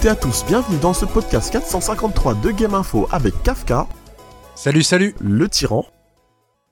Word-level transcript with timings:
Bonsoir 0.00 0.12
à 0.12 0.16
toutes 0.16 0.26
et 0.26 0.28
à 0.28 0.30
tous, 0.30 0.44
bienvenue 0.46 0.78
dans 0.78 0.92
ce 0.94 1.04
podcast 1.06 1.52
453 1.52 2.34
de 2.36 2.50
Game 2.52 2.74
Info 2.74 3.08
avec 3.10 3.34
Kafka, 3.42 3.86
Salut, 4.54 4.82
salut. 4.82 5.14
le 5.20 5.48
tyran 5.48 5.84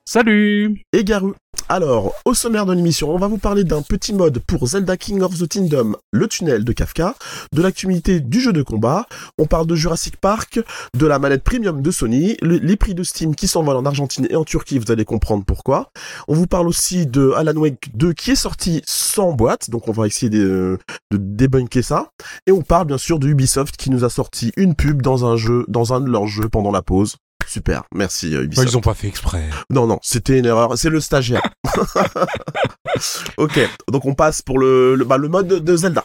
Salut. 0.05 0.81
et 0.93 1.03
Garu. 1.03 1.33
Alors, 1.69 2.13
au 2.23 2.33
sommaire 2.33 2.65
de 2.65 2.71
l'émission, 2.71 3.09
on 3.13 3.17
va 3.17 3.27
vous 3.27 3.37
parler 3.37 3.65
d'un 3.65 3.81
petit 3.81 4.13
mode 4.13 4.39
pour 4.39 4.65
Zelda 4.67 4.95
King 4.95 5.21
of 5.21 5.37
the 5.37 5.47
Kingdom, 5.49 5.95
le 6.13 6.27
tunnel 6.29 6.63
de 6.63 6.71
Kafka, 6.71 7.13
de 7.51 7.61
l'actualité 7.61 8.21
du 8.21 8.39
jeu 8.39 8.53
de 8.53 8.61
combat, 8.61 9.05
on 9.37 9.47
parle 9.47 9.67
de 9.67 9.75
Jurassic 9.75 10.15
Park, 10.15 10.61
de 10.95 11.05
la 11.05 11.19
manette 11.19 11.43
premium 11.43 11.81
de 11.81 11.91
Sony, 11.91 12.37
le- 12.41 12.55
les 12.57 12.77
prix 12.77 12.93
de 12.95 13.03
Steam 13.03 13.35
qui 13.35 13.49
s'envolent 13.49 13.75
en 13.75 13.85
Argentine 13.85 14.27
et 14.29 14.37
en 14.37 14.45
Turquie, 14.45 14.79
vous 14.79 14.91
allez 14.93 15.03
comprendre 15.03 15.43
pourquoi. 15.45 15.91
On 16.29 16.35
vous 16.35 16.47
parle 16.47 16.69
aussi 16.69 17.05
de 17.05 17.31
Alan 17.35 17.57
Wake 17.57 17.89
2 17.95 18.13
qui 18.13 18.31
est 18.31 18.35
sorti 18.35 18.81
sans 18.85 19.33
boîte, 19.33 19.69
donc 19.69 19.89
on 19.89 19.91
va 19.91 20.07
essayer 20.07 20.29
de, 20.29 20.77
de 21.11 21.17
débunker 21.17 21.83
ça. 21.83 22.11
Et 22.45 22.53
on 22.53 22.61
parle 22.61 22.87
bien 22.87 22.97
sûr 22.97 23.19
de 23.19 23.27
Ubisoft 23.27 23.75
qui 23.75 23.89
nous 23.89 24.05
a 24.05 24.09
sorti 24.09 24.53
une 24.55 24.73
pub 24.73 25.01
dans 25.01 25.25
un 25.25 25.35
jeu, 25.35 25.65
dans 25.67 25.93
un 25.93 25.99
de 25.99 26.09
leurs 26.09 26.27
jeux 26.27 26.47
pendant 26.47 26.71
la 26.71 26.81
pause. 26.81 27.17
Super, 27.47 27.83
merci 27.93 28.33
euh, 28.35 28.39
Bah, 28.39 28.43
Ubisoft. 28.43 28.69
Ils 28.69 28.77
ont 28.77 28.81
pas 28.81 28.93
fait 28.93 29.07
exprès. 29.07 29.43
Non, 29.69 29.87
non, 29.87 29.99
c'était 30.01 30.37
une 30.39 30.45
erreur. 30.45 30.77
C'est 30.77 30.89
le 30.89 30.99
stagiaire. 30.99 31.41
ok, 33.37 33.59
donc 33.91 34.05
on 34.05 34.13
passe 34.13 34.41
pour 34.41 34.59
le, 34.59 34.95
le, 34.95 35.05
bah, 35.05 35.17
le 35.17 35.27
mode 35.29 35.47
de 35.47 35.75
Zelda. 35.75 36.03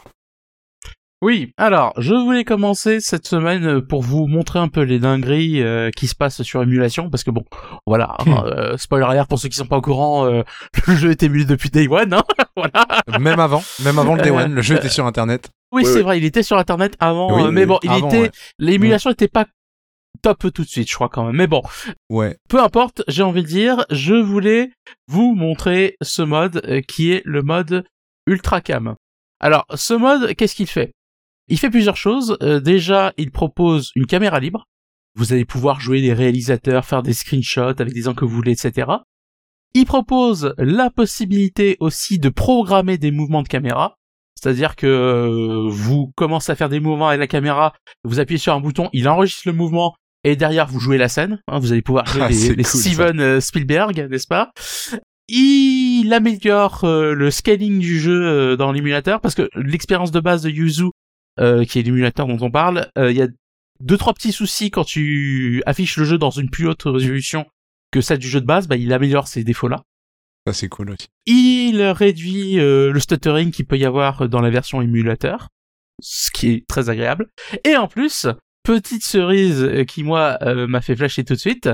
Oui, 1.21 1.53
alors, 1.55 1.93
je 1.97 2.13
voulais 2.13 2.43
commencer 2.43 2.99
cette 2.99 3.25
semaine 3.25 3.65
euh, 3.65 3.81
pour 3.81 4.01
vous 4.01 4.27
montrer 4.27 4.59
un 4.59 4.67
peu 4.67 4.81
les 4.81 4.99
dingueries 4.99 5.61
euh, 5.63 5.89
qui 5.95 6.07
se 6.07 6.15
passent 6.15 6.41
sur 6.41 6.61
émulation, 6.61 7.09
parce 7.09 7.23
que 7.23 7.31
bon, 7.31 7.45
voilà, 7.87 8.17
Hmm. 8.25 8.33
euh, 8.45 8.77
spoiler 8.77 9.05
alert 9.05 9.29
pour 9.29 9.39
ceux 9.39 9.47
qui 9.47 9.55
sont 9.55 9.65
pas 9.65 9.77
au 9.77 9.81
courant, 9.81 10.25
euh, 10.25 10.43
le 10.87 10.95
jeu 10.95 11.11
est 11.11 11.23
émulé 11.23 11.45
depuis 11.45 11.69
Day 11.69 11.87
One, 11.87 12.13
hein, 12.13 12.23
voilà. 12.57 12.85
Même 13.21 13.39
avant, 13.39 13.63
même 13.85 13.99
avant 13.99 14.15
le 14.15 14.21
Day 14.21 14.31
Euh, 14.31 14.43
One, 14.43 14.53
le 14.53 14.61
jeu 14.61 14.75
était 14.75 14.89
sur 14.89 15.05
internet. 15.05 15.49
Oui, 15.71 15.83
Oui, 15.83 15.89
c'est 15.89 15.99
oui. 15.99 16.03
vrai, 16.03 16.17
il 16.17 16.25
était 16.25 16.43
sur 16.43 16.57
Internet 16.57 16.95
avant, 16.99 17.33
Oui, 17.37 17.43
euh, 17.43 17.51
mais 17.51 17.61
oui, 17.61 17.67
bon, 17.67 17.79
il 17.83 17.89
avant, 17.91 18.07
était, 18.09 18.19
ouais. 18.23 18.31
l'émulation 18.59 19.09
était 19.09 19.29
pas 19.29 19.45
top 20.23 20.39
tout 20.53 20.63
de 20.63 20.67
suite, 20.67 20.89
je 20.89 20.95
crois 20.95 21.09
quand 21.09 21.25
même. 21.25 21.35
Mais 21.35 21.45
bon, 21.47 21.61
Ouais. 22.09 22.37
peu 22.49 22.59
importe, 22.61 23.03
j'ai 23.07 23.21
envie 23.21 23.43
de 23.43 23.47
dire, 23.47 23.85
je 23.91 24.15
voulais 24.15 24.71
vous 25.07 25.35
montrer 25.35 25.95
ce 26.01 26.23
mode 26.23 26.61
euh, 26.65 26.81
qui 26.81 27.11
est 27.11 27.21
le 27.25 27.43
mode 27.43 27.85
Ultra 28.25 28.61
Cam. 28.61 28.95
Alors, 29.39 29.65
ce 29.75 29.93
mode, 29.93 30.33
qu'est-ce 30.35 30.55
qu'il 30.55 30.67
fait? 30.67 30.93
Il 31.49 31.59
fait 31.59 31.69
plusieurs 31.69 31.97
choses. 31.97 32.37
Euh, 32.41 32.59
déjà, 32.59 33.13
il 33.17 33.29
propose 33.31 33.91
une 33.95 34.05
caméra 34.07 34.39
libre. 34.39 34.65
Vous 35.15 35.33
allez 35.33 35.45
pouvoir 35.45 35.79
jouer 35.79 35.99
les 36.01 36.13
réalisateurs, 36.13 36.85
faire 36.85 37.03
des 37.03 37.13
screenshots 37.13 37.79
avec 37.79 37.93
des 37.93 38.07
angles 38.07 38.17
que 38.19 38.25
vous 38.25 38.35
voulez, 38.35 38.53
etc. 38.53 38.89
Il 39.75 39.85
propose 39.85 40.53
la 40.57 40.89
possibilité 40.89 41.77
aussi 41.79 42.17
de 42.17 42.29
programmer 42.29 42.97
des 42.97 43.11
mouvements 43.11 43.43
de 43.43 43.47
caméra. 43.47 43.97
C'est-à-dire 44.35 44.75
que 44.75 44.87
euh, 44.87 45.67
vous 45.69 46.11
commencez 46.15 46.51
à 46.51 46.55
faire 46.55 46.69
des 46.69 46.79
mouvements 46.79 47.07
avec 47.09 47.19
la 47.19 47.27
caméra, 47.27 47.73
vous 48.03 48.19
appuyez 48.19 48.37
sur 48.39 48.53
un 48.53 48.59
bouton, 48.59 48.89
il 48.91 49.07
enregistre 49.07 49.43
le 49.45 49.53
mouvement 49.53 49.95
et 50.23 50.35
derrière 50.35 50.67
vous 50.67 50.79
jouez 50.79 50.97
la 50.97 51.09
scène. 51.09 51.41
hein, 51.47 51.59
vous 51.59 51.71
allez 51.71 51.81
pouvoir 51.81 52.05
jouer 52.07 52.21
Ah, 52.23 52.29
les, 52.29 52.35
c'est 52.35 52.55
les 52.55 52.63
cool. 52.63 52.81
Steven 52.81 53.19
euh, 53.19 53.39
Spielberg, 53.41 54.07
n'est-ce 54.09 54.27
pas? 54.27 54.51
Il 55.29 56.11
améliore 56.13 56.83
euh, 56.83 57.13
le 57.13 57.31
scaling 57.31 57.79
du 57.79 57.99
jeu 57.99 58.25
euh, 58.25 58.55
dans 58.57 58.71
l'émulateur 58.71 59.21
parce 59.21 59.35
que 59.35 59.49
l'expérience 59.55 60.11
de 60.11 60.19
base 60.19 60.43
de 60.43 60.49
Yuzu, 60.49 60.89
euh, 61.39 61.63
qui 61.63 61.79
est 61.79 61.83
l'émulateur 61.83 62.27
dont 62.27 62.37
on 62.41 62.51
parle, 62.51 62.89
euh, 62.97 63.09
il 63.11 63.17
y 63.17 63.21
a 63.21 63.27
deux 63.79 63.97
trois 63.97 64.13
petits 64.13 64.33
soucis 64.33 64.69
quand 64.69 64.83
tu 64.83 65.63
affiches 65.65 65.97
le 65.97 66.03
jeu 66.05 66.17
dans 66.17 66.29
une 66.29 66.49
plus 66.49 66.67
haute 66.67 66.83
résolution 66.85 67.45
que 67.91 68.01
celle 68.01 68.19
du 68.19 68.27
jeu 68.27 68.41
de 68.41 68.45
base. 68.45 68.67
Bah, 68.67 68.75
il 68.75 68.91
améliore 68.91 69.27
ces 69.27 69.43
défauts-là. 69.43 69.83
Ça, 70.45 70.51
c'est 70.53 70.67
cool 70.67 70.89
aussi. 70.91 71.07
Il 71.25 71.81
réduit 71.81 72.55
le 72.55 72.99
stuttering 72.99 73.51
qu'il 73.51 73.65
peut 73.65 73.77
y 73.77 73.85
avoir 73.85 74.27
dans 74.27 74.41
la 74.41 74.49
version 74.49 74.81
émulateur, 74.81 75.47
ce 76.01 76.31
qui 76.31 76.49
est 76.51 76.67
très 76.67 76.89
agréable. 76.89 77.29
Et 77.63 77.77
en 77.77 77.87
plus, 77.87 78.27
petite 78.63 79.03
cerise 79.05 79.61
euh, 79.63 79.83
qui 79.83 80.03
moi 80.03 80.37
euh, 80.41 80.67
m'a 80.67 80.81
fait 80.81 80.95
flasher 80.95 81.23
tout 81.23 81.33
de 81.33 81.39
suite, 81.39 81.69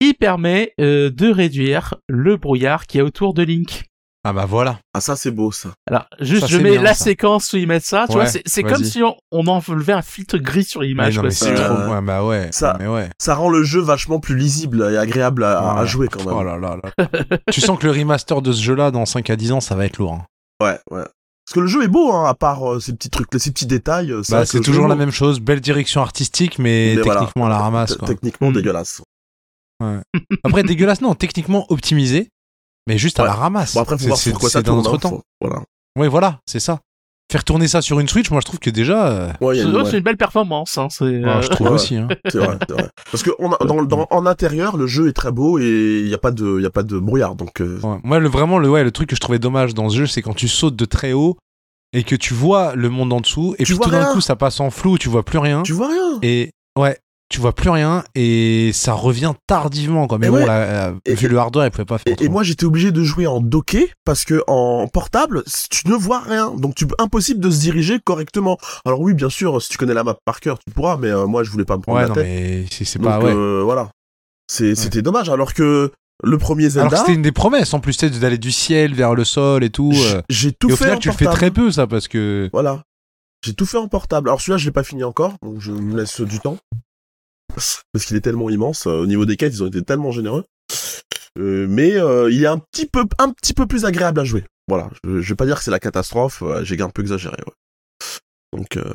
il 0.00 0.14
permet 0.14 0.72
euh, 0.80 1.10
de 1.10 1.28
réduire 1.30 1.94
le 2.08 2.36
brouillard 2.36 2.86
qui 2.86 2.98
est 2.98 3.02
autour 3.02 3.34
de 3.34 3.42
Link. 3.42 3.84
Ah 4.24 4.32
bah 4.32 4.46
voilà. 4.46 4.78
Ah, 4.94 5.00
ça, 5.00 5.16
c'est 5.16 5.32
beau, 5.32 5.50
ça. 5.50 5.70
Alors, 5.88 6.06
juste, 6.20 6.42
Ça, 6.42 6.46
je 6.46 6.58
mets 6.58 6.70
bien, 6.72 6.82
la 6.82 6.94
ça. 6.94 7.06
séquence 7.06 7.52
où 7.52 7.56
ils 7.56 7.66
mettent 7.66 7.84
ça. 7.84 8.06
Tu 8.08 8.16
Ouais, 8.16 8.24
vois, 8.26 8.40
c'est, 8.46 8.62
comme 8.62 8.84
si 8.84 9.02
on, 9.02 9.16
on 9.32 9.44
enlevait 9.48 9.94
un 9.94 10.00
filtre 10.02 10.38
gris 10.38 10.62
sur 10.62 10.80
Mais 10.82 10.86
l'image. 10.86 11.16
non, 11.16 11.22
quoi. 11.22 11.28
mais 11.30 11.34
c'est 11.34 11.50
Euh, 11.50 11.68
trop. 11.86 11.92
Ouais, 11.92 12.00
bah 12.02 12.24
ouais. 12.24 12.46
ça- 12.52 12.76
Mais 12.78 12.86
ouais. 12.86 13.10
Ça 13.20 13.34
rend 13.34 13.48
le 13.48 13.64
jeu 13.64 13.80
vachement 13.80 14.20
plus 14.20 14.36
lisible 14.36 14.88
et 14.92 14.96
agréable 14.96 15.42
à, 15.42 15.84
jouer 15.86 16.06
quand 16.06 16.24
même. 16.24 16.34
Oh 16.36 16.44
là 16.44 16.56
là 16.56 16.78
là. 16.80 17.26
tu 17.50 17.60
sens 17.60 17.76
que 17.76 17.84
le 17.86 17.90
remaster 17.92 18.40
de 18.42 18.52
ce 18.52 18.62
jeu-là, 18.62 18.92
dans 18.92 19.06
5 19.06 19.28
à 19.28 19.34
10 19.34 19.50
ans, 19.50 19.60
ça 19.60 19.74
va 19.74 19.86
être 19.86 19.98
lourd. 19.98 20.12
hein. 20.12 20.24
Ouais, 20.64 20.78
ouais. 20.92 21.04
Parce 21.44 21.54
que 21.54 21.60
le 21.60 21.66
jeu 21.66 21.82
est 21.82 21.88
beau, 21.88 22.12
hein, 22.12 22.26
à 22.28 22.34
part 22.34 22.70
euh, 22.74 22.80
ces 22.80 22.92
petits 22.92 23.10
trucs, 23.10 23.28
ces 23.36 23.50
petits 23.50 23.66
détails. 23.66 24.12
euh, 24.12 24.22
Bah, 24.28 24.46
c'est 24.46 24.60
toujours 24.60 24.86
la 24.88 24.94
même 24.94 25.10
chose. 25.10 25.40
Belle 25.40 25.60
direction 25.60 26.00
artistique, 26.00 26.58
mais, 26.58 26.94
Mais 26.96 27.02
voilà. 27.02 27.20
techniquement 27.20 27.46
à 27.46 27.48
la 27.50 27.58
ramasse, 27.58 27.96
quoi. 27.96 28.06
Techniquement 28.08 28.50
Mm. 28.50 28.54
dégueulasse. 28.54 29.02
Après, 30.44 30.62
dégueulasse, 30.62 31.00
non. 31.00 31.14
Techniquement 31.14 31.66
optimisé, 31.70 32.28
mais 32.86 32.98
juste 32.98 33.18
à 33.18 33.24
la 33.24 33.32
ramasse. 33.34 33.74
Bon, 33.74 33.80
après, 33.80 33.96
faut 33.96 34.02
C'est- 34.02 34.06
voir 34.08 34.18
c'est- 34.18 34.30
sur 34.30 34.38
quoi 34.38 34.48
c'est 34.48 34.52
ça 34.54 34.62
dans 34.62 34.80
tourne. 34.80 34.84
notre 34.92 34.94
hein, 34.94 35.10
temps. 35.10 35.16
faut- 35.16 35.22
Voilà. 35.40 35.62
Ouais, 35.98 36.08
voilà, 36.08 36.40
c'est 36.46 36.60
ça. 36.60 36.80
Faire 37.32 37.44
tourner 37.44 37.66
ça 37.66 37.80
sur 37.80 37.98
une 37.98 38.08
Switch, 38.08 38.30
moi, 38.30 38.40
je 38.42 38.46
trouve 38.46 38.58
que 38.60 38.68
déjà. 38.68 39.06
euh, 39.08 39.32
Ouais, 39.40 39.56
C'est, 39.56 39.62
une- 39.62 39.74
ouais, 39.74 40.00
belle 40.02 40.18
performance. 40.18 40.76
Hein, 40.76 40.88
c'est, 40.90 41.04
ouais, 41.04 41.24
euh, 41.26 41.40
je 41.40 41.48
trouve 41.48 41.68
ouais. 41.68 41.72
aussi. 41.72 41.96
Hein. 41.96 42.08
c'est 42.28 42.36
vrai, 42.38 42.58
c'est 42.68 42.74
vrai. 42.74 42.88
Parce 43.10 43.22
que 43.22 43.30
on 43.38 43.52
a, 43.52 43.64
dans, 43.64 43.82
dans, 43.84 44.06
en 44.10 44.26
intérieur, 44.26 44.76
le 44.76 44.86
jeu 44.86 45.08
est 45.08 45.14
très 45.14 45.32
beau 45.32 45.58
et 45.58 46.00
il 46.02 46.08
n'y 46.08 46.12
a 46.14 46.18
pas 46.18 46.30
de, 46.30 46.56
il 46.58 46.62
y 46.62 46.66
a 46.66 46.70
pas 46.70 46.82
de 46.82 46.98
brouillard, 46.98 47.34
donc. 47.34 47.62
euh, 47.62 47.80
Ouais. 47.82 47.96
Moi, 48.04 48.18
le, 48.18 48.28
vraiment, 48.28 48.58
le, 48.58 48.68
ouais, 48.68 48.84
le 48.84 48.90
truc 48.90 49.08
que 49.08 49.16
je 49.16 49.20
trouvais 49.20 49.38
dommage 49.38 49.72
dans 49.72 49.88
ce 49.88 49.96
jeu, 49.96 50.06
c'est 50.06 50.20
quand 50.20 50.34
tu 50.34 50.46
sautes 50.46 50.76
de 50.76 50.84
très 50.84 51.14
haut 51.14 51.38
et 51.94 52.02
que 52.04 52.14
tu 52.16 52.34
vois 52.34 52.74
le 52.74 52.90
monde 52.90 53.12
en 53.14 53.20
dessous, 53.20 53.54
et 53.58 53.64
Tu 53.64 53.72
puis 53.72 53.80
tout 53.82 53.90
d'un 53.90 54.12
coup, 54.12 54.20
ça 54.20 54.36
passe 54.36 54.60
en 54.60 54.70
flou, 54.70 54.98
tu 54.98 55.08
vois 55.08 55.22
plus 55.24 55.38
rien. 55.38 55.62
Tu 55.62 55.72
vois 55.72 55.88
rien. 55.88 56.18
Et 56.22 56.50
ouais, 56.78 56.98
tu 57.32 57.40
vois 57.40 57.52
plus 57.54 57.70
rien, 57.70 58.04
et 58.14 58.70
ça 58.74 58.92
revient 58.92 59.32
tardivement, 59.48 60.06
quoi. 60.06 60.18
Mais 60.18 60.28
Et 60.28 60.30
bon, 60.30 60.36
ouais. 60.36 60.46
euh, 60.48 60.92
Et- 61.06 61.14
vu 61.14 61.26
le 61.28 61.38
hardware, 61.38 61.66
il 61.66 61.70
pouvait 61.70 61.84
pas 61.84 61.98
faire. 61.98 62.14
Et, 62.20 62.24
et 62.24 62.28
moi 62.28 62.42
j'étais 62.42 62.64
obligé 62.64 62.92
de 62.92 63.02
jouer 63.02 63.26
en 63.26 63.40
docké 63.40 63.90
parce 64.04 64.24
que 64.24 64.42
en 64.46 64.86
portable 64.86 65.42
tu 65.70 65.88
ne 65.88 65.94
vois 65.94 66.20
rien 66.20 66.52
donc 66.56 66.74
tu 66.74 66.86
impossible 66.98 67.40
de 67.40 67.50
se 67.50 67.60
diriger 67.60 67.98
correctement. 67.98 68.58
Alors 68.84 69.00
oui 69.00 69.14
bien 69.14 69.30
sûr 69.30 69.60
si 69.60 69.68
tu 69.70 69.78
connais 69.78 69.94
la 69.94 70.04
map 70.04 70.16
par 70.24 70.40
cœur 70.40 70.58
tu 70.64 70.72
pourras 70.72 70.96
mais 70.96 71.08
euh, 71.08 71.26
moi 71.26 71.42
je 71.42 71.50
voulais 71.50 71.64
pas 71.64 71.76
me 71.76 71.82
prendre 71.82 71.96
ouais, 71.96 72.02
la 72.02 72.08
non, 72.08 72.14
tête. 72.14 72.24
mais 72.26 72.64
c'est 72.70 72.84
c'est 72.84 72.98
donc 72.98 73.08
pas. 73.08 73.18
Ouais. 73.20 73.32
euh, 73.34 73.62
voilà 73.64 73.90
c'était 74.48 75.02
dommage 75.02 75.28
alors 75.30 75.54
que 75.54 75.90
le 76.24 76.38
premier 76.38 76.64
Alors 76.64 76.72
Zelda 76.90 76.90
que 76.90 76.96
c'était 76.98 77.14
une 77.14 77.22
des 77.22 77.32
promesses, 77.32 77.74
en 77.74 77.80
plus, 77.80 77.94
sais, 77.94 78.10
d'aller 78.10 78.38
du 78.38 78.52
ciel 78.52 78.94
vers 78.94 79.14
le 79.14 79.24
sol 79.24 79.64
et 79.64 79.70
tout. 79.70 79.92
euh, 79.92 80.22
j'ai 80.28 80.52
tout 80.52 80.68
et 80.68 80.72
au 80.72 80.76
fait 80.76 80.84
final, 80.84 80.98
en 80.98 81.00
tu 81.00 81.08
le 81.08 81.14
fais 81.14 81.24
portable. 81.24 81.36
très 81.40 81.50
peu, 81.50 81.72
ça, 81.72 81.86
parce 81.86 82.06
que. 82.08 82.48
Voilà 82.52 82.82
j'ai 83.44 83.54
tout 83.54 83.66
fait 83.66 83.78
en 83.78 83.88
portable. 83.88 84.28
Alors 84.28 84.40
celui-là 84.40 84.56
je 84.58 84.66
l'ai 84.66 84.70
pas 84.70 84.84
fini 84.84 85.02
encore 85.02 85.34
donc 85.42 85.56
je 85.60 85.72
me 85.72 85.96
laisse 85.96 86.20
du 86.20 86.38
temps 86.38 86.58
parce 87.54 88.04
qu'il 88.06 88.16
est 88.16 88.20
tellement 88.22 88.50
immense 88.50 88.86
euh, 88.86 89.00
au 89.00 89.06
niveau 89.06 89.24
des 89.26 89.36
quêtes 89.36 89.54
ils 89.54 89.62
ont 89.62 89.66
été 89.68 89.82
tellement 89.82 90.10
généreux. 90.10 90.44
Euh, 91.38 91.66
mais 91.68 91.96
euh, 91.96 92.30
il 92.30 92.42
est 92.44 92.46
un 92.48 92.58
petit 92.58 92.86
peu 92.86 93.04
un 93.18 93.30
petit 93.32 93.54
peu 93.54 93.66
plus 93.66 93.84
agréable 93.84 94.20
à 94.20 94.24
jouer. 94.24 94.44
Voilà, 94.68 94.90
je, 95.04 95.20
je 95.20 95.28
vais 95.30 95.36
pas 95.36 95.46
dire 95.46 95.56
que 95.56 95.64
c'est 95.64 95.70
la 95.70 95.80
catastrophe, 95.80 96.42
euh, 96.42 96.62
j'ai 96.64 96.80
un 96.80 96.90
peu 96.90 97.02
exagéré. 97.02 97.36
Ouais. 97.46 98.58
Donc 98.58 98.76
euh, 98.76 98.92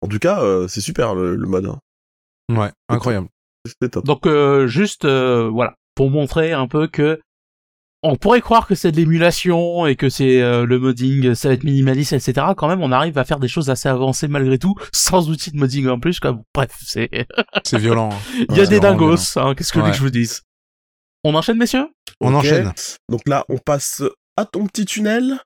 en 0.00 0.08
tout 0.08 0.18
cas, 0.18 0.42
euh, 0.42 0.68
c'est 0.68 0.80
super 0.80 1.14
le, 1.14 1.34
le 1.36 1.46
mode. 1.46 1.66
hein. 1.66 1.78
Ouais, 2.50 2.70
incroyable. 2.88 3.28
C'est 3.82 3.90
top. 3.90 4.04
Donc 4.04 4.26
euh, 4.26 4.66
juste 4.66 5.04
euh, 5.04 5.48
voilà 5.48 5.74
pour 5.94 6.10
montrer 6.10 6.52
un 6.52 6.66
peu 6.68 6.86
que 6.86 7.20
on 8.02 8.16
pourrait 8.16 8.40
croire 8.40 8.66
que 8.66 8.74
c'est 8.74 8.92
de 8.92 8.96
l'émulation 8.96 9.86
et 9.86 9.94
que 9.96 10.08
c'est 10.08 10.40
euh, 10.40 10.64
le 10.64 10.78
modding, 10.78 11.34
ça 11.34 11.48
va 11.48 11.54
être 11.54 11.64
minimaliste, 11.64 12.12
etc. 12.14 12.46
Quand 12.56 12.66
même, 12.68 12.82
on 12.82 12.92
arrive 12.92 13.18
à 13.18 13.24
faire 13.24 13.38
des 13.40 13.48
choses 13.48 13.68
assez 13.70 13.88
avancées 13.88 14.26
malgré 14.28 14.58
tout, 14.58 14.74
sans 14.92 15.28
outil 15.28 15.50
de 15.50 15.56
modding 15.58 15.86
en 15.88 16.00
plus. 16.00 16.18
Quoi. 16.20 16.38
Bref, 16.54 16.70
c'est 16.82 17.10
C'est 17.64 17.78
violent. 17.78 18.10
hein. 18.12 18.44
il 18.48 18.56
y 18.56 18.60
a 18.60 18.62
Ouais, 18.62 18.68
des 18.68 18.80
dingos. 18.80 19.36
Hein, 19.36 19.54
Qu'est-ce 19.54 19.72
que 19.72 19.80
Ouais. 19.80 19.90
que 19.90 19.96
je 19.96 20.00
vous 20.02 20.10
dise? 20.10 20.42
On 21.24 21.34
enchaîne, 21.34 21.58
messieurs? 21.58 21.88
On 22.22 22.34
enchaîne. 22.34 22.72
Donc 23.10 23.20
là, 23.28 23.44
on 23.50 23.58
passe 23.58 24.02
à 24.36 24.46
ton 24.46 24.66
petit 24.66 24.86
tunnel. 24.86 25.38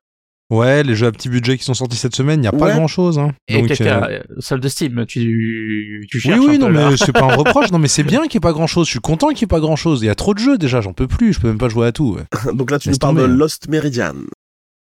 Ouais, 0.51 0.83
les 0.83 0.95
jeux 0.95 1.07
à 1.07 1.11
petit 1.11 1.27
budget 1.27 1.57
qui 1.57 1.63
sont 1.63 1.73
sortis 1.73 1.97
cette 1.97 2.15
semaine, 2.15 2.39
il 2.39 2.41
n'y 2.41 2.47
a 2.47 2.51
pas 2.51 2.67
Ouais. 2.67 2.73
grand 2.73 2.87
chose. 2.87 3.17
Hein. 3.17 3.33
Et 3.47 3.57
Donc, 3.59 3.67
quelqu'un, 3.67 4.03
euh, 4.03 4.19
euh, 4.29 4.41
salle 4.41 4.59
de 4.59 4.67
Steam, 4.67 5.03
tu, 5.07 6.05
tu 6.09 6.17
Oui, 6.17 6.21
cherches 6.21 6.39
oui, 6.39 6.55
un 6.55 6.57
non, 6.59 6.67
peu, 6.67 6.73
mais 6.91 6.97
c'est 6.97 7.11
pas 7.11 7.23
un 7.23 7.35
reproche. 7.35 7.71
Non, 7.71 7.79
mais 7.79 7.87
c'est 7.87 8.03
bien 8.03 8.21
qu'il 8.27 8.37
n'y 8.37 8.37
ait 8.37 8.47
pas 8.47 8.53
grand 8.53 8.67
chose. 8.67 8.85
Je 8.85 8.91
suis 8.91 8.99
content 8.99 9.29
qu'il 9.29 9.37
n'y 9.39 9.43
ait 9.45 9.47
pas 9.47 9.59
grand 9.59 9.75
chose. 9.75 10.03
Il 10.03 10.05
y 10.05 10.09
a 10.09 10.13
trop 10.15 10.35
de 10.35 10.39
jeux 10.39 10.59
déjà, 10.59 10.81
j'en 10.81 10.93
peux 10.93 11.07
plus. 11.07 11.33
Je 11.33 11.39
peux 11.39 11.47
même 11.47 11.57
pas 11.57 11.67
jouer 11.69 11.87
à 11.87 11.91
tout. 11.91 12.15
Ouais, 12.15 12.53
Donc 12.53 12.69
là, 12.69 12.77
tu 12.77 12.89
Laisse 12.89 12.97
nous 12.97 12.99
parles 12.99 13.15
de 13.17 13.21
tomber. 13.23 13.33
Lost 13.37 13.67
Meridian. 13.69 14.13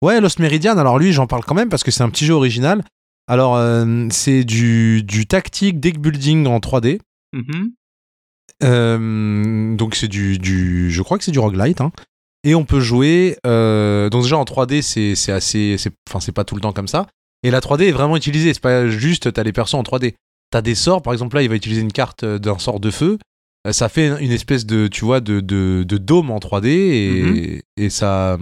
Ouais, 0.03 0.19
Lost 0.23 0.39
Meridian, 0.39 0.79
alors 0.79 0.99
lui, 0.99 1.13
j'en 1.13 1.27
parle 1.27 1.45
quand 1.45 1.55
même 1.55 1.69
parce 1.69 1.85
que 1.85 1.91
c'est 1.91 2.03
un 2.03 2.09
petit 2.09 2.25
jeu 2.25 2.33
original. 2.33 2.83
Alors, 3.29 3.57
euh, 3.57 4.07
c'est 4.11 4.45
du, 4.45 5.03
du 5.03 5.27
tactique 5.27 5.79
deck 5.79 6.01
building 6.01 6.47
en 6.47 6.59
3D. 6.59 7.01
Mhm. 7.35 7.73
Euh, 8.63 9.77
donc, 9.77 9.95
c'est 9.95 10.09
du, 10.09 10.39
du. 10.39 10.91
Je 10.91 11.03
crois 11.03 11.19
que 11.19 11.25
c'est 11.25 11.31
du 11.33 11.39
roguelite. 11.39 11.81
Hein. 11.81 11.93
Et 12.45 12.55
on 12.55 12.65
peut 12.65 12.81
jouer. 12.81 13.37
euh, 13.47 14.09
donc, 14.11 14.23
déjà 14.23 14.39
en 14.39 14.45
3D, 14.45 14.83
c'est 14.83 15.33
assez. 15.33 15.77
Enfin, 16.09 16.21
c'est 16.21 16.33
pas 16.33 16.45
tout 16.45 16.55
le 16.55 16.61
temps 16.61 16.73
comme 16.73 16.89
ça. 16.89 17.07
Et 17.43 17.51
la 17.51 17.61
3D 17.61 17.83
est 17.89 17.93
vraiment 17.93 18.17
utilisée. 18.17 18.53
C'est 18.55 18.61
pas 18.63 18.89
juste, 18.89 19.33
t'as 19.33 19.43
les 19.43 19.53
persos 19.53 19.75
en 19.75 19.83
3D. 19.83 20.15
T'as 20.51 20.63
des 20.63 20.75
sorts, 20.75 21.03
par 21.03 21.13
exemple, 21.13 21.37
là, 21.37 21.43
il 21.43 21.49
va 21.49 21.55
utiliser 21.55 21.81
une 21.81 21.93
carte 21.93 22.25
euh, 22.25 22.39
d'un 22.39 22.59
sort 22.59 22.81
de 22.81 22.91
feu. 22.91 23.19
Euh, 23.67 23.73
Ça 23.73 23.89
fait 23.89 24.09
une 24.23 24.33
espèce 24.33 24.67
de, 24.67 24.89
tu 24.89 25.05
vois, 25.05 25.21
de, 25.21 25.41
de, 25.41 25.85
de 25.87 25.99
dôme 25.99 26.31
en 26.31 26.39
3D 26.39 26.67
et, 26.69 27.63
et 27.77 27.91
ça, 27.91 28.37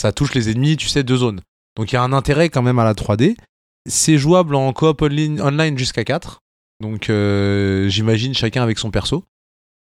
ça 0.00 0.12
touche 0.12 0.34
les 0.34 0.50
ennemis, 0.50 0.76
tu 0.76 0.88
sais, 0.88 1.02
de 1.02 1.16
zones. 1.16 1.40
Donc 1.76 1.92
il 1.92 1.94
y 1.94 1.98
a 1.98 2.02
un 2.02 2.12
intérêt 2.12 2.48
quand 2.48 2.62
même 2.62 2.78
à 2.78 2.84
la 2.84 2.94
3D. 2.94 3.36
c'est 3.86 4.16
jouable 4.18 4.54
en 4.54 4.72
coop 4.72 5.02
online, 5.02 5.40
online 5.40 5.76
jusqu'à 5.78 6.04
4. 6.04 6.38
Donc 6.80 7.10
euh, 7.10 7.88
j'imagine 7.88 8.34
chacun 8.34 8.62
avec 8.62 8.78
son 8.78 8.90
perso. 8.90 9.24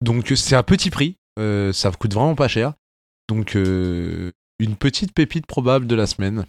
Donc 0.01 0.31
c'est 0.35 0.55
à 0.55 0.63
petit 0.63 0.89
prix, 0.89 1.15
euh, 1.39 1.73
ça 1.73 1.91
coûte 1.91 2.13
vraiment 2.13 2.35
pas 2.35 2.47
cher. 2.47 2.73
Donc 3.29 3.55
euh, 3.55 4.31
une 4.59 4.75
petite 4.75 5.13
pépite 5.13 5.45
probable 5.45 5.87
de 5.87 5.95
la 5.95 6.05
semaine. 6.07 6.45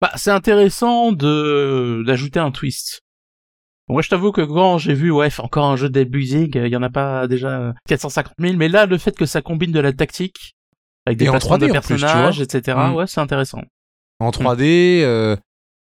Bah, 0.00 0.12
c'est 0.16 0.30
intéressant 0.30 1.12
de 1.12 2.02
d'ajouter 2.06 2.38
un 2.40 2.50
twist. 2.50 3.00
Moi, 3.88 4.00
je 4.00 4.08
t'avoue 4.08 4.32
que 4.32 4.40
quand 4.40 4.78
j'ai 4.78 4.94
vu, 4.94 5.10
ouais, 5.10 5.28
encore 5.40 5.66
un 5.66 5.76
jeu 5.76 5.90
d'abusing, 5.90 6.50
il 6.54 6.68
y 6.68 6.76
en 6.76 6.82
a 6.82 6.88
pas 6.88 7.28
déjà 7.28 7.74
450 7.86 8.32
000, 8.38 8.54
mais 8.56 8.68
là, 8.68 8.86
le 8.86 8.96
fait 8.96 9.14
que 9.14 9.26
ça 9.26 9.42
combine 9.42 9.72
de 9.72 9.80
la 9.80 9.92
tactique, 9.92 10.54
avec 11.04 11.18
des 11.18 11.26
Et 11.26 11.28
en 11.28 11.32
placements 11.32 11.56
3D 11.58 11.60
de 11.60 11.64
en 11.66 11.80
plus, 11.80 11.96
tu 11.96 12.00
personnages, 12.00 12.40
etc., 12.40 12.78
Mm. 12.78 12.94
ouais, 12.94 13.06
c'est 13.06 13.20
intéressant. 13.20 13.60
En 14.20 14.30
3D 14.30 15.02
euh, 15.02 15.36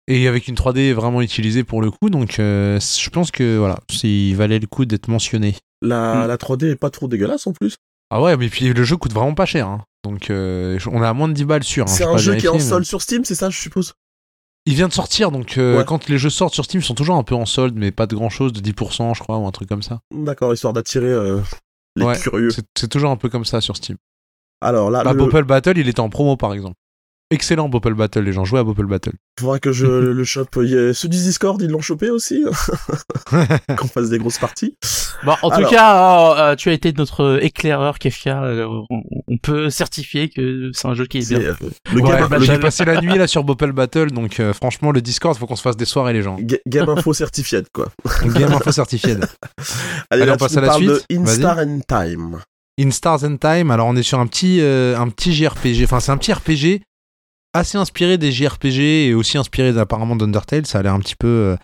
et 0.08 0.28
avec 0.30 0.48
une 0.48 0.56
3D 0.56 0.94
vraiment 0.94 1.22
utilisée 1.22 1.66
pour 1.66 1.82
le 1.82 1.92
coup. 1.92 2.10
Donc 2.10 2.40
euh, 2.40 2.80
je 2.80 3.10
pense 3.10 3.30
que 3.30 3.58
voilà, 3.58 3.80
c'est- 3.90 4.08
il 4.08 4.36
valait 4.36 4.60
le 4.60 4.68
coup 4.68 4.86
d'être 4.86 5.10
mentionné. 5.10 5.56
La, 5.82 6.24
Mm. 6.24 6.28
la 6.28 6.38
3D 6.38 6.70
est 6.72 6.76
pas 6.78 6.92
trop 6.92 7.10
dégueulasse 7.10 7.46
en 7.48 7.52
plus. 7.52 7.76
Ah 8.10 8.22
ouais, 8.22 8.38
mais 8.38 8.48
puis 8.48 8.72
le 8.72 8.84
jeu 8.86 8.96
coûte 8.96 9.12
vraiment 9.14 9.34
pas 9.34 9.46
cher. 9.46 9.68
hein. 9.68 9.84
Donc 10.04 10.30
euh, 10.30 10.80
on 10.92 11.04
est 11.04 11.06
à 11.06 11.14
moins 11.14 11.28
de 11.28 11.34
10 11.34 11.46
balles 11.46 11.64
sûr. 11.64 11.84
hein, 11.86 11.88
c'est 11.88 12.04
un 12.04 12.18
jeu 12.18 12.36
qui 12.36 12.46
est 12.46 12.50
en 12.50 12.54
mais- 12.56 12.60
solde 12.60 12.86
sur 12.86 13.02
Steam, 13.02 13.24
c'est 13.24 13.36
ça, 13.36 13.50
je 13.50 13.60
suppose 13.60 13.94
Il 14.66 14.74
vient 14.76 14.88
de 14.88 14.94
sortir, 14.94 15.32
donc 15.32 15.58
euh, 15.58 15.78
Ouais. 15.78 15.86
quand 15.86 16.08
les 16.10 16.18
jeux 16.18 16.30
sortent 16.30 16.54
sur 16.54 16.66
Steam, 16.66 16.82
ils 16.82 16.86
sont 16.86 16.96
toujours 16.96 17.16
un 17.18 17.24
peu 17.24 17.36
en 17.36 17.46
solde, 17.46 17.76
mais 17.76 17.92
pas 17.92 18.08
de 18.08 18.16
grand 18.16 18.30
chose, 18.30 18.52
de 18.54 18.60
10%, 18.62 19.14
je 19.16 19.20
crois, 19.22 19.38
ou 19.38 19.46
un 19.48 19.52
truc 19.52 19.70
comme 19.70 19.84
ça. 19.84 20.02
D'accord, 20.14 20.54
histoire 20.54 20.74
d'attirer 20.74 21.06
euh, 21.08 21.40
les 21.96 22.06
Ouais, 22.06 22.18
curieux. 22.18 22.50
C'est 22.78 22.88
toujours 22.88 23.12
un 23.12 23.16
peu 23.18 23.30
comme 23.30 23.46
ça 23.46 23.62
sur 23.62 23.76
Steam. 23.78 23.98
Alors 24.62 24.92
là, 24.92 25.04
Bah, 25.04 25.14
le... 25.14 25.42
Battle, 25.44 25.78
il 25.78 25.88
était 25.90 26.00
en 26.00 26.10
promo 26.10 26.36
par 26.38 26.54
exemple. 26.54 26.76
Excellent 27.32 27.70
Bopple 27.70 27.94
Battle, 27.96 28.20
les 28.22 28.34
gens 28.34 28.46
jouaient 28.46 28.60
à 28.60 28.64
Bopple 28.64 28.86
Battle. 28.86 29.14
faudra 29.40 29.58
que 29.60 29.72
je 29.72 29.86
le 29.88 30.24
chope. 30.24 30.58
Il 30.62 30.70
y 30.70 30.78
a- 30.78 30.94
Ceux 30.94 31.08
du 31.08 31.18
Discord, 31.18 31.62
ils 31.62 31.70
l'ont 31.70 31.82
chopé 31.82 32.10
aussi 32.10 32.44
Qu'on 33.78 33.88
fasse 33.88 34.10
des 34.10 34.18
grosses 34.20 34.38
parties. 34.38 34.76
Bon, 35.24 35.34
en 35.42 35.50
Alors. 35.50 35.70
tout 35.70 35.76
cas, 35.76 35.96
euh, 35.96 36.52
euh, 36.52 36.56
tu 36.56 36.70
as 36.70 36.74
été 36.74 36.94
notre 36.94 37.40
éclaireur, 37.42 38.00
Kefia. 38.00 38.44
euh, 38.44 38.66
on, 38.90 39.02
on 39.28 39.38
peut 39.38 39.70
certifier 39.70 40.30
que 40.30 40.72
c'est 40.74 40.88
un 40.88 40.94
jeu 40.94 41.06
qui 41.06 41.20
est 41.20 41.30
bien. 41.30 41.40
euh, 41.40 41.54
le 41.94 42.02
Ouais, 42.02 42.28
bah, 42.28 42.38
j'ai 42.40 42.58
passé 42.60 42.86
la 42.86 43.00
nuit 43.02 43.18
là 43.18 43.28
sur 43.28 43.44
Bopple 43.44 43.72
Battle, 43.72 44.12
donc 44.12 44.40
euh, 44.40 44.54
franchement, 44.54 44.92
le 44.92 45.02
Discord, 45.02 45.38
faut 45.38 45.46
qu'on 45.48 45.56
se 45.56 45.62
fasse 45.62 45.78
des 45.78 45.86
soirées, 45.86 46.14
les 46.14 46.22
gens. 46.24 46.38
ga- 46.40 46.58
game 46.68 46.90
info 46.90 47.14
certifié, 47.14 47.62
quoi. 47.74 47.88
Game 48.26 48.52
Info 48.52 48.72
Certified. 48.72 49.20
Allez, 50.10 50.24
Allez, 50.24 50.26
là, 50.26 50.34
on 50.34 50.38
passe 50.38 50.58
à 50.58 50.62
la 50.62 50.74
suite. 50.74 50.90
de 50.90 51.02
Instar 51.18 51.60
and 51.60 51.82
Time. 51.88 52.40
In 52.80 52.90
Stars 52.90 53.24
and 53.26 53.38
Time, 53.38 53.70
alors 53.70 53.88
on 53.88 53.96
est 53.96 54.02
sur 54.04 54.20
un 54.20 54.26
petit, 54.28 54.60
euh, 54.62 54.98
un 54.98 55.10
petit 55.10 55.34
JRPG, 55.34 55.84
enfin 55.84 56.00
c'est 56.00 56.12
un 56.12 56.18
petit 56.18 56.34
RPG 56.34 56.82
assez 57.54 57.78
inspiré 57.78 58.18
des 58.18 58.32
JRPG 58.32 58.80
et 59.08 59.14
aussi 59.14 59.38
inspiré 59.38 59.78
apparemment 59.78 60.16
d'Undertale, 60.16 60.66
ça 60.66 60.80
a 60.80 60.82
l'air 60.84 60.94
un 60.94 61.00
petit 61.00 61.16
peu... 61.16 61.28
euh, 61.28 61.56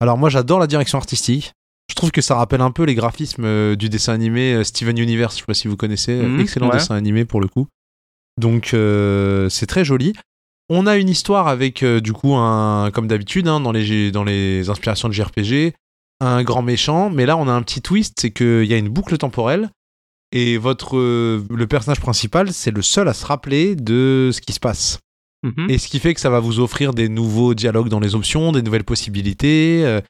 Alors 0.00 0.18
moi 0.18 0.28
j'adore 0.28 0.58
la 0.58 0.66
direction 0.66 0.98
artistique, 0.98 1.52
je 1.90 1.94
trouve 1.94 2.10
que 2.10 2.20
ça 2.20 2.34
rappelle 2.34 2.60
un 2.60 2.70
peu 2.72 2.84
les 2.84 2.94
graphismes 2.94 3.44
euh, 3.44 3.76
du 3.76 3.88
dessin 3.88 4.12
animé 4.12 4.54
euh, 4.54 4.64
Steven 4.64 4.98
Universe, 4.98 5.34
je 5.36 5.40
sais 5.40 5.46
pas 5.46 5.54
si 5.54 5.68
vous 5.68 5.76
connaissez, 5.76 6.16
Mhm, 6.16 6.40
excellent 6.40 6.68
ouais. 6.68 6.74
dessin 6.78 6.94
animé 6.96 7.24
pour 7.24 7.40
le 7.40 7.48
coup. 7.48 7.66
Donc 8.40 8.74
euh, 8.74 9.48
c'est 9.48 9.66
très 9.66 9.84
joli. 9.84 10.12
On 10.68 10.86
a 10.86 10.96
une 10.96 11.08
histoire 11.08 11.46
avec 11.46 11.82
euh, 11.84 12.00
du 12.00 12.12
coup 12.12 12.34
un, 12.34 12.90
comme 12.92 13.06
d'habitude 13.06 13.46
hein, 13.46 13.60
dans 13.60 13.72
les 13.72 14.10
dans 14.10 14.24
les 14.24 14.68
inspirations 14.68 15.08
de 15.08 15.14
JRPG, 15.14 15.74
un 16.20 16.42
grand 16.42 16.62
méchant, 16.62 17.08
mais 17.08 17.24
là 17.24 17.36
on 17.36 17.46
a 17.46 17.52
un 17.52 17.62
petit 17.62 17.80
twist, 17.82 18.14
c'est 18.20 18.32
qu'il 18.32 18.64
y 18.64 18.74
a 18.74 18.76
une 18.76 18.88
boucle 18.88 19.16
temporelle 19.16 19.70
et 20.32 20.58
votre 20.58 20.96
euh, 20.98 21.44
le 21.48 21.66
personnage 21.68 22.00
principal 22.00 22.52
c'est 22.52 22.72
le 22.72 22.82
seul 22.82 23.06
à 23.06 23.14
se 23.14 23.24
rappeler 23.24 23.76
de 23.76 24.30
ce 24.34 24.40
qui 24.40 24.52
se 24.52 24.58
passe. 24.60 24.98
Mhm. 25.46 25.70
Et 25.70 25.78
ce 25.78 25.88
qui 25.88 25.98
fait 25.98 26.14
que 26.14 26.20
ça 26.20 26.30
va 26.30 26.40
vous 26.40 26.60
offrir 26.60 26.92
des 26.92 27.08
nouveaux 27.08 27.54
dialogues 27.54 27.88
dans 27.88 28.00
les 28.00 28.14
options, 28.14 28.52
des 28.52 28.62
nouvelles 28.62 28.84
possibilités. 28.84 29.82
euh, 29.84 30.00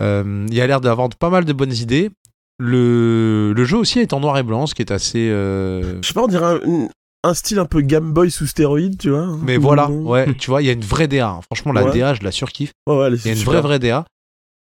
euh, 0.00 0.46
il 0.48 0.54
y 0.54 0.60
a 0.60 0.66
l'air 0.66 0.80
d'avoir 0.80 1.08
pas 1.08 1.30
mal 1.30 1.44
de 1.44 1.52
bonnes 1.52 1.72
idées. 1.74 2.10
Le, 2.58 3.52
le 3.56 3.64
jeu 3.64 3.76
aussi 3.76 3.98
est 4.00 4.12
en 4.12 4.20
noir 4.20 4.38
et 4.38 4.42
blanc, 4.42 4.66
ce 4.66 4.74
qui 4.74 4.82
est 4.82 4.92
assez. 4.92 5.28
euh, 5.30 6.00
Je 6.02 6.06
sais 6.08 6.14
pas, 6.14 6.22
on 6.22 6.28
dirait 6.28 6.60
un, 6.64 6.88
un 7.24 7.34
style 7.34 7.58
un 7.58 7.64
peu 7.64 7.80
Game 7.80 8.12
Boy 8.12 8.30
sous 8.30 8.46
stéroïde, 8.46 8.98
tu 8.98 9.10
vois. 9.10 9.36
Mais 9.42 9.56
voilà, 9.56 9.88
ouais, 9.90 10.32
tu 10.38 10.50
vois, 10.50 10.62
il 10.62 10.66
y 10.66 10.70
a 10.70 10.72
une 10.72 10.80
vraie 10.80 11.08
DA. 11.08 11.40
Franchement, 11.46 11.72
la 11.72 11.84
Ouais. 11.84 11.92
DA, 11.98 12.14
je 12.14 12.22
la 12.22 12.30
surkiffe. 12.32 12.72
Ouais, 12.88 12.96
ouais, 12.96 13.10
Il 13.12 13.24
y 13.26 13.28
a 13.28 13.32
une 13.32 13.38
super. 13.38 13.52
vraie, 13.54 13.62
vraie 13.62 13.78
DA. 13.78 14.04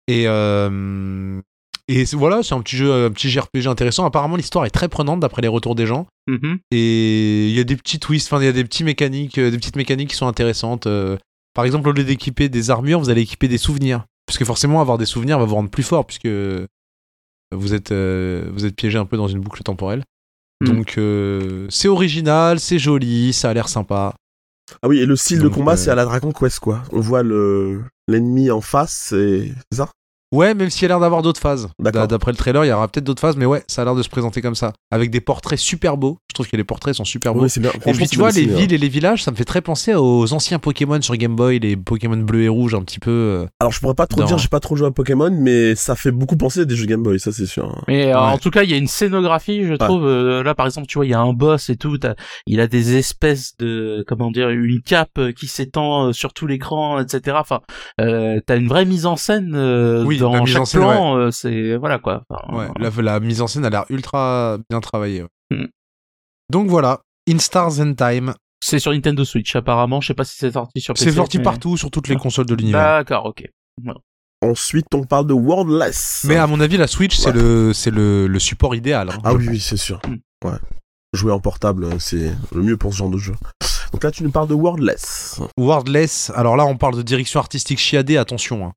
Et, 0.08 0.24
euh, 0.28 1.40
et 1.88 2.04
voilà, 2.14 2.44
c'est 2.44 2.54
un 2.54 2.62
petit 2.62 2.78
jeu, 2.78 3.06
un 3.06 3.12
petit 3.12 3.30
JRPG 3.30 3.68
intéressant. 3.68 4.06
Apparemment, 4.06 4.36
l'histoire 4.36 4.66
est 4.66 4.70
très 4.70 4.88
prenante 4.88 5.20
d'après 5.20 5.42
les 5.42 5.48
retours 5.48 5.76
des 5.76 5.86
gens. 5.86 6.08
Mhm. 6.28 6.60
Et 6.72 7.48
il 7.50 7.54
y 7.56 7.60
a 7.60 7.64
des 7.64 7.76
petits 7.76 8.00
twists, 8.00 8.32
enfin, 8.32 8.42
il 8.42 8.46
y 8.46 8.50
a 8.50 8.54
des 8.54 8.64
petits 8.64 8.84
mécaniques, 8.84 9.38
euh, 9.38 9.52
des 9.52 9.58
petites 9.58 9.76
mécaniques 9.76 10.10
qui 10.12 10.16
sont 10.16 10.28
intéressantes. 10.28 10.88
euh. 10.88 11.18
par 11.54 11.66
exemple, 11.66 11.90
au 11.90 11.92
lieu 11.92 12.04
d'équiper 12.04 12.50
des 12.50 12.70
armures, 12.72 13.00
vous 13.00 13.10
allez 13.10 13.22
équiper 13.22 13.48
des 13.48 13.58
souvenirs. 13.58 14.06
Parce 14.26 14.38
que 14.38 14.46
forcément, 14.46 14.82
avoir 14.82 14.98
des 14.98 15.06
souvenirs 15.06 15.38
va 15.40 15.46
vous 15.46 15.56
rendre 15.56 15.70
plus 15.70 15.84
fort, 15.84 16.06
puisque 16.06 16.28
vous 17.52 17.74
êtes, 17.74 17.92
euh, 17.92 18.50
vous 18.54 18.66
êtes 18.66 18.76
piégé 18.76 18.98
un 18.98 19.06
peu 19.06 19.18
dans 19.18 19.28
une 19.28 19.40
boucle 19.40 19.64
temporelle. 19.64 20.04
Mm. 20.62 20.66
Donc, 20.66 20.96
euh, 20.98 21.68
c'est 21.70 21.88
original, 21.88 22.60
c'est 22.60 22.80
joli, 22.80 23.34
ça 23.34 23.50
a 23.50 23.54
l'air 23.54 23.68
sympa. 23.68 24.16
Ah 24.82 24.88
oui, 24.88 25.00
et 25.00 25.06
le 25.06 25.16
style 25.16 25.40
Donc, 25.40 25.52
de 25.52 25.56
combat, 25.56 25.74
euh, 25.74 25.78
c'est 25.78 25.92
à 25.92 25.96
la 25.96 26.06
Dragon 26.06 26.32
Quest, 26.32 26.60
quoi. 26.60 26.84
On 26.92 27.00
voit 27.00 27.24
le 27.24 27.84
l'ennemi 28.08 28.52
en 28.52 28.62
face, 28.62 29.12
et 29.14 29.54
c'est 29.72 29.78
ça? 29.78 29.90
Ouais, 30.34 30.54
même 30.56 30.70
s'il 30.70 30.82
y 30.82 30.86
a 30.86 30.88
l'air 30.90 31.00
d'avoir 31.00 31.22
d'autres 31.22 31.40
phases. 31.40 31.70
D'après 31.80 32.32
le 32.32 32.38
trailer, 32.38 32.66
il 32.66 32.70
y 32.70 32.72
aura 32.72 32.88
peut-être 32.88 33.04
d'autres 33.06 33.22
phases, 33.22 33.38
mais 33.38 33.46
ouais, 33.46 33.64
ça 33.68 33.84
a 33.84 33.86
l'air 33.86 33.96
de 33.96 34.02
se 34.04 34.10
présenter 34.10 34.42
comme 34.42 34.56
ça. 34.56 34.74
Avec 34.92 35.12
des 35.12 35.22
portraits 35.22 35.60
super 35.60 35.96
beaux. 35.96 36.18
Je 36.30 36.34
trouve 36.34 36.48
que 36.50 36.58
les 36.58 36.64
portraits 36.64 36.96
sont 36.96 37.06
super 37.06 37.34
beaux. 37.36 37.44
Oui, 37.44 37.50
c'est 37.50 37.60
bien. 37.60 37.70
Et 37.86 37.92
puis 37.94 38.08
tu 38.08 38.18
vois, 38.18 38.32
les 38.32 38.46
villes 38.46 38.74
et 38.74 38.78
les 38.80 38.90
villages, 38.90 39.24
ça 39.24 39.30
me 39.32 39.36
fait 39.36 39.46
très 39.46 39.62
penser 39.62 39.94
aux 39.94 40.34
anciens 40.34 40.58
Pokémon 40.58 41.00
sur 41.02 41.16
Game 41.16 41.36
Boy, 41.36 41.60
les 41.60 41.78
Pokémon 41.78 42.18
bleu 42.18 42.42
et 42.42 42.50
rouge, 42.50 42.74
un 42.74 42.82
petit 42.82 43.00
peu. 43.00 43.12
euh. 43.12 43.44
hein. 43.46 43.50
Alors, 43.60 43.72
je 43.72 43.80
pourrais 43.80 43.94
pas 43.94 44.08
trop 44.08 44.22
dans- 44.22 44.26
dire, 44.28 44.38
j'ai 44.40 44.48
pas 44.48 44.60
trop 44.60 44.76
joué 44.76 44.88
à 44.88 44.92
Pokémon, 44.92 45.30
mais 45.32 45.76
ça 45.76 45.96
fait 45.96 46.12
beaucoup 46.12 46.36
penser 46.36 46.62
à 46.62 46.66
des 46.66 46.76
jeux 46.76 46.88
Game 46.88 47.04
Boy, 47.04 47.20
ça 47.20 47.32
c'est 47.32 47.46
sûr. 47.46 47.84
Mais 47.88 48.08
euh, 48.08 48.14
Ouais. 48.14 48.16
en 48.34 48.38
tout 48.40 48.50
cas, 48.50 48.64
il 48.64 48.72
y 48.72 48.74
a 48.74 48.78
une 48.78 48.88
scénographie, 48.88 49.64
je 49.66 49.76
trouve. 49.76 50.06
euh, 50.08 50.42
là, 50.42 50.56
par 50.56 50.66
exemple, 50.66 50.88
tu 50.88 50.98
vois, 50.98 51.06
il 51.06 51.10
y 51.12 51.14
a 51.14 51.20
un 51.20 51.34
boss 51.34 51.70
et 51.70 51.76
tout. 51.76 51.98
Il 52.48 52.60
a 52.60 52.66
des 52.68 52.98
espèces 52.98 53.54
de, 53.60 54.04
comment 54.08 54.32
dire, 54.32 54.50
une 54.50 54.82
cape 54.82 55.20
qui 55.38 55.46
s'étend 55.48 56.12
sur 56.14 56.34
tout 56.34 56.48
l'écran, 56.48 57.00
etc. 57.00 57.38
Enfin, 57.40 57.60
euh, 58.02 58.40
t'as 58.46 58.58
une 58.58 58.68
vraie 58.68 58.86
mise 58.86 59.06
en 59.06 59.16
scène 59.18 59.54
euh, 59.56 60.04
Oui, 60.04 60.18
dans 60.32 60.34
la 60.36 60.40
mise 60.42 60.50
chaque 60.54 60.62
en 60.62 60.66
scène, 60.66 60.82
plan. 60.82 61.18
euh, 61.18 61.32
c'est 61.32 61.76
voilà 61.78 62.00
quoi. 62.00 62.24
Enfin, 62.30 62.58
Ouais, 62.58 62.68
la, 62.80 62.90
la 63.02 63.20
mise 63.20 63.42
en 63.42 63.48
scène 63.48 63.66
a 63.66 63.70
l'air 63.70 63.86
ultra 63.90 64.58
bien 64.70 64.80
travaillée. 64.82 65.24
ouais. 65.24 65.58
Mm. 65.58 65.68
Donc 66.50 66.68
voilà, 66.70 67.02
In 67.30 67.40
Stars 67.40 67.80
and 67.80 67.94
Time. 67.96 68.34
C'est 68.62 68.80
sur 68.80 68.92
Nintendo 68.94 69.26
Switch 69.26 69.56
apparemment. 69.56 70.00
Je 70.02 70.08
sais 70.08 70.14
pas 70.14 70.24
si 70.24 70.36
c'est 70.38 70.52
sorti 70.52 70.80
sur 70.82 70.94
PC. 70.94 71.06
C'est 71.06 71.16
sorti 71.16 71.38
mais- 71.38 71.44
partout 71.44 71.78
sur 71.78 71.92
toutes 71.92 72.08
les 72.08 72.16
consoles 72.16 72.46
de 72.46 72.56
l'univers. 72.56 72.82
D'accord, 72.82 73.26
ok. 73.26 73.46
Ensuite, 74.42 74.88
on 74.94 75.04
parle 75.06 75.28
de 75.28 75.34
Worldless. 75.34 76.26
Mais 76.28 76.36
à 76.36 76.48
mon 76.48 76.60
avis, 76.60 76.76
la 76.78 76.88
Switch, 76.88 77.16
c'est 77.18 77.32
le, 77.32 77.72
c'est 77.74 77.92
le, 77.92 78.28
le 78.28 78.40
support 78.40 78.76
idéal. 78.76 79.10
hein, 79.10 79.18
Ah 79.24 79.34
oui, 79.34 79.46
pense. 79.46 79.54
oui, 79.54 79.60
c'est 79.60 79.78
sûr. 79.78 80.02
Hmm. 80.08 80.48
Ouais. 80.48 80.58
Jouer 81.14 81.32
en 81.32 81.40
portable, 81.40 81.88
c'est 82.00 82.34
le 82.54 82.62
mieux 82.62 82.76
pour 82.76 82.92
ce 82.92 82.98
genre 82.98 83.10
de 83.10 83.18
jeu. 83.18 83.34
Donc 83.94 84.04
là, 84.04 84.12
tu 84.12 84.24
nous 84.24 84.32
parles 84.32 84.48
de 84.50 84.54
Worldless. 84.56 85.40
Wordless, 85.58 86.32
alors 86.36 86.58
là 86.58 86.66
on 86.66 86.76
parle 86.76 86.98
de 86.98 87.04
direction 87.04 87.40
artistique 87.40 87.78
chiadée, 87.80 88.18
attention. 88.18 88.66
hein. 88.66 88.74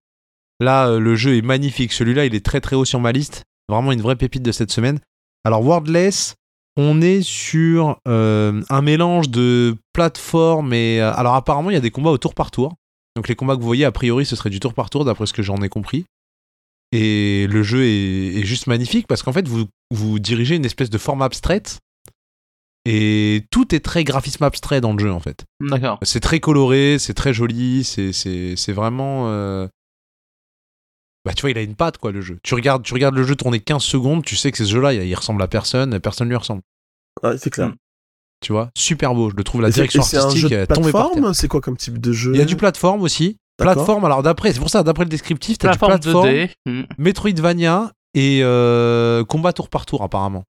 Là 0.61 0.89
euh, 0.89 0.99
le 0.99 1.17
jeu 1.17 1.37
est 1.37 1.43
magnifique, 1.43 1.93
celui-là 1.93 2.25
il 2.25 2.35
est 2.35 2.45
très 2.45 2.61
très 2.61 2.77
haut 2.77 2.85
sur 2.85 3.01
ma 3.01 3.13
liste, 3.13 3.45
vraiment 3.69 3.93
une 3.93 4.01
vraie 4.01 4.17
pépite 4.17 4.43
de 4.43 4.53
cette 4.53 4.73
semaine. 4.73 5.01
Alors 5.45 5.63
Wordless, 5.63 6.35
on 6.77 7.01
est 7.03 7.23
sur 7.23 7.99
euh, 8.09 8.63
un 8.71 8.83
mélange 8.83 9.29
de 9.29 9.77
plateforme 9.93 10.73
et... 10.73 11.01
euh, 11.01 11.13
alors 11.15 11.35
apparemment 11.35 11.71
il 11.71 11.75
y 11.75 11.79
a 11.79 11.81
des 11.81 11.91
combats 11.91 12.11
au 12.11 12.19
tour 12.19 12.35
par 12.35 12.51
tour. 12.51 12.75
Donc 13.17 13.29
les 13.29 13.35
combats 13.35 13.55
que 13.57 13.61
vous 13.61 13.67
voyez 13.67 13.85
a 13.85 13.93
priori 13.93 14.25
ce 14.25 14.37
serait 14.37 14.51
du 14.51 14.61
tour 14.61 14.75
par 14.75 14.89
tour 14.91 15.05
d'après 15.05 15.27
ce 15.27 15.33
que 15.33 15.43
j'en 15.43 15.61
ai 15.63 15.69
compris. 15.69 16.07
Et 16.93 17.47
le 17.49 17.63
jeu 17.63 17.85
est, 17.85 18.37
est 18.39 18.45
juste 18.45 18.67
magnifique 18.67 19.07
parce 19.07 19.23
qu'en 19.23 19.33
fait 19.33 19.47
vous, 19.49 19.67
vous 19.91 20.19
dirigez 20.19 20.57
une 20.57 20.65
espèce 20.65 20.91
de 20.91 20.99
forme 20.99 21.23
abstraite. 21.23 21.79
Et 22.89 23.45
tout 23.51 23.75
est 23.75 23.81
très 23.81 24.05
graphisme 24.05 24.45
abstrait 24.45 24.81
dans 24.81 24.93
le 24.93 25.01
jeu 25.01 25.11
en 25.13 25.19
fait. 25.19 25.45
D'accord. 25.61 25.99
C'est 26.03 26.21
très 26.21 26.39
coloré, 26.39 26.99
c'est 27.01 27.15
très 27.15 27.35
joli, 27.35 27.83
c'est, 27.83 28.73
vraiment. 28.73 29.29
euh, 29.29 29.67
Bah, 31.27 31.33
tu 31.35 31.41
vois, 31.41 31.51
il 31.51 31.59
a 31.59 31.63
une 31.63 31.75
patte, 31.75 31.99
quoi, 31.99 32.13
le 32.13 32.21
jeu. 32.21 32.39
Tu 32.45 32.55
regardes, 32.55 32.85
tu 32.85 32.95
regardes 32.95 33.17
le 33.17 33.25
jeu 33.25 33.35
tourner 33.35 33.59
15 33.59 33.83
secondes, 33.83 34.25
tu 34.25 34.37
sais 34.37 34.53
que 34.53 34.59
ce 34.59 34.71
jeu-là, 34.71 34.95
il, 34.95 35.03
il 35.03 35.15
ressemble 35.17 35.43
à 35.43 35.49
personne, 35.49 35.99
personne 35.99 36.29
lui 36.29 36.37
ressemble. 36.37 36.63
Ouais, 37.25 37.37
c'est 37.37 37.51
clair. 37.51 37.73
Tu 38.41 38.53
vois, 38.53 38.71
super 38.77 39.13
beau, 39.13 39.29
je 39.31 39.35
le 39.35 39.43
trouve, 39.43 39.61
la 39.61 39.69
Et 39.69 39.73
direction 39.73 40.03
artistique 40.03 40.53
est 40.53 40.69
tombée 40.69 40.93
par 40.93 41.11
terre. 41.11 41.35
C'est 41.35 41.49
quoi 41.49 41.61
comme 41.61 41.77
type 41.77 41.99
de 41.99 42.13
jeu? 42.13 42.31
Il 42.33 42.39
y 42.39 42.43
a 42.43 42.45
du 42.45 42.55
plateforme 42.55 43.03
aussi. 43.03 43.39
Plateforme, 43.59 44.05
alors 44.05 44.23
d'après, 44.23 44.53
c'est 44.53 44.61
pour 44.61 44.71
ça, 44.71 44.85
d'après 44.85 45.03
le 45.03 45.09
descriptif, 45.09 45.59
t'as 45.59 45.73
du 45.73 45.79
Plateforme 45.79 46.01
plateforme, 46.01 46.29
2D. 46.29 46.51
Hmm. 46.67 46.83
Metroidvania 46.99 47.91
et 48.15 48.41
euh, 48.43 49.25
combat 49.25 49.53
tour 49.53 49.69
par 49.69 49.85
tour, 49.85 50.05
apparemment. 50.05 50.45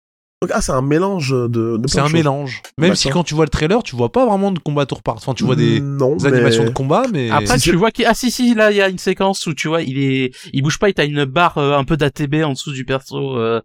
Donc, 0.45 0.55
ah, 0.55 0.61
c'est 0.61 0.71
un 0.71 0.81
mélange 0.81 1.31
de. 1.31 1.47
de 1.77 1.87
C'est 1.87 1.99
un 1.99 2.07
de 2.07 2.13
mélange. 2.13 2.61
Même 2.77 2.95
si 2.95 3.09
quand 3.09 3.23
tu 3.23 3.33
vois 3.33 3.45
le 3.45 3.49
trailer, 3.49 3.81
tu 3.83 3.95
vois 3.95 4.11
pas 4.11 4.25
vraiment 4.25 4.51
de 4.51 4.59
combat 4.59 4.85
tour 4.85 5.01
par. 5.01 5.15
Enfin, 5.15 5.33
tu 5.33 5.43
vois 5.43 5.55
des, 5.55 5.79
Non, 5.81 6.15
des 6.15 6.27
animations 6.27 6.65
de 6.65 6.69
combat, 6.69 7.03
mais. 7.11 7.29
Après, 7.29 7.57
Si 7.57 7.69
tu 7.71 7.75
vois 7.75 7.91
qu'il 7.91 8.05
ah 8.05 8.13
si 8.13 8.29
si 8.29 8.53
là 8.53 8.71
il 8.71 8.77
y 8.77 8.81
a 8.81 8.89
une 8.89 8.97
séquence 8.99 9.47
où 9.47 9.53
tu 9.53 9.67
vois 9.67 9.81
il 9.81 9.97
est 9.97 10.31
il 10.53 10.61
bouge 10.61 10.77
pas, 10.77 10.89
il 10.89 11.01
a 11.01 11.03
une 11.03 11.25
barre 11.25 11.57
euh, 11.57 11.77
un 11.77 11.83
peu 11.83 11.97
d'ATB 11.97 12.43
en 12.43 12.51
dessous 12.53 12.71
du 12.71 12.85
perso. 12.85 13.37
euh, 13.37 13.61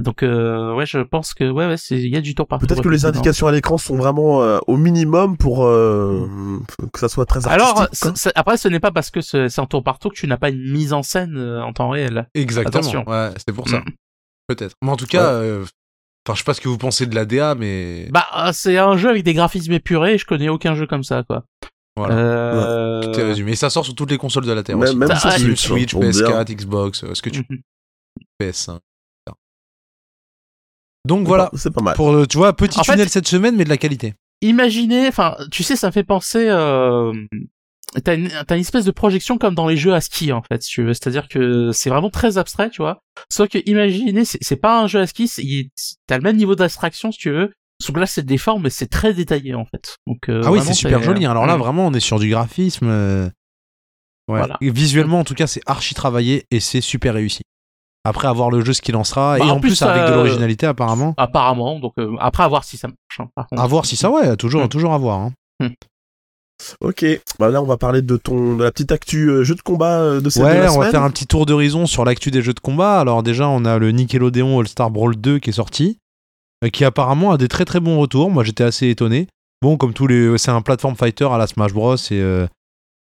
donc 0.00 0.22
euh, 0.22 0.74
ouais, 0.74 0.86
je 0.86 0.98
pense 0.98 1.34
que 1.34 1.44
ouais 1.50 1.66
ouais 1.66 1.76
il 1.90 2.08
y 2.08 2.16
a 2.16 2.20
du 2.20 2.34
tour 2.34 2.46
par 2.48 2.58
tour. 2.58 2.66
Peut-être 2.66 2.82
que 2.82 2.88
les 2.88 3.04
indications 3.04 3.46
à 3.46 3.52
l'écran 3.52 3.78
sont 3.78 3.96
vraiment 3.96 4.42
euh, 4.42 4.58
au 4.66 4.76
minimum 4.76 5.36
pour 5.36 5.64
euh, 5.64 6.26
que 6.92 6.98
ça 6.98 7.08
soit 7.08 7.26
très 7.26 7.46
artistique. 7.46 7.62
Alors 7.68 7.88
après 8.34 8.56
ce 8.56 8.68
n'est 8.68 8.80
pas 8.80 8.90
parce 8.90 9.10
que 9.10 9.20
c'est 9.20 9.58
un 9.58 9.66
tour 9.66 9.84
par 9.84 9.98
tour 9.98 10.12
que 10.12 10.16
tu 10.18 10.26
n'as 10.26 10.36
pas 10.38 10.50
une 10.50 10.70
mise 10.72 10.92
en 10.92 11.02
scène 11.02 11.36
euh, 11.36 11.62
en 11.62 11.72
temps 11.72 11.90
réel. 11.90 12.28
Exactement. 12.34 12.78
Attention. 12.78 13.04
Ouais, 13.08 13.30
c'est 13.36 13.54
pour 13.54 13.68
ça. 13.68 13.78
Mm. 13.78 13.84
Peut-être. 14.48 14.74
Mais 14.82 14.90
en 14.90 14.96
tout 14.96 15.06
cas, 15.06 15.24
euh, 15.32 15.64
enfin, 16.26 16.34
je 16.34 16.38
sais 16.38 16.44
pas 16.44 16.54
ce 16.54 16.60
que 16.60 16.68
vous 16.68 16.78
pensez 16.78 17.06
de 17.06 17.14
la 17.14 17.24
DA, 17.24 17.54
mais 17.54 18.08
Bah 18.10 18.26
euh, 18.36 18.50
c'est 18.52 18.78
un 18.78 18.96
jeu 18.96 19.10
avec 19.10 19.22
des 19.24 19.34
graphismes 19.34 19.72
épurés, 19.72 20.18
je 20.18 20.24
connais 20.26 20.48
aucun 20.48 20.74
jeu 20.74 20.86
comme 20.86 21.04
ça 21.04 21.22
quoi. 21.22 21.44
voilà. 21.96 22.14
Euh... 22.16 23.02
Tout 23.02 23.18
est 23.20 23.24
résumé. 23.24 23.52
Et 23.52 23.56
ça 23.56 23.70
sort 23.70 23.84
sur 23.84 23.94
toutes 23.94 24.10
les 24.10 24.18
consoles 24.18 24.46
de 24.46 24.52
la 24.52 24.62
Terre 24.62 24.76
Même- 24.76 24.88
aussi. 24.88 24.96
même 24.96 25.16
sur 25.16 25.30
Switch, 25.32 25.66
Switch, 25.66 25.92
Switch, 25.92 26.12
dirait. 26.16 26.32
PS4, 26.44 26.54
Xbox, 26.54 27.04
euh, 27.04 27.14
ce 27.14 27.22
que 27.22 27.30
tu 27.30 27.44
mhm. 27.48 27.60
PS5. 28.40 28.78
Donc 31.06 31.26
voilà. 31.26 31.50
C'est 31.54 31.70
pas 31.72 31.82
mal. 31.82 31.94
Pour, 31.96 32.26
tu 32.26 32.38
vois, 32.38 32.54
petit 32.54 32.78
En 32.80 32.84
fait- 32.84 32.92
tunnel 32.92 33.08
cette 33.10 33.28
semaine, 33.28 33.56
mais 33.56 33.64
de 33.64 33.68
la 33.68 33.76
qualité. 33.76 34.14
Imaginez, 34.40 35.06
enfin, 35.08 35.36
tu 35.50 35.62
sais, 35.62 35.76
ça 35.76 35.88
me 35.88 35.92
fait 35.92 36.04
penser. 36.04 36.46
Euh... 36.48 37.12
T'as 38.02 38.16
une, 38.16 38.30
espèce 38.50 38.84
de 38.84 38.90
projection 38.90 39.38
comme 39.38 39.54
dans 39.54 39.68
les 39.68 39.76
jeux 39.76 39.94
à 39.94 40.00
ski 40.00 40.32
en 40.32 40.42
fait, 40.42 40.62
si 40.62 40.70
tu 40.70 40.82
veux. 40.82 40.94
C'est-à-dire 40.94 41.28
que 41.28 41.70
c'est 41.72 41.90
vraiment 41.90 42.10
très 42.10 42.38
abstrait, 42.38 42.70
tu 42.70 42.82
vois. 42.82 43.00
Sauf 43.30 43.48
que 43.48 43.58
imaginez, 43.66 44.24
c'est 44.24 44.56
pas 44.56 44.80
un 44.80 44.86
jeu 44.86 45.00
à 45.00 45.06
ski, 45.06 45.30
t'as 46.06 46.16
le 46.16 46.22
même 46.22 46.36
niveau 46.36 46.54
d'abstraction 46.56 47.12
si 47.12 47.18
tu 47.18 47.30
veux. 47.30 47.52
Sauf 47.82 47.94
que 47.94 48.00
là 48.00 48.06
c'est 48.06 48.24
des 48.24 48.38
formes, 48.38 48.62
mais 48.62 48.70
c'est 48.70 48.86
très 48.88 49.12
détaillé 49.14 49.54
en 49.54 49.64
fait. 49.64 49.96
Donc 50.06 50.28
euh, 50.28 50.42
ah 50.44 50.50
oui, 50.50 50.60
c'est 50.62 50.74
super 50.74 51.02
joli. 51.02 51.26
Alors 51.26 51.46
là, 51.46 51.56
Mm. 51.56 51.60
vraiment, 51.60 51.86
on 51.86 51.92
est 51.92 52.00
sur 52.00 52.18
du 52.18 52.28
graphisme. 52.30 52.86
euh, 52.88 53.28
Ouais. 54.26 54.38
Voilà. 54.38 54.56
Visuellement, 54.62 55.18
en 55.20 55.24
tout 55.24 55.34
cas, 55.34 55.46
c'est 55.46 55.60
archi 55.66 55.94
travaillé 55.94 56.46
et 56.50 56.58
c'est 56.58 56.80
super 56.80 57.12
réussi. 57.14 57.42
Après 58.04 58.26
avoir 58.26 58.50
le 58.50 58.64
jeu 58.64 58.72
ce 58.72 58.80
qu'il 58.80 58.96
en 58.96 59.04
sera, 59.04 59.38
Bah, 59.38 59.44
et 59.44 59.50
en 59.50 59.56
en 59.56 59.60
plus, 59.60 59.70
plus, 59.70 59.82
avec 59.82 60.02
de 60.02 60.12
euh, 60.12 60.14
l'originalité 60.16 60.66
apparemment. 60.66 61.14
Apparemment, 61.18 61.78
donc 61.78 61.92
après 62.20 62.42
à 62.42 62.48
voir 62.48 62.64
si 62.64 62.76
ça 62.78 62.88
marche. 62.88 63.20
hein, 63.20 63.28
par. 63.34 63.46
À 63.56 63.66
voir 63.66 63.84
si 63.86 63.96
ça, 63.96 64.10
ouais, 64.10 64.34
toujours, 64.36 64.64
Mm. 64.64 64.68
toujours 64.68 64.94
à 64.94 64.98
voir. 64.98 65.20
hein. 65.20 65.32
Ok. 66.80 67.04
Bah 67.38 67.50
là, 67.50 67.62
on 67.62 67.66
va 67.66 67.76
parler 67.76 68.02
de 68.02 68.16
ton 68.16 68.56
de 68.56 68.64
la 68.64 68.70
petite 68.70 68.92
actu 68.92 69.28
euh, 69.28 69.44
jeu 69.44 69.54
de 69.54 69.60
combat 69.60 70.00
euh, 70.00 70.20
de 70.20 70.30
cette 70.30 70.42
de 70.42 70.46
Ouais, 70.46 70.60
la 70.60 70.72
on 70.72 70.78
va 70.78 70.90
faire 70.90 71.02
un 71.02 71.10
petit 71.10 71.26
tour 71.26 71.46
d'horizon 71.46 71.86
sur 71.86 72.04
l'actu 72.04 72.30
des 72.30 72.42
jeux 72.42 72.52
de 72.52 72.60
combat. 72.60 73.00
Alors 73.00 73.22
déjà, 73.22 73.48
on 73.48 73.64
a 73.64 73.78
le 73.78 73.90
Nickelodeon 73.90 74.60
All-Star 74.60 74.90
Brawl 74.90 75.16
2 75.16 75.38
qui 75.38 75.50
est 75.50 75.54
sorti, 75.54 75.98
euh, 76.64 76.68
qui 76.68 76.84
apparemment 76.84 77.32
a 77.32 77.38
des 77.38 77.48
très 77.48 77.64
très 77.64 77.80
bons 77.80 77.98
retours. 77.98 78.30
Moi, 78.30 78.44
j'étais 78.44 78.64
assez 78.64 78.88
étonné. 78.88 79.26
Bon, 79.62 79.76
comme 79.76 79.94
tous 79.94 80.06
les, 80.06 80.36
c'est 80.38 80.50
un 80.50 80.62
platform 80.62 80.94
fighter 80.94 81.26
à 81.30 81.38
la 81.38 81.46
Smash 81.46 81.72
Bros. 81.72 81.96
Et 81.96 82.20
euh, 82.20 82.46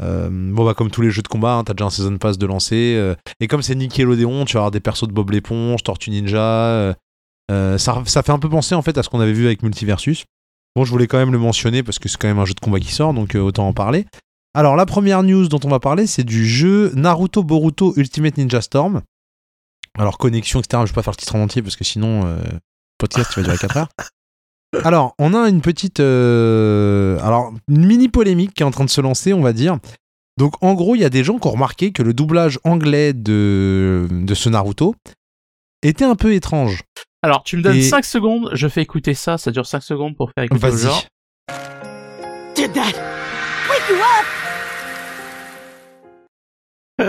bon, 0.00 0.64
bah 0.64 0.74
comme 0.74 0.90
tous 0.90 1.02
les 1.02 1.10
jeux 1.10 1.22
de 1.22 1.28
combat, 1.28 1.54
hein, 1.54 1.64
t'as 1.64 1.74
déjà 1.74 1.86
un 1.86 1.90
season 1.90 2.16
pass 2.16 2.38
de 2.38 2.46
lancer. 2.46 3.14
et 3.40 3.48
comme 3.48 3.62
c'est 3.62 3.74
Nickelodeon, 3.74 4.44
tu 4.44 4.54
vas 4.54 4.60
avoir 4.60 4.70
des 4.70 4.80
persos 4.80 5.08
de 5.08 5.12
Bob 5.12 5.30
l'éponge, 5.30 5.82
Tortue 5.82 6.10
Ninja. 6.10 6.94
ça, 7.50 8.02
ça 8.06 8.22
fait 8.22 8.32
un 8.32 8.38
peu 8.38 8.48
penser 8.48 8.74
en 8.74 8.82
fait 8.82 8.96
à 8.98 9.02
ce 9.02 9.08
qu'on 9.08 9.20
avait 9.20 9.32
vu 9.32 9.46
avec 9.46 9.62
Multiversus. 9.62 10.24
Bon, 10.76 10.84
je 10.84 10.90
voulais 10.90 11.06
quand 11.06 11.18
même 11.18 11.32
le 11.32 11.38
mentionner 11.38 11.82
parce 11.82 11.98
que 11.98 12.08
c'est 12.08 12.18
quand 12.18 12.28
même 12.28 12.38
un 12.38 12.44
jeu 12.44 12.54
de 12.54 12.60
combat 12.60 12.80
qui 12.80 12.92
sort, 12.92 13.14
donc 13.14 13.34
euh, 13.34 13.40
autant 13.40 13.68
en 13.68 13.72
parler. 13.72 14.06
Alors, 14.54 14.76
la 14.76 14.86
première 14.86 15.22
news 15.22 15.48
dont 15.48 15.60
on 15.64 15.68
va 15.68 15.80
parler, 15.80 16.06
c'est 16.06 16.24
du 16.24 16.46
jeu 16.46 16.92
Naruto 16.94 17.42
Boruto 17.42 17.92
Ultimate 17.96 18.38
Ninja 18.38 18.60
Storm. 18.60 19.02
Alors, 19.98 20.18
connexion, 20.18 20.60
etc. 20.60 20.82
Je 20.84 20.90
vais 20.90 20.94
pas 20.94 21.02
faire 21.02 21.12
le 21.12 21.16
titre 21.16 21.34
en 21.36 21.40
entier 21.42 21.62
parce 21.62 21.76
que 21.76 21.84
sinon, 21.84 22.22
euh, 22.24 22.38
podcast 22.98 23.30
il 23.36 23.40
va 23.40 23.42
durer 23.44 23.58
4 23.58 23.76
heures. 23.76 23.88
Alors, 24.84 25.14
on 25.18 25.34
a 25.34 25.48
une 25.48 25.60
petite. 25.60 26.00
euh, 26.00 27.16
alors, 27.20 27.52
une 27.68 27.86
mini 27.86 28.08
polémique 28.08 28.54
qui 28.54 28.64
est 28.64 28.66
en 28.66 28.72
train 28.72 28.84
de 28.84 28.90
se 28.90 29.00
lancer, 29.00 29.32
on 29.32 29.40
va 29.40 29.52
dire. 29.52 29.78
Donc, 30.36 30.54
en 30.62 30.74
gros, 30.74 30.96
il 30.96 31.00
y 31.00 31.04
a 31.04 31.10
des 31.10 31.22
gens 31.22 31.38
qui 31.38 31.46
ont 31.46 31.52
remarqué 31.52 31.92
que 31.92 32.02
le 32.02 32.12
doublage 32.12 32.58
anglais 32.64 33.12
de, 33.12 34.08
de 34.10 34.34
ce 34.34 34.48
Naruto 34.48 34.96
était 35.82 36.04
un 36.04 36.16
peu 36.16 36.34
étrange. 36.34 36.82
Alors, 37.24 37.42
tu 37.42 37.56
me 37.56 37.62
donnes 37.62 37.76
Et- 37.78 37.82
5 37.82 38.04
secondes, 38.04 38.50
je 38.52 38.68
fais 38.68 38.82
écouter 38.82 39.14
ça, 39.14 39.38
ça 39.38 39.50
dure 39.50 39.64
5 39.64 39.82
secondes 39.82 40.14
pour 40.14 40.30
faire 40.36 40.44
écouter 40.44 40.66
le 40.66 40.72
Vas-y. 40.72 40.82
genre. 40.82 41.02
Did 42.54 42.70
that 42.74 42.92
wake 43.70 43.88
you 43.88 43.96
up? 43.96 44.26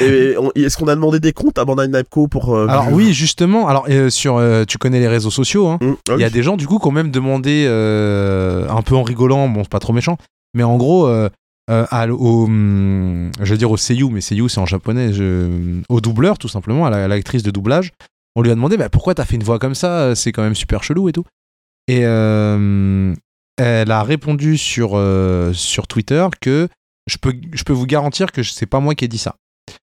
Et- 0.00 0.04
et- 0.04 0.30
et 0.32 0.38
on- 0.38 0.50
Est-ce 0.54 0.78
qu'on 0.78 0.88
a 0.88 0.94
demandé 0.94 1.20
des 1.20 1.32
comptes 1.34 1.58
à 1.58 1.66
Bandai 1.66 1.86
Namco 1.88 2.28
pour 2.28 2.54
euh, 2.56 2.66
Alors, 2.66 2.90
oui, 2.90 3.12
justement. 3.12 3.68
Alors, 3.68 3.84
euh, 3.90 4.08
sur, 4.08 4.38
euh, 4.38 4.64
tu 4.66 4.78
connais 4.78 5.00
les 5.00 5.06
réseaux 5.08 5.30
sociaux, 5.30 5.68
hein. 5.68 5.78
Hum, 5.82 5.96
ah 6.08 6.14
Il 6.14 6.20
y 6.20 6.24
a 6.24 6.30
des 6.30 6.42
gens 6.42 6.56
du 6.56 6.66
coup 6.66 6.78
qui 6.78 6.88
ont 6.88 6.92
même 6.92 7.10
demandé, 7.10 7.66
euh, 7.68 8.66
un 8.70 8.80
peu 8.80 8.96
en 8.96 9.02
rigolant, 9.02 9.48
bon 9.50 9.64
c'est 9.64 9.70
pas 9.70 9.78
trop 9.80 9.92
méchant, 9.92 10.16
mais 10.54 10.62
en 10.62 10.76
gros, 10.78 11.06
euh, 11.06 11.28
euh, 11.70 11.84
à 11.90 12.08
au, 12.08 12.44
hum, 12.46 13.30
je 13.40 13.52
veux 13.52 13.58
dire 13.58 13.70
au 13.70 13.76
seiyuu, 13.76 14.08
mais 14.10 14.22
seiyuu 14.22 14.48
c'est 14.48 14.60
en 14.60 14.66
japonais, 14.66 15.12
je- 15.12 15.82
au 15.90 16.00
doubleur 16.00 16.38
tout 16.38 16.48
simplement, 16.48 16.86
à 16.86 16.90
la- 16.90 17.04
à 17.04 17.08
l'actrice 17.08 17.42
de 17.42 17.50
doublage, 17.50 17.92
on 18.36 18.42
lui 18.42 18.50
a 18.50 18.54
demandé 18.54 18.76
bah, 18.76 18.88
pourquoi 18.88 19.14
t'as 19.14 19.24
fait 19.24 19.36
une 19.36 19.42
voix 19.44 19.58
comme 19.58 19.74
ça, 19.74 20.14
c'est 20.14 20.32
quand 20.32 20.42
même 20.42 20.54
super 20.54 20.82
chelou 20.84 21.08
et 21.08 21.12
tout. 21.12 21.24
Et 21.88 22.00
euh, 22.04 23.14
elle 23.56 23.90
a 23.90 24.02
répondu 24.02 24.58
sur, 24.58 24.92
euh, 24.94 25.52
sur 25.52 25.86
Twitter 25.86 26.26
que 26.40 26.68
je 27.10 27.16
peux, 27.16 27.34
je 27.52 27.64
peux 27.64 27.72
vous 27.72 27.86
garantir 27.86 28.30
que 28.32 28.42
c'est 28.42 28.66
pas 28.66 28.80
moi 28.80 28.94
qui 28.94 29.04
ai 29.04 29.08
dit 29.08 29.18
ça. 29.18 29.36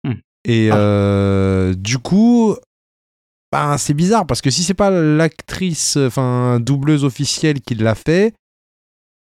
Hmm. 0.04 0.14
Et 0.48 0.70
Ah. 0.72 0.78
euh, 0.78 1.74
du 1.74 1.98
coup, 1.98 2.56
ben, 3.52 3.78
c'est 3.78 3.94
bizarre 3.96 4.28
parce 4.28 4.42
que 4.42 4.52
si 4.52 4.64
c'est 4.64 4.74
pas 4.75 4.92
l'actrice, 4.92 5.98
enfin 5.98 6.60
doubleuse 6.60 7.04
officielle 7.04 7.62
qui 7.62 7.74
l'a 7.75 7.96
fait, 7.96 8.34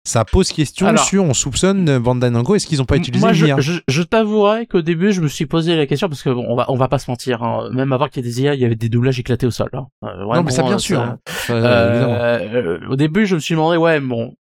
ça 0.07 0.25
pose 0.25 0.53
question 0.53 0.87
Alors- 0.87 1.05
sur, 1.05 1.25
on 1.25 1.35
soupçonne 1.35 1.99
Bandai 1.99 2.31
Namco, 2.31 2.55
est-ce 2.55 2.67
qu'ils 2.67 2.83
ont 2.83 2.85
pas 2.85 2.97
utilisé 2.97 3.23
Moi, 3.25 3.33
l'IA 3.33 3.57
je, 3.59 3.73
je 3.89 4.03
t'avouerai 4.03 4.67
qu'au 4.67 4.83
début, 4.83 5.13
je 5.13 5.21
me 5.21 5.29
suis 5.29 5.47
posé 5.47 5.77
la 5.77 5.87
question 5.87 6.09
parce 6.09 6.23
que 6.23 6.31
bon, 6.31 6.45
on 6.49 6.57
va, 6.57 6.67
on 6.71 6.77
va 6.77 6.89
pas 6.89 6.99
se 6.99 7.11
mentir. 7.11 7.43
hein, 7.43 7.69
Même 7.73 7.93
avant 7.93 8.09
qu'il 8.09 8.25
y 8.25 8.29
ait 8.29 8.31
des 8.31 8.43
IA, 8.43 8.55
il 8.55 8.61
y 8.61 8.65
avait 8.65 8.77
des 8.77 8.89
doublages 8.89 9.19
éclatés 9.19 9.47
au 9.47 9.51
sol. 9.51 9.71
hein. 9.73 9.87
Euh, 10.05 10.25
Non, 10.35 10.43
mais 10.43 10.51
ça 10.51 10.63
bien 10.63 10.75
euh, 10.75 10.79
sûr. 10.79 11.01
hein. 11.01 11.19
Euh, 11.51 12.39
euh, 12.55 12.79
au 12.89 12.97
début, 12.97 13.27
je 13.27 13.35
me 13.37 13.41
suis 13.41 13.55
demandé, 13.55 13.77
ouais, 13.79 13.99
bon, 14.01 14.35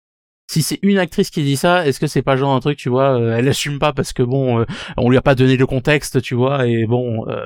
si 0.50 0.64
c'est 0.64 0.80
une 0.82 0.98
actrice 0.98 1.30
qui 1.30 1.44
dit 1.44 1.56
ça, 1.56 1.86
est-ce 1.88 2.00
que 2.00 2.08
c'est 2.08 2.24
pas 2.24 2.36
genre 2.36 2.54
un 2.54 2.60
truc, 2.60 2.78
tu 2.78 2.90
vois, 2.90 3.18
euh, 3.20 3.38
elle 3.38 3.48
assume 3.48 3.80
pas 3.80 3.94
parce 3.94 4.12
que 4.14 4.24
bon, 4.24 4.60
euh, 4.62 4.66
on 4.98 5.10
lui 5.10 5.18
a 5.18 5.22
pas 5.22 5.36
donné 5.36 5.56
le 5.58 5.66
contexte, 5.66 6.22
tu 6.22 6.36
vois, 6.36 6.68
et 6.68 6.86
bon, 6.88 7.26
euh, 7.30 7.46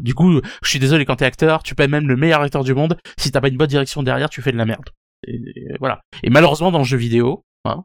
du 0.00 0.14
coup, 0.14 0.40
je 0.62 0.68
suis 0.68 0.78
désolé 0.80 1.04
quand 1.04 1.16
t'es 1.16 1.24
acteur, 1.24 1.62
tu 1.62 1.74
peux 1.76 1.84
être 1.84 1.90
même 1.90 2.08
le 2.08 2.16
meilleur 2.16 2.40
acteur 2.40 2.64
du 2.64 2.74
monde, 2.74 2.96
si 3.16 3.30
t'as 3.30 3.40
pas 3.40 3.48
une 3.48 3.56
bonne 3.58 3.68
direction 3.68 4.02
derrière, 4.02 4.28
tu 4.30 4.42
fais 4.42 4.50
de 4.52 4.56
la 4.56 4.64
merde. 4.64 4.86
Et, 5.26 5.76
voilà. 5.78 6.00
Et 6.22 6.30
malheureusement, 6.30 6.70
dans 6.70 6.78
le 6.78 6.84
jeu 6.84 6.96
vidéo, 6.96 7.44
hein, 7.64 7.84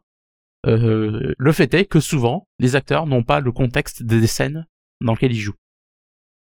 euh, 0.66 1.34
le 1.36 1.52
fait 1.52 1.72
est 1.74 1.84
que 1.84 2.00
souvent, 2.00 2.46
les 2.58 2.76
acteurs 2.76 3.06
n'ont 3.06 3.22
pas 3.22 3.40
le 3.40 3.52
contexte 3.52 4.02
des 4.02 4.26
scènes 4.26 4.66
dans 5.00 5.12
lesquelles 5.12 5.32
ils 5.32 5.40
jouent. 5.40 5.56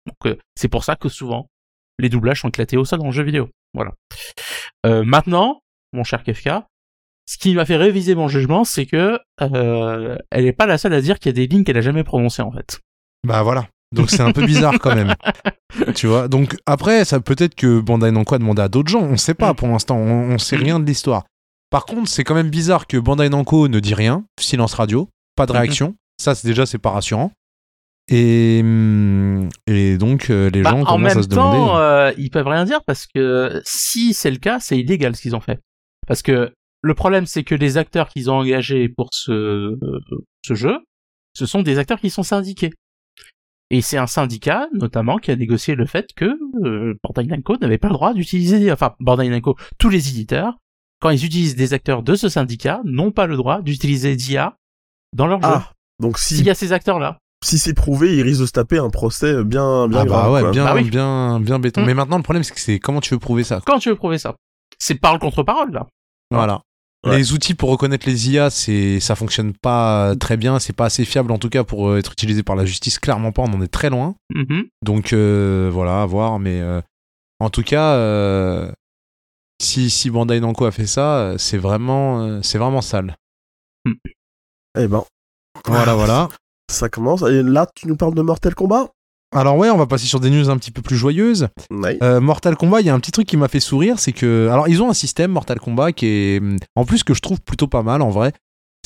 Donc, 0.05 0.17
euh, 0.25 0.37
c'est 0.55 0.67
pour 0.67 0.83
ça 0.83 0.95
que 0.95 1.09
souvent, 1.09 1.49
les 1.99 2.09
doublages 2.09 2.41
sont 2.41 2.49
éclatés 2.49 2.77
au 2.77 2.85
sol 2.85 2.99
dans 2.99 3.05
le 3.05 3.11
jeu 3.11 3.23
vidéo. 3.23 3.49
Voilà. 3.73 3.93
Euh, 4.85 5.03
maintenant, 5.03 5.61
mon 5.93 6.03
cher 6.03 6.23
Kefka, 6.23 6.67
ce 7.27 7.37
qui 7.37 7.55
m'a 7.55 7.65
fait 7.65 7.75
réviser 7.75 8.15
mon 8.15 8.27
jugement, 8.27 8.63
c'est 8.63 8.85
que 8.85 9.19
euh, 9.41 10.17
elle 10.29 10.45
est 10.45 10.53
pas 10.53 10.67
la 10.67 10.77
seule 10.77 10.93
à 10.93 11.01
dire 11.01 11.19
qu'il 11.19 11.29
y 11.29 11.33
a 11.33 11.35
des 11.35 11.47
lignes 11.47 11.63
qu'elle 11.63 11.77
a 11.77 11.81
jamais 11.81 12.03
prononcées 12.03 12.41
en 12.41 12.51
fait. 12.51 12.81
Bah 13.25 13.41
voilà. 13.43 13.67
Donc 13.95 14.09
c'est 14.09 14.21
un 14.21 14.31
peu 14.31 14.45
bizarre 14.45 14.77
quand 14.79 14.93
même. 14.95 15.13
tu 15.95 16.07
vois? 16.07 16.27
Donc 16.27 16.55
après, 16.65 17.05
ça 17.05 17.19
peut-être 17.19 17.55
que 17.55 17.79
Bandai 17.79 18.11
Namco 18.11 18.35
a 18.35 18.39
demandé 18.39 18.61
à 18.61 18.67
d'autres 18.67 18.89
gens. 18.91 19.01
On 19.01 19.17
sait 19.17 19.33
pas 19.33 19.53
pour 19.53 19.67
l'instant. 19.67 19.97
On, 19.97 20.31
on 20.33 20.37
sait 20.37 20.55
rien 20.57 20.79
de 20.79 20.85
l'histoire. 20.85 21.23
Par 21.71 21.85
contre, 21.85 22.07
c'est 22.09 22.23
quand 22.23 22.35
même 22.35 22.49
bizarre 22.49 22.87
que 22.87 22.97
Bandai 22.97 23.29
Namco 23.29 23.67
ne 23.67 23.79
dit 23.79 23.93
rien. 23.95 24.23
Silence 24.39 24.73
radio. 24.75 25.09
Pas 25.35 25.45
de 25.45 25.51
Mhm. 25.53 25.57
réaction. 25.59 25.95
Ça, 26.21 26.35
c'est 26.35 26.47
déjà 26.47 26.65
c'est 26.65 26.77
pas 26.77 26.91
rassurant. 26.91 27.31
Et, 28.07 28.59
et 29.67 29.97
donc 29.97 30.29
euh, 30.29 30.49
les 30.51 30.61
Bah, 30.61 30.69
gens 30.71 30.81
en 30.81 30.85
commencent 30.85 31.01
même 31.13 31.17
à 31.17 31.23
se 31.23 31.27
demander. 31.27 31.57
temps, 31.57 31.77
euh, 31.77 32.11
ils 32.17 32.29
peuvent 32.29 32.47
rien 32.47 32.63
dire 32.65 32.81
parce 32.85 33.07
que 33.07 33.61
si 33.65 34.13
c'est 34.13 34.29
le 34.31 34.37
cas, 34.37 34.59
c'est 34.59 34.77
illégal 34.77 35.15
ce 35.15 35.21
qu'ils 35.21 35.35
ont 35.35 35.39
fait. 35.41 35.59
Parce 36.07 36.21
que 36.21 36.53
le 36.83 36.93
problème, 36.93 37.25
c'est 37.25 37.43
que 37.43 37.55
les 37.55 37.77
acteurs 37.77 38.09
qu'ils 38.09 38.29
ont 38.29 38.35
engagés 38.35 38.89
pour 38.89 39.09
ce, 39.11 39.75
ce 40.45 40.53
jeu, 40.53 40.77
ce 41.33 41.47
sont 41.47 41.63
des 41.63 41.79
acteurs 41.79 41.99
qui 41.99 42.11
sont 42.11 42.21
syndiqués. 42.23 42.71
Et 43.75 43.81
c'est 43.81 43.97
un 43.97 44.07
syndicat, 44.07 44.67
notamment, 44.73 45.17
qui 45.17 45.31
a 45.31 45.35
négocié 45.35 45.75
le 45.75 45.85
fait 45.85 46.07
que 46.15 46.37
euh, 46.63 46.93
Bandai 47.03 47.27
Namco 47.27 47.57
n'avait 47.57 47.77
pas 47.77 47.89
le 47.89 47.93
droit 47.95 48.13
d'utiliser, 48.13 48.71
enfin 48.71 48.93
Bandai 49.01 49.27
Namco, 49.27 49.55
tous 49.77 49.89
les 49.89 50.07
éditeurs, 50.09 50.53
quand 51.01 51.09
ils 51.09 51.25
utilisent 51.25 51.55
des 51.57 51.73
acteurs 51.73 52.01
de 52.03 52.15
ce 52.15 52.29
syndicat, 52.29 52.79
n'ont 52.85 53.11
pas 53.11 53.27
le 53.27 53.35
droit 53.35 53.61
d'utiliser 53.61 54.15
d'IA 54.15 54.55
dans 55.13 55.27
leur 55.27 55.41
jeu. 55.41 55.49
Ah, 55.51 55.71
donc 55.99 56.17
si, 56.17 56.35
S'il 56.37 56.45
y 56.45 56.49
a 56.49 56.55
ces 56.55 56.71
acteurs-là. 56.73 57.17
si 57.43 57.57
c'est 57.57 57.73
prouvé, 57.73 58.15
il 58.15 58.21
risque 58.21 58.41
de 58.41 58.45
se 58.45 58.51
taper 58.53 58.77
un 58.77 58.89
procès 58.89 59.43
bien, 59.43 59.87
bien 59.89 59.99
Ah 59.99 60.05
bah 60.05 60.05
grave. 60.05 60.31
ouais, 60.31 60.41
quoi. 60.41 60.51
bien, 60.51 60.63
Bah 60.65 60.73
oui. 60.75 60.89
bien, 60.89 61.39
bien 61.41 61.59
béton. 61.59 61.81
Mm. 61.81 61.85
Mais 61.85 61.93
maintenant, 61.95 62.17
le 62.17 62.23
problème, 62.23 62.43
c'est 62.43 62.53
que 62.53 62.59
c'est 62.61 62.79
comment 62.79 63.01
tu 63.01 63.13
veux 63.13 63.19
prouver 63.19 63.43
ça? 63.43 63.59
Quand 63.65 63.79
tu 63.79 63.89
veux 63.89 63.95
prouver 63.95 64.17
ça? 64.19 64.35
C'est 64.79 64.95
parole 64.95 65.19
contre 65.19 65.43
parole, 65.43 65.71
là. 65.73 65.85
Voilà. 66.31 66.61
Ouais. 67.05 67.17
Les 67.17 67.33
outils 67.33 67.53
pour 67.53 67.69
reconnaître 67.69 68.07
les 68.07 68.31
IA, 68.31 68.49
c'est 68.49 68.99
ça 68.99 69.15
fonctionne 69.15 69.53
pas 69.53 70.15
très 70.15 70.37
bien, 70.37 70.57
c'est 70.57 70.73
pas 70.73 70.85
assez 70.85 71.05
fiable 71.05 71.31
en 71.31 71.37
tout 71.37 71.49
cas 71.49 71.63
pour 71.63 71.89
euh, 71.89 71.99
être 71.99 72.11
utilisé 72.13 72.41
par 72.41 72.55
la 72.55 72.65
justice. 72.65 72.97
Clairement 72.97 73.31
pas, 73.31 73.43
on 73.43 73.53
en 73.53 73.61
est 73.61 73.67
très 73.71 73.89
loin. 73.91 74.15
Mhm. 74.33 74.65
Donc 74.81 75.13
euh, 75.13 75.69
voilà, 75.71 76.01
à 76.01 76.05
voir. 76.05 76.39
Mais 76.39 76.61
euh, 76.61 76.81
en 77.39 77.49
tout 77.51 77.61
cas, 77.61 77.93
euh, 77.93 78.71
si, 79.61 79.89
si 79.89 80.09
Bandai 80.09 80.39
Namco 80.39 80.65
a 80.65 80.71
fait 80.71 80.87
ça, 80.87 81.35
c'est 81.37 81.57
vraiment, 81.57 82.21
euh, 82.21 82.39
c'est 82.41 82.57
vraiment 82.57 82.81
sale. 82.81 83.15
Eh 84.77 84.87
ben, 84.87 85.03
Voilà, 85.65 85.93
voilà. 85.93 86.29
ça 86.71 86.89
commence. 86.89 87.21
Et 87.21 87.43
là, 87.43 87.67
tu 87.75 87.87
nous 87.87 87.95
parles 87.95 88.15
de 88.15 88.21
Mortal 88.23 88.55
Kombat? 88.55 88.89
Alors 89.35 89.57
ouais, 89.57 89.69
on 89.69 89.77
va 89.77 89.85
passer 89.85 90.05
sur 90.05 90.21
des 90.21 90.29
news 90.29 90.49
un 90.49 90.57
petit 90.57 90.71
peu 90.71 90.81
plus 90.81 90.95
joyeuses. 90.95 91.49
Euh, 92.01 92.21
Mortal 92.21 92.55
Kombat, 92.55 92.79
il 92.79 92.87
y 92.87 92.89
a 92.89 92.93
un 92.93 92.99
petit 93.01 93.11
truc 93.11 93.27
qui 93.27 93.35
m'a 93.35 93.49
fait 93.49 93.59
sourire, 93.59 93.99
c'est 93.99 94.13
que 94.13 94.47
alors 94.49 94.69
ils 94.69 94.81
ont 94.81 94.89
un 94.89 94.93
système 94.93 95.31
Mortal 95.31 95.59
Kombat 95.59 95.91
qui 95.91 96.05
est 96.05 96.41
en 96.75 96.85
plus 96.85 97.03
que 97.03 97.13
je 97.13 97.19
trouve 97.19 97.41
plutôt 97.41 97.67
pas 97.67 97.83
mal 97.83 98.01
en 98.01 98.09
vrai. 98.09 98.31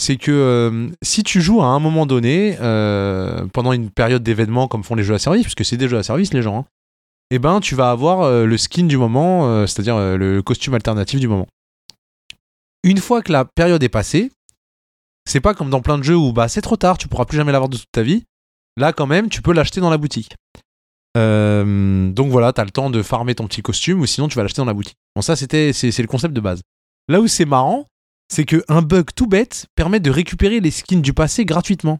C'est 0.01 0.15
que 0.15 0.31
euh, 0.31 0.87
si 1.03 1.21
tu 1.21 1.39
joues 1.39 1.61
à 1.61 1.65
un 1.65 1.79
moment 1.79 2.07
donné 2.07 2.57
euh, 2.61 3.45
pendant 3.53 3.73
une 3.73 3.91
période 3.91 4.23
d'événement 4.23 4.67
comme 4.67 4.83
font 4.83 4.95
les 4.95 5.03
jeux 5.03 5.13
à 5.13 5.19
service, 5.19 5.43
puisque 5.43 5.63
c'est 5.63 5.77
des 5.77 5.87
jeux 5.87 5.99
à 5.99 6.03
service 6.03 6.33
les 6.33 6.41
gens, 6.41 6.61
hein, 6.61 6.65
eh 7.29 7.37
ben 7.37 7.59
tu 7.59 7.75
vas 7.75 7.91
avoir 7.91 8.27
le 8.31 8.57
skin 8.57 8.85
du 8.85 8.97
moment, 8.97 9.67
c'est-à-dire 9.67 9.99
le 9.99 10.41
costume 10.41 10.73
alternatif 10.73 11.19
du 11.19 11.27
moment. 11.27 11.45
Une 12.83 12.97
fois 12.97 13.21
que 13.21 13.31
la 13.31 13.45
période 13.45 13.83
est 13.83 13.89
passée, 13.89 14.31
c'est 15.29 15.41
pas 15.41 15.53
comme 15.53 15.69
dans 15.69 15.81
plein 15.81 15.99
de 15.99 16.03
jeux 16.03 16.15
où 16.15 16.33
bah 16.33 16.47
c'est 16.47 16.61
trop 16.61 16.75
tard, 16.75 16.97
tu 16.97 17.07
pourras 17.07 17.25
plus 17.25 17.37
jamais 17.37 17.51
l'avoir 17.51 17.69
de 17.69 17.77
toute 17.77 17.91
ta 17.91 18.01
vie. 18.01 18.23
Là 18.77 18.93
quand 18.93 19.07
même, 19.07 19.29
tu 19.29 19.41
peux 19.41 19.53
l'acheter 19.53 19.81
dans 19.81 19.89
la 19.89 19.97
boutique. 19.97 20.35
Euh, 21.17 22.11
donc 22.11 22.29
voilà, 22.29 22.53
t'as 22.53 22.63
le 22.63 22.71
temps 22.71 22.89
de 22.89 23.01
farmer 23.01 23.35
ton 23.35 23.47
petit 23.47 23.61
costume 23.61 23.99
ou 24.01 24.05
sinon 24.05 24.27
tu 24.27 24.35
vas 24.35 24.43
l'acheter 24.43 24.61
dans 24.61 24.65
la 24.65 24.73
boutique. 24.73 24.97
Bon, 25.15 25.21
ça 25.21 25.35
c'était 25.35 25.73
c'est 25.73 26.01
le 26.01 26.07
concept 26.07 26.33
de 26.33 26.41
base. 26.41 26.61
Là 27.07 27.19
où 27.19 27.27
c'est 27.27 27.45
marrant, 27.45 27.87
c'est 28.31 28.45
que 28.45 28.63
un 28.67 28.81
bug 28.81 29.07
tout 29.15 29.27
bête 29.27 29.65
permet 29.75 29.99
de 29.99 30.11
récupérer 30.11 30.59
les 30.59 30.71
skins 30.71 31.01
du 31.01 31.13
passé 31.13 31.45
gratuitement. 31.45 31.99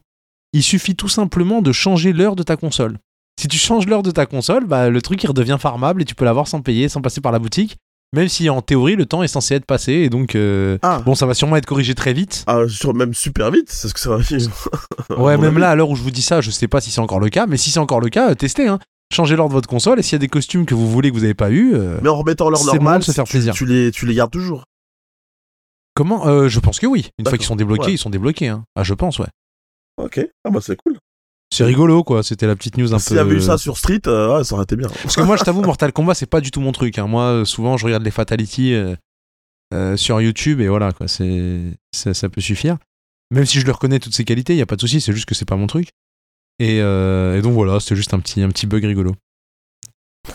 Il 0.54 0.64
suffit 0.64 0.96
tout 0.96 1.10
simplement 1.10 1.62
de 1.62 1.72
changer 1.72 2.14
l'heure 2.14 2.36
de 2.36 2.44
ta 2.44 2.56
console. 2.56 2.98
Si 3.40 3.48
tu 3.48 3.58
changes 3.58 3.88
l'heure 3.88 4.04
de 4.04 4.12
ta 4.12 4.26
console, 4.26 4.66
bah, 4.66 4.90
le 4.90 5.02
truc 5.02 5.24
il 5.24 5.28
redevient 5.28 5.58
farmable 5.60 6.02
et 6.02 6.06
tu 6.06 6.16
peux 6.16 6.26
l'avoir 6.26 6.48
sans 6.48 6.62
payer, 6.62 6.90
sans 6.90 7.02
passer 7.02 7.22
par 7.22 7.32
la 7.32 7.40
boutique. 7.40 7.78
Même 8.16 8.28
si 8.28 8.50
en 8.50 8.62
théorie 8.63 8.96
le 8.96 9.06
temps 9.06 9.22
est 9.22 9.28
censé 9.28 9.54
être 9.54 9.66
passé 9.66 9.94
et 9.94 10.10
donc 10.10 10.34
euh, 10.36 10.80
Ah, 10.82 11.00
bon 11.06 11.13
ça 11.13 11.28
va 11.28 11.36
sûrement 11.36 11.58
être 11.58 11.68
corrigé 11.68 11.94
très 11.94 12.12
vite. 12.13 12.44
ah, 12.48 12.62
sur- 12.68 12.94
même 12.96 13.13
super 13.13 13.51
vite, 13.51 13.70
c'est 13.70 13.88
ce 13.88 13.94
que 13.94 14.00
ça 14.00 14.10
va 14.10 14.18
Ouais, 15.18 15.38
même 15.38 15.60
là, 15.60 15.70
à 15.70 15.75
l'heure 15.75 15.89
où 15.92 15.96
je 15.96 16.01
vous 16.01 16.10
dis 16.12 16.24
ça, 16.24 16.42
je 16.42 16.50
sais 16.50 16.68
pas 16.68 16.82
si 16.82 16.89
c'est 16.89 17.01
encore 17.01 17.20
le 17.20 17.30
cas, 17.30 17.46
mais 17.46 17.58
si 17.58 17.70
c'est 17.70 17.80
encore 17.80 18.00
le 18.01 18.10
cas, 18.10 18.32
euh, 18.32 18.36
testez. 18.36 18.68
Hein. 18.68 18.80
Changez 19.13 19.36
l'ordre 19.36 19.50
de 19.51 19.56
votre 19.58 19.70
console 19.70 20.00
et 20.00 20.04
s'il 20.04 20.13
y 20.13 20.16
a 20.16 20.20
des 20.20 20.28
costumes 20.28 20.66
que 20.66 20.74
vous 20.75 20.89
voulez 20.89 21.10
que 21.10 21.16
vous 21.16 21.22
n'avez 21.22 21.34
pas 21.36 21.51
eu, 21.51 21.74
euh, 21.75 22.00
Mais 22.01 22.10
en 22.10 22.18
remettant 22.18 22.50
l'heure 22.50 22.63
normale, 22.66 23.04
se 23.04 23.12
faire 23.12 23.25
tu- 23.25 23.32
plaisir. 23.34 23.54
Tu, 23.54 23.66
les, 23.66 23.92
tu 23.92 24.06
les 24.08 24.13
gardes 24.16 24.32
toujours. 24.32 24.63
comment? 25.96 26.28
Euh, 26.28 26.48
Je 26.48 26.60
pense 26.60 26.80
que 26.80 26.88
oui. 26.88 27.10
Une 27.20 27.25
fois 27.28 27.38
qu'ils 27.38 27.46
sont 27.48 27.56
débloqués, 27.56 27.86
Ouais. 27.88 27.94
ils 27.94 27.98
sont 27.98 28.10
débloqués. 28.10 28.48
Hein. 28.48 28.63
Ah, 28.75 28.84
je 28.84 28.94
pense, 28.94 29.20
ouais. 29.20 29.28
Ok, 29.98 30.20
ah 30.46 30.50
bah 30.50 30.60
c'est 30.63 30.78
cool. 30.78 30.98
C'est 31.51 31.63
rigolo, 31.63 32.03
quoi. 32.03 32.22
C'était 32.24 32.46
la 32.48 32.56
petite 32.56 32.77
news 32.77 32.94
un 32.94 33.00
S'il 33.00 33.10
peu. 33.10 33.15
y 33.15 33.20
avait 33.20 33.36
eu 33.36 33.41
ça 33.41 33.58
sur 33.58 33.77
Street, 33.77 34.01
euh, 34.08 34.38
ouais, 34.38 34.44
ça 34.44 34.53
aurait 34.56 34.63
été 34.63 34.75
bien. 34.75 34.88
Parce 34.88 35.15
que 35.15 35.22
moi, 35.22 35.36
je 35.36 35.44
t'avoue, 35.44 35.62
Mortal 35.62 35.91
Kombat, 35.91 36.13
c'est 36.13 36.25
pas 36.29 36.41
du 36.41 36.51
tout 36.51 36.62
mon 36.62 36.72
truc. 36.72 36.98
Hein. 37.00 37.08
Moi, 37.08 37.24
euh, 37.24 37.46
souvent, 37.46 37.75
je 37.77 37.86
regarde 37.86 38.03
les 38.03 38.12
Fatality 38.12 38.74
euh, 38.74 38.96
euh, 39.74 39.98
sur 39.98 40.22
YouTube 40.22 40.62
et 40.62 40.68
voilà, 40.68 40.91
quoi. 40.91 41.08
C'est 41.08 41.60
ça, 41.91 42.13
ça 42.13 42.29
peut 42.29 42.41
suffire. 42.41 42.77
Même 43.32 43.46
si 43.46 43.60
je 43.60 43.65
le 43.65 43.72
reconnais 43.72 44.00
toutes 44.00 44.13
ses 44.13 44.25
qualités, 44.25 44.53
il 44.53 44.58
y 44.58 44.62
a 44.62 44.65
pas 44.68 44.75
de 44.75 44.82
souci. 44.82 45.01
C'est 45.01 45.13
juste 45.13 45.27
que 45.27 45.34
c'est 45.36 45.46
pas 45.46 45.56
mon 45.56 45.68
truc. 45.68 45.89
Et, 46.60 46.82
euh, 46.82 47.38
et 47.38 47.41
donc 47.41 47.53
voilà, 47.53 47.79
c'était 47.79 47.96
juste 47.96 48.13
un 48.13 48.20
petit, 48.20 48.41
un 48.41 48.50
petit 48.50 48.68
bug 48.68 48.84
rigolo. 48.84 49.15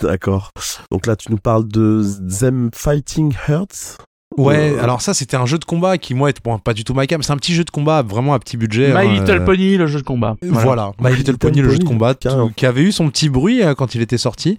D'accord. 0.01 0.51
Donc 0.91 1.05
là, 1.05 1.15
tu 1.15 1.31
nous 1.31 1.37
parles 1.37 1.67
de 1.67 2.03
Them 2.39 2.69
Fighting 2.73 3.33
Hearts. 3.47 3.97
Ouais, 4.37 4.71
Euh, 4.73 4.83
alors 4.83 5.01
ça, 5.01 5.13
c'était 5.13 5.37
un 5.37 5.45
jeu 5.45 5.57
de 5.57 5.65
combat 5.65 5.97
qui, 5.97 6.13
moi, 6.13 6.29
est 6.29 6.43
bon, 6.43 6.57
pas 6.59 6.73
du 6.73 6.83
tout 6.83 6.93
ma 6.93 7.07
cam. 7.07 7.23
C'est 7.23 7.31
un 7.31 7.37
petit 7.37 7.53
jeu 7.53 7.63
de 7.63 7.69
combat 7.69 8.01
vraiment 8.01 8.33
à 8.33 8.39
petit 8.39 8.57
budget. 8.57 8.89
My 8.89 9.07
hein, 9.07 9.13
Little 9.13 9.41
euh, 9.41 9.45
Pony, 9.45 9.77
le 9.77 9.87
jeu 9.87 9.99
de 9.99 10.05
combat. 10.05 10.35
Voilà, 10.41 10.91
My 10.99 11.05
My 11.05 11.15
Little 11.15 11.31
Little 11.33 11.37
Pony, 11.37 11.61
le 11.61 11.69
jeu 11.69 11.77
de 11.79 11.83
combat, 11.85 12.15
tout- 12.15 12.51
qui 12.55 12.65
avait 12.65 12.81
eu 12.81 12.91
son 12.91 13.09
petit 13.09 13.29
bruit 13.29 13.61
euh, 13.63 13.75
quand 13.75 13.95
il 13.95 14.01
était 14.01 14.17
sorti. 14.17 14.57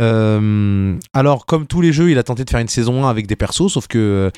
Euh, 0.00 0.96
alors, 1.12 1.46
comme 1.46 1.66
tous 1.66 1.80
les 1.80 1.92
jeux, 1.92 2.10
il 2.10 2.18
a 2.18 2.22
tenté 2.22 2.44
de 2.44 2.50
faire 2.50 2.60
une 2.60 2.68
saison 2.68 3.04
1 3.04 3.10
avec 3.10 3.26
des 3.26 3.36
persos, 3.36 3.68
sauf 3.72 3.86
que, 3.86 3.98
euh, 3.98 4.30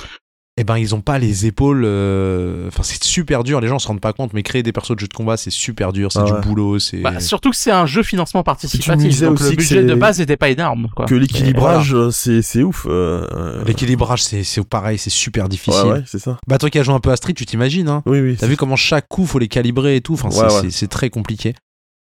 eh 0.57 0.62
ben, 0.62 0.79
ils 0.79 0.95
ont 0.95 1.01
pas 1.01 1.19
les 1.19 1.47
épaules. 1.47 1.83
euh, 1.85 2.69
Enfin, 2.69 2.83
c'est 2.85 3.03
super 3.03 3.43
dur. 3.43 3.61
Les 3.61 3.67
gens 3.69 3.79
se 3.81 3.88
rendent 3.88 4.01
pas 4.01 4.12
compte, 4.12 4.33
mais 4.33 4.43
créer 4.45 4.62
des 4.62 4.71
persos 4.73 4.95
de 4.95 5.01
jeux 5.01 5.09
de 5.09 5.12
combat, 5.14 5.37
c'est 5.37 5.51
super 5.51 5.93
dur. 5.93 6.12
C'est 6.12 6.21
Ah 6.21 6.25
du 6.25 6.47
boulot. 6.47 6.79
C'est 6.79 6.99
Bah, 6.99 7.19
surtout 7.19 7.51
que 7.51 7.57
c'est 7.57 7.73
un 7.73 7.87
jeu 7.87 8.03
financement 8.05 8.43
participatif, 8.45 9.21
donc 9.21 9.40
aussi 9.40 9.51
le 9.51 9.57
budget 9.57 9.83
de 9.83 9.95
base 9.95 10.19
n'était 10.21 10.37
pas 10.37 10.51
énorme. 10.51 10.88
Quoi. 10.95 11.07
Que 11.07 11.14
l'équilibrage, 11.17 11.93
euh, 11.95 12.11
c'est 12.12 12.40
c'est 12.43 12.62
ouf. 12.62 12.87
euh, 12.88 13.27
euh, 13.33 13.64
l'équilibrage, 13.64 14.23
c'est 14.23 14.45
c'est 14.45 14.62
pareil, 14.64 14.97
c'est 14.99 15.11
super 15.11 15.49
difficile. 15.49 15.83
Ouais, 15.87 15.93
ouais, 15.95 16.03
c'est 16.07 16.21
ça. 16.21 16.38
Bah, 16.47 16.59
toi 16.59 16.71
qui 16.71 16.79
as 16.79 16.83
joué 16.85 16.95
un 16.95 17.01
peu 17.01 17.11
à 17.11 17.17
Street, 17.17 17.35
tu 17.35 17.47
t'imagines, 17.47 17.88
hein. 17.88 18.03
Oui, 18.07 18.21
oui. 18.21 18.37
T'as 18.38 18.47
vu 18.47 18.57
comment 18.57 18.77
chaque 18.77 19.09
coup 19.09 19.27
faut 19.27 19.38
les 19.40 19.49
calibrer 19.49 19.97
et 19.97 20.01
tout. 20.01 20.14
Enfin, 20.14 20.29
c'est 20.71 20.88
très 20.88 21.11
compliqué. 21.11 21.55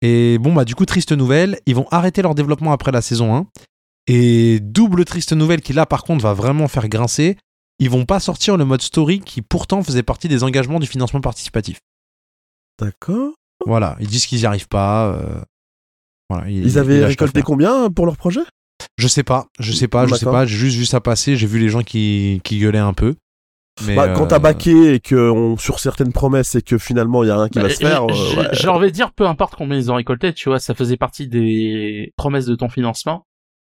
Et 0.02 0.38
bon, 0.38 0.52
bah, 0.52 0.64
du 0.64 0.74
coup, 0.74 0.84
triste 0.84 1.12
nouvelle, 1.12 1.58
ils 1.66 1.74
vont 1.74 1.86
arrêter 1.90 2.20
leur 2.22 2.34
développement 2.34 2.70
après 2.72 2.92
la 2.92 3.00
saison 3.00 3.34
1. 3.34 3.46
Et 4.08 4.60
double 4.60 5.04
triste 5.04 5.32
nouvelle 5.32 5.62
qui, 5.62 5.72
là, 5.72 5.86
par 5.86 6.04
contre, 6.04 6.22
va 6.22 6.32
vraiment 6.34 6.68
faire 6.68 6.86
grincer. 6.88 7.36
Ils 7.78 7.90
vont 7.90 8.04
pas 8.06 8.20
sortir 8.20 8.56
le 8.56 8.64
mode 8.64 8.80
story 8.82 9.20
qui, 9.20 9.42
pourtant, 9.42 9.82
faisait 9.82 10.02
partie 10.02 10.28
des 10.28 10.42
engagements 10.44 10.80
du 10.80 10.86
financement 10.86 11.20
participatif. 11.20 11.80
D'accord. 12.80 13.32
Voilà, 13.64 13.96
ils 14.00 14.06
disent 14.06 14.26
qu'ils 14.26 14.40
y 14.40 14.46
arrivent 14.46 14.68
pas. 14.68 15.08
euh, 15.14 15.40
Voilà, 16.30 16.48
Ils 16.50 16.78
avaient 16.78 17.04
récolté 17.04 17.42
combien 17.42 17.90
pour 17.90 18.06
leur 18.06 18.16
projet? 18.16 18.40
Je 18.98 19.08
sais 19.08 19.22
pas, 19.22 19.46
je 19.58 19.72
sais 19.72 19.88
pas, 19.88 20.06
je 20.06 20.14
sais 20.14 20.26
pas. 20.26 20.44
J'ai 20.46 20.56
juste 20.56 20.76
vu 20.76 20.84
ça 20.86 21.00
passer. 21.00 21.36
J'ai 21.36 21.46
vu 21.46 21.58
les 21.58 21.68
gens 21.68 21.82
qui, 21.82 22.40
qui 22.44 22.58
gueulaient 22.58 22.78
un 22.78 22.92
peu. 22.94 23.14
Mais, 23.86 23.94
bah, 23.94 24.08
Quand 24.14 24.24
euh, 24.24 24.28
t'as 24.28 24.38
baqué 24.38 24.94
et 24.94 25.00
que 25.00 25.30
on, 25.30 25.58
sur 25.58 25.80
certaines 25.80 26.12
promesses 26.12 26.54
et 26.54 26.62
que 26.62 26.78
finalement 26.78 27.22
il 27.24 27.26
y 27.26 27.30
a 27.30 27.36
rien 27.36 27.48
qui 27.50 27.58
Bah, 27.58 27.64
va 27.64 27.70
se 27.70 27.76
faire, 27.76 28.04
euh, 28.04 28.36
ouais. 28.36 28.48
J'ai 28.52 28.68
envie 28.68 28.86
de 28.86 28.92
dire, 28.92 29.12
peu 29.12 29.26
importe 29.26 29.54
combien 29.54 29.76
ils 29.76 29.90
ont 29.92 29.96
récolté, 29.96 30.32
tu 30.32 30.48
vois, 30.48 30.58
ça 30.58 30.74
faisait 30.74 30.96
partie 30.96 31.28
des 31.28 32.12
promesses 32.16 32.46
de 32.46 32.54
ton 32.54 32.70
financement. 32.70 33.26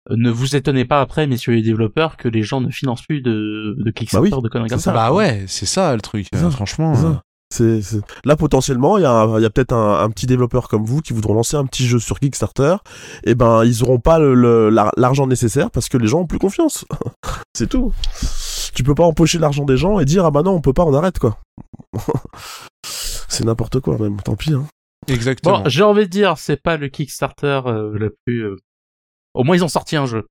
Ne 0.10 0.30
vous 0.32 0.56
étonnez 0.56 0.86
pas 0.86 1.02
après, 1.02 1.28
messieurs 1.28 1.54
les 1.54 1.62
développeurs, 1.62 2.18
que 2.18 2.28
les 2.28 2.42
gens 2.44 2.62
ne 2.62 2.70
financent 2.70 3.04
plus 3.04 3.22
de, 3.22 3.76
de 3.78 3.92
Kickstarter, 3.92 4.30
Bah 4.30 4.38
oui, 4.38 4.44
de 4.44 4.50
conneries 4.50 4.70
c'est 4.70 4.76
comme 4.76 4.82
ça. 4.82 4.94
Bah 4.94 5.12
ouais, 5.14 5.44
c'est 5.48 5.66
ça 5.66 5.94
le 5.94 6.02
truc. 6.02 6.28
Euh, 6.34 6.40
ça, 6.40 6.50
franchement. 6.52 6.96
ça. 6.96 7.06
euh, 7.08 7.14
C'est- 7.52 7.82
c'est- 7.82 8.02
Là, 8.26 8.36
potentiellement, 8.36 8.98
il 9.00 9.02
y 9.02 9.06
a, 9.06 9.26
y 9.40 9.50
peut-être 9.50 9.74
un, 9.74 10.00
un 10.04 10.10
petit 10.12 10.28
développeur 10.28 10.68
comme 10.68 10.86
vous 10.86 11.02
qui 11.02 11.14
voudront 11.14 11.34
lancer 11.34 11.58
un 11.58 11.66
petit 11.66 11.86
jeu 11.88 11.98
sur 12.00 12.20
Kickstarter. 12.20 12.76
Et 13.24 13.34
ben, 13.36 13.64
ils 13.66 13.84
auront 13.84 13.98
pas 14.00 14.20
le- 14.20 14.36
le- 14.36 14.70
l'ar- 14.70 14.92
l'argent 14.98 15.26
nécessaire 15.28 15.72
parce 15.72 15.90
que 15.90 15.98
les 15.98 16.08
gens 16.08 16.20
ont 16.22 16.28
plus 16.28 16.38
confiance. 16.40 16.86
c'est 17.56 17.68
tout. 17.68 17.92
Tu 18.76 18.84
peux 18.84 18.94
pas 18.96 19.04
empocher 19.04 19.40
l'argent 19.40 19.66
des 19.66 19.78
gens 19.78 20.00
et 20.00 20.06
dire 20.06 20.26
ah 20.26 20.32
bah 20.32 20.44
non, 20.44 20.52
on 20.52 20.62
peut 20.62 20.74
pas, 20.74 20.86
on 20.86 20.94
arrête 20.94 21.18
quoi. 21.20 21.38
c'est 22.86 23.44
n'importe 23.46 23.80
quoi 23.80 23.98
même. 23.98 24.22
Tant 24.22 24.36
pis. 24.36 24.54
Hein. 24.54 24.66
Exactement. 25.08 25.64
Bon, 25.64 25.70
j'ai 25.70 25.84
envie 25.84 26.04
de 26.06 26.10
dire, 26.10 26.38
c'est 26.38 26.62
pas 26.62 26.78
le 26.78 26.88
Kickstarter 26.88 27.62
euh, 27.66 27.92
le 27.98 28.16
plus... 28.26 28.44
euh, 28.46 28.56
Au 29.40 29.44
moins, 29.46 29.56
ils 29.56 29.64
ont 29.64 29.70
sorti 29.70 29.96
un 29.96 30.06
jeu. 30.06 30.26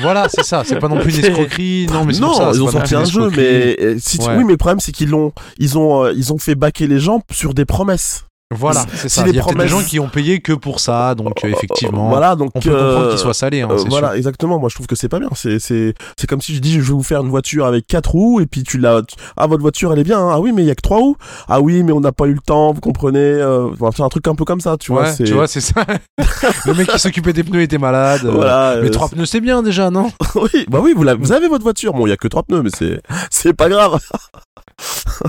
Voilà, 0.00 0.28
c'est 0.28 0.42
ça. 0.44 0.62
C'est 0.66 0.78
pas 0.78 0.88
non 0.88 0.98
plus 0.98 1.18
une 1.18 1.24
escroquerie. 1.24 1.86
Non, 1.90 2.04
mais 2.04 2.12
c'est 2.12 2.20
non, 2.20 2.26
pour 2.28 2.36
ça, 2.36 2.50
ils 2.52 2.62
ont 2.62 2.70
sorti 2.70 2.94
un 2.94 3.04
jeu, 3.04 3.30
mais 3.30 3.76
euh, 3.80 3.96
si 3.98 4.18
tu- 4.18 4.26
Ouais. 4.26 4.36
oui, 4.36 4.44
mais 4.44 4.52
le 4.52 4.56
problème 4.58 4.78
c'est 4.80 4.92
qu'ils 4.92 5.08
l'ont, 5.08 5.32
ils 5.58 5.78
ont, 5.78 6.04
euh, 6.04 6.12
ils 6.14 6.34
ont 6.34 6.38
fait 6.38 6.54
baquer 6.54 6.86
les 6.86 6.98
gens 6.98 7.22
sur 7.30 7.54
des 7.54 7.64
promesses. 7.64 8.26
Voilà, 8.54 8.84
c'est 8.94 9.08
ça. 9.08 9.24
les 9.24 9.30
Il 9.30 9.36
y 9.36 9.40
a 9.40 9.42
peut-être 9.44 9.58
des 9.58 9.68
gens 9.68 9.82
qui 9.82 9.98
ont 10.00 10.08
payé 10.08 10.40
que 10.40 10.52
pour 10.52 10.80
ça, 10.80 11.14
donc 11.14 11.44
euh, 11.44 11.48
effectivement, 11.48 12.08
Voilà, 12.08 12.36
donc 12.36 12.50
on 12.54 12.60
peut 12.60 12.70
comprendre 12.70 13.06
euh, 13.06 13.10
qu'ils 13.10 13.18
soient 13.18 13.34
salés. 13.34 13.62
Hein, 13.62 13.68
Euh, 13.70 13.84
voilà, 13.88 14.08
sûr. 14.08 14.16
exactement. 14.16 14.58
Moi, 14.58 14.68
je 14.68 14.74
trouve 14.74 14.86
que 14.86 14.96
c'est 14.96 15.08
pas 15.08 15.18
bien. 15.18 15.28
C'est, 15.34 15.58
c'est, 15.58 15.94
c'est 16.16 16.26
comme 16.26 16.40
si 16.40 16.54
je 16.54 16.60
dis, 16.60 16.74
je 16.74 16.80
vais 16.80 16.92
vous 16.92 17.02
faire 17.02 17.20
une 17.22 17.28
voiture 17.30 17.66
avec 17.66 17.86
quatre 17.86 18.10
roues, 18.12 18.40
et 18.40 18.46
puis 18.46 18.62
tu 18.62 18.78
l'as, 18.78 19.02
ah, 19.36 19.46
votre 19.46 19.62
voiture, 19.62 19.92
elle 19.92 19.98
est 19.98 20.04
bien, 20.04 20.18
hein. 20.20 20.30
Ah 20.34 20.40
oui, 20.40 20.52
mais 20.52 20.62
il 20.62 20.66
y 20.66 20.70
a 20.70 20.74
que 20.74 20.82
trois 20.82 20.98
roues. 20.98 21.16
Ah 21.48 21.60
oui, 21.60 21.82
mais 21.82 21.92
on 21.92 22.00
n'a 22.00 22.12
pas 22.12 22.26
eu 22.26 22.32
le 22.34 22.40
temps, 22.40 22.72
vous 22.72 22.80
comprenez, 22.80 23.18
euh, 23.18 23.68
enfin, 23.72 23.90
c'est 23.96 24.02
un 24.02 24.08
truc 24.08 24.26
un 24.28 24.34
peu 24.34 24.44
comme 24.44 24.60
ça, 24.60 24.76
tu 24.78 24.92
vois, 24.92 25.02
Ouais, 25.02 25.12
c'est, 25.12 25.24
tu 25.24 25.32
vois, 25.34 25.46
c'est 25.48 25.60
ça. 25.60 25.84
le 26.66 26.74
mec 26.74 26.88
qui 26.88 26.98
s'occupait 26.98 27.32
des 27.32 27.42
pneus 27.44 27.62
était 27.62 27.78
malade. 27.78 28.24
voilà. 28.24 28.76
Mais 28.82 28.90
trois 28.90 29.08
pneus, 29.08 29.26
c'est 29.26 29.40
bien 29.40 29.62
déjà, 29.62 29.90
non? 29.90 30.10
Oui, 30.34 30.66
bah 30.68 30.80
oui, 30.82 30.94
vous 30.96 31.32
avez 31.32 31.48
votre 31.48 31.62
voiture. 31.62 31.92
Bon, 31.92 32.06
il 32.06 32.10
y 32.10 32.12
a 32.12 32.16
que 32.16 32.28
trois 32.28 32.42
pneus, 32.42 32.62
mais 32.62 32.70
c'est, 32.76 33.00
c'est 33.30 33.52
pas 33.52 33.68
grave. 33.68 33.98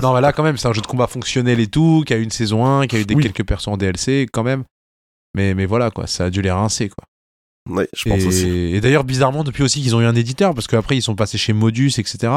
Non, 0.02 0.12
mais 0.14 0.20
là, 0.20 0.32
quand 0.32 0.42
même, 0.42 0.56
c'est 0.56 0.66
un 0.66 0.72
jeu 0.72 0.80
de 0.80 0.86
combat 0.86 1.06
fonctionnel 1.06 1.60
et 1.60 1.66
tout, 1.66 2.02
qui 2.06 2.12
a 2.12 2.16
eu 2.16 2.22
une 2.22 2.30
saison 2.30 2.66
1, 2.66 2.86
qui 2.86 2.96
a 2.96 2.98
eu 3.00 3.04
des 3.04 3.13
Oui. 3.16 3.22
quelques 3.22 3.44
persos 3.46 3.68
en 3.68 3.76
DLC, 3.76 4.26
quand 4.32 4.42
même. 4.42 4.64
Mais, 5.36 5.54
mais 5.54 5.66
voilà, 5.66 5.90
quoi, 5.90 6.06
ça 6.06 6.26
a 6.26 6.30
dû 6.30 6.42
les 6.42 6.50
rincer, 6.50 6.88
quoi. 6.88 7.04
Ouais, 7.68 7.88
je 7.96 8.08
pense 8.08 8.20
et 8.22 8.26
aussi. 8.26 8.46
et 8.48 8.80
d'ailleurs, 8.80 9.04
bizarrement, 9.04 9.42
depuis 9.42 9.62
aussi 9.62 9.80
qu'ils 9.82 9.96
ont 9.96 10.00
eu 10.00 10.04
un 10.04 10.14
éditeur, 10.14 10.54
parce 10.54 10.66
qu'après, 10.66 10.96
ils 10.96 11.02
sont 11.02 11.14
passés 11.16 11.38
chez 11.38 11.52
Modus, 11.54 11.92
etc. 11.98 12.32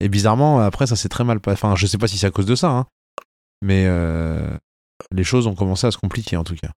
Et 0.00 0.08
bizarrement, 0.08 0.60
après, 0.60 0.86
ça 0.86 0.96
s'est 0.96 1.10
très 1.10 1.22
mal 1.24 1.38
passé. 1.40 1.52
Enfin, 1.62 1.76
je 1.76 1.86
sais 1.86 1.98
pas 1.98 2.08
si 2.08 2.16
c'est 2.18 2.26
à 2.26 2.30
cause 2.30 2.46
de 2.46 2.54
ça, 2.54 2.68
hein. 2.70 2.86
Mais 3.62 3.84
euh, 3.86 4.48
les 5.12 5.24
choses 5.24 5.46
ont 5.46 5.54
commencé 5.54 5.86
à 5.86 5.90
se 5.90 5.98
compliquer, 5.98 6.36
en 6.38 6.44
tout 6.44 6.54
cas. 6.56 6.70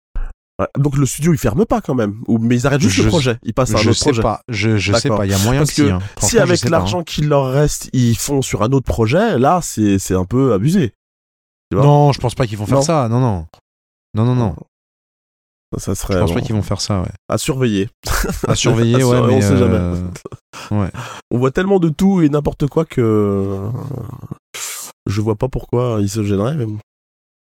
Ouais, 0.60 0.68
Donc 0.78 0.98
le 0.98 1.06
studio, 1.06 1.34
il 1.34 1.38
ferme 1.40 1.66
pas 1.66 1.80
quand 1.82 1.96
même, 1.96 2.22
ou 2.28 2.38
mais 2.38 2.56
ils 2.58 2.68
arrêtent 2.68 2.82
juste 2.82 2.96
Je- 2.98 3.04
le 3.04 3.08
projet. 3.10 3.38
Ils 3.44 3.54
passent 3.54 3.74
à 3.74 3.78
un 3.80 3.82
je 3.82 3.90
autre 3.92 3.98
sais 4.00 4.06
projet. 4.10 4.22
pas, 4.22 4.42
je, 4.50 4.78
je 4.78 4.94
sais 4.94 5.08
pas, 5.10 5.26
il 5.26 5.32
y 5.32 5.34
a 5.34 5.40
moyen 5.40 5.62
Parce 5.62 5.72
que, 5.72 5.86
si, 6.20 6.38
hein. 6.38 6.42
Avec 6.44 6.66
hein. 6.66 6.70
l'argent 6.70 7.04
qu'il 7.04 7.30
leur 7.30 7.50
reste, 7.52 7.90
ils 7.94 8.18
font 8.18 8.42
sur 8.42 8.62
un 8.64 8.72
autre 8.74 8.86
projet, 8.86 9.40
là, 9.40 9.62
c'est, 9.64 9.98
c'est 9.98 10.14
un 10.14 10.26
peu 10.26 10.54
abusé. 10.54 10.92
Tu 11.74 11.78
vois 11.78 11.84
Non, 11.86 12.12
je 12.12 12.20
pense 12.20 12.36
pas 12.36 12.46
qu'ils 12.48 12.58
vont 12.58 12.66
faire 12.66 12.78
Non. 12.78 12.84
ça, 12.84 13.08
non, 13.10 13.20
non. 13.20 13.48
Non, 14.14 14.26
non, 14.26 14.36
non. 14.36 14.56
Ça, 15.74 15.80
ça 15.80 15.96
serait 15.96 16.14
Je 16.14 16.20
pense 16.20 16.30
bon, 16.30 16.36
pas 16.36 16.42
qu'ils 16.42 16.54
vont 16.56 16.62
faire 16.62 16.82
ça, 16.82 17.02
ouais. 17.02 17.10
à 17.28 17.38
surveiller. 17.40 17.90
À 18.48 18.54
surveiller, 18.54 18.96
À 19.02 19.08
ouais, 19.08 19.22
mais 19.28 19.34
on 19.34 19.42
sait 19.42 19.58
jamais. 19.58 19.76
euh, 19.76 20.90
On 21.32 21.38
voit 21.40 21.50
tellement 21.50 21.80
de 21.80 21.90
tout 21.90 22.22
et 22.22 22.30
n'importe 22.30 22.68
quoi 22.68 22.86
que 22.86 23.02
euh, 23.02 23.70
je 25.08 25.20
vois 25.22 25.36
pas 25.36 25.48
pourquoi 25.48 25.98
ils 26.00 26.10
se 26.10 26.22
gêneraient 26.24 26.56
même. 26.56 26.78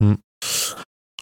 Hmm. 0.00 0.14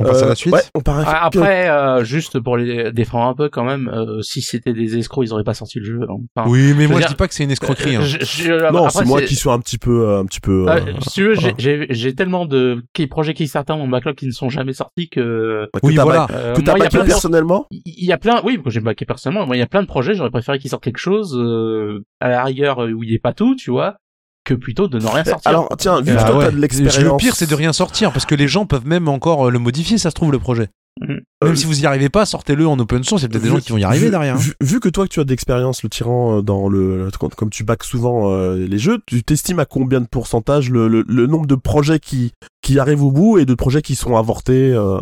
On 0.00 0.04
passe 0.04 0.22
à 0.22 0.24
Euh, 0.24 0.28
la 0.30 0.34
suite. 0.34 0.52
Ouais, 0.52 0.60
on 0.74 0.80
part 0.80 1.04
Ah, 1.06 1.24
Après, 1.26 1.68
euh, 1.70 2.02
juste 2.02 2.40
pour 2.40 2.56
les 2.56 2.90
défendre 2.90 3.26
un 3.26 3.34
peu 3.34 3.48
quand 3.48 3.62
même, 3.64 3.88
euh, 3.94 4.22
si 4.22 4.42
c'était 4.42 4.72
des 4.72 4.96
escrocs, 4.98 5.24
ils 5.24 5.32
auraient 5.32 5.44
pas 5.44 5.54
sorti 5.54 5.78
le 5.78 5.84
jeu. 5.84 6.00
hein. 6.08 6.16
Enfin, 6.34 6.50
Oui, 6.50 6.74
mais 6.76 6.88
moi 6.88 7.00
je 7.00 7.06
dis 7.06 7.14
pas 7.14 7.28
que 7.28 7.34
c'est 7.34 7.44
une 7.44 7.52
escroquerie. 7.52 7.94
euh, 7.96 8.00
hein. 8.00 8.04
je- 8.04 8.18
je- 8.24 8.72
Non, 8.72 8.88
c'est 8.88 9.04
moi 9.04 9.22
qui 9.22 9.36
suis 9.36 9.48
un 9.50 9.60
petit 9.60 9.78
peu, 9.78 10.08
euh, 10.08 10.18
un 10.20 10.26
petit 10.26 10.40
peu. 10.40 10.66
Ah, 10.68 10.76
euh, 10.78 10.92
si 11.02 11.10
tu 11.10 11.22
veux, 11.22 11.34
j'ai- 11.34 11.40
voilà. 11.40 11.54
j'ai 11.58 11.86
j'ai 11.90 12.14
tellement 12.14 12.44
de 12.46 12.82
qui- 12.92 13.06
projets 13.06 13.34
Kickstarter 13.34 13.72
dans 13.74 13.78
mon 13.78 13.88
backlog 13.88 14.16
qui 14.16 14.26
ne 14.26 14.32
sont 14.32 14.48
jamais 14.48 14.72
sortis 14.72 15.08
que. 15.08 15.68
que 15.72 15.80
Oui, 15.84 15.94
t'as 15.94 16.02
voilà. 16.02 16.26
euh, 16.32 16.54
Que 16.54 16.60
t'as 16.62 16.72
moi, 16.72 16.78
il 16.78 16.82
y 16.82 16.86
a 16.86 16.90
backé 16.90 17.06
personnellement 17.06 17.66
il 17.70 18.04
y 18.04 18.12
a 18.12 18.18
plein, 18.18 18.40
oui, 18.44 18.60
que 18.62 18.70
j'ai 18.70 18.80
backé 18.80 19.04
personnellement. 19.04 19.46
Moi, 19.46 19.56
il 19.56 19.60
y 19.60 19.62
a 19.62 19.66
plein 19.66 19.82
de 19.82 19.86
projets. 19.86 20.14
J'aurais 20.14 20.30
préféré 20.30 20.58
qu'ils 20.58 20.70
sortent 20.70 20.82
quelque 20.82 20.98
chose 20.98 21.36
euh, 21.38 22.04
à 22.20 22.28
la 22.28 22.42
rigueur 22.42 22.80
euh, 22.82 22.90
où 22.90 23.02
il 23.04 23.10
n'y 23.10 23.14
ait 23.14 23.18
pas 23.20 23.32
tout, 23.32 23.54
tu 23.54 23.70
vois, 23.70 23.96
que 24.44 24.54
plutôt 24.54 24.88
de 24.88 24.98
ne 24.98 25.06
rien 25.06 25.24
sortir. 25.24 25.48
Alors, 25.50 25.68
tiens, 25.78 26.00
vu 26.00 26.12
que 26.14 26.18
Ah 26.20 26.24
toi 26.24 26.36
ouais. 26.38 26.44
t'as 26.46 26.50
de 26.52 26.56
l'expérience. 26.58 26.98
Le 26.98 27.16
pire, 27.16 27.34
c'est 27.36 27.48
de 27.48 27.54
rien 27.54 27.72
sortir 27.72 28.12
parce 28.12 28.26
que 28.26 28.34
les 28.34 28.46
gens 28.48 28.66
peuvent 28.66 28.86
même 28.86 29.08
encore 29.08 29.46
euh, 29.46 29.50
le 29.50 29.58
modifier, 29.58 29.96
ça 29.98 30.10
se 30.10 30.14
trouve, 30.14 30.32
le 30.32 30.38
projet. 30.38 30.68
Mhm. 31.00 31.08
Même 31.08 31.22
Euh, 31.52 31.54
si 31.56 31.64
vous 31.66 31.82
y 31.82 31.86
arrivez 31.86 32.08
pas, 32.08 32.24
sortez-le 32.24 32.68
en 32.68 32.78
open 32.78 33.02
source. 33.02 33.22
Il 33.22 33.24
y 33.24 33.26
a 33.26 33.28
peut-être 33.30 33.42
des 33.42 33.48
gens 33.48 33.58
qui 33.58 33.72
vont 33.72 33.78
y 33.78 33.84
arriver 33.84 34.04
vu- 34.06 34.10
derrière. 34.10 34.34
hein. 34.36 34.38
Vu, 34.38 34.52
vu 34.60 34.78
que 34.80 34.88
toi 34.88 35.04
que 35.08 35.12
tu 35.12 35.18
as 35.20 35.24
d'expérience 35.24 35.82
le 35.82 35.88
tyran 35.88 36.38
euh, 36.38 36.42
dans 36.42 36.68
le 36.68 37.08
comme, 37.18 37.30
comme 37.30 37.50
tu 37.50 37.64
bacs 37.64 37.82
souvent 37.82 38.30
euh, 38.30 38.56
les 38.66 38.78
jeux, 38.78 38.98
tu 39.06 39.22
t'estimes 39.24 39.58
à 39.58 39.64
combien 39.64 40.00
de 40.00 40.06
pourcentage 40.06 40.70
le, 40.70 40.86
le, 40.88 41.04
le 41.08 41.26
nombre 41.26 41.46
de 41.46 41.54
projets 41.56 41.98
qui 41.98 42.32
qui 42.62 42.78
arrivent 42.78 43.02
au 43.02 43.10
bout 43.10 43.38
et 43.38 43.44
de 43.46 43.54
projets 43.54 43.82
qui 43.82 43.96
sont 43.96 44.14
avortés 44.16 44.72
euh, 44.72 45.00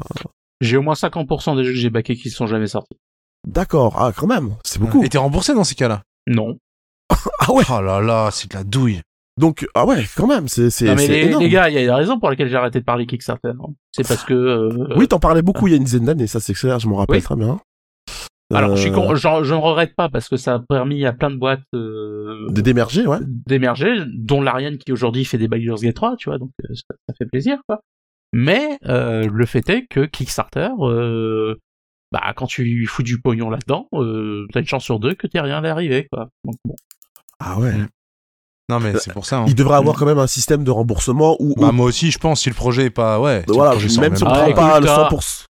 J'ai 0.62 0.76
au 0.78 0.83
moins 0.83 0.94
50% 0.94 1.57
des 1.57 1.64
jeux 1.64 1.72
que 1.72 1.78
j'ai 1.78 1.90
backés 1.90 2.16
qui 2.16 2.28
ne 2.28 2.33
sont 2.33 2.46
jamais 2.46 2.68
sortis. 2.68 2.96
D'accord, 3.46 3.96
ah 3.98 4.12
quand 4.16 4.28
même, 4.28 4.55
c'est 4.64 4.78
beaucoup. 4.78 5.02
Et 5.05 5.09
t'es 5.09 5.18
remboursé 5.18 5.52
dans 5.52 5.64
ces 5.64 5.74
cas-là? 5.74 6.02
Non. 6.26 6.57
Ah 7.40 7.52
ouais. 7.52 7.64
Oh 7.68 7.83
là 7.83 8.00
là, 8.00 8.31
c'est 8.33 8.50
de 8.50 8.57
la 8.57 8.64
douille. 8.64 9.00
Donc 9.38 9.66
ah 9.74 9.86
ouais, 9.86 10.04
quand 10.16 10.26
même, 10.26 10.46
c'est 10.48 10.68
mais 10.94 11.06
les, 11.08 11.26
énorme. 11.26 11.42
les 11.42 11.48
gars, 11.48 11.68
il 11.70 11.74
y 11.74 11.78
a 11.78 11.82
une 11.82 11.90
raison 11.90 12.18
pour 12.20 12.28
laquelle 12.28 12.48
j'ai 12.48 12.56
arrêté 12.56 12.80
de 12.80 12.84
parler 12.84 13.06
Kickstarter. 13.06 13.48
hein. 13.58 13.72
C'est 13.92 14.06
parce 14.06 14.24
que. 14.24 14.34
euh, 14.34 14.94
Oui, 14.96 15.08
t'en 15.08 15.18
parlais 15.20 15.40
beaucoup 15.42 15.66
il 15.68 15.70
y 15.70 15.74
a 15.74 15.76
une 15.78 15.84
dizaine 15.84 16.04
d'années, 16.04 16.26
ça 16.26 16.38
c'est 16.40 16.52
clair, 16.54 16.78
je 16.78 16.86
m'en 16.88 16.96
rappelle 16.96 17.16
Oui. 17.16 17.22
très 17.22 17.36
bien. 17.36 17.58
Alors, 18.54 18.76
je, 18.76 18.82
suis 18.82 18.90
Euh, 18.90 18.94
con- 18.94 19.14
je 19.14 19.54
ne 19.54 19.58
regrette 19.58 19.94
pas 19.96 20.10
parce 20.10 20.28
que 20.28 20.36
ça 20.36 20.56
a 20.56 20.58
permis 20.58 21.06
à 21.06 21.14
plein 21.14 21.30
de 21.30 21.36
boîtes 21.36 21.62
euh, 21.74 22.46
d'émerger, 22.50 23.06
ouais. 23.06 23.20
d'émerger, 23.46 24.02
dont 24.14 24.42
l'Ariane 24.42 24.76
qui 24.76 24.92
aujourd'hui 24.92 25.24
fait 25.24 25.38
des 25.38 25.48
Baldur's 25.48 25.80
Gate 25.80 25.94
3, 25.96 26.16
tu 26.16 26.28
vois, 26.28 26.36
donc 26.38 26.50
euh, 26.64 26.74
ça, 26.74 26.94
ça 27.08 27.14
fait 27.16 27.24
plaisir, 27.24 27.56
quoi. 27.66 27.80
Mais 28.34 28.78
euh, 28.84 29.26
le 29.32 29.46
fait 29.46 29.66
est 29.70 29.86
que 29.86 30.00
Kickstarter, 30.04 30.68
bah 32.12 32.32
quand 32.36 32.46
tu 32.46 32.84
fous 32.86 33.02
du 33.02 33.20
pognon 33.22 33.48
là-dedans, 33.48 33.88
t'as 34.52 34.60
une 34.60 34.66
chance 34.66 34.84
sur 34.84 35.00
deux 35.00 35.14
que 35.14 35.26
t'aies 35.26 35.40
rien 35.40 35.64
à 35.64 35.70
arriver, 35.70 36.06
quoi. 36.12 36.28
Donc 36.44 36.56
bon. 36.66 36.74
Ah 37.40 37.58
ouais. 37.58 37.72
Non, 38.72 38.80
mais 38.80 38.98
c'est 38.98 39.12
pour 39.12 39.26
ça. 39.26 39.38
hein. 39.38 39.44
Il 39.48 39.54
devrait 39.54 39.76
avoir 39.76 39.96
quand 39.96 40.06
même 40.06 40.18
un 40.18 40.26
système 40.26 40.64
de 40.64 40.70
remboursement 40.70 41.37
où, 41.40 41.54
Bah, 41.56 41.68
où- 41.68 41.72
moi 41.72 41.87
aussi, 41.87 42.11
je 42.11 42.18
pense, 42.18 42.40
si 42.40 42.48
le 42.48 42.54
projet 42.54 42.85
est 42.87 42.90
pas. 42.90 43.20
Ouais. 43.20 43.44
si 43.48 43.54
voilà, 43.54 43.72
projet 43.72 43.88
sort 43.88 44.00
même 44.02 44.16
si 44.16 44.22
on 44.22 44.26
prend 44.26 44.52
pas 44.52 44.80
le 44.80 44.88
hein, 44.88 45.08
100%, 45.08 45.46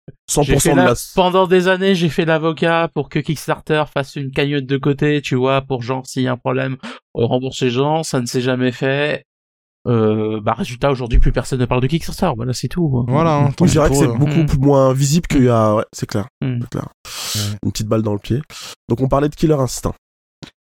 J'ai 0.42 0.54
100% 0.56 0.60
fait 0.60 0.70
de 0.72 0.76
la- 0.76 0.94
Pendant 1.14 1.46
des 1.46 1.68
années, 1.68 1.94
j'ai 1.94 2.08
fait 2.08 2.24
l'avocat 2.24 2.88
pour 2.94 3.08
que 3.08 3.18
Kickstarter 3.18 3.84
fasse 3.92 4.16
une 4.16 4.30
cagnotte 4.30 4.66
de 4.66 4.76
côté, 4.76 5.20
tu 5.22 5.34
vois, 5.34 5.62
pour 5.62 5.82
genre 5.82 6.06
s'il 6.06 6.22
y 6.22 6.28
a 6.28 6.32
un 6.32 6.36
problème, 6.36 6.76
euh, 7.16 7.24
rembourser 7.24 7.66
les 7.66 7.70
gens, 7.72 8.02
ça 8.02 8.20
ne 8.20 8.26
s'est 8.26 8.40
jamais 8.42 8.72
fait. 8.72 9.24
Euh, 9.88 10.40
bah 10.42 10.52
résultat 10.58 10.90
aujourd'hui 10.90 11.20
plus 11.20 11.30
personne 11.30 11.60
ne 11.60 11.64
parle 11.64 11.80
de 11.80 11.86
Kickstarter, 11.86 12.32
voilà 12.36 12.52
c'est 12.52 12.66
tout. 12.66 13.04
Voilà. 13.06 13.36
hein, 13.36 13.50
Oui, 13.60 13.68
c'est 13.68 13.78
vrai 13.78 13.88
que 13.88 13.94
c'est 13.94 14.08
beaucoup 14.08 14.40
Mm. 14.40 14.46
plus- 14.46 14.58
moins 14.58 14.92
visible 14.92 15.28
qu'il 15.28 15.44
y 15.44 15.48
a. 15.48 15.76
Ouais, 15.76 15.84
c'est 15.92 16.06
clair. 16.06 16.26
Mm. 16.42 16.58
c'est 16.62 16.70
clair. 16.70 16.88
Ouais. 17.36 17.40
Une 17.64 17.70
petite 17.72 17.86
balle 17.86 18.02
dans 18.02 18.12
le 18.12 18.18
pied. 18.18 18.40
Donc 18.88 19.00
on 19.00 19.06
parlait 19.08 19.28
de 19.28 19.34
Killer 19.36 19.54
Instinct. 19.54 19.94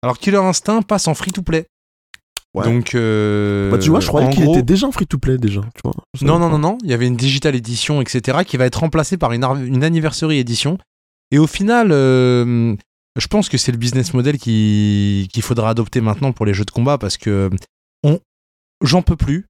Alors, 0.02 0.18
Killer 0.18 0.38
Instinct 0.38 0.82
passe 0.82 1.08
en 1.08 1.14
free-to-play. 1.14 1.66
Ouais. 2.56 2.66
Donc. 2.66 2.94
euh, 2.94 3.72
bah 3.72 3.80
tu 3.80 3.90
vois, 3.90 4.00
je 4.00 4.08
croyais 4.08 4.30
qu'il 4.30 4.44
gros- 4.44 4.54
était 4.54 4.62
déjà 4.64 4.86
en 4.88 4.92
free-to-play 4.92 5.38
déjà. 5.38 5.62
Tu 5.62 5.82
vois. 5.84 5.94
Je 6.20 6.24
Non, 6.26 6.38
non, 6.40 6.50
non, 6.50 6.60
non. 6.60 6.78
Il 6.84 6.90
y 6.90 6.94
avait 6.94 7.08
une 7.08 7.16
digital 7.18 7.56
edition, 7.56 8.00
etc., 8.02 8.40
qui 8.46 8.58
va 8.58 8.66
être 8.66 8.80
remplacée 8.82 9.18
par 9.18 9.32
une, 9.32 9.44
ar- 9.44 9.56
une 9.58 9.84
anniversary 9.84 10.38
edition. 10.38 10.78
Et 11.32 11.40
au 11.40 11.48
final, 11.48 11.90
euh, 11.92 12.76
je 13.18 13.28
pense 13.28 13.50
que 13.50 13.58
c'est 13.58 13.72
le 13.72 13.78
business 13.80 14.14
model 14.14 14.38
qui- 14.38 15.28
qu'il 15.34 15.42
faudra 15.42 15.72
adopter 15.72 16.00
maintenant 16.02 16.32
pour 16.32 16.46
les 16.46 16.54
jeux 16.54 16.66
de 16.66 16.70
combat 16.72 17.00
parce 17.00 17.18
que 17.18 17.50
on, 18.04 18.20
j'en 18.84 19.02
peux 19.02 19.16
plus. 19.16 19.48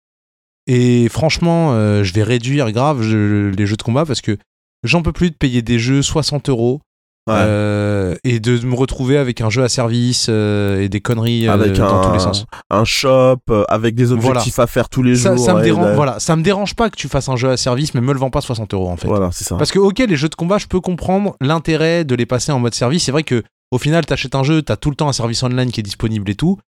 Et 0.65 1.09
franchement, 1.09 1.73
euh, 1.73 2.03
je 2.05 2.13
vais 2.13 2.23
réduire 2.23 2.71
grave 2.71 3.01
je- 3.01 3.49
les 3.49 3.65
jeux 3.65 3.75
de 3.75 3.83
combat 3.83 4.05
parce 4.05 4.21
que 4.21 4.37
j'en 4.83 5.01
peux 5.01 5.11
plus 5.11 5.29
de 5.29 5.35
payer 5.35 5.61
des 5.61 5.77
jeux 5.77 6.01
60 6.01 6.47
euros. 6.47 6.79
Ouais. 7.25 7.35
euh, 7.37 8.15
et 8.25 8.41
de 8.41 8.59
me 8.65 8.75
retrouver 8.75 9.17
avec 9.17 9.39
un 9.39 9.49
jeu 9.49 9.63
à 9.63 9.69
service 9.69 10.27
euh, 10.29 10.81
et 10.81 10.89
des 10.89 10.99
conneries 10.99 11.47
euh, 11.47 11.53
Avec 11.53 11.71
dans 11.71 11.85
un- 12.01 12.07
tous 12.07 12.11
les 12.13 12.19
sens. 12.19 12.45
Un 12.69 12.83
shop 12.83 13.37
avec 13.69 13.95
des 13.95 14.11
objectifs 14.11 14.59
à 14.59 14.67
faire 14.67 14.89
tous 14.89 15.03
les 15.03 15.15
Ça, 15.15 15.33
jours. 15.35 15.45
ça 15.45 15.53
me 15.53 15.59
ouais, 15.59 15.63
dérange, 15.63 15.85
là- 15.85 15.93
voilà, 15.95 16.19
ça 16.19 16.35
me 16.35 16.43
dérange 16.43 16.75
pas 16.75 16.89
que 16.89 16.97
tu 16.97 17.07
fasses 17.07 17.29
un 17.29 17.37
jeu 17.37 17.49
à 17.49 17.55
service, 17.55 17.93
mais 17.93 18.01
me 18.01 18.11
le 18.11 18.19
vends 18.19 18.29
pas 18.29 18.41
60 18.41 18.73
euros 18.73 18.89
en 18.89 18.97
fait. 18.97 19.07
Voilà, 19.07 19.29
c'est 19.31 19.45
ça. 19.45 19.55
Parce 19.55 19.71
que 19.71 19.79
ok, 19.79 19.99
les 19.99 20.17
jeux 20.17 20.27
de 20.27 20.35
combat, 20.35 20.57
je 20.57 20.67
peux 20.67 20.81
comprendre 20.81 21.35
l'intérêt 21.39 22.03
de 22.03 22.13
les 22.15 22.25
passer 22.25 22.51
en 22.51 22.59
mode 22.59 22.73
service. 22.73 23.03
C'est 23.05 23.13
vrai 23.13 23.23
que 23.23 23.41
au 23.71 23.77
final, 23.77 24.05
t'achètes 24.05 24.35
un 24.35 24.43
jeu, 24.43 24.61
t'as 24.61 24.75
tout 24.75 24.89
le 24.89 24.95
temps 24.97 25.07
un 25.07 25.13
service 25.13 25.41
online 25.43 25.71
qui 25.71 25.79
est 25.79 25.83
disponible 25.83 26.29
et 26.29 26.35
tout. 26.35 26.59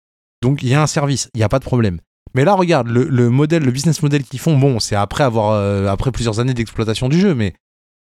Donc 0.40 0.62
il 0.62 0.68
y 0.68 0.74
a 0.74 0.80
un 0.82 0.86
service, 0.86 1.28
il 1.34 1.40
y 1.40 1.42
a 1.42 1.48
pas 1.48 1.58
de 1.58 1.64
problème. 1.64 1.98
Mais 2.34 2.44
là, 2.44 2.54
regarde, 2.54 2.86
le, 2.88 3.04
le 3.08 3.28
modèle, 3.28 3.64
le 3.64 3.70
business 3.72 4.02
model 4.02 4.22
qu'ils 4.22 4.38
font, 4.40 4.56
bon, 4.56 4.78
c'est 4.78 4.94
après 4.96 5.24
avoir 5.24 5.88
après 5.90 6.12
plusieurs 6.12 6.38
années 6.38 6.54
d'exploitation 6.54 7.08
du 7.08 7.18
jeu, 7.20 7.34
mais 7.34 7.54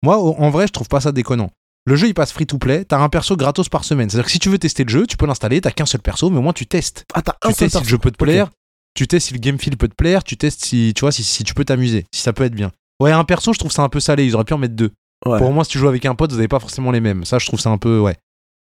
moi, 0.02 0.18
en 0.18 0.50
vrai, 0.50 0.66
je 0.66 0.72
trouve 0.72 0.88
pas 0.88 1.00
ça 1.00 1.12
déconnant. 1.12 1.50
Le 1.86 1.96
jeu, 1.96 2.08
il 2.08 2.14
passe 2.14 2.32
free 2.32 2.46
to 2.46 2.58
play. 2.58 2.84
T'as 2.84 2.98
un 2.98 3.08
perso 3.08 3.36
gratos 3.36 3.68
par 3.68 3.84
semaine. 3.84 4.10
C'est-à-dire 4.10 4.26
que 4.26 4.32
si 4.32 4.38
tu 4.38 4.48
veux 4.48 4.58
tester 4.58 4.84
le 4.84 4.90
jeu, 4.90 5.06
tu 5.06 5.16
peux 5.16 5.26
l'installer. 5.26 5.60
T'as 5.60 5.70
qu'un 5.70 5.86
seul 5.86 6.00
perso, 6.00 6.30
mais 6.30 6.38
au 6.38 6.42
moins 6.42 6.52
tu 6.52 6.66
testes. 6.66 7.04
Ah, 7.14 7.22
t'as 7.22 7.32
Tu 7.40 7.48
un 7.48 7.50
seul 7.52 7.56
testes 7.56 7.78
si 7.78 7.82
le 7.84 7.88
jeu 7.88 7.98
peut 7.98 8.10
te 8.10 8.22
plaire. 8.22 8.50
Tu 8.94 9.06
testes 9.06 9.28
si 9.28 9.34
le 9.34 9.40
game 9.40 9.58
feel 9.58 9.76
peut 9.76 9.88
te 9.88 9.94
plaire. 9.94 10.22
Tu 10.24 10.36
testes 10.36 10.64
si 10.64 10.92
tu 10.94 11.00
vois 11.00 11.12
si, 11.12 11.24
si 11.24 11.44
tu 11.44 11.54
peux 11.54 11.64
t'amuser, 11.64 12.06
si 12.12 12.20
ça 12.20 12.32
peut 12.32 12.44
être 12.44 12.54
bien. 12.54 12.72
Ouais, 13.00 13.12
un 13.12 13.24
perso, 13.24 13.52
je 13.52 13.58
trouve 13.58 13.72
ça 13.72 13.82
un 13.82 13.88
peu 13.88 14.00
salé. 14.00 14.26
Ils 14.26 14.34
auraient 14.34 14.44
pu 14.44 14.52
en 14.52 14.58
mettre 14.58 14.74
deux. 14.74 14.90
Ouais. 15.24 15.38
Pour 15.38 15.52
moi, 15.52 15.64
si 15.64 15.70
tu 15.70 15.78
joues 15.78 15.88
avec 15.88 16.04
un 16.06 16.14
pote, 16.14 16.30
vous 16.30 16.36
n'avez 16.36 16.48
pas 16.48 16.60
forcément 16.60 16.90
les 16.90 17.00
mêmes. 17.00 17.24
Ça, 17.24 17.38
je 17.38 17.46
trouve 17.46 17.60
ça 17.60 17.70
un 17.70 17.78
peu, 17.78 17.98
ouais. 17.98 18.16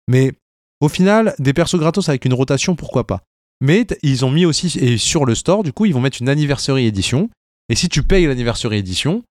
Mais 0.09 0.33
au 0.81 0.89
final, 0.89 1.35
des 1.39 1.53
persos 1.53 1.77
gratos 1.77 2.09
avec 2.09 2.25
une 2.25 2.35
rotation, 2.35 2.75
pourquoi 2.77 3.07
pas 3.07 3.23
Mais 3.61 3.87
ils 4.03 4.25
ont 4.25 4.31
mis 4.31 4.47
aussi, 4.47 4.79
et 4.79 4.99
sur 4.99 5.25
le 5.25 5.35
store, 5.35 5.63
du 5.63 5.73
coup, 5.73 5.87
ils 5.87 5.95
vont 5.95 6.01
mettre 6.01 6.19
une 6.21 6.29
anniversary 6.29 6.87
edition. 6.87 7.29
Et 7.69 7.77
si 7.77 7.89
tu 7.89 8.03
payes 8.03 8.27
l'anniversary 8.27 8.79
edition, 8.79 9.23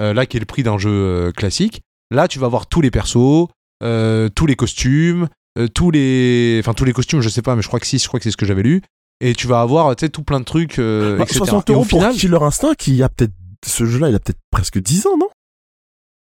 euh, 0.00 0.12
là 0.12 0.26
qui 0.26 0.36
est 0.36 0.40
le 0.40 0.46
prix 0.46 0.62
d'un 0.62 0.78
jeu 0.78 0.90
euh, 0.90 1.32
classique, 1.32 1.80
là 2.10 2.28
tu 2.28 2.38
vas 2.38 2.46
avoir 2.46 2.66
tous 2.66 2.80
les 2.80 2.90
persos, 2.90 3.48
euh, 3.82 4.28
tous 4.28 4.46
les 4.46 4.56
costumes, 4.56 5.28
euh, 5.58 5.68
tous 5.68 5.90
les, 5.90 6.58
enfin 6.62 6.74
tous 6.74 6.84
les 6.84 6.92
costumes, 6.92 7.20
je 7.20 7.28
sais 7.28 7.42
pas, 7.42 7.56
mais 7.56 7.62
je 7.62 7.68
crois 7.68 7.80
que 7.80 7.86
si, 7.86 7.98
je 7.98 8.06
crois 8.08 8.20
que 8.20 8.24
c'est 8.24 8.30
ce 8.30 8.36
que 8.36 8.46
j'avais 8.46 8.62
lu. 8.62 8.82
Et 9.20 9.34
tu 9.34 9.48
vas 9.48 9.60
avoir, 9.60 9.94
tu 9.96 10.04
sais, 10.06 10.08
tout 10.10 10.22
plein 10.22 10.38
de 10.38 10.44
trucs, 10.44 10.78
euh, 10.78 11.16
Bah, 11.18 11.24
etc. 11.24 11.38
60 11.38 11.68
Et 11.68 11.72
au 11.72 11.76
euros 11.76 11.84
pour 11.84 11.98
final, 12.00 12.14
Killer 12.14 12.38
Instinct 12.42 12.74
qui 12.78 13.02
a 13.02 13.08
peut-être. 13.08 13.32
Ce 13.66 13.84
jeu-là, 13.84 14.08
il 14.10 14.14
a 14.14 14.20
peut-être 14.20 14.38
presque 14.52 14.78
10 14.80 15.06
ans, 15.08 15.16
non? 15.18 15.28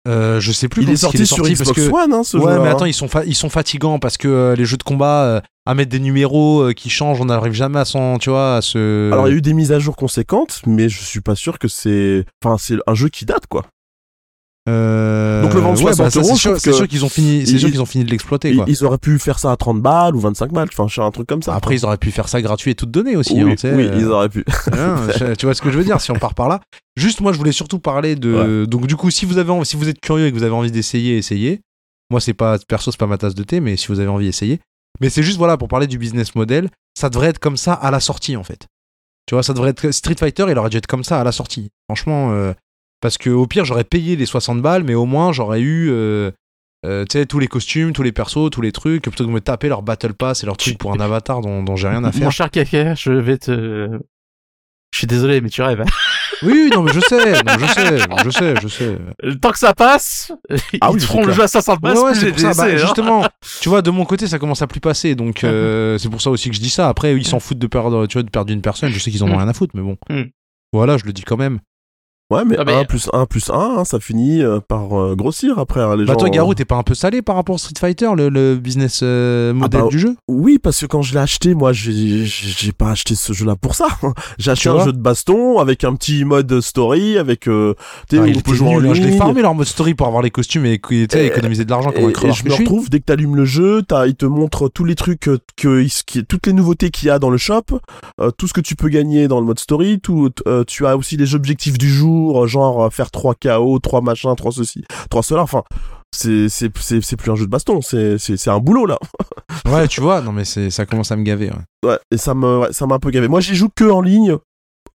Euh, 0.07 0.39
je 0.39 0.53
sais 0.53 0.69
plus 0.69 0.83
Il 0.83 0.91
est 0.91 0.97
sorti 0.97 1.27
sur 1.27 1.39
parce 1.39 1.51
Xbox 1.51 1.81
que 1.81 1.91
One, 1.91 2.13
hein, 2.13 2.23
ce 2.25 2.37
Ouais, 2.37 2.59
mais 2.61 2.69
attends, 2.69 2.85
ils 2.85 2.93
sont, 2.95 3.09
fa- 3.09 3.25
ils 3.25 3.35
sont 3.35 3.49
fatigants 3.49 3.99
parce 3.99 4.19
que 4.19 4.29
euh, 4.29 4.55
les 4.55 4.67
jeux 4.67 4.77
de 4.77 4.83
combat, 4.83 5.25
euh, 5.25 5.41
à 5.67 5.75
mettre 5.75 5.91
des 5.91 5.99
numéros 5.99 6.69
qui 6.77 6.91
changent, 6.91 7.21
on 7.23 7.25
n'arrive 7.25 7.55
jamais 7.55 7.79
à 7.81 7.85
s'en, 7.87 8.19
tu 8.19 8.29
vois, 8.31 8.57
à 8.57 8.63
se. 8.63 9.11
Alors, 9.13 9.27
il 9.27 9.31
y 9.31 9.35
a 9.35 9.37
eu 9.39 9.43
des 9.43 9.55
mises 9.55 9.73
à 9.73 9.79
jour 9.79 9.97
conséquentes, 9.97 10.61
mais 10.67 10.89
je 10.91 11.03
suis 11.03 11.23
pas 11.23 11.35
sûr 11.35 11.59
que 11.59 11.69
c'est. 11.69 12.27
Enfin, 12.45 12.59
c'est 12.59 12.77
un 12.87 12.95
jeu 12.95 13.09
qui 13.09 13.25
date, 13.25 13.47
quoi. 13.49 13.65
Euh, 14.67 15.43
Donc, 15.43 15.53
le 15.53 15.61
vendre 15.61 15.79
ouais, 15.85 15.93
60 15.93 16.15
bah, 16.15 16.21
euros, 16.21 16.37
c'est 16.59 16.73
sûr, 16.73 16.89
qu'ils 16.89 17.05
ont 17.05 17.11
fini, 17.11 17.47
c'est 17.47 17.59
sûr 17.59 17.71
qu'ils 17.71 17.83
ont 17.83 17.87
fini 17.87 18.05
de 18.05 18.11
l'exploiter, 18.11 18.51
Ils, 18.51 18.57
quoi. 18.57 18.65
ils 18.67 18.83
auraient 18.85 18.99
pu 18.99 19.19
faire 19.19 19.39
ça 19.39 19.53
à 19.53 19.57
30 19.57 19.83
balles 19.83 20.17
ou 20.17 20.21
25 20.21 20.53
balles, 20.53 20.69
enfin, 20.75 21.05
un 21.05 21.11
truc 21.11 21.27
comme 21.27 21.43
ça. 21.43 21.55
Après, 21.55 21.75
ils 21.75 21.85
auraient 21.85 21.99
pu 21.99 22.11
faire 22.11 22.29
ça 22.29 22.41
gratuit 22.41 22.71
et 22.71 22.75
tout 22.75 22.87
donner 22.87 23.15
aussi, 23.17 23.35
oui, 23.45 23.53
hein, 23.53 23.57
oui, 23.77 23.87
euh, 23.87 23.97
ils 23.99 24.07
auraient 24.07 24.31
pu. 24.31 24.43
hein, 24.73 24.97
tu 25.39 25.45
vois 25.45 25.55
ce 25.55 25.61
que 25.61 25.71
je 25.71 25.77
veux 25.77 25.85
dire 25.85 26.01
si 26.01 26.11
on 26.13 26.19
part 26.19 26.35
par 26.35 26.49
là. 26.49 26.61
Juste, 26.97 27.21
moi, 27.21 27.33
je 27.33 27.39
voulais 27.39 27.53
surtout 27.53 27.79
parler 27.79 28.17
de. 28.17 28.65
Donc, 28.65 28.87
du 28.87 28.97
coup, 28.97 29.11
si 29.11 29.27
vous 29.27 29.37
avez, 29.39 29.51
envie- 29.51 29.67
si 29.67 29.77
vous 29.77 29.89
êtes 29.89 30.01
curieux 30.01 30.27
et 30.27 30.33
que 30.33 30.37
vous 30.37 30.45
avez 30.45 30.55
envie 30.55 30.73
d'essayer, 30.73 31.19
essayez. 31.19 31.61
Moi, 32.11 32.21
c'est 32.21 32.35
pas 32.35 32.59
perso, 32.59 32.91
c'est 32.91 32.99
pas 33.01 33.07
ma 33.07 33.19
tasse 33.19 33.35
de 33.35 33.43
thé, 33.43 33.61
mais 33.61 33.77
si 33.77 33.89
vous 33.89 33.99
avez 34.01 34.09
envie, 34.09 34.29
essayez. 34.29 34.61
Mais 35.01 35.11
c'est 35.11 35.23
juste 35.23 35.39
voilà 35.39 35.57
pour 35.57 35.69
parler 35.69 35.87
du 35.87 35.99
business 35.99 36.35
model, 36.37 36.69
ça 36.99 37.11
devrait 37.11 37.29
être 37.29 37.41
comme 37.41 37.57
ça 37.57 37.73
à 37.73 37.91
la 37.91 37.99
sortie 37.99 38.37
en 38.37 38.45
fait. 38.45 38.67
Tu 39.27 39.35
vois, 39.35 39.43
ça 39.43 39.53
devrait 39.55 39.71
être 39.71 39.91
Street 39.91 40.15
Fighter, 40.19 40.47
il 40.49 40.57
aurait 40.59 40.71
dû 40.71 40.77
être 40.77 40.87
comme 40.87 41.03
ça 41.03 41.21
à 41.21 41.25
la 41.25 41.33
sortie. 41.33 41.71
Franchement, 41.89 42.31
euh, 42.33 42.53
parce 43.05 43.19
que 43.19 43.29
au 43.29 43.47
pire, 43.47 43.67
j'aurais 43.67 43.85
payé 43.85 44.17
les 44.17 44.25
60 44.25 44.63
balles, 44.63 44.83
mais 44.83 44.95
au 44.95 45.05
moins 45.05 45.31
j'aurais 45.31 45.61
eu. 45.61 45.91
euh, 45.91 46.31
euh, 46.87 47.05
tu 47.05 47.19
sais, 47.19 47.27
tous 47.27 47.39
les 47.39 47.49
costumes, 47.49 47.93
tous 47.93 48.03
les 48.03 48.13
persos, 48.13 48.49
tous 48.51 48.63
les 48.63 48.73
trucs, 48.73 49.03
plutôt 49.03 49.25
que 49.25 49.29
de 49.29 49.35
me 49.35 49.41
taper 49.43 49.69
leur 49.69 49.83
Battle 49.83 50.15
Pass 50.15 50.43
et 50.43 50.47
leur 50.47 50.57
truc 50.57 50.79
pour 50.79 50.93
un 50.95 51.01
avatar 51.01 51.43
dont, 51.43 51.63
dont 51.63 51.77
j'ai 51.77 51.89
rien 51.89 52.03
à 52.03 52.13
faire. 52.13 52.25
Mon 52.25 52.31
cher 52.31 52.51
Kaka, 52.51 52.95
je 52.95 53.13
vais 53.13 53.37
te. 53.37 53.89
Je 54.93 54.99
suis 54.99 55.07
désolé, 55.07 55.41
mais 55.43 55.51
tu 55.51 55.61
rêves. 55.61 55.83
hein. 55.83 55.85
Oui, 56.43 56.71
non, 56.73 56.83
mais 56.83 56.93
je 56.95 57.01
sais, 57.01 57.33
non, 57.43 57.53
je 57.59 57.67
sais, 57.67 57.99
je 58.25 58.31
sais, 58.31 58.55
je 58.63 58.69
sais. 58.69 58.99
Temps 59.41 59.51
que 59.51 59.59
ça 59.59 59.75
passe, 59.75 60.33
Ah 60.81 60.89
ils 60.91 60.95
oui, 60.95 61.01
feront 61.01 61.25
le 61.27 61.33
jeu 61.33 61.43
à 61.43 61.49
500 61.49 61.77
balles. 61.77 61.97
Ouais. 61.97 62.13
Bah, 62.13 62.15
laissé, 62.15 62.45
hein. 62.63 62.77
justement, 62.77 63.27
tu 63.61 63.69
vois, 63.69 63.83
de 63.83 63.91
mon 63.91 64.05
côté, 64.07 64.27
ça 64.27 64.39
commence 64.39 64.63
à 64.63 64.67
plus 64.67 64.81
passer, 64.81 65.15
donc 65.15 65.45
euh, 65.45 65.99
c'est 65.99 66.09
pour 66.09 66.23
ça 66.23 66.31
aussi 66.31 66.49
que 66.49 66.57
je 66.57 66.61
dis 66.61 66.71
ça. 66.71 66.89
Après, 66.89 67.15
ils 67.15 67.27
s'en 67.27 67.39
foutent 67.41 67.59
de 67.59 67.67
perdre, 67.67 68.07
tu 68.07 68.15
vois, 68.15 68.23
de 68.23 68.31
perdre 68.31 68.53
une 68.53 68.63
personne. 68.63 68.91
Je 68.91 68.99
sais 68.99 69.11
qu'ils 69.11 69.23
en 69.25 69.29
ont 69.29 69.35
Mm. 69.35 69.39
rien 69.39 69.49
à 69.49 69.53
foutre, 69.53 69.75
mais 69.77 69.83
bon. 69.83 69.97
Mm. 70.11 70.23
Voilà, 70.73 70.97
je 70.97 71.05
le 71.05 71.13
dis 71.13 71.23
quand 71.23 71.37
même. 71.37 71.61
Ouais, 72.31 72.43
mais 72.47 72.57
Ah, 72.59 72.65
mais- 72.65 72.73
1 72.73 72.85
plus 72.85 73.11
1 73.13 73.27
plus 73.27 73.51
1, 73.51 73.85
ça 73.85 74.01
finit 74.01 74.43
euh, 74.43 74.59
par 74.67 74.99
euh, 74.99 75.15
grossir 75.15 75.59
après. 75.59 75.81
hein, 75.83 75.95
les 75.95 76.07
Bah 76.07 76.15
gens, 76.15 76.21
toi, 76.21 76.29
euh, 76.29 76.31
Garou, 76.31 76.55
t'es 76.55 76.65
pas 76.65 76.77
un 76.77 76.83
peu 76.83 76.95
salé 76.95 77.21
par 77.21 77.37
rapport 77.37 77.55
au 77.57 77.59
Street 77.59 77.75
Fighter, 77.79 78.09
le, 78.17 78.31
le 78.31 78.57
business 78.57 79.01
euh, 79.03 79.53
model 79.53 79.83
bah, 79.83 79.89
du 79.89 79.99
jeu? 79.99 80.17
Oui, 80.27 80.59
parce 80.59 80.81
que 80.81 80.87
quand 80.87 81.03
je 81.03 81.13
l'ai 81.13 81.21
acheté, 81.21 81.55
moi, 81.55 81.73
j'ai 81.75 82.73
pas 82.77 82.93
acheté 82.93 83.15
ce 83.15 83.35
jeu-là 83.35 83.57
pour 83.57 83.75
ça. 83.75 83.89
J'ai 84.39 84.51
acheté 84.51 84.71
Tu 84.71 84.75
un 84.75 84.83
jeu 84.85 84.93
de 84.93 84.99
baston 84.99 85.59
avec 85.59 85.85
un 85.85 85.95
petit 85.95 86.25
mode 86.25 86.61
story, 86.63 87.19
avec 87.19 87.47
euh, 87.47 87.75
tu 88.09 88.17
sais, 88.17 88.23
Ah, 88.23 88.25
où 88.25 88.27
il 88.27 88.39
on 88.39 88.41
peut 88.41 88.55
jouer 88.55 88.69
en 88.69 88.81
nul, 88.81 88.91
hein. 88.91 88.95
Je 88.95 89.03
l'ai 89.03 89.17
farmé 89.19 89.43
leur 89.43 89.55
mode 89.55 89.67
story 89.67 89.95
pour 89.95 90.07
avoir 90.07 90.23
les 90.23 90.31
costumes 90.31 90.65
et 90.65 90.81
économiser 90.83 91.65
de 91.67 91.71
l'argent 91.71 91.93
comme 91.93 92.05
Et, 92.05 92.07
un 92.07 92.11
crevard 92.11 92.35
je 92.37 92.45
me 92.45 92.53
retrouve 92.55 92.89
dès 92.89 93.01
que 93.01 93.05
t'allumes 93.05 93.37
le 93.37 93.45
jeu, 93.45 93.83
t'as- 93.87 94.07
il 94.07 94.15
te 94.15 94.25
montre 94.27 94.69
tous 94.71 94.85
les 94.85 94.95
trucs 94.95 95.21
que, 95.21 95.39
qui- 96.07 96.25
toutes 96.25 96.47
les 96.47 96.53
nouveautés 96.55 96.91
qu'il 96.91 97.09
y 97.09 97.11
a 97.11 97.19
dans 97.19 97.31
le 97.31 97.37
shop, 97.39 97.65
euh, 98.21 98.31
tout 98.31 98.49
ce 98.49 98.55
que 98.55 98.63
tu 98.63 98.77
peux 98.77 98.89
gagner 98.89 99.29
dans 99.29 99.41
le 99.41 99.47
mode 99.47 99.59
story, 99.59 100.01
tout, 100.01 100.31
euh, 100.47 100.65
tu 100.67 100.87
as 100.87 100.97
aussi 100.97 101.17
les 101.19 101.35
objectifs 101.35 101.77
du 101.77 101.91
jour, 101.91 102.14
euh, 102.43 102.47
genre 102.47 102.85
euh, 102.85 102.91
faire 102.91 103.11
3 103.11 103.35
KO, 103.35 103.79
3 103.79 104.01
machins, 104.01 104.35
3 104.37 104.53
ceci, 104.53 104.85
3 105.11 105.23
cela, 105.23 105.43
enfin 105.43 105.63
c'est 106.17 106.49
c'est 106.49 106.69
plus 106.71 107.31
un 107.31 107.35
jeu 107.35 107.45
de 107.47 107.51
baston, 107.51 107.81
c'est 107.83 108.49
un 108.49 108.59
boulot 108.61 108.87
là. 108.87 108.99
Ouais, 109.67 109.89
tu 109.89 110.01
vois, 110.01 110.21
non 110.21 110.33
mais 110.33 110.45
c'est 110.45 110.69
ça 110.71 110.85
commence 110.87 111.11
à 111.13 111.17
me 111.17 111.23
gaver. 111.23 111.51
ouais. 111.51 111.89
Ouais, 111.91 111.99
et 112.11 112.17
ça 112.17 112.35
me 112.35 112.61
ouais, 112.61 112.73
ça 112.73 112.87
m'a 112.87 112.97
un 112.97 112.99
peu 112.99 113.11
gavé. 113.11 113.29
Moi 113.29 113.41
j'y 113.41 113.55
joue 113.55 113.69
que 113.75 113.85
en 113.91 114.01
ligne. 114.01 114.37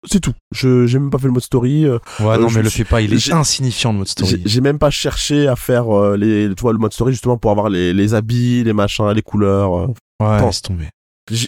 C'est 0.07 0.21
tout. 0.21 0.33
Je 0.55 0.87
j'ai 0.87 0.99
même 0.99 1.11
pas 1.11 1.19
fait 1.19 1.27
le 1.27 1.33
mode 1.33 1.43
story. 1.43 1.85
euh, 1.85 1.99
Ouais, 2.21 2.27
Euh, 2.27 2.39
non, 2.39 2.49
mais 2.51 2.63
le 2.63 2.69
suis- 2.69 2.85
fais 2.85 2.89
pas, 2.89 3.01
il 3.01 3.13
est 3.13 3.33
insignifiant 3.33 3.93
le 3.93 3.99
mode 3.99 4.09
story. 4.09 4.43
j'ai 4.45 4.61
même 4.61 4.79
pas 4.79 4.91
cherché 4.91 5.49
à 5.49 5.57
faire 5.57 5.91
euh, 5.97 6.17
les 6.17 6.49
tu 6.55 6.61
vois 6.61 6.73
le 6.73 6.79
mode 6.79 6.93
story 6.93 7.13
justement 7.13 7.37
pour 7.37 7.51
avoir 7.51 7.69
les 7.69 7.93
les 7.93 8.15
habits, 8.15 8.63
les 8.63 8.73
machins, 8.73 9.09
les 9.11 9.23
couleurs. 9.23 9.77
euh. 9.77 9.87
Ouais, 10.23 10.41
laisse 10.45 10.63
tomber. 10.63 10.89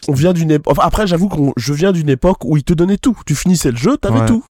On 0.09 0.13
vient 0.13 0.33
d'une 0.33 0.51
époque. 0.51 0.73
Enfin, 0.73 0.83
après, 0.87 1.07
j'avoue 1.07 1.29
que 1.29 1.37
je 1.57 1.73
viens 1.73 1.93
d'une 1.93 2.09
époque 2.11 2.39
où 2.45 2.57
ils 2.57 2.65
te 2.65 2.73
donnaient 2.75 2.99
tout. 2.99 3.17
Tu 3.27 3.35
finissais 3.35 3.71
le 3.71 3.77
jeu, 3.79 3.97
t'avais 3.97 4.21
Ouais. 4.21 4.27
tout. 4.27 4.45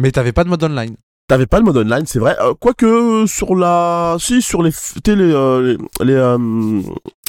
Mais 0.00 0.10
t'avais 0.10 0.32
pas 0.32 0.44
de 0.44 0.48
mode 0.48 0.62
online. 0.64 0.96
T'avais 1.26 1.46
pas 1.46 1.58
le 1.58 1.64
mode 1.64 1.76
online, 1.78 2.04
c'est 2.06 2.18
vrai. 2.18 2.36
Euh, 2.40 2.52
Quoique 2.58 2.84
euh, 2.84 3.26
sur 3.26 3.54
la, 3.54 4.16
si 4.20 4.42
sur 4.42 4.62
les, 4.62 4.70
les, 5.06 5.14
euh, 5.32 5.76
les, 6.00 6.04
les 6.06 6.14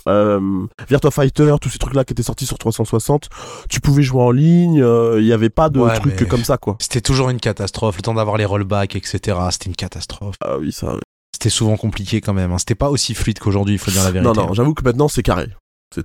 euh, 0.08 0.66
Virtua 0.90 1.12
Fighter, 1.12 1.56
tous 1.62 1.70
ces 1.70 1.78
trucs-là 1.80 2.04
qui 2.04 2.12
étaient 2.14 2.22
sortis 2.24 2.46
sur 2.46 2.58
360, 2.58 3.30
tu 3.70 3.80
pouvais 3.80 4.04
jouer 4.04 4.22
en 4.22 4.32
ligne. 4.32 4.84
Il 5.18 5.24
y 5.26 5.32
avait 5.34 5.50
pas 5.50 5.70
de 5.70 5.80
Ouais, 5.80 5.98
trucs 5.98 6.28
comme 6.28 6.44
ça, 6.44 6.58
quoi. 6.58 6.76
C'était 6.80 7.02
toujours 7.02 7.30
une 7.30 7.40
catastrophe. 7.40 7.96
Le 7.98 8.02
temps 8.02 8.14
d'avoir 8.14 8.38
les 8.38 8.46
rollbacks, 8.46 8.96
etc. 8.96 9.38
C'était 9.52 9.68
une 9.70 9.76
catastrophe. 9.76 10.36
Ah 10.44 10.58
oui, 10.60 10.72
ça. 10.72 10.96
C'était 11.34 11.50
souvent 11.50 11.78
compliqué 11.78 12.22
quand 12.22 12.34
même. 12.34 12.52
hein. 12.52 12.58
C'était 12.58 12.76
pas 12.76 12.90
aussi 12.90 13.14
fluide 13.14 13.40
qu'aujourd'hui, 13.40 13.76
il 13.76 13.80
faut 13.80 13.92
dire 13.92 14.04
la 14.04 14.12
vérité. 14.12 14.34
Non, 14.34 14.48
non, 14.48 14.54
j'avoue 14.54 14.74
que 14.74 14.84
maintenant 14.84 15.08
c'est 15.08 15.24
carré. 15.24 15.48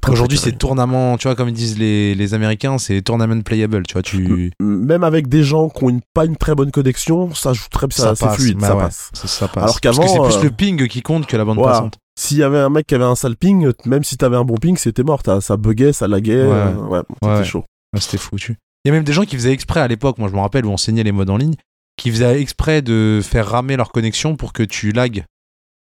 Aujourd'hui, 0.09 0.39
c'est 0.39 0.53
tournament, 0.57 1.17
tu 1.19 1.27
vois, 1.27 1.35
comme 1.35 1.49
ils 1.49 1.55
disent 1.55 1.79
les, 1.79 2.15
les 2.15 2.35
Américains, 2.35 2.79
c'est 2.79 3.03
tournament 3.03 3.43
playable, 3.43 3.83
tu 3.87 3.95
vois, 3.95 4.03
tu. 4.03 4.53
Même 4.61 5.03
avec 5.03 5.29
des 5.29 5.43
gens 5.43 5.69
qui 5.69 5.83
ont 5.85 5.89
une, 5.89 6.01
pas 6.15 6.25
une 6.27 6.37
très 6.37 6.55
bonne 6.55 6.71
connexion, 6.71 7.35
ça 7.35 7.53
joue 7.53 7.65
très, 7.71 7.87
ça, 7.91 8.15
c'est 8.15 8.29
fluide, 8.31 8.59
bah 8.59 8.69
ça 8.69 8.77
ouais, 8.77 8.83
passe. 8.85 9.11
Ça, 9.15 9.27
ça 9.29 9.49
passe. 9.49 9.65
Alors 9.65 9.81
qu'avant, 9.81 10.07
c'est 10.07 10.21
plus 10.21 10.39
euh, 10.39 10.43
le 10.45 10.51
ping 10.51 10.87
qui 10.87 11.03
compte 11.03 11.27
que 11.27 11.37
la 11.37 11.45
bande 11.45 11.57
voilà. 11.59 11.73
passante. 11.73 11.99
S'il 12.19 12.37
y 12.37 12.43
avait 12.43 12.59
un 12.59 12.69
mec 12.69 12.87
qui 12.87 12.95
avait 12.95 13.05
un 13.05 13.15
sale 13.17 13.37
ping, 13.37 13.73
même 13.87 14.05
si 14.05 14.17
t'avais 14.17 14.37
un 14.37 14.45
bon 14.45 14.57
ping, 14.57 14.77
c'était 14.77 15.03
mort. 15.03 15.23
t'as- 15.23 15.41
Ça 15.41 15.57
buguait, 15.57 15.93
ça 15.93 16.07
laguait. 16.07 16.43
Ouais. 16.45 16.53
euh, 16.53 16.75
ouais, 16.87 17.01
c'était 17.23 17.27
Ouais. 17.27 17.45
chaud. 17.45 17.65
Ouais, 17.95 18.01
C'était 18.01 18.19
foutu. 18.19 18.57
Il 18.85 18.89
y 18.89 18.91
a 18.91 18.95
même 18.95 19.05
des 19.05 19.13
gens 19.13 19.25
qui 19.25 19.35
faisaient 19.37 19.53
exprès 19.53 19.81
à 19.81 19.89
l'époque, 19.89 20.19
moi 20.19 20.29
je 20.29 20.35
me 20.35 20.41
rappelle, 20.41 20.65
où 20.67 20.71
on 20.71 20.75
enseignait 20.75 21.03
les 21.03 21.13
modes 21.13 21.31
en 21.31 21.37
ligne, 21.37 21.55
qui 21.97 22.11
faisaient 22.11 22.41
exprès 22.41 22.81
de 22.83 23.21
faire 23.23 23.47
ramer 23.49 23.77
leur 23.77 23.91
connexion 23.91 24.37
pour 24.37 24.53
que 24.53 24.63
tu 24.63 24.93
lagues. 24.93 25.25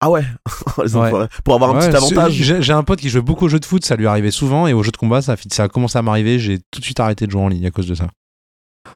Ah 0.04 0.10
ouais. 0.10 0.24
Pour 1.44 1.54
avoir 1.54 1.70
un 1.70 1.78
Ouais, 1.80 1.88
petit 1.88 1.96
avantage. 1.96 2.32
J'ai 2.32 2.72
un 2.72 2.82
pote 2.82 2.98
qui 2.98 3.08
jouait 3.08 3.20
beaucoup 3.22 3.44
aux 3.44 3.48
jeux 3.48 3.60
de 3.60 3.64
foot, 3.64 3.84
ça 3.84 3.94
lui 3.96 4.06
arrivait 4.08 4.30
souvent, 4.32 4.66
et 4.66 4.72
aux 4.72 4.82
jeux 4.82 4.90
de 4.90 4.96
combat, 4.96 5.22
ça, 5.22 5.32
a 5.32 5.36
fit- 5.36 5.48
ça 5.52 5.62
a 5.64 5.68
commencé 5.68 5.96
à 5.96 6.02
m'arriver, 6.02 6.38
j'ai 6.40 6.58
tout 6.70 6.80
de 6.80 6.84
suite 6.84 6.98
arrêté 7.00 7.26
de 7.26 7.30
jouer 7.30 7.42
en 7.42 7.48
ligne 7.48 7.66
à 7.66 7.70
cause 7.70 7.86
de 7.86 7.94
ça. 7.94 8.08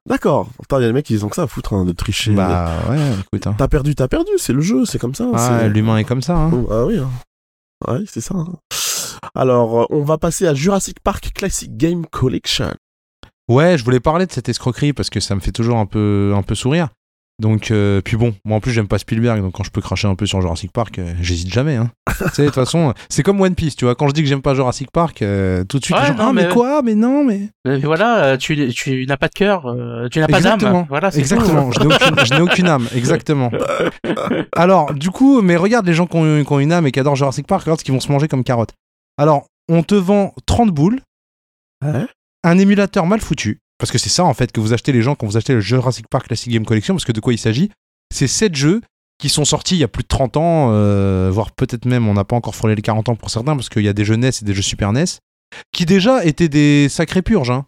D'accord. 0.08 0.48
Putain, 0.60 0.78
il 0.78 0.82
y 0.82 0.84
a 0.84 0.88
des 0.88 0.92
mecs 0.92 1.06
qui 1.06 1.16
ont 1.22 1.28
que 1.28 1.36
ça 1.36 1.42
à 1.44 1.46
foutre 1.46 1.72
hein, 1.74 1.84
de 1.84 1.92
tricher. 1.92 2.32
Bah 2.32 2.72
ouais, 2.90 2.98
écoute. 3.20 3.46
hein. 3.46 3.54
T'as 3.56 3.68
perdu, 3.68 3.94
t'as 3.94 4.08
perdu. 4.08 4.30
C'est 4.36 4.52
le 4.52 4.60
jeu, 4.60 4.84
c'est 4.84 4.98
comme 4.98 5.14
ça. 5.14 5.28
Ah, 5.34 5.68
L'humain 5.68 5.96
est 5.98 6.04
comme 6.04 6.22
ça. 6.22 6.36
Hein. 6.36 6.50
Oh, 6.52 6.68
Ah 6.72 6.84
oui. 6.86 6.98
Ouais, 7.86 8.00
c'est 8.08 8.20
ça. 8.20 8.34
Alors, 9.34 9.86
on 9.90 10.02
va 10.02 10.18
passer 10.18 10.46
à 10.46 10.54
Jurassic 10.54 10.98
Park 11.00 11.30
Classic 11.34 11.74
Game 11.76 12.04
Collection. 12.06 12.74
Ouais, 13.48 13.78
je 13.78 13.84
voulais 13.84 14.00
parler 14.00 14.26
de 14.26 14.32
cette 14.32 14.48
escroquerie 14.48 14.92
parce 14.92 15.08
que 15.10 15.20
ça 15.20 15.34
me 15.36 15.40
fait 15.40 15.52
toujours 15.52 15.78
un 15.78 15.86
peu, 15.86 16.32
un 16.36 16.42
peu 16.42 16.54
sourire. 16.56 16.88
Donc, 17.38 17.70
euh, 17.70 18.00
puis 18.00 18.16
bon, 18.16 18.34
moi 18.46 18.56
en 18.56 18.60
plus 18.60 18.72
j'aime 18.72 18.88
pas 18.88 18.96
Spielberg, 18.96 19.42
donc 19.42 19.52
quand 19.52 19.62
je 19.62 19.70
peux 19.70 19.82
cracher 19.82 20.08
un 20.08 20.14
peu 20.14 20.24
sur 20.24 20.40
Jurassic 20.40 20.72
Park, 20.72 20.98
euh, 20.98 21.12
j'hésite 21.20 21.52
jamais. 21.52 21.76
Hein. 21.76 21.90
tu 22.18 22.24
sais, 22.32 22.42
de 22.42 22.46
toute 22.46 22.54
façon, 22.54 22.94
c'est 23.10 23.22
comme 23.22 23.38
One 23.42 23.54
Piece, 23.54 23.76
tu 23.76 23.84
vois. 23.84 23.94
Quand 23.94 24.08
je 24.08 24.14
dis 24.14 24.22
que 24.22 24.28
j'aime 24.28 24.40
pas 24.40 24.54
Jurassic 24.54 24.90
Park, 24.90 25.20
euh, 25.20 25.62
tout 25.64 25.78
de 25.78 25.84
suite, 25.84 25.96
Ouais, 25.98 26.02
les 26.02 26.08
gens, 26.08 26.14
non, 26.14 26.28
ah, 26.30 26.32
mais, 26.32 26.46
mais- 26.46 26.54
quoi? 26.54 26.80
Mais 26.82 26.94
non, 26.94 27.24
mais. 27.24 27.50
Mais 27.66 27.78
voilà, 27.80 28.38
tu, 28.38 28.72
tu 28.72 29.04
n'as 29.06 29.18
pas 29.18 29.28
de 29.28 29.34
cœur, 29.34 29.62
tu 30.10 30.18
n'as 30.18 30.28
pas 30.28 30.40
d'âme. 30.40 30.86
Voilà, 30.88 31.10
Exactement, 31.14 31.70
je 31.72 32.34
n'ai 32.34 32.40
aucune, 32.40 32.68
âme, 32.68 32.88
exactement. 32.94 33.50
Alors, 34.54 34.94
du 34.94 35.10
coup, 35.10 35.42
mais 35.42 35.56
regarde 35.56 35.86
les 35.86 35.94
gens 35.94 36.06
qui 36.06 36.16
ont, 36.16 36.42
qui 36.44 36.52
ont 36.52 36.58
une 36.60 36.72
âme 36.72 36.86
et 36.86 36.92
qui 36.92 37.00
adorent 37.00 37.16
Jurassic 37.16 37.46
Park, 37.46 37.64
regarde 37.64 37.80
ce 37.80 37.84
qu'ils 37.84 37.94
vont 37.94 38.00
se 38.00 38.10
manger 38.10 38.28
comme 38.28 38.44
carottes. 38.44 38.72
Alors, 39.18 39.46
on 39.68 39.82
te 39.82 39.94
vend 39.94 40.32
30 40.46 40.70
boules, 40.70 41.00
Ouais. 41.84 42.06
un 42.44 42.58
émulateur 42.58 43.04
mal 43.04 43.20
foutu, 43.20 43.58
parce 43.78 43.90
que 43.92 43.98
c'est 43.98 44.08
ça 44.10 44.24
en 44.24 44.34
fait 44.34 44.52
que 44.52 44.60
vous 44.60 44.72
achetez 44.72 44.92
les 44.92 45.02
gens 45.02 45.14
quand 45.14 45.26
vous 45.26 45.36
achetez 45.36 45.54
le 45.54 45.60
Jurassic 45.60 46.06
Park 46.08 46.26
Classic 46.26 46.52
Game 46.52 46.64
Collection, 46.64 46.94
parce 46.94 47.04
que 47.04 47.12
de 47.12 47.20
quoi 47.20 47.32
il 47.32 47.38
s'agit 47.38 47.70
C'est 48.14 48.26
7 48.26 48.54
jeux 48.54 48.80
qui 49.18 49.28
sont 49.28 49.44
sortis 49.44 49.76
il 49.76 49.78
y 49.80 49.84
a 49.84 49.88
plus 49.88 50.02
de 50.02 50.08
30 50.08 50.36
ans, 50.36 50.68
euh, 50.72 51.30
voire 51.32 51.52
peut-être 51.52 51.86
même 51.86 52.06
on 52.08 52.14
n'a 52.14 52.24
pas 52.24 52.36
encore 52.36 52.54
frôlé 52.54 52.74
les 52.74 52.82
40 52.82 53.08
ans 53.08 53.16
pour 53.16 53.30
certains, 53.30 53.54
parce 53.56 53.68
qu'il 53.68 53.82
y 53.82 53.88
a 53.88 53.92
des 53.92 54.04
jeux 54.04 54.16
NES 54.16 54.28
et 54.42 54.44
des 54.44 54.54
jeux 54.54 54.62
Super 54.62 54.92
NES, 54.92 55.04
qui 55.72 55.86
déjà 55.86 56.24
étaient 56.24 56.48
des 56.50 56.88
sacrées 56.88 57.22
purges. 57.22 57.50
hein. 57.50 57.66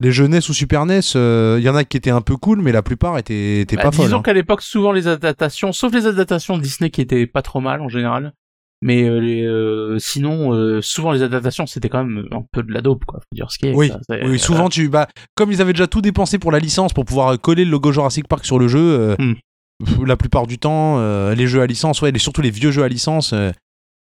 Les 0.00 0.10
jeux 0.12 0.26
NES 0.26 0.38
ou 0.48 0.52
Super 0.52 0.84
NES, 0.86 1.00
euh, 1.14 1.56
il 1.58 1.64
y 1.64 1.68
en 1.68 1.76
a 1.76 1.84
qui 1.84 1.96
étaient 1.96 2.10
un 2.10 2.20
peu 2.20 2.36
cool, 2.36 2.60
mais 2.60 2.72
la 2.72 2.82
plupart 2.82 3.16
étaient, 3.16 3.60
étaient 3.60 3.76
Bah, 3.76 3.84
pas 3.84 3.92
folles. 3.92 4.06
disons 4.06 4.18
hein. 4.18 4.22
qu'à 4.22 4.32
l'époque, 4.32 4.60
souvent 4.60 4.90
les 4.92 5.06
adaptations, 5.06 5.72
sauf 5.72 5.92
les 5.94 6.06
adaptations 6.06 6.56
de 6.58 6.62
Disney 6.62 6.90
qui 6.90 7.00
étaient 7.00 7.26
pas 7.26 7.42
trop 7.42 7.60
mal 7.60 7.80
en 7.80 7.88
général, 7.88 8.32
mais 8.82 9.02
euh, 9.04 9.18
les, 9.18 9.42
euh, 9.42 9.98
sinon, 9.98 10.52
euh, 10.52 10.80
souvent 10.82 11.12
les 11.12 11.22
adaptations 11.22 11.66
c'était 11.66 11.88
quand 11.88 12.04
même 12.04 12.26
un 12.32 12.42
peu 12.52 12.62
de 12.62 12.72
la 12.72 12.80
dope, 12.82 13.04
quoi. 13.06 13.20
Faut 13.20 13.34
dire 13.34 13.50
ce 13.50 13.58
qui 13.58 13.66
est. 13.68 13.74
Oui, 13.74 13.88
ça, 13.88 14.16
Oui, 14.24 14.38
souvent 14.38 14.68
tu 14.68 14.88
bah 14.88 15.08
comme 15.36 15.50
ils 15.52 15.62
avaient 15.62 15.72
déjà 15.72 15.86
tout 15.86 16.00
dépensé 16.02 16.38
pour 16.38 16.52
la 16.52 16.58
licence 16.58 16.92
pour 16.92 17.04
pouvoir 17.04 17.40
coller 17.40 17.64
le 17.64 17.70
logo 17.70 17.92
Jurassic 17.92 18.28
Park 18.28 18.44
sur 18.44 18.58
le 18.58 18.68
jeu 18.68 18.80
euh, 18.80 19.16
Hmm. 19.18 20.04
la 20.06 20.16
plupart 20.16 20.46
du 20.46 20.58
temps 20.58 20.98
euh, 20.98 21.34
les 21.34 21.46
jeux 21.48 21.60
à 21.60 21.66
licence 21.66 22.00
ouais, 22.02 22.10
et 22.14 22.18
surtout 22.18 22.42
les 22.42 22.50
vieux 22.50 22.70
jeux 22.70 22.84
à 22.84 22.88
licence 22.88 23.32
euh, 23.32 23.50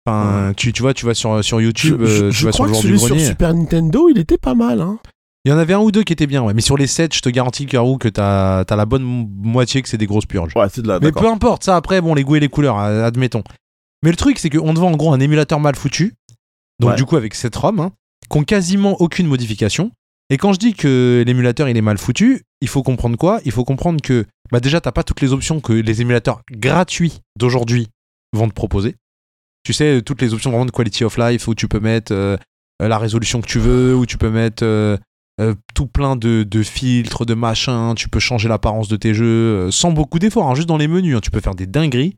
enfin 0.05 0.53
tu, 0.57 0.73
tu 0.73 0.81
vois 0.81 0.93
tu 0.93 1.05
vas 1.05 1.13
sur 1.13 1.43
sur 1.43 1.61
YouTube 1.61 1.99
je, 2.01 2.05
je- 2.05 2.29
je 2.31 2.39
tu 2.39 2.45
vas 2.45 2.51
sur 2.51 2.65
crois 2.65 2.67
le 2.67 2.73
que 2.81 2.87
du 2.87 2.97
celui 2.97 3.19
sur. 3.19 3.27
Super 3.31 3.53
Nintendo, 3.53 4.09
il 4.09 4.19
était 4.19 4.37
pas 4.37 4.53
mal. 4.55 4.81
Hein. 4.81 4.99
Il 5.45 5.49
y 5.49 5.53
en 5.53 5.57
avait 5.57 5.73
un 5.73 5.79
ou 5.79 5.91
deux 5.91 6.03
qui 6.03 6.13
étaient 6.13 6.27
bien 6.27 6.43
ouais, 6.43 6.53
mais 6.53 6.61
sur 6.61 6.77
les 6.77 6.85
7, 6.87 7.15
je 7.15 7.21
te 7.21 7.29
garantis 7.29 7.65
Garou 7.65 7.97
que 7.97 8.07
t'as 8.09 8.59
as 8.61 8.75
la 8.75 8.85
bonne 8.85 9.01
mo- 9.03 9.27
moitié 9.41 9.81
que 9.81 9.89
c'est 9.89 9.97
des 9.97 10.05
grosses 10.07 10.25
purges. 10.27 10.53
Ouais, 10.55 10.67
c'est 10.71 10.81
de 10.83 10.87
la. 10.87 10.99
Mais 10.99 11.11
peu 11.11 11.27
importe, 11.27 11.63
ça 11.63 11.75
après, 11.75 11.99
bon, 12.01 12.13
les 12.13 12.23
goûts 12.23 12.35
et 12.35 12.39
les 12.39 12.47
couleurs, 12.49 12.77
euh, 12.79 13.03
admettons. 13.05 13.43
Mais 14.03 14.09
le 14.11 14.17
truc, 14.17 14.39
c'est 14.39 14.49
qu'on 14.49 14.73
te 14.73 14.79
vend 14.79 14.91
en 14.91 14.97
gros 14.97 15.13
un 15.13 15.19
émulateur 15.19 15.59
mal 15.59 15.75
foutu, 15.75 16.13
donc 16.79 16.91
Ouais. 16.91 16.95
du 16.95 17.05
coup 17.05 17.17
avec 17.17 17.35
7 17.35 17.55
ROM, 17.55 17.79
hein, 17.79 17.91
qui 18.29 18.37
ont 18.37 18.43
quasiment 18.43 18.99
aucune 19.01 19.27
modification. 19.27 19.91
Et 20.29 20.37
quand 20.37 20.53
je 20.53 20.59
dis 20.59 20.73
que 20.73 21.23
l'émulateur 21.27 21.67
il 21.69 21.75
est 21.77 21.81
mal 21.81 21.97
foutu, 21.97 22.41
il 22.61 22.67
faut 22.67 22.83
comprendre 22.83 23.17
quoi? 23.17 23.41
Il 23.45 23.51
faut 23.51 23.65
comprendre 23.65 24.01
que 24.01 24.25
bah 24.51 24.59
déjà 24.59 24.79
t'as 24.81 24.91
pas 24.93 25.03
toutes 25.03 25.21
les 25.21 25.33
options 25.33 25.59
que 25.59 25.73
les 25.73 26.01
émulateurs 26.01 26.41
gratuits 26.51 27.19
d'aujourd'hui 27.37 27.89
vont 28.33 28.47
te 28.47 28.53
proposer. 28.53 28.95
Tu 29.63 29.73
sais, 29.73 30.01
toutes 30.01 30.21
les 30.21 30.33
options 30.33 30.49
vraiment 30.49 30.65
de 30.65 30.71
quality 30.71 31.03
of 31.03 31.17
life 31.17 31.47
où 31.47 31.53
tu 31.53 31.67
peux 31.67 31.79
mettre 31.81 32.13
euh, 32.13 32.37
la 32.79 32.97
résolution 32.97 33.41
que 33.41 33.47
tu 33.47 33.59
veux, 33.59 33.93
où 33.95 34.05
tu 34.05 34.17
peux 34.17 34.29
mettre 34.31 34.63
euh, 34.63 34.97
euh, 35.39 35.53
tout 35.75 35.85
plein 35.85 36.15
de, 36.15 36.43
de 36.43 36.63
filtres, 36.63 37.25
de 37.25 37.33
machins, 37.33 37.93
tu 37.95 38.09
peux 38.09 38.19
changer 38.19 38.47
l'apparence 38.47 38.87
de 38.87 38.95
tes 38.95 39.13
jeux 39.13 39.69
sans 39.69 39.91
beaucoup 39.91 40.17
d'efforts, 40.17 40.49
hein, 40.49 40.55
juste 40.55 40.67
dans 40.69 40.77
les 40.77 40.87
menus, 40.87 41.15
hein, 41.15 41.19
tu 41.21 41.29
peux 41.29 41.41
faire 41.41 41.55
des 41.55 41.67
dingueries. 41.67 42.15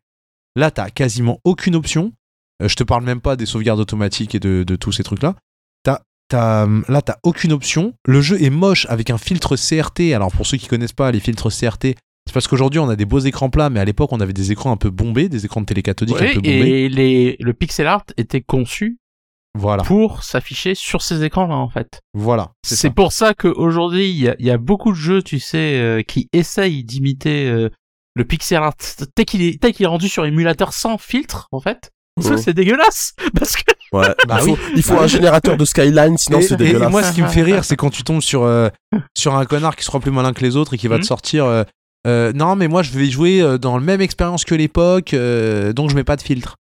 Là, 0.55 0.71
t'as 0.71 0.89
quasiment 0.89 1.39
aucune 1.43 1.75
option. 1.75 2.13
Euh, 2.61 2.67
je 2.67 2.75
te 2.75 2.83
parle 2.83 3.03
même 3.03 3.21
pas 3.21 3.35
des 3.35 3.45
sauvegardes 3.45 3.79
automatiques 3.79 4.35
et 4.35 4.39
de, 4.39 4.63
de 4.63 4.75
tous 4.75 4.91
ces 4.91 5.03
trucs-là. 5.03 5.35
T'as, 5.83 6.01
t'as, 6.29 6.63
hum, 6.65 6.85
là, 6.87 7.01
t'as 7.01 7.17
aucune 7.23 7.51
option. 7.51 7.93
Le 8.05 8.21
jeu 8.21 8.41
est 8.41 8.49
moche 8.51 8.85
avec 8.89 9.09
un 9.09 9.17
filtre 9.17 9.55
CRT. 9.55 10.13
Alors, 10.13 10.31
pour 10.31 10.45
ceux 10.45 10.57
qui 10.57 10.67
connaissent 10.67 10.93
pas 10.93 11.11
les 11.11 11.19
filtres 11.19 11.49
CRT, 11.49 11.95
c'est 12.27 12.33
parce 12.33 12.47
qu'aujourd'hui, 12.47 12.79
on 12.79 12.87
a 12.89 12.95
des 12.95 13.05
beaux 13.05 13.19
écrans 13.19 13.49
plats, 13.49 13.69
mais 13.69 13.79
à 13.79 13.85
l'époque, 13.85 14.11
on 14.13 14.19
avait 14.21 14.31
des 14.33 14.51
écrans 14.51 14.71
un 14.71 14.77
peu 14.77 14.89
bombés, 14.91 15.27
des 15.27 15.43
écrans 15.45 15.61
de 15.61 15.65
télé 15.65 15.81
cathodique 15.81 16.15
Ouais, 16.17 16.29
un 16.29 16.33
peu 16.35 16.41
bombés. 16.41 16.49
et 16.51 16.89
les, 16.89 17.35
le 17.39 17.53
pixel 17.53 17.85
art 17.87 18.05
était 18.15 18.39
conçu 18.41 18.97
Voilà, 19.59 19.83
pour 19.83 20.23
s'afficher 20.23 20.73
sur 20.75 21.01
ces 21.01 21.23
écrans-là, 21.23 21.55
en 21.55 21.67
fait. 21.69 21.99
voilà. 22.13 22.51
C'est 22.65 22.75
C'est 22.75 22.87
ça. 22.87 22.93
pour 22.93 23.11
ça 23.11 23.33
qu'aujourd'hui, 23.33 24.09
il 24.09 24.17
y 24.21 24.29
a, 24.29 24.35
il 24.39 24.45
y 24.45 24.51
a 24.51 24.57
beaucoup 24.57 24.91
de 24.91 24.97
jeux, 24.97 25.21
tu 25.21 25.39
sais, 25.39 25.79
euh, 25.81 26.01
qui 26.03 26.29
essayent 26.31 26.83
d'imiter 26.85 27.47
euh, 27.49 27.69
le 28.15 28.26
pixel 28.26 28.58
art 28.62 28.73
tel 29.15 29.26
qu'il 29.26 29.41
est, 29.41 29.60
tel 29.62 29.73
qu'il 29.73 29.84
est 29.86 29.88
rendu 29.88 30.08
sur 30.10 30.26
émulateur 30.26 30.73
sans 30.73 30.97
filtre, 30.97 31.47
en 31.52 31.60
fait. 31.60 31.91
Mhm. 32.21 32.38
c'est 32.38 32.54
dégueulasse 32.54 33.13
Parce 33.39 33.56
que 33.56 33.63
Ouais. 33.91 34.13
Bah 34.28 34.38
il 34.41 34.45
faut, 34.45 34.52
oui. 34.54 34.58
il 34.76 34.84
faut 34.84 34.93
Bah 34.95 35.04
un 35.04 35.08
générateur 35.08 35.58
de 35.58 35.65
Skyline, 35.65 36.17
sinon 36.17 36.39
et, 36.39 36.41
c'est 36.43 36.54
et 36.56 36.58
dégueulasse. 36.58 36.91
moi, 36.91 37.04
ce 37.04 37.13
qui 37.13 37.21
me 37.23 37.28
fait 37.28 37.41
rire, 37.43 37.63
c'est 37.65 37.76
quand 37.76 37.89
tu 37.89 38.04
tombes 38.04 38.21
sur, 38.21 38.43
euh, 38.43 38.69
sur 39.17 39.36
un 39.36 39.45
connard 39.45 39.76
qui 39.76 39.84
sera 39.84 39.99
plus 39.99 40.12
malin 40.12 40.32
que 40.34 40.41
les 40.41 40.56
autres 40.56 40.73
et 40.76 40.78
qui 40.78 40.88
va 40.88 40.95
te 40.97 41.02
Mhm. 41.02 41.08
sortir. 41.08 41.45
euh, 41.45 41.63
euh, 42.06 42.32
non, 42.34 42.56
mais 42.56 42.67
moi, 42.67 42.84
je 42.84 42.91
vais 42.91 43.06
jouer 43.10 43.58
dans 43.60 43.78
la 43.78 43.84
même 43.84 44.02
expérience 44.02 44.43
que 44.45 44.54
l'époque, 44.56 45.13
euh, 45.13 45.73
donc 45.73 45.89
je 45.89 45.95
mets 45.95 46.04
pas 46.04 46.15
de 46.17 46.21
filtre. 46.21 46.56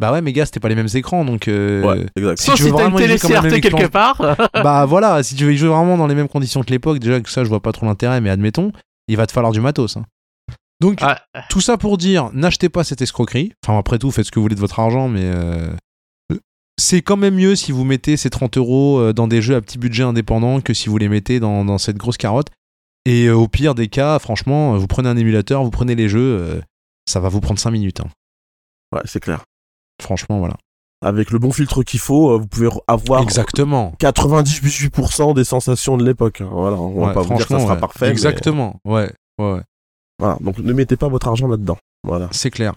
Bah 0.00 0.10
ouais, 0.10 0.20
mais 0.22 0.32
gars, 0.32 0.46
c'était 0.46 0.58
pas 0.60 0.68
les 0.68 0.74
mêmes 0.74 0.88
écrans, 0.94 1.24
donc. 1.24 1.46
euh, 1.46 1.82
Ouais, 1.84 2.06
exact. 2.16 2.38
si 2.40 2.46
sauf 2.46 2.54
tu 2.56 2.62
si 2.64 2.68
veux 2.70 2.74
t'as 2.76 2.86
une 2.86 2.90
vraiment 2.92 2.98
y 2.98 3.02
télé 3.02 3.18
CRT 3.18 3.60
quelque 3.60 3.86
part. 3.88 4.20
bah 4.54 4.84
voilà, 4.86 5.22
si 5.22 5.36
tu 5.36 5.44
veux 5.44 5.52
y 5.52 5.56
jouer 5.56 5.68
vraiment 5.68 5.96
dans 5.96 6.06
les 6.08 6.14
mêmes 6.16 6.26
conditions 6.28 6.62
que 6.62 6.70
l'époque, 6.70 6.98
déjà 6.98 7.20
que 7.20 7.30
ça, 7.30 7.44
je 7.44 7.48
vois 7.48 7.60
pas 7.60 7.70
trop 7.72 7.86
l'intérêt, 7.86 8.20
mais 8.20 8.30
admettons, 8.30 8.72
il 9.06 9.16
va 9.16 9.26
te 9.26 9.32
falloir 9.32 9.52
du 9.52 9.60
matos. 9.60 9.96
hein. 9.96 10.04
Donc, 10.82 10.98
Ah, 11.00 11.22
tout 11.48 11.60
ça 11.60 11.78
pour 11.78 11.96
dire, 11.96 12.30
n'achetez 12.34 12.68
pas 12.68 12.82
cette 12.84 13.00
escroquerie. 13.00 13.52
Enfin, 13.64 13.78
après 13.78 13.98
tout, 13.98 14.10
faites 14.10 14.26
ce 14.26 14.30
que 14.32 14.38
vous 14.38 14.42
voulez 14.42 14.56
de 14.56 14.60
votre 14.60 14.80
argent, 14.80 15.08
mais 15.08 15.22
euh, 15.24 15.70
c'est 16.78 17.02
quand 17.02 17.16
même 17.16 17.36
mieux 17.36 17.54
si 17.54 17.70
vous 17.72 17.84
mettez 17.84 18.16
ces 18.16 18.30
30 18.30 18.56
euros 18.56 18.98
euh, 18.98 19.12
dans 19.12 19.28
des 19.28 19.40
jeux 19.42 19.54
à 19.54 19.60
petit 19.60 19.78
budget 19.78 20.02
indépendant 20.02 20.60
que 20.60 20.74
si 20.74 20.88
vous 20.88 20.98
les 20.98 21.08
mettez 21.08 21.38
dans, 21.40 21.64
dans 21.64 21.78
cette 21.78 21.96
grosse 21.96 22.16
carotte. 22.16 22.48
Et 23.04 23.26
euh, 23.26 23.34
au 23.34 23.46
pire 23.48 23.74
des 23.74 23.88
cas, 23.88 24.18
franchement, 24.18 24.76
vous 24.76 24.86
prenez 24.88 25.08
un 25.08 25.16
émulateur, 25.16 25.62
vous 25.64 25.70
prenez 25.70 25.94
les 25.94 26.08
jeux, 26.08 26.38
euh, 26.40 26.60
ça 27.08 27.20
va 27.20 27.28
vous 27.28 27.40
prendre 27.40 27.60
5 27.60 27.70
minutes. 27.70 28.00
hein. 28.00 28.08
Ouais, 28.92 29.02
c'est 29.04 29.20
clair. 29.20 29.44
Franchement, 30.02 30.38
voilà. 30.40 30.56
Avec 31.04 31.30
le 31.30 31.38
bon 31.38 31.50
filtre 31.52 31.82
qu'il 31.82 32.00
faut, 32.00 32.38
vous 32.38 32.46
pouvez 32.46 32.68
avoir 32.86 33.22
Exactement. 33.22 33.94
98% 34.00 35.34
des 35.34 35.44
sensations 35.44 35.96
de 35.96 36.04
l'époque. 36.04 36.40
hein. 36.40 36.48
Voilà, 36.50 36.76
on 36.76 37.06
va 37.06 37.12
pas 37.14 37.22
vous 37.22 37.34
dire 37.36 37.46
que 37.46 37.54
ça 37.54 37.60
sera 37.60 37.74
ouais. 37.74 37.80
parfait. 37.80 38.06
mais 38.06 38.10
Exactement. 38.12 38.80
Ouais, 38.84 39.12
ouais, 39.38 39.52
ouais. 39.54 39.62
Voilà, 40.18 40.36
donc 40.40 40.58
ne 40.58 40.72
mettez 40.72 40.96
pas 40.96 41.08
votre 41.08 41.28
argent 41.28 41.48
là-dedans. 41.48 41.78
Voilà. 42.06 42.28
C'est 42.32 42.50
clair. 42.50 42.74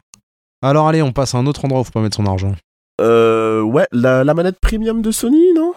Alors 0.64 0.88
allez, 0.88 1.02
on 1.02 1.12
passe 1.12 1.36
à 1.36 1.38
un 1.38 1.46
autre 1.46 1.64
endroit 1.66 1.82
où 1.82 1.84
faut 1.84 1.92
pas 1.92 2.02
mettre 2.02 2.18
son 2.18 2.26
argent. 2.26 2.54
Euh, 3.02 3.62
ouais, 3.62 3.88
la, 3.92 4.24
la 4.24 4.34
manette 4.34 4.60
premium 4.60 5.02
de 5.02 5.12
Sony, 5.12 5.54
non? 5.56 5.74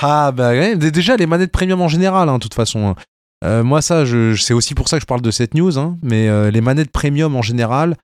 Ah 0.00 0.32
bah 0.32 0.50
ouais, 0.50 0.76
déjà 0.76 1.16
les 1.16 1.26
manettes 1.26 1.52
premium 1.52 1.80
en 1.80 1.88
général, 1.88 2.28
hein, 2.28 2.38
de 2.38 2.42
toute 2.42 2.54
façon. 2.54 2.88
hein. 2.88 2.94
Euh, 3.44 3.62
moi 3.62 3.82
ça, 3.82 4.04
je, 4.04 4.34
c'est 4.36 4.54
aussi 4.54 4.74
pour 4.74 4.88
ça 4.88 4.96
que 4.96 5.02
je 5.02 5.06
parle 5.06 5.20
de 5.20 5.30
cette 5.30 5.54
news, 5.54 5.78
hein, 5.78 5.98
mais 6.02 6.28
euh, 6.28 6.50
les 6.50 6.60
manettes 6.60 6.90
premium 6.90 7.36
en 7.36 7.42
général. 7.42 7.96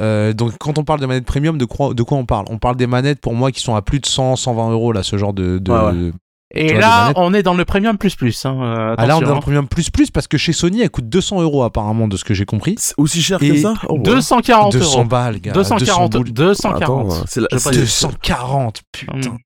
euh, 0.00 0.32
donc 0.32 0.56
quand 0.58 0.78
on 0.78 0.84
parle 0.84 1.00
de 1.00 1.06
manettes 1.06 1.26
premium, 1.26 1.58
de 1.58 1.64
quoi, 1.64 1.92
de 1.94 2.02
quoi 2.02 2.16
on 2.16 2.24
parle? 2.26 2.46
On 2.48 2.58
parle 2.58 2.76
des 2.76 2.86
manettes 2.86 3.20
pour 3.20 3.34
moi 3.34 3.50
qui 3.52 3.60
sont 3.60 3.74
à 3.74 3.82
plus 3.82 3.98
de 4.00 4.06
100, 4.06 4.36
120 4.36 4.70
euros 4.70 4.92
là, 4.92 5.02
ce 5.02 5.18
genre 5.18 5.32
de. 5.34 5.58
de- 5.58 5.72
Ouais, 5.72 6.12
Et 6.56 6.72
vois, 6.72 6.80
là, 6.80 7.12
on 7.16 7.34
est 7.34 7.42
dans 7.42 7.54
le 7.54 7.64
premium 7.64 7.98
plus 7.98 8.14
plus. 8.16 8.44
Hein. 8.46 8.56
euh, 8.62 8.94
Ah 8.96 9.06
là 9.06 9.16
on 9.16 9.20
est 9.20 9.24
dans 9.24 9.32
hein. 9.32 9.34
le 9.34 9.40
premium 9.40 9.66
plus 9.68 9.90
plus 9.90 10.10
parce 10.10 10.28
que 10.28 10.38
chez 10.38 10.52
Sony 10.52 10.80
elle 10.82 10.90
coûte 10.90 11.08
200 11.08 11.42
euros 11.42 11.62
apparemment 11.64 12.06
de 12.08 12.16
ce 12.16 12.24
que 12.24 12.32
j'ai 12.34 12.44
compris. 12.44 12.76
C'est 12.78 12.94
aussi 12.96 13.22
cher 13.22 13.38
que 13.40 13.56
ça 13.56 13.74
Oh, 13.88 13.94
ouais. 13.96 14.02
240 14.02 14.72
200 14.72 14.98
euros. 15.00 15.04
balles, 15.08 15.40
gars. 15.40 15.52
240, 15.52 16.12
200 16.12 16.18
boules. 16.22 16.32
240. 16.32 17.12
Attends, 17.12 17.24
c'est 17.26 17.40
la- 17.40 17.46
Je 17.52 17.58
c'est- 17.58 17.70
précise. 17.70 18.00
240, 18.02 18.82
putain. 18.92 19.30
Hum. 19.30 19.38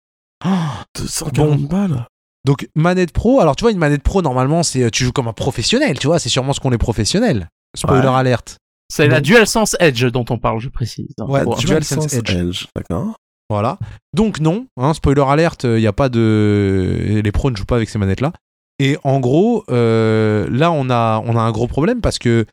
Oh. 0.45 0.49
240 0.97 1.61
balles. 1.63 2.07
Donc 2.45 2.69
manette 2.75 3.13
pro, 3.13 3.41
alors 3.41 3.57
tu 3.57 3.65
vois 3.65 3.73
une 3.73 3.79
manette 3.79 4.03
pro 4.03 4.23
normalement 4.23 4.63
c'est 4.63 4.83
euh, 4.85 4.91
tu 4.91 5.05
joues 5.05 5.13
comme 5.13 5.29
un 5.29 5.33
professionnel, 5.33 5.99
tu 5.99 6.07
vois, 6.07 6.19
c'est 6.19 6.29
sûrement 6.29 6.53
ce 6.53 6.61
qu'on 6.61 6.73
est 6.73 6.79
professionnel. 6.79 7.49
Spoiler 7.77 8.07
Ouais. 8.09 8.15
alerte. 8.15 8.57
C'est 8.91 9.07
la 9.09 9.21
DualSense 9.21 9.77
Edge 9.81 10.05
dont 10.07 10.25
on 10.31 10.39
parle, 10.39 10.61
je 10.61 10.69
précise. 10.71 11.09
hein. 11.21 11.27
Ouais, 11.29 11.43
tu- 11.59 11.67
DualSense 11.67 12.13
Edge. 12.15 12.67
D'accord. 12.75 13.17
Voilà. 13.51 13.79
Donc 14.15 14.41
non, 14.41 14.67
hein, 14.77 14.93
spoiler 14.95 15.23
alerte, 15.27 15.65
il 15.65 15.81
y 15.81 15.87
a 15.87 15.93
pas 15.93 16.09
de 16.09 17.21
les 17.23 17.33
pros 17.33 17.51
ne 17.51 17.57
jouent 17.57 17.65
pas 17.65 17.77
avec 17.77 17.89
ces 17.89 17.99
manettes 17.99 18.21
là. 18.21 18.33
Et 18.79 18.97
en 19.05 19.19
gros, 19.21 19.65
euh, 19.71 20.47
là 20.51 20.71
on 20.71 20.91
a 20.91 21.23
on 21.25 21.37
a 21.37 21.41
un 21.41 21.51
gros 21.51 21.67
problème 21.67 22.01
parce 22.01 22.19
que 22.19 22.45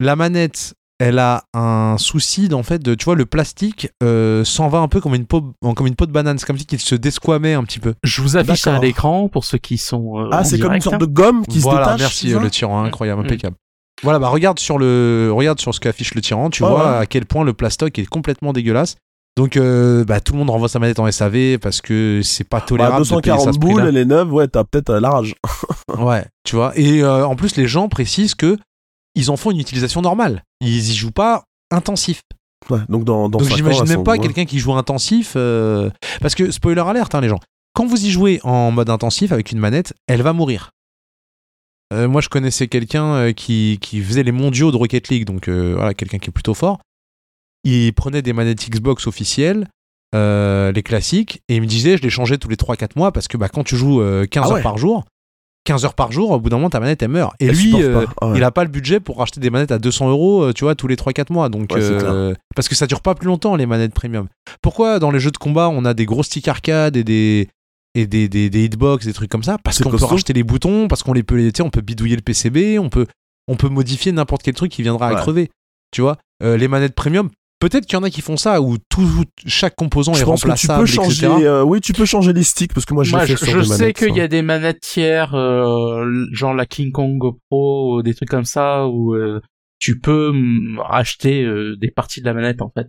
la 0.00 0.16
manette 0.16 0.74
elle 0.98 1.18
a 1.18 1.44
un 1.52 1.96
souci 1.98 2.48
en 2.52 2.62
fait 2.62 2.80
de 2.82 2.94
tu 2.94 3.04
vois 3.06 3.16
le 3.16 3.26
plastique 3.26 3.88
euh, 4.04 4.44
s'en 4.44 4.68
va 4.68 4.78
un 4.78 4.88
peu 4.88 5.00
comme 5.00 5.14
une 5.14 5.26
peau 5.26 5.52
comme 5.76 5.86
une 5.86 5.96
peau 5.96 6.06
de 6.06 6.12
banane, 6.12 6.38
c'est 6.38 6.46
comme 6.46 6.58
si 6.58 6.64
qu'il 6.66 6.80
se 6.80 6.94
desquamait 6.94 7.54
un 7.54 7.64
petit 7.64 7.80
peu. 7.80 7.94
Je 8.04 8.22
vous 8.22 8.36
affiche 8.36 8.60
ça 8.62 8.76
à 8.76 8.78
l'écran 8.78 9.28
pour 9.28 9.44
ceux 9.44 9.58
qui 9.58 9.78
sont. 9.78 10.18
euh, 10.20 10.28
Ah, 10.32 10.44
c'est 10.44 10.58
comme 10.58 10.72
une 10.74 10.80
sorte 10.80 10.94
hein. 10.94 10.98
de 10.98 11.06
gomme 11.06 11.44
qui 11.46 11.58
voilà, 11.58 11.78
se 11.78 11.90
détache. 11.90 12.00
merci 12.00 12.34
euh, 12.34 12.40
le 12.40 12.50
tyran, 12.50 12.84
incroyable, 12.84 13.22
Mm. 13.22 13.24
impeccable. 13.26 13.56
Voilà, 14.02 14.18
bah 14.18 14.28
regarde 14.28 14.58
sur 14.58 14.78
le 14.78 15.30
regarde 15.32 15.60
sur 15.60 15.74
ce 15.74 15.78
qu'affiche 15.80 16.14
le 16.14 16.20
tyran, 16.22 16.50
tu 16.50 16.62
vois 16.64 16.92
ouais. 16.92 16.98
à 17.02 17.06
quel 17.06 17.26
point 17.26 17.44
le 17.44 17.52
plastoc 17.52 17.98
est 17.98 18.06
complètement 18.06 18.52
dégueulasse. 18.52 18.96
Donc 19.36 19.56
euh, 19.56 20.04
bah, 20.04 20.20
tout 20.20 20.34
le 20.34 20.38
monde 20.40 20.50
renvoie 20.50 20.68
sa 20.68 20.78
manette 20.78 20.98
en 20.98 21.10
SAV 21.10 21.58
parce 21.58 21.80
que 21.80 22.20
c'est 22.22 22.44
pas 22.44 22.58
Bah, 22.60 22.66
tolérable 22.66 23.04
de 23.04 23.08
payer 23.20 23.32
à 23.32 23.36
240 23.36 23.54
ce 23.54 23.58
boules, 23.58 23.74
prix-là. 23.76 23.88
elle 23.88 23.96
est 23.96 24.04
neuve, 24.04 24.32
ouais, 24.32 24.46
t'as 24.46 24.64
peut-être 24.64 24.90
euh, 24.90 25.00
la 25.00 25.10
rage. 25.10 25.34
Ouais, 25.98 26.24
tu 26.44 26.56
vois. 26.56 26.72
Et 26.76 27.02
euh, 27.02 27.26
en 27.26 27.34
plus, 27.36 27.56
les 27.56 27.66
gens 27.66 27.88
précisent 27.88 28.34
que 28.34 28.58
ils 29.14 29.30
en 29.30 29.36
font 29.36 29.50
une 29.50 29.58
utilisation 29.60 30.00
normale. 30.02 30.42
Ils 30.60 30.90
y 30.90 30.94
jouent 30.94 31.10
pas 31.10 31.44
intensif. 31.70 32.22
Ouais, 32.70 32.78
donc 32.88 33.04
dans, 33.04 33.28
dans 33.28 33.38
Donc 33.38 33.42
cinq 33.48 33.54
ans, 33.54 33.56
j'imagine 33.56 33.84
même 33.88 34.04
pas 34.04 34.16
quelqu'un 34.18 34.44
qui 34.44 34.58
joue 34.58 34.72
intensif. 34.74 35.32
euh, 35.36 35.90
Parce 36.20 36.34
que, 36.34 36.50
spoiler 36.50 36.80
alerte, 36.80 37.14
hein, 37.14 37.20
les 37.20 37.28
gens, 37.28 37.40
quand 37.74 37.86
vous 37.86 38.04
y 38.04 38.10
jouez 38.10 38.40
en 38.44 38.70
mode 38.70 38.88
intensif 38.90 39.32
avec 39.32 39.50
une 39.52 39.58
manette, 39.58 39.94
elle 40.06 40.22
va 40.22 40.32
mourir. 40.32 40.70
Moi, 41.94 42.22
je 42.22 42.30
connaissais 42.30 42.68
quelqu'un 42.68 43.34
qui, 43.34 43.78
qui 43.82 44.00
faisait 44.00 44.22
les 44.22 44.32
mondiaux 44.32 44.70
de 44.70 44.76
Rocket 44.78 45.08
League, 45.08 45.26
donc 45.26 45.50
voilà, 45.50 45.92
quelqu'un 45.92 46.18
qui 46.18 46.30
est 46.30 46.32
plutôt 46.32 46.54
fort. 46.54 46.78
Il 47.64 47.92
prenait 47.92 48.22
des 48.22 48.32
manettes 48.32 48.68
Xbox 48.68 49.06
officielles, 49.06 49.68
euh, 50.14 50.72
les 50.72 50.82
classiques, 50.82 51.42
et 51.48 51.56
il 51.56 51.62
me 51.62 51.66
disait, 51.66 51.96
je 51.96 52.02
les 52.02 52.10
changeais 52.10 52.38
tous 52.38 52.48
les 52.48 52.56
3-4 52.56 52.90
mois 52.96 53.12
parce 53.12 53.28
que 53.28 53.36
bah, 53.36 53.48
quand 53.48 53.64
tu 53.64 53.76
joues 53.76 54.00
euh, 54.00 54.26
15 54.26 54.44
Ah 54.50 54.54
heures 54.56 54.62
par 54.62 54.78
jour, 54.78 55.04
15 55.64 55.84
heures 55.84 55.94
par 55.94 56.10
jour, 56.10 56.32
au 56.32 56.40
bout 56.40 56.50
d'un 56.50 56.56
moment, 56.56 56.70
ta 56.70 56.80
manette, 56.80 57.02
elle 57.02 57.10
meurt. 57.10 57.34
Et 57.38 57.46
Elle 57.46 57.54
lui, 57.56 57.80
euh. 57.80 58.04
Ah 58.20 58.28
ouais. 58.28 58.38
il 58.38 58.42
a 58.44 58.50
pas 58.50 58.64
le 58.64 58.70
budget 58.70 58.98
pour 58.98 59.18
racheter 59.18 59.38
des 59.40 59.48
manettes 59.48 59.70
à 59.70 59.78
200 59.78 60.10
euros, 60.10 60.42
euh, 60.42 60.52
tu 60.52 60.64
vois, 60.64 60.74
tous 60.74 60.88
les 60.88 60.96
3-4 60.96 61.32
mois. 61.32 61.48
Donc, 61.48 61.70
Ouais, 61.72 61.78
euh, 61.80 62.34
parce 62.56 62.68
que 62.68 62.74
ça 62.74 62.86
dure 62.88 63.00
pas 63.00 63.14
plus 63.14 63.28
longtemps, 63.28 63.54
les 63.54 63.66
manettes 63.66 63.94
premium. 63.94 64.26
Pourquoi 64.60 64.98
dans 64.98 65.12
les 65.12 65.20
jeux 65.20 65.30
de 65.30 65.38
combat, 65.38 65.68
on 65.68 65.84
a 65.84 65.94
des 65.94 66.04
gros 66.04 66.24
sticks 66.24 66.48
arcade 66.48 66.96
et 66.96 67.04
des 67.04 67.48
et 67.94 68.06
des, 68.06 68.26
des, 68.28 68.48
des 68.50 68.64
hitbox, 68.64 69.06
des 69.06 69.12
trucs 69.12 69.30
comme 69.30 69.44
ça? 69.44 69.56
Parce 69.62 69.80
qu'on 69.82 69.90
peut 69.90 70.04
racheter 70.04 70.32
les 70.32 70.42
boutons, 70.42 70.88
parce 70.88 71.02
qu'on 71.04 71.12
les 71.12 71.22
peut, 71.22 71.36
tu 71.38 71.52
sais, 71.56 71.62
on 71.62 71.70
peut 71.70 71.80
bidouiller 71.82 72.16
le 72.16 72.22
PCB, 72.22 72.78
on 72.80 72.88
peut, 72.88 73.06
on 73.46 73.54
peut 73.54 73.68
modifier 73.68 74.10
n'importe 74.12 74.42
quel 74.42 74.54
truc 74.54 74.72
qui 74.72 74.82
viendra 74.82 75.08
à 75.08 75.14
crever. 75.14 75.48
Tu 75.92 76.00
vois, 76.00 76.16
Euh, 76.42 76.56
les 76.56 76.66
manettes 76.66 76.94
premium, 76.96 77.30
peut-être 77.68 77.86
qu'il 77.86 77.94
y 77.96 78.00
en 78.00 78.02
a 78.02 78.10
qui 78.10 78.20
font 78.20 78.36
ça 78.36 78.60
où 78.60 78.76
tout, 78.90 79.08
chaque 79.46 79.74
composant 79.76 80.12
Je 80.14 80.22
est 80.22 80.24
pense 80.24 80.42
que 80.42 80.46
tu 80.54 80.66
remplaçable, 80.66 80.80
peux 80.80 80.86
changer. 80.86 81.26
etc. 81.26 81.44
euh, 81.46 81.62
oui, 81.62 81.80
tu 81.80 81.92
peux 81.92 82.04
changer 82.04 82.32
les 82.32 82.42
sticks 82.42 82.74
parce 82.74 82.84
que 82.84 82.92
moi, 82.94 83.04
je 83.04 83.12
Moi, 83.12 83.24
je, 83.24 83.36
fait 83.36 83.44
sur 83.44 83.54
je 83.54 83.58
des 83.60 83.64
sais 83.64 83.78
manettes, 83.78 83.96
qu'il 83.96 84.16
y 84.16 84.20
a 84.20 84.28
des 84.28 84.42
manettes 84.42 84.80
tiers, 84.80 85.34
euh, 85.34 86.04
genre 86.32 86.54
la 86.54 86.66
King 86.66 86.90
Kong 86.92 87.18
Pro, 87.48 87.96
ou 87.98 88.02
des 88.02 88.14
trucs 88.14 88.28
comme 88.28 88.44
ça, 88.44 88.86
où 88.88 89.14
euh, 89.14 89.40
tu 89.78 89.98
peux 90.00 90.32
racheter 90.78 91.42
euh, 91.44 91.76
des 91.80 91.90
parties 91.90 92.20
de 92.20 92.26
la 92.26 92.34
manette 92.34 92.60
en 92.62 92.70
fait 92.76 92.88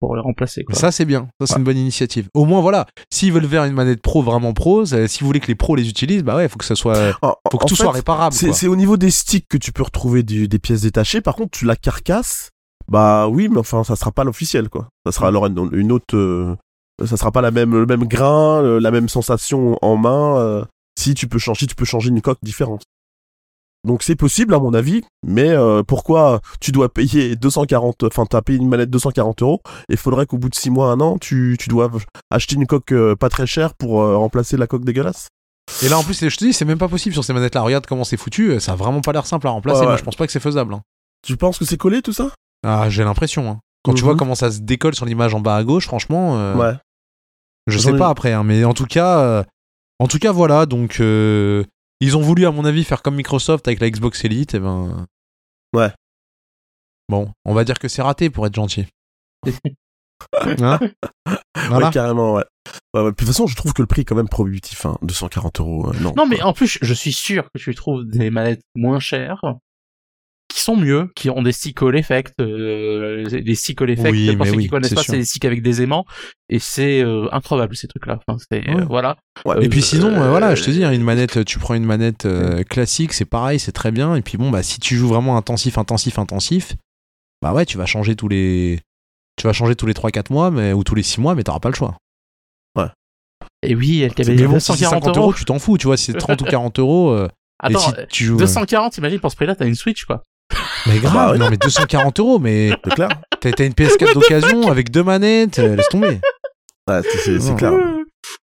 pour 0.00 0.16
les 0.16 0.22
remplacer. 0.22 0.64
Quoi. 0.64 0.74
Ça, 0.74 0.90
c'est 0.90 1.04
bien. 1.04 1.28
Ça, 1.40 1.46
c'est 1.46 1.52
Ouais. 1.54 1.58
une 1.58 1.64
bonne 1.64 1.76
initiative. 1.78 2.28
Au 2.34 2.44
moins, 2.44 2.60
voilà. 2.60 2.86
S'ils 3.12 3.32
veulent 3.32 3.46
faire 3.46 3.64
une 3.64 3.74
manette 3.74 4.02
pro 4.02 4.20
vraiment 4.22 4.52
pro, 4.52 4.84
ça- 4.84 5.06
si 5.06 5.20
vous 5.20 5.26
voulez 5.26 5.38
que 5.38 5.46
les 5.46 5.54
pros 5.54 5.76
les 5.76 5.88
utilisent, 5.88 6.24
bah 6.24 6.34
ouais, 6.36 6.48
faut 6.48 6.58
que 6.58 6.64
ça 6.64 6.74
soit, 6.74 7.16
En- 7.22 7.34
faut 7.52 7.58
que 7.58 7.64
en 7.64 7.66
tout 7.66 7.76
fait, 7.76 7.84
soit 7.84 7.92
réparable. 7.92 8.34
C'est 8.34 8.46
quoi. 8.46 8.54
c'est 8.56 8.66
au 8.66 8.74
niveau 8.76 8.96
des 8.96 9.10
sticks 9.12 9.46
que 9.48 9.56
tu 9.58 9.70
peux 9.70 9.82
retrouver 9.84 10.22
du- 10.24 10.48
des 10.48 10.58
pièces 10.58 10.82
détachées. 10.82 11.20
Par 11.20 11.36
contre, 11.36 11.56
tu 11.56 11.66
la 11.66 11.76
carcasse. 11.76 12.50
Bah 12.92 13.26
oui, 13.28 13.48
mais 13.48 13.58
enfin, 13.58 13.84
ça 13.84 13.96
sera 13.96 14.12
pas 14.12 14.22
l'officiel, 14.24 14.68
quoi. 14.68 14.88
Ça 15.06 15.12
sera 15.12 15.28
alors 15.28 15.46
une, 15.46 15.70
une 15.72 15.92
autre. 15.92 16.14
euh, 16.14 16.54
ça 17.06 17.16
sera 17.16 17.32
pas 17.32 17.40
la 17.40 17.50
même, 17.50 17.72
le 17.72 17.86
même 17.86 18.04
grain, 18.04 18.60
le- 18.60 18.78
la 18.78 18.90
même 18.90 19.08
sensation 19.08 19.78
en 19.80 19.96
main. 19.96 20.36
euh, 20.38 20.64
si 20.98 21.14
tu 21.14 21.26
peux 21.26 21.38
changer, 21.38 21.66
tu 21.66 21.74
peux 21.74 21.86
changer 21.86 22.10
une 22.10 22.20
coque 22.20 22.38
différente. 22.42 22.82
Donc 23.84 24.02
c'est 24.02 24.14
possible 24.14 24.54
à 24.54 24.58
mon 24.58 24.74
avis, 24.74 25.02
mais 25.26 25.48
euh, 25.48 25.82
pourquoi 25.82 26.40
tu 26.60 26.70
dois 26.70 26.88
payer 26.92 27.34
240, 27.34 28.04
enfin 28.04 28.26
t'as 28.26 28.42
payé 28.42 28.58
une 28.58 28.68
manette 28.68 28.90
240 28.90 29.40
euros, 29.42 29.60
et 29.88 29.96
faudrait 29.96 30.26
qu'au 30.26 30.36
bout 30.38 30.50
de 30.50 30.54
6 30.54 30.68
mois, 30.70 30.90
un 30.92 31.00
an, 31.00 31.16
tu, 31.18 31.56
tu 31.58 31.68
dois 31.70 31.90
acheter 32.30 32.54
une 32.56 32.66
coque 32.66 32.94
pas 33.18 33.28
très 33.30 33.46
chère 33.46 33.74
pour 33.74 34.02
remplacer 34.04 34.56
la 34.58 34.66
coque 34.68 34.84
dégueulasse? 34.84 35.28
Et 35.82 35.88
là, 35.88 35.98
en 35.98 36.04
plus, 36.04 36.28
je 36.28 36.36
te 36.36 36.44
dis, 36.44 36.52
c'est 36.52 36.64
même 36.66 36.78
pas 36.78 36.88
possible 36.88 37.14
sur 37.14 37.24
ces 37.24 37.32
manettes-là. 37.32 37.62
Regarde 37.62 37.86
comment 37.86 38.04
c'est 38.04 38.16
foutu. 38.18 38.60
Ça 38.60 38.72
a 38.72 38.76
vraiment 38.76 39.00
pas 39.00 39.12
l'air 39.12 39.24
simple 39.26 39.46
à 39.46 39.50
remplacer. 39.50 39.80
Ouais, 39.80 39.86
Moi, 39.86 39.96
je 39.96 40.02
pense 40.04 40.16
pas 40.16 40.26
que 40.26 40.32
c'est 40.32 40.40
faisable. 40.40 40.74
hein. 40.74 40.82
Tu 41.26 41.36
penses 41.36 41.58
que 41.58 41.64
c'est 41.64 41.76
collé 41.78 42.02
tout 42.02 42.12
ça? 42.12 42.30
Ah, 42.64 42.88
j'ai 42.90 43.04
l'impression. 43.04 43.50
hein. 43.50 43.60
Quand 43.84 43.94
tu 43.94 44.02
Mhm. 44.02 44.08
vois 44.08 44.16
comment 44.16 44.34
ça 44.36 44.50
se 44.52 44.60
décolle 44.60 44.94
sur 44.94 45.06
l'image 45.06 45.34
en 45.34 45.40
bas 45.40 45.56
à 45.56 45.64
gauche, 45.64 45.86
franchement, 45.86 46.38
euh, 46.38 46.54
Ouais. 46.56 46.74
je 47.66 47.78
sais 47.78 47.92
ai- 47.92 47.98
pas 47.98 48.08
après. 48.08 48.32
hein, 48.32 48.44
mais 48.44 48.64
en 48.64 48.74
tout 48.74 48.86
cas, 48.86 49.18
euh, 49.20 49.44
en 49.98 50.06
tout 50.06 50.18
cas, 50.18 50.30
voilà. 50.32 50.66
Donc, 50.66 51.00
euh, 51.00 51.64
ils 52.00 52.16
ont 52.16 52.20
voulu, 52.20 52.46
à 52.46 52.52
mon 52.52 52.64
avis, 52.64 52.84
faire 52.84 53.02
comme 53.02 53.16
Microsoft 53.16 53.66
avec 53.66 53.80
la 53.80 53.90
Xbox 53.90 54.24
Elite. 54.24 54.54
Et 54.54 54.60
ben. 54.60 55.06
Ouais. 55.74 55.90
Bon, 57.08 57.30
on 57.44 57.54
va 57.54 57.64
dire 57.64 57.78
que 57.80 57.88
c'est 57.88 58.02
raté 58.02 58.30
pour 58.30 58.46
être 58.46 58.54
gentil. 58.54 58.86
Hein 60.62 60.78
voilà. 61.68 61.86
Ouais, 61.88 61.92
carrément, 61.92 62.34
ouais. 62.34 62.44
Ouais, 62.94 63.00
ouais. 63.02 63.12
Puis, 63.12 63.24
de 63.26 63.30
toute 63.30 63.34
façon, 63.34 63.48
je 63.48 63.56
trouve 63.56 63.72
que 63.72 63.82
le 63.82 63.86
prix 63.88 64.02
est 64.02 64.04
quand 64.04 64.14
même 64.14 64.28
prohibitif, 64.28 64.86
hein. 64.86 64.96
240 65.02 65.58
euros. 65.60 65.88
euh, 65.90 65.98
non. 66.00 66.14
Non, 66.16 66.26
mais 66.26 66.40
en 66.42 66.52
plus, 66.52 66.78
je 66.80 66.94
suis 66.94 67.12
sûr 67.12 67.44
que 67.52 67.58
tu 67.58 67.74
trouves 67.74 68.04
des 68.04 68.30
manettes 68.30 68.62
moins 68.76 69.00
chères 69.00 69.40
qui 70.52 70.60
sont 70.60 70.76
mieux, 70.76 71.10
qui 71.16 71.30
ont 71.30 71.42
des 71.42 71.52
stick 71.52 71.82
all 71.82 71.96
effect, 71.96 72.32
euh, 72.40 73.24
des 73.28 73.54
stick 73.54 73.80
all 73.82 73.90
effect. 73.90 74.10
Oui, 74.12 74.36
pour 74.36 74.46
ceux 74.46 74.52
oui, 74.52 74.62
qui 74.64 74.68
connaissent 74.68 74.94
pas, 74.94 75.02
c'est 75.02 75.16
des 75.18 75.24
sticks 75.24 75.44
avec 75.44 75.62
des 75.62 75.82
aimants, 75.82 76.04
et 76.48 76.58
c'est 76.58 77.02
euh, 77.02 77.28
incroyable 77.32 77.74
ces 77.76 77.88
trucs-là. 77.88 78.18
Enfin, 78.26 78.38
c'est 78.50 78.68
euh, 78.68 78.74
Ouais. 78.74 78.84
voilà. 78.88 79.16
Ouais, 79.44 79.64
Et 79.64 79.68
puis 79.68 79.80
euh, 79.80 79.82
sinon, 79.82 80.08
euh, 80.10 80.22
euh, 80.24 80.28
voilà, 80.30 80.54
je 80.54 80.62
te 80.62 80.70
dis, 80.70 80.84
hein, 80.84 80.92
une 80.92 81.02
manette, 81.02 81.44
tu 81.44 81.58
prends 81.58 81.74
une 81.74 81.84
manette 81.84 82.26
euh, 82.26 82.62
classique, 82.64 83.12
c'est 83.12 83.24
pareil, 83.24 83.58
c'est 83.58 83.72
très 83.72 83.90
bien. 83.90 84.14
Et 84.16 84.22
puis 84.22 84.38
bon, 84.38 84.50
bah 84.50 84.62
si 84.62 84.78
tu 84.80 84.96
joues 84.96 85.08
vraiment 85.08 85.36
intensif, 85.36 85.78
intensif, 85.78 86.18
intensif, 86.18 86.74
bah 87.40 87.52
ouais, 87.52 87.66
tu 87.66 87.76
vas 87.78 87.86
changer 87.86 88.14
tous 88.16 88.28
les, 88.28 88.80
tu 89.36 89.46
vas 89.46 89.52
changer 89.52 89.74
tous 89.74 89.86
les 89.86 89.94
3-4 89.94 90.32
mois, 90.32 90.50
mais 90.50 90.72
ou 90.72 90.84
tous 90.84 90.94
les 90.94 91.02
6 91.02 91.20
mois, 91.20 91.34
mais 91.34 91.42
t'auras 91.42 91.60
pas 91.60 91.70
le 91.70 91.74
choix. 91.74 91.96
Et 93.64 93.74
oui, 93.74 94.02
elle 94.02 94.14
t'avait 94.14 94.34
bon, 94.46 94.58
si 94.58 94.66
c'est 94.66 94.84
240 94.84 95.04
50 95.04 95.16
euros. 95.16 95.26
euros, 95.26 95.34
tu 95.34 95.44
t'en 95.44 95.58
fous, 95.58 95.78
tu 95.78 95.86
vois, 95.86 95.96
si 95.96 96.06
c'est 96.06 96.18
30 96.18 96.42
ou 96.42 96.44
40 96.44 96.78
euros. 96.78 97.10
euh, 97.10 97.28
Attends, 97.62 97.78
et 97.78 97.82
si 97.82 98.00
euh, 98.00 98.06
tu 98.08 98.24
joues, 98.24 98.34
euh, 98.36 98.38
240, 98.40 98.98
imagine 98.98 99.20
pour 99.20 99.30
ce 99.30 99.36
prix-là, 99.36 99.54
t'as 99.54 99.66
une 99.66 99.74
Switch 99.76 100.04
quoi. 100.04 100.22
Mais 100.86 100.98
grave, 100.98 101.14
Bah 101.14 101.32
ouais. 101.32 101.38
non 101.38 101.48
mais 101.50 101.56
240 101.56 102.20
euros, 102.20 102.38
mais 102.38 102.70
C'est 102.84 102.94
clair. 102.94 103.08
t'as 103.40 103.64
une 103.66 103.72
PS4 103.72 104.14
d'occasion 104.14 104.70
avec 104.70 104.90
deux 104.90 105.02
manettes, 105.02 105.58
euh, 105.58 105.76
laisse 105.76 105.88
tomber. 105.88 106.20
Ouais, 106.88 107.00
c'est- 107.24 107.56
clair. 107.56 107.72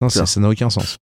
Non, 0.02 0.10
ça 0.10 0.20
Clair. 0.22 0.28
ça 0.28 0.40
n'a 0.40 0.50
aucun 0.50 0.70
sens. 0.70 0.98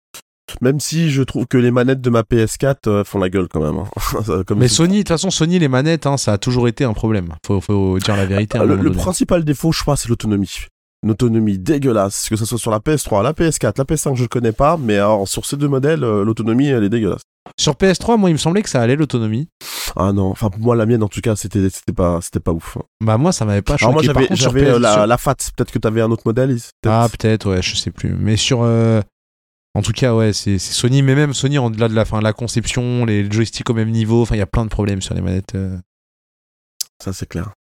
Même 0.61 0.79
si 0.79 1.11
je 1.11 1.23
trouve 1.23 1.47
que 1.47 1.59
les 1.59 1.73
manettes 1.73 2.01
de 2.01 2.09
ma 2.11 2.23
PS4 2.23 2.87
euh, 2.87 3.05
font 3.05 3.19
la 3.19 3.29
gueule 3.29 3.49
quand 3.49 3.61
même. 3.61 3.79
hein. 3.83 4.43
Comme 4.47 4.61
Mais. 4.61 4.69
Sony, 4.69 4.99
de 4.99 5.01
toute 5.01 5.09
façon, 5.09 5.31
Sony, 5.31 5.59
les 5.59 5.67
manettes, 5.69 6.07
hein, 6.07 6.17
ça 6.17 6.35
a 6.35 6.39
toujours 6.39 6.69
été 6.69 6.85
un 6.85 6.93
problème. 6.93 7.35
Faut, 7.45 7.61
faut 7.61 7.99
dire 7.99 8.17
la 8.17 8.27
vérité. 8.27 8.57
à 8.59 8.61
Ah, 8.63 8.65
le, 8.65 8.77
le 8.77 8.93
principal 8.93 9.45
défaut, 9.45 9.73
je 9.73 9.83
crois, 9.83 9.97
c'est 9.97 10.09
l'autonomie. 10.09 10.55
Une 11.03 11.11
autonomie 11.11 11.59
dégueulasse, 11.59 12.29
que 12.29 12.37
ce 12.37 12.45
soit 12.45 12.59
sur 12.59 12.71
la 12.71 12.79
PS3, 12.79 13.23
la 13.25 13.33
PS4, 13.33 13.75
la 13.79 13.85
PS5, 13.85 14.15
je 14.15 14.23
ne 14.23 14.29
connais 14.29 14.53
pas, 14.53 14.77
mais 14.77 14.97
alors 14.97 15.27
sur 15.29 15.45
ces 15.45 15.57
deux 15.57 15.69
modèles, 15.69 16.05
euh, 16.05 16.25
l'autonomie, 16.25 16.69
elle 16.69 16.85
est 16.85 16.89
dégueulasse. 16.89 17.23
Sur 17.59 17.75
PS3, 17.75 18.19
moi, 18.19 18.31
il 18.31 18.35
me 18.35 18.39
semblait 18.39 18.63
que 18.63 18.69
ça 18.69 18.81
allait 18.83 18.97
l'autonomie. 18.97 19.49
Ah 19.97 20.13
non, 20.13 20.27
enfin 20.31 20.51
pour 20.51 20.61
moi 20.61 20.77
la 20.77 20.85
mienne 20.85 21.03
en 21.03 21.09
tout 21.09 21.21
cas, 21.23 21.37
c'était 21.37 21.71
c'était 21.71 21.93
pas 21.93 22.21
c'était 22.21 22.41
pas 22.41 22.53
ouf. 22.53 22.77
Bah, 23.03 23.17
moi, 23.17 23.33
ça 23.33 23.45
m'avait 23.47 23.63
pas 23.63 23.77
choqué. 23.77 23.85
Alors 23.85 23.95
moi 23.95 24.03
j'avais 24.33 24.67
euh, 24.69 24.79
la, 24.79 25.07
la 25.07 25.17
FAT, 25.17 25.37
peut-être 25.57 25.73
que 25.73 25.79
t'avais 25.79 26.03
un 26.03 26.11
autre 26.11 26.25
modèle. 26.27 26.57
Ah, 26.87 27.09
peut-être, 27.11 27.49
ouais, 27.51 27.63
je 27.63 27.77
sais 27.77 27.91
plus. 27.91 28.15
Mais 28.15 28.37
sur. 28.37 28.63
euh, 28.63 29.01
En 29.75 29.83
tout 29.83 29.93
cas, 29.93 30.15
ouais, 30.15 30.33
c'est 30.33 30.59
Sony, 30.59 31.03
mais 31.03 31.15
même 31.15 31.33
Sony, 31.33 31.59
en-delà 31.59 31.89
de 31.89 31.95
la, 31.95 32.05
fin, 32.05 32.21
la 32.21 32.33
conception, 32.35 33.05
les 33.07 33.31
joysticks 33.31 33.71
au 33.71 33.75
même 33.75 33.91
niveau, 33.91 34.23
enfin, 34.23 34.35
il 34.35 34.39
y 34.39 34.43
a 34.43 34.47
plein 34.47 34.65
de 34.65 34.71
problèmes 34.71 35.01
sur 35.01 35.15
les 35.15 35.21
manettes. 35.23 35.55
euh. 35.55 35.79
Ça 37.03 37.13
c'est 37.13 37.27
clair. 37.29 37.53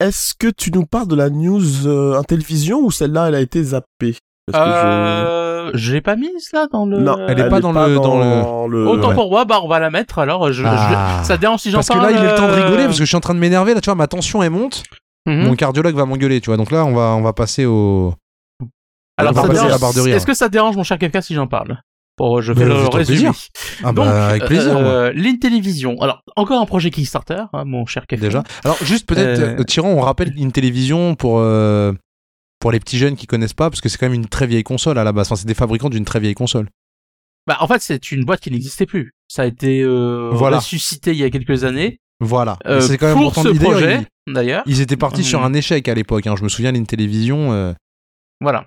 Est-ce 0.00 0.34
que 0.38 0.48
tu 0.50 0.70
nous 0.72 0.84
parles 0.84 1.08
de 1.08 1.14
la 1.16 1.30
news 1.30 1.88
Intellivision 2.16 2.80
ou 2.84 2.90
celle-là 2.90 3.28
elle 3.28 3.34
a 3.34 3.40
été 3.40 3.62
zappée? 3.62 4.16
Parce 4.52 4.64
que 4.64 4.70
je- 4.70 4.86
Euh, 4.86 5.70
je 5.74 5.92
l'ai 5.94 6.00
pas 6.02 6.16
mise 6.16 6.50
là 6.52 6.66
dans 6.70 6.84
le. 6.84 6.98
Non, 7.00 7.16
elle 7.28 7.40
est 7.40 7.48
pas 7.48 7.60
dans 7.60 7.72
le- 7.72 7.94
dans 7.96 8.66
le. 8.66 8.86
Autant 8.86 9.08
ouais. 9.08 9.14
pour 9.14 9.30
moi, 9.30 9.44
bah 9.46 9.60
on 9.62 9.68
va 9.68 9.78
la 9.78 9.90
mettre. 9.90 10.18
Alors, 10.18 10.52
je, 10.52 10.62
Ah. 10.66 11.20
je- 11.22 11.26
ça 11.26 11.36
dérange 11.38 11.60
si 11.60 11.70
j'en 11.70 11.78
Parce 11.78 11.88
que 11.88 11.94
parle 11.94 12.12
là, 12.12 12.18
il 12.18 12.22
est 12.24 12.30
le 12.30 12.36
temps 12.36 12.46
de 12.48 12.52
euh, 12.52 12.64
rigoler, 12.64 12.84
parce 12.84 12.98
que 12.98 13.04
je 13.04 13.08
suis 13.08 13.16
en 13.16 13.20
train 13.20 13.34
de 13.34 13.38
m'énerver, 13.38 13.72
là, 13.74 13.80
tu 13.80 13.86
vois, 13.86 13.94
ma 13.94 14.06
tension, 14.06 14.42
elle 14.42 14.50
monte. 14.50 14.82
mhm. 15.26 15.46
Mon 15.46 15.54
cardiologue 15.56 15.94
va 15.96 16.04
m'engueuler, 16.04 16.40
tu 16.42 16.50
vois. 16.50 16.58
Donc 16.58 16.70
là, 16.70 16.84
on 16.84 16.92
va, 16.94 17.14
on 17.16 17.22
va 17.22 17.32
passer 17.32 17.64
au. 17.64 18.12
Alors, 19.16 19.32
on 19.32 19.34
va 19.36 19.42
ça 19.42 19.48
à 19.48 19.52
dérange- 19.54 19.70
la 19.70 19.78
barre 19.78 19.94
de 19.94 20.00
rire. 20.02 20.16
Est-ce 20.16 20.26
que 20.26 20.34
ça 20.34 20.48
dérange, 20.50 20.76
mon 20.76 20.82
cher 20.82 20.98
Kafka, 20.98 21.22
si 21.22 21.34
j'en 21.34 21.46
parle 21.46 21.78
Bon, 22.18 22.40
je 22.40 22.52
fais 22.52 22.60
Mais 22.60 22.66
le 22.66 22.90
plaisir. 22.90 23.32
Ah 23.82 23.86
Donc, 23.92 23.96
bah, 24.06 24.26
avec 24.28 24.44
plaisir, 24.44 24.76
euh, 24.76 25.10
l'Intellivision. 25.16 25.96
Alors, 26.00 26.20
encore 26.36 26.60
un 26.60 26.66
projet 26.66 26.90
Kickstarter, 26.90 27.42
hein, 27.52 27.64
mon 27.64 27.86
cher 27.86 28.06
Kafka. 28.06 28.24
Déjà. 28.26 28.42
Alors, 28.64 28.76
juste 28.82 29.08
peut-être, 29.08 29.40
Euh, 29.40 29.56
euh, 29.58 29.64
Tyran, 29.64 29.88
on 29.88 30.00
rappelle 30.00 30.32
une 30.36 30.52
télévision 30.52 31.14
pour. 31.16 31.38
euh, 31.38 31.92
Pour 32.64 32.72
les 32.72 32.80
petits 32.80 32.96
jeunes 32.96 33.14
qui 33.14 33.26
connaissent 33.26 33.52
pas, 33.52 33.68
parce 33.68 33.82
que 33.82 33.90
c'est 33.90 33.98
quand 33.98 34.06
même 34.06 34.14
une 34.14 34.26
très 34.26 34.46
vieille 34.46 34.62
console 34.62 34.96
à 34.96 35.04
la 35.04 35.12
base. 35.12 35.26
Enfin, 35.26 35.36
c'est 35.36 35.46
des 35.46 35.52
fabricants 35.52 35.90
d'une 35.90 36.06
très 36.06 36.18
vieille 36.18 36.32
console. 36.32 36.66
Bah, 37.46 37.58
en 37.60 37.68
fait, 37.68 37.82
c'est 37.82 38.10
une 38.10 38.24
boîte 38.24 38.40
qui 38.40 38.50
n'existait 38.50 38.86
plus. 38.86 39.12
Ça 39.28 39.42
a 39.42 39.44
été 39.44 39.82
euh, 39.82 40.30
Voilà. 40.32 40.56
ressuscité 40.60 41.10
il 41.10 41.18
y 41.18 41.24
a 41.24 41.28
quelques 41.28 41.64
années. 41.64 41.98
Voilà. 42.20 42.56
Euh, 42.64 42.80
c'est 42.80 42.96
quand 42.96 43.08
même 43.14 43.22
pour 43.22 43.34
ce 43.34 43.48
projet, 43.50 44.06
d'ailleurs. 44.26 44.62
Ils, 44.64 44.72
ils 44.76 44.80
étaient 44.80 44.96
partis 44.96 45.22
sur 45.24 45.40
Mhm. 45.40 45.44
un 45.44 45.52
échec 45.52 45.86
à 45.88 45.94
l'époque. 45.94 46.26
hein. 46.26 46.36
Je 46.38 46.42
me 46.42 46.48
souviens 46.48 46.72
d'une 46.72 46.86
télévision. 46.86 47.52
euh, 47.52 47.74
Voilà. 48.40 48.66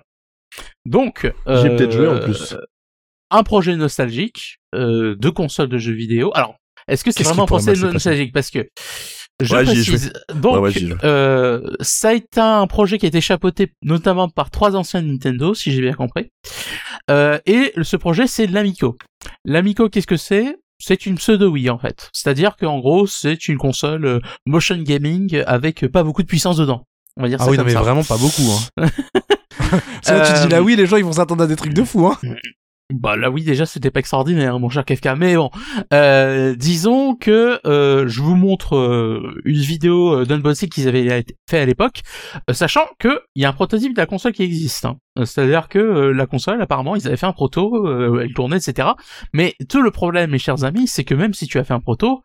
Donc, 0.86 1.22
J'ai 1.48 1.68
peut-être 1.70 1.90
joué 1.90 2.06
en 2.06 2.20
plus. 2.20 2.54
Un 3.32 3.42
projet 3.42 3.74
nostalgique 3.74 4.58
euh, 4.76 5.16
de 5.18 5.28
console 5.28 5.70
de 5.70 5.78
jeux 5.78 5.92
vidéo. 5.92 6.30
Alors, 6.36 6.54
est-ce 6.86 7.02
que 7.02 7.10
c'est 7.10 7.18
Qu'est-ce 7.18 7.30
vraiment 7.30 7.42
un 7.42 7.46
projet 7.46 7.72
nostalgique? 7.74 8.32
Parce 8.32 8.50
que 8.52 8.64
je 9.40 9.54
Ouais, 9.54 9.64
précise. 9.64 10.12
Donc, 10.34 10.54
Ouais, 10.62 10.70
ouais, 10.74 10.96
euh, 11.04 11.60
ça 11.80 12.08
a 12.08 12.12
été 12.14 12.40
un 12.40 12.66
projet 12.66 12.98
qui 12.98 13.06
a 13.06 13.08
été 13.08 13.20
chapeauté 13.20 13.72
notamment 13.82 14.28
par 14.28 14.50
trois 14.50 14.74
anciens 14.76 15.00
Nintendo, 15.02 15.54
si 15.54 15.70
j'ai 15.72 15.80
bien 15.80 15.92
compris. 15.94 16.30
Euh, 17.10 17.38
et 17.46 17.72
ce 17.82 17.96
projet, 17.96 18.26
c'est 18.26 18.46
l'Amico. 18.46 18.96
L'Amico, 19.44 19.88
qu'est-ce 19.88 20.06
que 20.06 20.16
c'est? 20.16 20.56
C'est 20.80 21.06
une 21.06 21.16
pseudo 21.16 21.50
Wii 21.50 21.70
en 21.70 21.78
fait. 21.78 22.08
C'est-à-dire 22.12 22.56
qu'en 22.56 22.78
gros, 22.78 23.06
c'est 23.06 23.48
une 23.48 23.58
console 23.58 24.04
euh, 24.04 24.20
motion 24.46 24.76
gaming 24.78 25.42
avec 25.46 25.86
pas 25.88 26.02
beaucoup 26.04 26.22
de 26.22 26.28
puissance 26.28 26.56
dedans. 26.56 26.84
On 27.16 27.22
va 27.22 27.28
dire 27.28 27.38
Ah 27.40 27.44
ça 27.46 27.50
oui, 27.50 27.58
non, 27.58 27.64
mais 27.64 27.72
ça. 27.72 27.80
vraiment 27.80 28.04
pas 28.04 28.16
beaucoup. 28.16 28.42
Hein. 28.76 28.86
Que 30.04 30.12
là, 30.12 30.24
tu 30.24 30.32
Euh, 30.32 30.46
dis 30.46 30.48
là 30.52 30.62
oui, 30.62 30.76
les 30.76 30.86
gens 30.86 30.96
ils 30.96 31.04
vont 31.04 31.12
s'attendre 31.12 31.42
à 31.44 31.46
des 31.46 31.56
trucs 31.56 31.74
de 31.74 31.82
fou. 31.82 32.06
Hein. 32.06 32.16
Bah 32.94 33.16
là 33.16 33.30
oui 33.30 33.44
déjà 33.44 33.66
c'était 33.66 33.90
pas 33.90 34.00
extraordinaire 34.00 34.58
mon 34.58 34.70
cher 34.70 34.82
Kafka 34.82 35.14
mais 35.14 35.36
bon 35.36 35.50
euh, 35.92 36.54
disons 36.56 37.16
que 37.16 37.60
euh, 37.66 38.08
je 38.08 38.22
vous 38.22 38.34
montre 38.34 38.76
euh, 38.76 39.38
une 39.44 39.60
vidéo 39.60 40.20
euh, 40.20 40.24
d'unboxing 40.24 40.70
qu'ils 40.70 40.88
avaient 40.88 41.22
fait 41.50 41.58
à 41.58 41.66
l'époque 41.66 42.00
euh, 42.48 42.54
sachant 42.54 42.86
que 42.98 43.20
il 43.34 43.42
y 43.42 43.44
a 43.44 43.50
un 43.50 43.52
prototype 43.52 43.92
de 43.92 44.00
la 44.00 44.06
console 44.06 44.32
qui 44.32 44.42
existe 44.42 44.86
hein. 44.86 44.96
c'est 45.26 45.42
à 45.42 45.46
dire 45.46 45.68
que 45.68 45.78
euh, 45.78 46.12
la 46.14 46.24
console 46.24 46.62
apparemment 46.62 46.96
ils 46.96 47.06
avaient 47.06 47.18
fait 47.18 47.26
un 47.26 47.34
proto 47.34 47.86
euh, 47.86 48.22
elle 48.22 48.32
tournait 48.32 48.56
etc 48.56 48.88
mais 49.34 49.54
tout 49.68 49.82
le 49.82 49.90
problème 49.90 50.30
mes 50.30 50.38
chers 50.38 50.64
amis 50.64 50.86
c'est 50.86 51.04
que 51.04 51.14
même 51.14 51.34
si 51.34 51.46
tu 51.46 51.58
as 51.58 51.64
fait 51.64 51.74
un 51.74 51.80
proto 51.80 52.24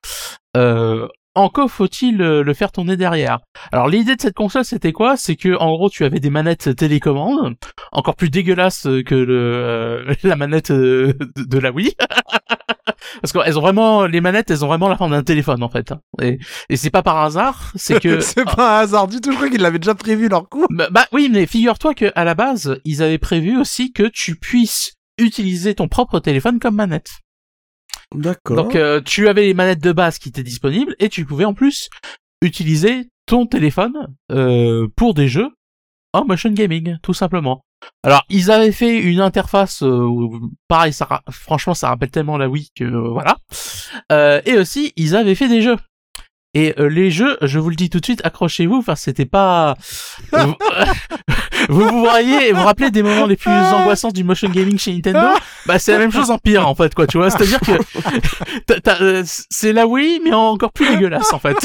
euh, 0.56 1.10
encore 1.36 1.72
faut-il 1.72 2.22
euh, 2.22 2.44
le 2.44 2.54
faire 2.54 2.72
tourner 2.72 2.98
derrière? 2.98 3.40
Alors 3.72 3.88
l'idée 3.88 4.16
de 4.16 4.22
cette 4.22 4.36
console 4.36 4.66
c'était 4.66 4.92
quoi? 4.92 5.18
C'est 5.18 5.36
que 5.36 5.58
en 5.58 5.72
gros 5.72 5.90
tu 5.90 6.04
avais 6.04 6.20
des 6.20 6.30
manettes 6.30 6.76
télécommande 6.76 7.56
encore 7.92 8.16
plus 8.16 8.30
dégueulasses 8.30 8.88
que 9.06 9.16
le 9.16 9.54
euh, 9.54 10.14
la 10.24 10.36
manette 10.36 10.72
euh, 10.72 11.14
de, 11.36 11.60
la 11.60 11.72
Wii. 11.72 11.94
Parce 13.22 13.32
qu'elles 13.34 13.58
ont 13.58 13.62
vraiment 13.62 14.06
les 14.06 14.22
manettes, 14.22 14.52
elles 14.52 14.64
ont 14.64 14.68
vraiment 14.68 14.90
la 14.90 14.98
forme 14.98 15.12
d'un 15.12 15.24
téléphone 15.24 15.64
en 15.64 15.70
fait. 15.70 15.92
hein. 15.92 16.00
Et, 16.22 16.40
et 16.70 16.78
c'est 16.78 16.90
pas 16.90 17.04
par 17.04 17.18
hasard, 17.18 17.72
c'est 17.76 18.00
que 18.00 18.20
c'est 18.22 18.46
pas 18.46 18.80
un 18.80 18.84
hasard 18.84 19.08
du 19.08 19.20
tout. 19.20 19.32
Je 19.32 19.36
crois 19.38 19.50
qu'ils 19.50 19.62
l'avaient 19.62 19.80
déjà 19.80 19.96
prévu 19.96 20.30
leur 20.30 20.48
coup. 20.50 20.66
bah, 20.70 20.88
bah 20.92 21.06
oui, 21.12 21.30
mais 21.32 21.46
figure-toi 21.46 21.94
que 21.94 22.12
à 22.16 22.24
la 22.24 22.36
base, 22.36 22.80
ils 22.86 23.02
avaient 23.02 23.18
prévu 23.18 23.58
aussi 23.60 23.92
que 23.92 24.04
tu 24.04 24.36
puisses 24.36 24.94
utiliser 25.18 25.76
ton 25.76 25.88
propre 25.88 26.20
téléphone 26.20 26.60
comme 26.60 26.76
manette. 26.76 27.23
D'accord. 28.14 28.56
Donc 28.58 28.76
euh, 28.76 29.02
tu 29.02 29.28
avais 29.28 29.44
les 29.44 29.54
manettes 29.54 29.82
de 29.84 29.92
base 29.92 30.18
qui 30.20 30.30
étaient 30.30 30.44
disponibles 30.44 30.96
et 31.00 31.10
tu 31.10 31.26
pouvais 31.26 31.46
en 31.46 31.54
plus 31.54 31.90
utiliser 32.42 33.10
ton 33.26 33.46
téléphone 33.46 33.94
euh, 34.32 34.88
pour 34.96 35.14
des 35.14 35.28
jeux 35.28 35.50
en 36.14 36.26
motion 36.26 36.52
gaming, 36.52 36.98
tout 37.02 37.14
simplement. 37.14 37.64
Alors 38.04 38.24
ils 38.30 38.52
avaient 38.52 38.72
fait 38.72 38.98
une 39.00 39.20
interface, 39.20 39.84
euh, 39.84 40.08
pareil, 40.68 40.94
ça, 40.94 41.06
ra- 41.06 41.24
franchement 41.32 41.74
ça 41.74 41.90
rappelle 41.90 42.12
tellement 42.12 42.38
la 42.38 42.48
Wii 42.50 42.70
que 42.76 42.84
euh, 42.84 43.10
voilà. 43.10 43.36
Euh, 44.12 44.42
et 44.46 44.58
aussi 44.58 44.94
ils 44.96 45.16
avaient 45.16 45.36
fait 45.36 45.48
des 45.50 45.62
jeux. 45.62 45.78
Et 46.56 46.76
euh, 46.80 46.88
les 46.88 47.10
jeux, 47.10 47.36
je 47.42 47.58
vous 47.58 47.70
le 47.72 47.76
dis 47.76 47.90
tout 47.90 48.00
de 48.00 48.06
suite, 48.06 48.22
accrochez-vous, 48.24 48.76
enfin 48.78 48.96
c'était 48.96 49.26
pas. 49.26 49.76
vous, 51.70 51.88
vous 51.88 52.00
voyez, 52.02 52.52
vous 52.52 52.60
vous 52.60 52.66
rappelez 52.66 52.92
des 52.92 53.04
moments 53.04 53.26
les 53.26 53.36
plus 53.36 53.52
angoissants 53.52 54.10
du 54.12 54.24
motion 54.24 54.50
gaming 54.50 54.78
chez 54.78 54.94
Nintendo 54.94 55.20
Bah 55.66 55.80
c'est 55.80 55.92
la 55.94 56.00
même 56.00 56.12
chose 56.12 56.32
en 56.32 56.38
pire 56.38 56.68
en 56.68 56.76
fait 56.76 56.94
quoi, 56.94 57.08
tu 57.08 57.18
vois. 57.18 57.30
C'est-à-dire 57.30 57.60
que 57.60 57.72
t'as- 58.68 58.80
t'as, 58.80 59.02
euh, 59.02 59.24
c'est 59.26 59.74
la 59.74 59.88
Wii 59.88 60.22
mais 60.24 60.34
encore 60.34 60.72
plus 60.72 60.88
dégueulasse 60.90 61.32
en 61.34 61.40
fait. 61.40 61.58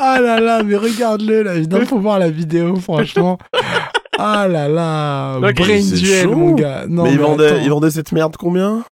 Ah 0.00 0.20
là 0.20 0.40
là, 0.40 0.62
mais 0.62 0.76
regarde-le 0.76 1.42
là. 1.42 1.56
Il 1.56 1.86
faut 1.86 1.98
voir 1.98 2.18
la 2.18 2.30
vidéo, 2.30 2.76
franchement. 2.76 3.38
Ah 4.18 4.46
là 4.48 4.68
là, 4.68 5.36
Ok, 5.38 5.54
brain 5.56 5.80
duel, 5.80 6.22
chaud. 6.24 6.34
mon 6.36 6.52
gars. 6.52 6.84
Non, 6.88 7.04
mais 7.04 7.12
ils 7.12 7.18
vendaient, 7.18 7.46
attends. 7.48 7.62
ils 7.62 7.70
vendaient 7.70 7.90
cette 7.90 8.12
merde 8.12 8.36
combien? 8.38 8.82
Ah 8.84 8.91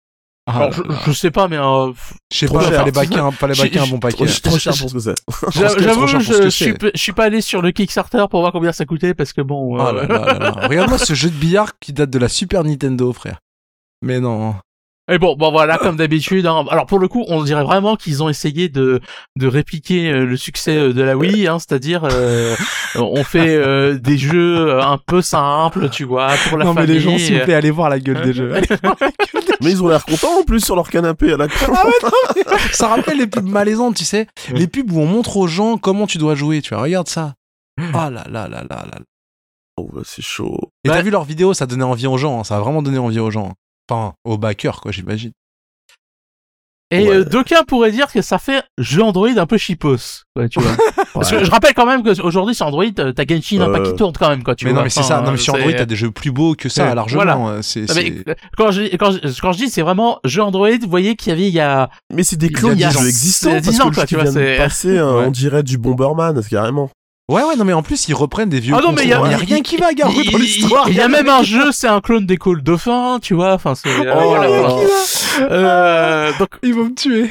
Alors 0.54 0.70
là 0.70 0.96
je, 1.06 1.12
sais 1.12 1.30
pas 1.30 1.48
mais 1.48 1.56
euh, 1.58 1.92
Je 2.32 2.38
sais 2.38 2.46
pas, 2.46 2.60
cher. 2.62 2.72
fallait 2.80 2.92
baquer 2.92 3.18
un, 3.18 3.30
fallait 3.30 3.54
J'ai- 3.54 3.62
baquer 3.64 3.78
un 3.80 3.86
bon 3.86 3.98
paquet. 3.98 4.26
Trop, 4.26 4.50
trop 4.50 4.58
cher 4.58 4.72
pour 4.78 4.88
ce 4.90 4.94
que 4.94 5.00
c'est. 5.00 5.14
j'avoue 5.78 6.06
je, 6.06 6.16
que 6.18 6.22
je 6.44 6.48
suis 6.48 6.74
je 6.94 7.12
pas 7.12 7.24
allé 7.24 7.40
sur 7.40 7.62
le 7.62 7.70
Kickstarter 7.72 8.24
pour 8.30 8.40
voir 8.40 8.52
combien 8.52 8.72
ça 8.72 8.84
coûtait 8.84 9.14
parce 9.14 9.32
que 9.32 9.40
bon. 9.40 9.76
Oh 9.78 9.80
euh, 9.80 9.92
là 9.92 10.06
là 10.06 10.24
là 10.34 10.38
là. 10.38 10.50
Regarde-moi 10.68 10.98
ce 10.98 11.14
jeu 11.14 11.28
de 11.30 11.34
billard 11.34 11.78
qui 11.78 11.92
date 11.92 12.10
de 12.10 12.18
la 12.18 12.28
Super 12.28 12.64
Nintendo, 12.64 13.12
frère. 13.12 13.38
Mais 14.02 14.20
non. 14.20 14.54
Et 15.12 15.18
bon, 15.18 15.34
bon 15.34 15.50
voilà, 15.50 15.76
comme 15.76 15.96
d'habitude. 15.96 16.46
hein. 16.46 16.64
Alors 16.70 16.86
pour 16.86 17.00
le 17.00 17.08
coup, 17.08 17.24
on 17.26 17.42
dirait 17.42 17.64
vraiment 17.64 17.96
qu'ils 17.96 18.22
ont 18.22 18.28
essayé 18.28 18.68
de 18.68 19.00
de 19.36 19.46
répliquer 19.48 20.08
euh, 20.08 20.24
le 20.24 20.36
succès 20.36 20.76
euh, 20.76 20.92
de 20.92 21.02
la 21.02 21.16
Wii, 21.16 21.48
hein, 21.48 21.58
c'est-à-dire 21.58 22.04
euh, 22.04 22.54
on 22.94 23.24
fait 23.24 23.56
euh, 23.56 23.98
des 23.98 24.16
jeux 24.18 24.80
un 24.80 24.98
peu 25.04 25.20
simples, 25.20 25.88
tu 25.90 26.04
vois, 26.04 26.28
pour 26.48 26.58
la 26.58 26.64
non, 26.64 26.74
mais 26.74 26.82
famille. 26.82 26.94
les 26.94 27.00
gens, 27.00 27.18
s'il 27.18 27.38
vous 27.38 27.44
plaît, 27.44 27.54
allez 27.54 27.72
voir 27.72 27.88
la 27.90 27.98
gueule 27.98 28.22
des 28.22 28.32
jeux. 28.34 28.54
Allez 28.54 28.68
voir 28.84 28.96
la 29.00 29.08
gueule 29.08 29.39
des 29.39 29.39
Mais 29.62 29.70
ils 29.70 29.82
ont 29.82 29.88
l'air 29.88 30.04
contents 30.04 30.40
en 30.40 30.42
plus 30.44 30.60
sur 30.64 30.74
leur 30.76 30.88
canapé 30.88 31.32
à 31.32 31.36
la 31.36 31.48
con. 31.48 31.54
Ça 32.72 32.88
rappelle 32.88 33.18
les 33.18 33.26
pubs 33.26 33.46
malaisantes, 33.48 33.96
tu 33.96 34.04
sais. 34.04 34.26
Les 34.52 34.66
pubs 34.66 34.90
où 34.92 35.00
on 35.00 35.06
montre 35.06 35.36
aux 35.36 35.46
gens 35.46 35.76
comment 35.78 36.06
tu 36.06 36.18
dois 36.18 36.34
jouer, 36.34 36.62
tu 36.62 36.74
vois. 36.74 36.82
Regarde 36.82 37.08
ça. 37.08 37.34
Ah 37.94 38.10
là 38.10 38.24
là 38.30 38.48
là 38.48 38.62
là 38.68 38.86
là. 38.86 38.98
Oh, 39.76 39.88
bah, 39.92 40.02
c'est 40.04 40.22
chaud. 40.22 40.58
Et 40.84 40.88
t'as 40.88 41.02
vu 41.02 41.10
leurs 41.10 41.24
vidéos, 41.24 41.54
ça 41.54 41.66
donnait 41.66 41.84
envie 41.84 42.06
aux 42.06 42.18
gens. 42.18 42.40
hein. 42.40 42.44
Ça 42.44 42.56
a 42.56 42.60
vraiment 42.60 42.82
donné 42.82 42.98
envie 42.98 43.18
aux 43.20 43.30
gens. 43.30 43.52
Enfin, 43.88 44.14
aux 44.24 44.36
backers, 44.38 44.80
quoi, 44.80 44.92
j'imagine. 44.92 45.32
Et 46.92 47.08
Ouais. 47.08 47.16
euh, 47.18 47.24
d'aucuns 47.24 47.62
pourraient 47.68 47.92
dire 47.92 48.10
que 48.12 48.20
ça 48.20 48.38
fait 48.38 48.64
jeu 48.76 49.00
Android 49.02 49.28
un 49.36 49.46
peu 49.46 49.56
chipos, 49.58 50.24
ouais, 50.36 50.48
tu 50.48 50.60
vois. 50.60 50.72
Parce 51.14 51.30
que 51.30 51.36
Ouais. 51.36 51.44
je 51.44 51.50
rappelle 51.50 51.72
quand 51.74 51.86
même 51.86 52.02
qu'aujourd'hui 52.02 52.54
sur 52.54 52.66
Android, 52.66 52.84
euh, 52.98 53.12
t'as 53.12 53.24
Genshin 53.28 53.60
Impact 53.60 53.86
Euh, 53.86 53.90
qui 53.92 53.96
tourne 53.96 54.12
quand 54.18 54.28
même, 54.28 54.42
quoi. 54.42 54.56
Tu 54.56 54.64
mais 54.64 54.72
vois. 54.72 54.80
non, 54.80 54.84
mais 54.84 54.90
c'est 54.90 55.04
ça. 55.04 55.20
Non, 55.20 55.30
mais 55.30 55.36
sur 55.38 55.54
Android, 55.54 55.70
t'as 55.72 55.84
des 55.86 55.94
jeux 55.94 56.10
plus 56.10 56.32
beaux 56.32 56.54
que 56.56 56.68
ça, 56.68 56.90
euh, 56.90 56.94
largement. 56.94 57.22
voilà. 57.44 57.62
C'est, 57.62 57.88
euh, 57.88 58.34
quand 58.56 58.72
je, 58.72 58.82
quand, 58.96 59.12
je, 59.12 59.40
quand 59.40 59.52
je 59.52 59.58
dis 59.58 59.70
c'est 59.70 59.82
vraiment 59.82 60.18
jeu 60.24 60.42
Android, 60.42 60.68
vous 60.82 60.90
voyez 60.90 61.14
qu'il 61.14 61.30
y 61.30 61.32
avait 61.32 61.46
il 61.48 61.54
y 61.54 61.60
a 61.60 61.90
Mais 62.12 62.24
c'est 62.24 62.36
des 62.36 62.46
Il 62.46 62.52
y 62.52 62.56
a 62.56 62.58
clones 62.58 62.70
de 62.72 62.76
10 62.78 62.86
ans. 62.86 63.00
jeux 63.02 63.08
existants. 63.08 63.48
Il 63.50 63.52
y 63.52 63.56
a 63.56 63.60
parce 63.60 63.70
10 63.70 63.78
que 63.78 63.82
ans, 63.84 63.90
quoi, 63.92 64.06
tu 64.06 64.14
vois, 64.16 64.26
c'est- 64.26 64.56
passer, 64.56 64.98
hein, 64.98 65.14
Ouais. 65.16 65.24
on 65.26 65.30
dirait 65.30 65.62
du 65.62 65.78
Bomberman, 65.78 66.42
carrément. 66.50 66.90
Ouais, 67.30 67.42
ouais, 67.44 67.54
non, 67.56 67.64
mais 67.64 67.72
en 67.72 67.82
plus, 67.82 68.08
ils 68.08 68.14
reprennent 68.14 68.48
des 68.48 68.58
vieux. 68.60 68.74
Ah 68.76 68.80
non, 68.82 68.90
mais 68.92 69.04
il 69.04 69.08
y 69.08 69.12
a- 69.12 69.20
y 69.30 69.34
rien 69.36 69.60
qui 69.62 69.76
va, 69.76 69.92
Garou, 69.94 70.12
dans 70.24 70.36
l'histoire. 70.38 70.88
il 70.88 70.96
y 70.96 71.00
a 71.00 71.06
même 71.08 71.28
un 71.28 71.42
jeu, 71.44 71.70
c'est 71.72 71.86
un 71.86 72.00
clone 72.00 72.26
d'école 72.26 72.62
dauphin, 72.62 73.18
tu 73.22 73.34
vois. 73.34 73.52
Enfin, 73.54 73.74
c'est. 73.76 73.88
euh, 73.88 74.12
Oh 74.16 74.28
voilà, 74.30 74.48
là 74.48 74.60
voilà. 74.60 74.82
là. 74.82 75.46
Euh, 75.52 76.32
donc, 76.38 76.48
Ils 76.64 76.74
vont 76.74 76.86
me 76.86 76.94
tuer. 76.94 77.30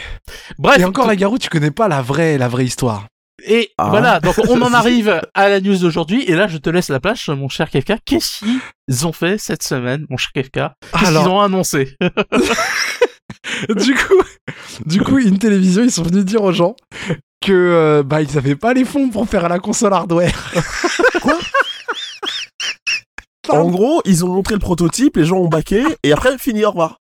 bref. 0.58 0.80
Et 0.80 0.86
encore, 0.86 1.06
la 1.06 1.16
Garou, 1.18 1.38
tu 1.38 1.50
connais 1.50 1.72
pas 1.72 1.88
la 1.90 2.02
vraie, 2.02 2.38
la 2.38 2.48
vraie 2.48 2.66
histoire. 2.66 3.08
Et 3.46 3.72
Ah. 3.78 3.88
voilà, 3.90 4.20
donc 4.20 4.36
on 4.50 4.62
en 4.62 4.74
arrive 4.74 5.22
à 5.34 5.50
la 5.50 5.62
news 5.62 5.78
d'aujourd'hui, 5.78 6.24
et 6.26 6.34
là 6.36 6.48
je 6.50 6.58
te 6.58 6.70
laisse 6.70 6.90
la 6.90 7.00
place, 7.00 7.28
mon 7.30 7.48
cher 7.50 7.70
Kefka. 7.70 7.98
Qu'est-ce 8.06 8.40
qu'ils 8.44 9.08
ont 9.08 9.14
fait 9.14 9.38
cette 9.38 9.64
semaine, 9.64 10.06
mon 10.10 10.18
cher 10.18 10.32
Kefka? 10.34 10.74
Qu'est-ce 10.94 11.06
Alors- 11.06 11.24
qu'ils 11.24 11.32
ont 11.32 11.40
annoncé? 11.42 11.96
Du 13.70 13.94
coup, 13.96 14.22
du 14.86 15.02
coup, 15.02 15.18
une 15.18 15.38
télévision, 15.40 15.84
ils 15.84 15.92
sont 15.92 16.04
venus 16.04 16.26
dire 16.26 16.44
aux 16.44 16.52
gens 16.52 16.76
que 17.42 17.52
euh, 17.54 18.04
bah 18.04 18.22
ils 18.22 18.38
avaient 18.38 18.56
pas 18.56 18.74
les 18.74 18.86
fonds 18.86 19.10
pour 19.10 19.28
faire 19.28 19.48
la 19.50 19.60
console 19.60 19.94
hardware. 19.94 20.54
En 23.50 23.68
gros, 23.70 24.02
ils 24.06 24.24
ont 24.24 24.28
montré 24.28 24.54
le 24.54 24.60
prototype, 24.60 25.18
les 25.18 25.26
gens 25.26 25.38
ont 25.38 25.48
baqué, 25.48 25.84
et 26.04 26.12
après, 26.14 26.38
fini, 26.38 26.64
au 26.66 26.70
revoir. 26.70 27.00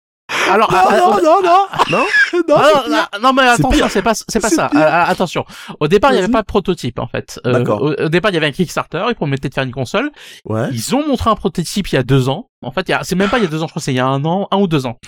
Alors, 0.51 0.73
Non, 0.73 0.79
ah, 0.89 0.97
non, 0.97 1.23
non, 1.23 1.43
non, 1.43 1.99
Non? 1.99 2.05
Non, 2.49 2.55
ah, 2.57 2.73
non, 2.75 2.83
pire. 2.83 2.91
non, 2.91 3.19
non, 3.23 3.33
mais 3.35 3.43
attention, 3.43 3.89
c'est 3.91 4.03
pas, 4.03 4.15
c'est 4.15 4.41
pas 4.41 4.49
ça. 4.49 4.71
Ah, 4.75 5.03
ah, 5.05 5.11
attention. 5.11 5.45
Au 5.81 5.89
départ, 5.89 6.13
il 6.13 6.15
n'y 6.15 6.21
avait 6.21 6.33
pas 6.33 6.41
de 6.43 6.47
prototype, 6.47 6.99
en 6.99 7.07
fait. 7.09 7.41
Euh, 7.47 7.53
D'accord. 7.53 7.83
au, 7.83 7.93
au 7.93 8.09
départ, 8.09 8.31
il 8.31 8.35
y 8.35 8.37
avait 8.37 8.47
un 8.47 8.53
Kickstarter, 8.53 9.05
ils 9.09 9.15
promettaient 9.15 9.49
de 9.49 9.55
faire 9.55 9.65
une 9.65 9.73
console. 9.73 10.11
Ouais. 10.47 10.69
Ils 10.73 10.95
ont 10.95 11.07
montré 11.07 11.31
un 11.31 11.35
prototype 11.35 11.89
il 11.89 11.97
y 11.97 11.99
a 11.99 12.03
deux 12.03 12.29
ans. 12.29 12.50
En 12.63 12.73
fait, 12.73 12.93
c'est 13.03 13.15
même 13.15 13.31
pas 13.31 13.39
il 13.39 13.45
y 13.45 13.47
a 13.47 13.51
deux 13.51 13.63
ans, 13.63 13.67
je 13.67 13.73
crois, 13.73 13.83
c'est 13.83 13.93
il 13.93 13.97
y 13.97 14.01
a 14.01 14.07
un 14.07 14.25
an, 14.25 14.49
un 14.51 14.59
ou 14.59 14.67
deux 14.67 14.87
ans. 14.87 14.99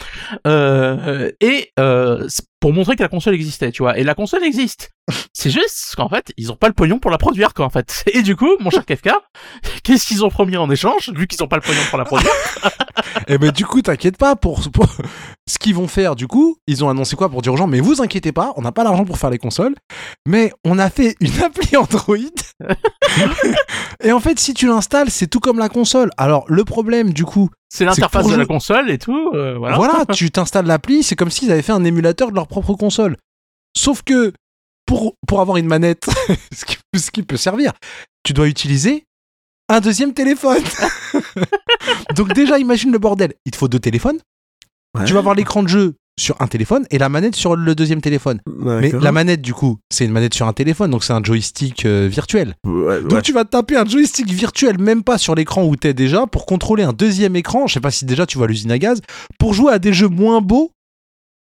Euh, 0.47 1.31
et 1.41 1.71
euh, 1.79 2.27
pour 2.61 2.73
montrer 2.73 2.97
que 2.97 3.03
la 3.03 3.09
console 3.09 3.35
existait, 3.35 3.73
tu 3.73 3.83
vois. 3.83 3.99
Et 3.99 4.05
la 4.05 4.15
console 4.15 4.45
existe. 4.45 4.93
C'est 5.33 5.51
juste 5.51 5.95
qu'en 5.97 6.09
fait, 6.09 6.33
ils 6.37 6.53
ont 6.53 6.57
pas 6.57 6.69
le 6.69 6.75
pognon 6.75 6.99
pour 6.99 7.11
la 7.11 7.19
produire, 7.19 7.55
quoi, 7.55 7.67
en 7.67 7.71
fait. 7.71 8.05
Et 8.15 8.23
du 8.23 8.37
coup, 8.37 8.51
mon 8.61 8.71
cher 8.71 8.87
Kefka, 8.87 9.21
qu'est-ce 9.83 10.07
qu'ils 10.07 10.25
ont 10.25 10.31
promis 10.31 10.57
en 10.57 10.71
échange, 10.71 11.11
vu 11.11 11.27
qu'ils 11.27 11.43
ont 11.43 11.49
pas 11.49 11.57
le 11.57 11.63
pognon 11.63 11.83
pour 11.91 11.99
la 11.99 12.05
produire 12.05 12.33
Eh 13.29 13.39
ben 13.39 13.51
du 13.51 13.65
coup, 13.67 13.83
t'inquiète 13.83 14.17
pas 14.17 14.37
pour, 14.37 14.61
pour 14.71 14.87
ce 15.49 15.59
qu'ils 15.59 15.75
vont 15.75 15.89
faire. 15.89 16.17
Du 16.17 16.27
coup, 16.27 16.57
ils 16.67 16.85
ont 16.85 16.89
annoncé 16.89 17.17
quoi 17.17 17.29
pour 17.29 17.43
dire 17.43 17.53
aux 17.53 17.57
gens 17.57 17.67
Mais 17.67 17.81
vous 17.81 18.01
inquiétez 18.01 18.33
pas, 18.33 18.53
on 18.57 18.63
n'a 18.63 18.73
pas 18.73 18.85
l'argent 18.85 19.05
pour 19.05 19.19
faire 19.19 19.31
les 19.31 19.39
consoles, 19.39 19.75
mais 20.27 20.53
on 20.65 20.79
a 20.79 20.89
fait 20.89 21.17
une 21.21 21.43
appli 21.43 21.77
Android. 21.77 22.17
Et 24.03 24.13
en 24.13 24.21
fait, 24.21 24.39
si 24.39 24.55
tu 24.55 24.67
l'installes, 24.67 25.11
c'est 25.11 25.27
tout 25.27 25.41
comme 25.41 25.59
la 25.59 25.69
console. 25.69 26.11
Alors 26.17 26.45
le 26.49 26.65
problème, 26.65 27.13
du 27.13 27.25
coup, 27.25 27.42
C'est 27.69 27.85
l'interface 27.85 28.27
de 28.29 28.37
la 28.37 28.47
console 28.47 28.91
et 28.91 28.99
tout, 28.99 29.31
euh, 29.35 29.57
voilà. 29.57 29.77
voilà, 29.77 30.05
tu 30.13 30.31
t'installes 30.31 30.67
l'appli, 30.67 31.03
c'est 31.03 31.17
comme 31.17 31.31
s'ils 31.31 31.51
avaient 31.51 31.63
fait 31.63 31.73
un 31.73 31.85
émulateur 31.85 32.31
de 32.31 32.35
leur 32.35 32.47
propre 32.47 32.75
console. 32.75 33.17
Sauf 33.77 34.03
que 34.03 34.33
pour 34.87 35.15
pour 35.27 35.41
avoir 35.41 35.57
une 35.57 35.67
manette, 35.67 36.07
ce 36.55 36.65
qui, 36.65 36.77
ce 36.97 37.11
qui 37.11 37.23
peut 37.23 37.37
servir, 37.37 37.73
tu 38.25 38.33
dois 38.33 38.49
utiliser 38.49 39.07
un 39.69 39.81
deuxième 39.81 40.13
téléphone. 40.13 40.63
Donc 42.17 42.33
déjà, 42.35 42.59
imagine 42.59 42.93
le 42.93 42.99
bordel. 42.99 43.35
Il 43.47 43.53
te 43.53 43.57
faut 43.57 43.69
deux 43.69 43.79
téléphones. 43.79 44.19
Ouais. 44.95 45.05
Tu 45.05 45.13
vas 45.15 45.21
avoir 45.21 45.35
l'écran 45.35 45.63
de 45.63 45.69
jeu 45.69 45.95
sur 46.19 46.37
un 46.41 46.47
téléphone 46.47 46.85
et 46.91 46.99
la 46.99 47.09
manette 47.09 47.35
sur 47.35 47.57
le 47.57 47.75
deuxième 47.75 48.01
téléphone. 48.01 48.41
Mais 48.47 48.93
la 48.93 49.13
manette, 49.13 49.41
du 49.43 49.55
coup, 49.55 49.79
c'est 49.91 50.05
une 50.05 50.13
manette 50.13 50.35
sur 50.35 50.47
un 50.47 50.53
téléphone, 50.53 50.91
donc 50.91 51.05
c'est 51.05 51.13
un 51.13 51.23
joystick 51.23 51.87
euh, 51.87 52.09
virtuel. 52.11 52.55
Ouais, 52.67 53.01
Donc 53.03 53.13
ouais. 53.13 53.23
tu 53.23 53.33
vas 53.33 53.45
taper 53.45 53.77
un 53.77 53.85
joystick 53.87 54.31
virtuel, 54.31 54.79
même 54.79 55.03
pas 55.03 55.19
sur 55.19 55.35
l'écran 55.35 55.65
où 55.65 55.75
t'es 55.77 55.95
déjà, 55.95 56.27
pour 56.27 56.47
contrôler 56.47 56.83
un 56.83 56.93
deuxième 56.93 57.37
écran. 57.37 57.67
Je 57.67 57.75
sais 57.75 57.81
pas 57.81 57.91
si 57.91 58.05
déjà 58.05 58.27
tu 58.27 58.39
vois 58.39 58.47
l'usine 58.47 58.71
à 58.71 58.79
gaz, 58.79 59.01
pour 59.39 59.55
jouer 59.55 59.73
à 59.73 59.79
des 59.79 59.93
jeux 59.93 60.09
moins 60.09 60.41
beaux 60.41 60.73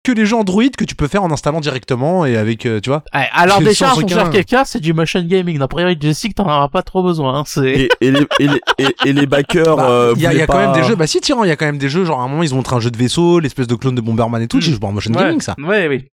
que 0.04 0.12
les 0.12 0.26
jeux 0.26 0.36
Android 0.36 0.64
que 0.78 0.84
tu 0.84 0.96
peux 0.96 1.08
faire 1.08 1.24
en 1.24 1.32
installant 1.32 1.62
directement 1.62 2.26
et 2.26 2.36
avec, 2.36 2.66
euh, 2.66 2.80
tu 2.82 2.90
vois. 2.90 3.04
Ouais, 3.14 3.28
alors 3.32 3.62
déjà, 3.62 3.94
mon 3.96 4.02
aucun- 4.02 4.30
Kefka, 4.30 4.66
c'est 4.66 4.80
du 4.82 4.94
motion 4.94 5.22
gaming. 5.24 5.58
Dans 5.58 5.68
priori, 5.68 5.98
je 6.02 6.12
sais 6.12 6.28
que 6.30 6.34
t'en 6.34 6.44
auras 6.46 6.68
pas 6.68 6.84
trop 6.84 7.02
besoin. 7.04 7.40
Hein, 7.40 7.44
c'est... 7.48 7.70
Et, 7.72 7.90
et 8.02 8.12
les, 8.12 8.28
et, 8.40 8.48
les, 8.48 8.62
et, 8.80 8.96
et 9.06 9.14
les 9.14 9.26
backers. 9.26 9.78
Bah, 9.78 9.90
euh, 9.90 10.14
Il 10.18 10.22
y 10.22 10.28
a, 10.28 10.34
il 10.34 10.38
y 10.40 10.42
a 10.42 10.46
voulaient 10.46 10.48
quand 10.48 10.72
même 10.74 10.82
des 10.82 10.88
jeux, 10.88 10.96
bah 10.96 11.08
si, 11.08 11.22
Tyran, 11.22 11.44
il 11.46 11.48
y 11.48 11.52
a 11.52 11.56
quand 11.56 11.66
même 11.66 11.78
des 11.78 11.88
jeux, 11.90 12.04
genre 12.06 12.20
à 12.20 12.24
un 12.24 12.28
moment 12.28 12.44
ils 12.44 12.54
ont 12.54 12.58
montré 12.58 12.76
un 12.76 12.80
jeu 12.82 12.92
de 12.92 12.98
vaisseau, 12.98 13.40
l'espèce 13.40 13.68
de 13.68 13.76
clone 13.76 13.96
de 13.96 14.02
Bomberman 14.02 14.42
et 14.42 14.48
tout, 14.48 14.58
Mm. 14.58 14.62
tu 14.62 14.72
joues 14.72 14.80
pas 14.80 14.88
en 14.88 14.92
motion 14.92 15.14
ouais. 15.14 15.22
gaming 15.22 15.42
ça. 15.42 15.56
Ouais, 15.58 15.88
oui. 15.88 16.06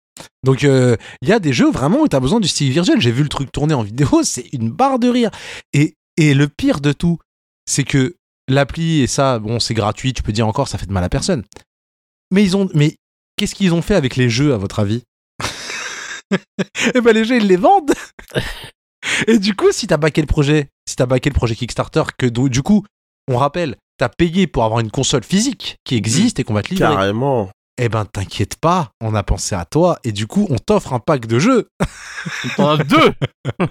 Donc 0.44 0.64
euh, 0.64 0.96
il 1.22 1.28
y 1.28 1.32
a 1.32 1.38
des 1.40 1.52
jeux 1.52 1.70
vraiment 1.70 2.00
où 2.00 2.08
t'as 2.08 2.20
besoin 2.20 2.40
du 2.40 2.48
stick 2.48 2.70
virtuel. 2.72 3.00
J'ai 3.00 3.10
vu 3.12 3.22
le 3.22 3.28
truc 3.28 3.50
tourner 3.50 3.74
en 3.74 3.82
vidéo, 3.82 4.08
c'est 4.22 4.44
une 4.52 4.70
barre 4.70 4.98
de 5.00 5.08
rire. 5.08 5.30
Et, 5.72 5.94
et 6.16 6.34
le 6.34 6.46
pire 6.46 6.80
de 6.80 6.92
tout, 6.92 7.18
c'est 7.66 7.84
que 7.84 8.14
l'appli 8.48 9.00
et 9.00 9.06
ça, 9.06 9.38
bon, 9.40 9.58
c'est 9.60 9.74
gratuit, 9.74 10.12
tu 10.12 10.22
peux 10.22 10.32
dire 10.32 10.46
encore, 10.46 10.68
ça 10.68 10.78
fait 10.78 10.86
de 10.86 10.92
mal 10.92 11.02
à 11.04 11.08
personne. 11.08 11.42
Mais 12.32 12.42
ils 12.44 12.56
ont, 12.56 12.68
mais 12.74 12.96
qu'est-ce 13.40 13.54
qu'ils 13.54 13.72
ont 13.72 13.80
fait 13.80 13.94
avec 13.94 14.16
les 14.16 14.28
jeux 14.28 14.52
à 14.52 14.58
votre 14.58 14.80
avis 14.80 15.02
Eh 16.94 17.00
ben 17.00 17.14
les 17.14 17.24
jeux 17.24 17.36
ils 17.38 17.46
les 17.46 17.56
vendent. 17.56 17.94
et 19.26 19.38
du 19.38 19.54
coup, 19.56 19.72
si 19.72 19.86
t'as 19.86 19.96
baqué 19.96 20.20
le 20.20 20.26
projet, 20.26 20.68
si 20.86 20.94
t'as 20.94 21.06
baqué 21.06 21.30
le 21.30 21.34
projet 21.34 21.54
Kickstarter, 21.54 22.02
que 22.18 22.26
du 22.26 22.62
coup, 22.62 22.84
on 23.28 23.38
rappelle, 23.38 23.76
t'as 23.96 24.10
payé 24.10 24.46
pour 24.46 24.64
avoir 24.64 24.80
une 24.80 24.90
console 24.90 25.24
physique 25.24 25.76
qui 25.84 25.96
existe 25.96 26.38
et 26.38 26.44
qu'on 26.44 26.52
va 26.52 26.62
te 26.62 26.68
livrer. 26.68 26.86
Carrément. 26.86 27.50
Eh 27.80 27.88
ben 27.88 28.04
t'inquiète 28.04 28.56
pas, 28.56 28.90
on 29.00 29.14
a 29.14 29.22
pensé 29.22 29.54
à 29.54 29.64
toi 29.64 29.98
et 30.04 30.12
du 30.12 30.26
coup 30.26 30.46
on 30.50 30.58
t'offre 30.58 30.92
un 30.92 30.98
pack 30.98 31.24
de 31.24 31.38
jeux. 31.38 31.68
T'en 32.56 32.72
as 32.72 32.84
deux. 32.84 33.12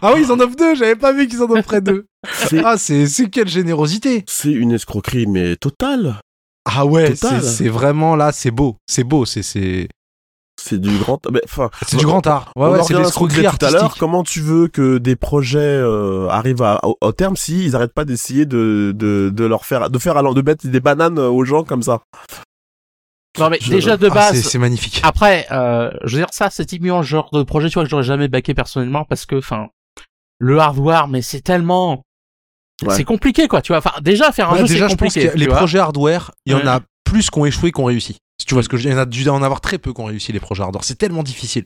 Ah 0.00 0.12
oui, 0.14 0.20
ils 0.24 0.30
en 0.30 0.38
offrent 0.38 0.54
deux, 0.54 0.76
j'avais 0.76 0.94
pas 0.94 1.12
vu 1.12 1.26
qu'ils 1.26 1.42
en 1.42 1.50
offraient 1.50 1.80
deux. 1.80 2.06
C'est 2.32 2.62
Ah 2.62 2.76
c'est 2.76 3.06
c'est 3.08 3.30
quelle 3.30 3.48
générosité. 3.48 4.24
c'est 4.28 4.52
une 4.52 4.72
escroquerie, 4.72 5.26
mais 5.26 5.56
totale. 5.56 6.20
Ah 6.64 6.84
ouais, 6.86 7.14
c'est 7.14 7.40
c'est 7.40 7.68
vraiment 7.68 8.14
là, 8.16 8.32
c'est 8.32 8.50
beau, 8.50 8.76
c'est 8.86 9.04
beau, 9.04 9.24
c'est 9.24 9.42
c'est 9.42 9.88
C'est 10.60 10.78
du 10.80 10.96
grand. 10.98 11.18
mais, 11.30 11.40
Enfin, 11.44 11.70
c'est 11.86 11.96
du 11.96 12.04
grand 12.04 12.26
art. 12.26 12.52
Ouais 12.56 12.68
ouais, 12.68 12.82
c'est 12.82 12.94
l'escroquerie 12.94 13.46
tout 13.46 13.64
à 13.64 13.70
l'heure. 13.70 13.94
Comment 13.98 14.22
tu 14.22 14.40
veux 14.40 14.68
que 14.68 14.98
des 14.98 15.16
projets 15.16 15.58
euh, 15.58 16.28
arrivent 16.28 16.62
à, 16.62 16.80
au, 16.84 16.96
au 17.00 17.12
terme 17.12 17.36
si 17.36 17.64
ils 17.64 17.76
arrêtent 17.76 17.94
pas 17.94 18.04
d'essayer 18.04 18.44
de, 18.44 18.92
de, 18.94 19.30
de 19.32 19.44
leur 19.44 19.64
faire 19.64 19.88
de 19.88 19.98
faire 19.98 20.16
allant- 20.16 20.34
de 20.34 20.42
mettre 20.42 20.66
des 20.66 20.80
bananes 20.80 21.18
aux 21.18 21.44
gens 21.44 21.64
comme 21.64 21.82
ça? 21.82 22.00
Non, 23.38 23.50
mais 23.50 23.58
Je- 23.60 23.70
déjà 23.70 23.96
de 23.96 24.08
Ah, 24.10 24.14
base. 24.14 24.34
c'est 24.34 24.42
c'est 24.42 24.58
magnifique. 24.58 25.00
Après, 25.04 25.46
euh, 25.52 25.90
je 26.04 26.16
veux 26.16 26.22
dire, 26.22 26.32
ça, 26.32 26.50
c'est 26.50 26.66
typiquement 26.66 26.98
le 26.98 27.04
genre 27.04 27.30
de 27.32 27.42
projet, 27.44 27.68
tu 27.68 27.74
vois, 27.74 27.84
que 27.84 27.88
j'aurais 27.90 28.02
jamais 28.02 28.26
baqué 28.28 28.52
personnellement 28.52 29.04
parce 29.04 29.26
que, 29.26 29.36
enfin, 29.36 29.68
le 30.40 30.58
hardware, 30.58 31.06
mais 31.08 31.22
c'est 31.22 31.40
tellement, 31.40 32.02
Ouais. 32.86 32.94
c'est 32.94 33.04
compliqué, 33.04 33.48
quoi, 33.48 33.60
tu 33.62 33.72
vois. 33.72 33.78
Enfin, 33.78 33.92
déjà, 34.00 34.30
faire 34.32 34.50
un 34.50 34.52
Ouais, 34.54 34.58
jeu, 34.60 34.66
déjà 34.66 34.86
c'est 34.88 34.92
je 34.92 34.96
pense 34.98 35.14
que 35.14 35.36
les 35.36 35.46
vois. 35.46 35.56
projets 35.56 35.78
hardware, 35.78 36.30
il 36.46 36.52
y 36.52 36.54
en 36.54 36.66
a 36.66 36.80
plus 37.04 37.30
qui 37.30 37.38
ont 37.38 37.44
échoué 37.46 37.72
qu'on 37.72 37.84
réussi. 37.84 38.18
Si 38.40 38.46
tu 38.46 38.54
vois 38.54 38.62
ce 38.62 38.68
que 38.68 38.76
je 38.76 38.82
dis, 38.82 38.88
il 38.88 38.92
y 38.92 38.94
en 38.94 38.98
a 38.98 39.06
dû 39.06 39.28
en 39.28 39.42
avoir 39.42 39.60
très 39.60 39.78
peu 39.78 39.92
qui 39.92 40.00
ont 40.00 40.04
réussi 40.04 40.30
les 40.32 40.38
projets 40.40 40.62
hardware. 40.62 40.84
C'est 40.84 40.94
tellement 40.98 41.22
difficile. 41.24 41.64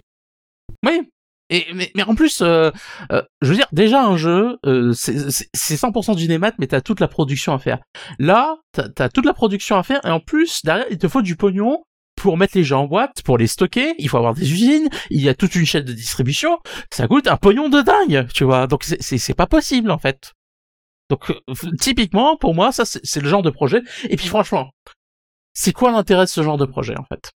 Oui. 0.86 1.02
Et, 1.50 1.66
mais, 1.74 1.90
mais 1.94 2.02
en 2.04 2.14
plus, 2.14 2.40
euh, 2.40 2.70
euh, 3.10 3.20
je 3.42 3.48
veux 3.48 3.56
dire, 3.56 3.66
déjà 3.72 4.02
un 4.02 4.16
jeu, 4.16 4.56
euh, 4.64 4.92
c'est 4.94 5.30
c'est- 5.30 5.50
c'est 5.52 5.76
100% 5.76 6.14
du 6.14 6.26
démat, 6.26 6.52
mais 6.58 6.66
t'as 6.66 6.80
toute 6.80 6.98
la 7.00 7.08
production 7.08 7.52
à 7.52 7.58
faire. 7.58 7.80
Là, 8.18 8.56
t'as 8.72 8.88
as 9.04 9.08
toute 9.10 9.26
la 9.26 9.34
production 9.34 9.76
à 9.76 9.82
faire, 9.82 10.00
et 10.06 10.10
en 10.10 10.20
plus, 10.20 10.60
derrière, 10.64 10.86
il 10.90 10.96
te 10.96 11.08
faut 11.08 11.20
du 11.20 11.36
pognon 11.36 11.82
pour 12.16 12.38
mettre 12.38 12.56
les 12.56 12.64
jeux 12.64 12.76
en 12.76 12.86
boîte, 12.86 13.22
pour 13.22 13.36
les 13.36 13.48
stocker, 13.48 13.94
il 13.98 14.08
faut 14.08 14.16
avoir 14.16 14.32
des 14.32 14.50
usines, 14.50 14.88
il 15.10 15.20
y 15.20 15.28
a 15.28 15.34
toute 15.34 15.54
une 15.56 15.66
chaîne 15.66 15.84
de 15.84 15.92
distribution, 15.92 16.58
ça 16.90 17.06
coûte 17.06 17.26
un 17.26 17.36
pognon 17.36 17.68
de 17.68 17.82
dingue, 17.82 18.28
tu 18.32 18.44
vois. 18.44 18.66
Donc 18.66 18.84
c'est- 18.84 19.02
c'est 19.02 19.18
c'est 19.18 19.34
pas 19.34 19.46
possible, 19.46 19.90
en 19.90 19.98
fait. 19.98 20.32
Donc, 21.12 21.30
euh, 21.30 21.70
typiquement, 21.78 22.36
pour 22.36 22.54
moi, 22.54 22.72
ça, 22.72 22.84
c'est 22.86 23.20
le 23.20 23.28
genre 23.28 23.42
de 23.42 23.50
projet. 23.50 23.82
Et 24.08 24.16
puis 24.16 24.28
franchement, 24.28 24.70
c'est 25.52 25.72
quoi 25.72 25.92
l'intérêt 25.92 26.24
de 26.24 26.30
ce 26.30 26.42
genre 26.42 26.56
de 26.56 26.64
projet, 26.64 26.94
en 26.98 27.04
fait? 27.04 27.30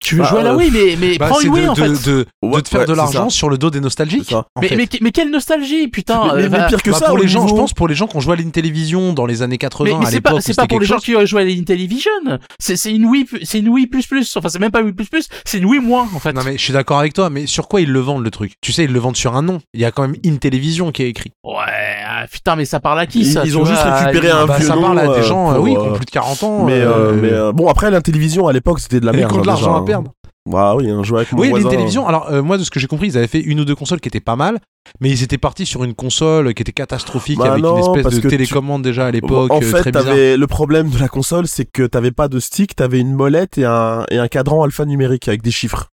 Tu 0.00 0.16
veux 0.16 0.22
Bah, 0.22 0.28
jouer 0.28 0.40
à 0.40 0.42
la 0.42 0.52
euh, 0.52 0.56
Wii, 0.56 0.70
mais, 0.72 0.96
mais 1.00 1.16
Bah, 1.16 1.28
prends 1.28 1.40
une 1.40 1.50
Wii, 1.50 1.62
de, 1.64 1.68
en 1.68 1.74
de, 1.74 1.80
fait. 1.80 1.88
de, 1.88 1.94
de 2.24 2.26
Ouais, 2.42 2.60
te 2.60 2.68
faire 2.68 2.80
ouais, 2.80 2.86
de 2.86 2.92
l'argent 2.92 3.30
sur 3.30 3.48
le 3.48 3.56
dos 3.56 3.70
des 3.70 3.80
nostalgiques. 3.80 4.28
Ça. 4.30 4.46
Mais, 4.60 4.68
mais, 4.76 4.86
mais 5.00 5.12
quelle 5.12 5.30
nostalgie, 5.30 5.86
putain 5.88 6.34
Mais- 6.34 6.48
mais- 6.48 6.58
euh, 6.60 6.66
pire 6.66 6.82
que 6.82 6.90
Bah, 6.90 6.98
ça, 6.98 7.06
pour 7.06 7.16
les 7.16 7.28
gens, 7.28 7.46
je 7.46 7.54
pense 7.54 7.72
pour 7.72 7.86
les 7.88 7.94
gens 7.94 8.06
qui 8.08 8.16
ont 8.16 8.20
joué 8.20 8.32
à 8.34 8.36
l'Intellivision 8.36 9.12
dans 9.14 9.24
les 9.24 9.40
années 9.42 9.56
80 9.56 10.00
mais, 10.00 10.06
c'est 10.06 10.20
pas 10.20 10.30
l'époque, 10.30 10.42
c'est 10.44 10.54
pas 10.56 10.66
pour 10.66 10.80
les 10.80 10.86
gens 10.86 10.98
qui 10.98 11.14
ont 11.16 11.24
joué 11.24 11.42
à 11.42 11.44
l'Intellivision. 11.44 12.10
C'est 12.58 12.76
c'est 12.76 12.92
une 12.92 13.06
Wii 13.06 13.26
c'est 13.44 13.60
une 13.60 13.68
Wii 13.68 13.86
plus 13.86 14.06
plus. 14.06 14.36
Enfin 14.36 14.48
c'est 14.48 14.58
même 14.58 14.72
pas 14.72 14.82
Wii 14.82 14.92
plus 14.92 15.08
plus. 15.08 15.28
C'est 15.46 15.58
une 15.58 15.64
Wii 15.66 15.80
moins 15.80 16.08
en 16.14 16.18
fait. 16.18 16.32
Non 16.32 16.42
mais 16.44 16.58
je 16.58 16.62
suis 16.62 16.72
d'accord 16.72 16.98
avec 16.98 17.14
toi, 17.14 17.30
mais 17.30 17.46
sur 17.46 17.68
quoi 17.68 17.80
ils 17.80 17.90
le 17.90 18.00
vendent 18.00 18.24
le 18.24 18.30
truc? 18.30 18.54
Tu 18.60 18.72
sais, 18.72 18.84
ils 18.84 18.92
le 18.92 18.98
vendent 18.98 19.16
sur 19.16 19.36
un 19.36 19.42
nom. 19.42 19.60
Il 19.72 19.80
y 19.80 19.84
a 19.86 19.92
quand 19.92 20.02
même 20.02 20.16
Intellivision 20.26 20.90
qui 20.92 21.04
est 21.04 21.08
écrit. 21.08 21.30
Ouais 21.44 22.03
putain 22.30 22.56
mais 22.56 22.64
ça 22.64 22.80
parle 22.80 22.98
à 23.00 23.06
qui 23.06 23.20
Ils- 23.20 23.32
ça 23.32 23.42
ils 23.44 23.56
ont 23.58 23.64
juste 23.64 23.82
récupéré 23.82 24.28
ils- 24.28 24.30
un 24.30 24.46
bah, 24.46 24.56
vieux 24.58 24.66
ça 24.66 24.74
nom, 24.76 24.82
parle 24.82 24.98
à 25.00 25.06
des 25.06 25.12
euh, 25.20 25.22
gens, 25.22 25.52
euh, 25.54 25.58
oui, 25.58 25.72
qui 25.72 25.78
ont 25.78 25.92
plus 25.92 26.04
de 26.06 26.10
40 26.10 26.42
ans. 26.42 26.64
Mais, 26.64 26.72
euh, 26.80 26.90
euh, 27.12 27.18
mais 27.20 27.32
euh, 27.32 27.52
bon, 27.52 27.68
après 27.68 27.90
l'Intellivision 27.90 28.46
à 28.48 28.52
l'époque 28.52 28.80
c'était 28.80 29.00
de 29.00 29.06
la 29.06 29.12
merde. 29.12 29.30
qui 29.30 29.38
ont 29.38 29.40
de 29.40 29.42
hein, 29.42 29.46
l'argent 29.52 29.74
à 29.76 29.84
perdre. 29.84 30.12
Bah 30.46 30.74
oui, 30.76 30.90
un 30.90 31.02
jeu 31.02 31.16
avec 31.16 31.32
mon 31.32 31.40
Oui, 31.40 31.48
voisin. 31.48 31.64
l'Intellivision. 31.70 32.06
Alors 32.06 32.30
euh, 32.30 32.42
moi, 32.42 32.58
de 32.58 32.64
ce 32.64 32.70
que 32.70 32.78
j'ai 32.78 32.86
compris, 32.86 33.06
ils 33.08 33.16
avaient 33.16 33.26
fait 33.28 33.40
une 33.40 33.60
ou 33.60 33.64
deux 33.64 33.74
consoles 33.74 34.00
qui 34.00 34.08
étaient 34.08 34.20
pas 34.20 34.36
mal, 34.36 34.58
mais 35.00 35.08
ils 35.08 35.22
étaient 35.22 35.38
partis 35.38 35.64
sur 35.64 35.84
une 35.84 35.94
console 35.94 36.52
qui 36.52 36.60
était 36.60 36.70
catastrophique 36.72 37.38
Bah 37.38 37.52
avec 37.52 37.64
non, 37.64 37.76
une 37.92 37.96
espèce 37.98 38.14
de 38.16 38.20
tu- 38.20 38.28
télécommande 38.28 38.82
déjà 38.82 39.06
à 39.06 39.10
l'époque 39.10 39.50
En 39.50 39.62
fait, 39.62 39.90
très 39.90 40.36
le 40.36 40.46
problème 40.46 40.90
de 40.90 40.98
la 40.98 41.08
console, 41.08 41.46
c'est 41.46 41.64
que 41.64 41.84
t'avais 41.86 42.10
pas 42.10 42.28
de 42.28 42.38
stick, 42.40 42.76
t'avais 42.76 43.00
une 43.00 43.14
molette 43.14 43.56
et 43.56 43.64
un 43.64 44.04
et 44.10 44.18
un 44.18 44.28
cadran 44.28 44.62
alphanumérique 44.64 45.28
avec 45.28 45.40
des 45.40 45.50
chiffres. 45.50 45.86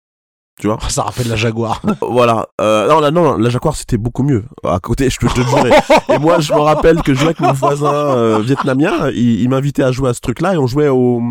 Tu 0.62 0.68
vois 0.68 0.78
Ça 0.90 1.02
rappelle 1.04 1.28
la 1.28 1.36
Jaguar. 1.36 1.82
Voilà. 2.02 2.48
Euh, 2.62 2.88
non, 2.88 3.00
la, 3.00 3.10
non, 3.12 3.36
la 3.36 3.50
Jaguar 3.50 3.76
c'était 3.76 3.98
beaucoup 3.98 4.24
mieux. 4.24 4.46
À 4.64 4.80
côté, 4.80 5.10
je 5.10 5.18
peux 5.18 5.28
te 5.28 5.40
le 5.40 5.46
dire. 5.46 5.82
Et 6.10 6.20
moi, 6.20 6.40
je 6.40 6.54
me 6.54 6.60
rappelle 6.60 7.02
que 7.02 7.14
je 7.14 7.20
jouais 7.20 7.30
avec 7.30 7.40
mon 7.40 7.52
voisin 7.52 7.92
euh, 7.94 8.40
vietnamien. 8.40 9.10
Il, 9.10 9.42
il 9.42 9.50
m'invitait 9.50 9.84
à 9.84 9.92
jouer 9.92 10.10
à 10.10 10.14
ce 10.14 10.22
truc-là 10.22 10.54
et 10.54 10.58
on 10.58 10.68
jouait 10.68 10.88
au. 10.88 11.22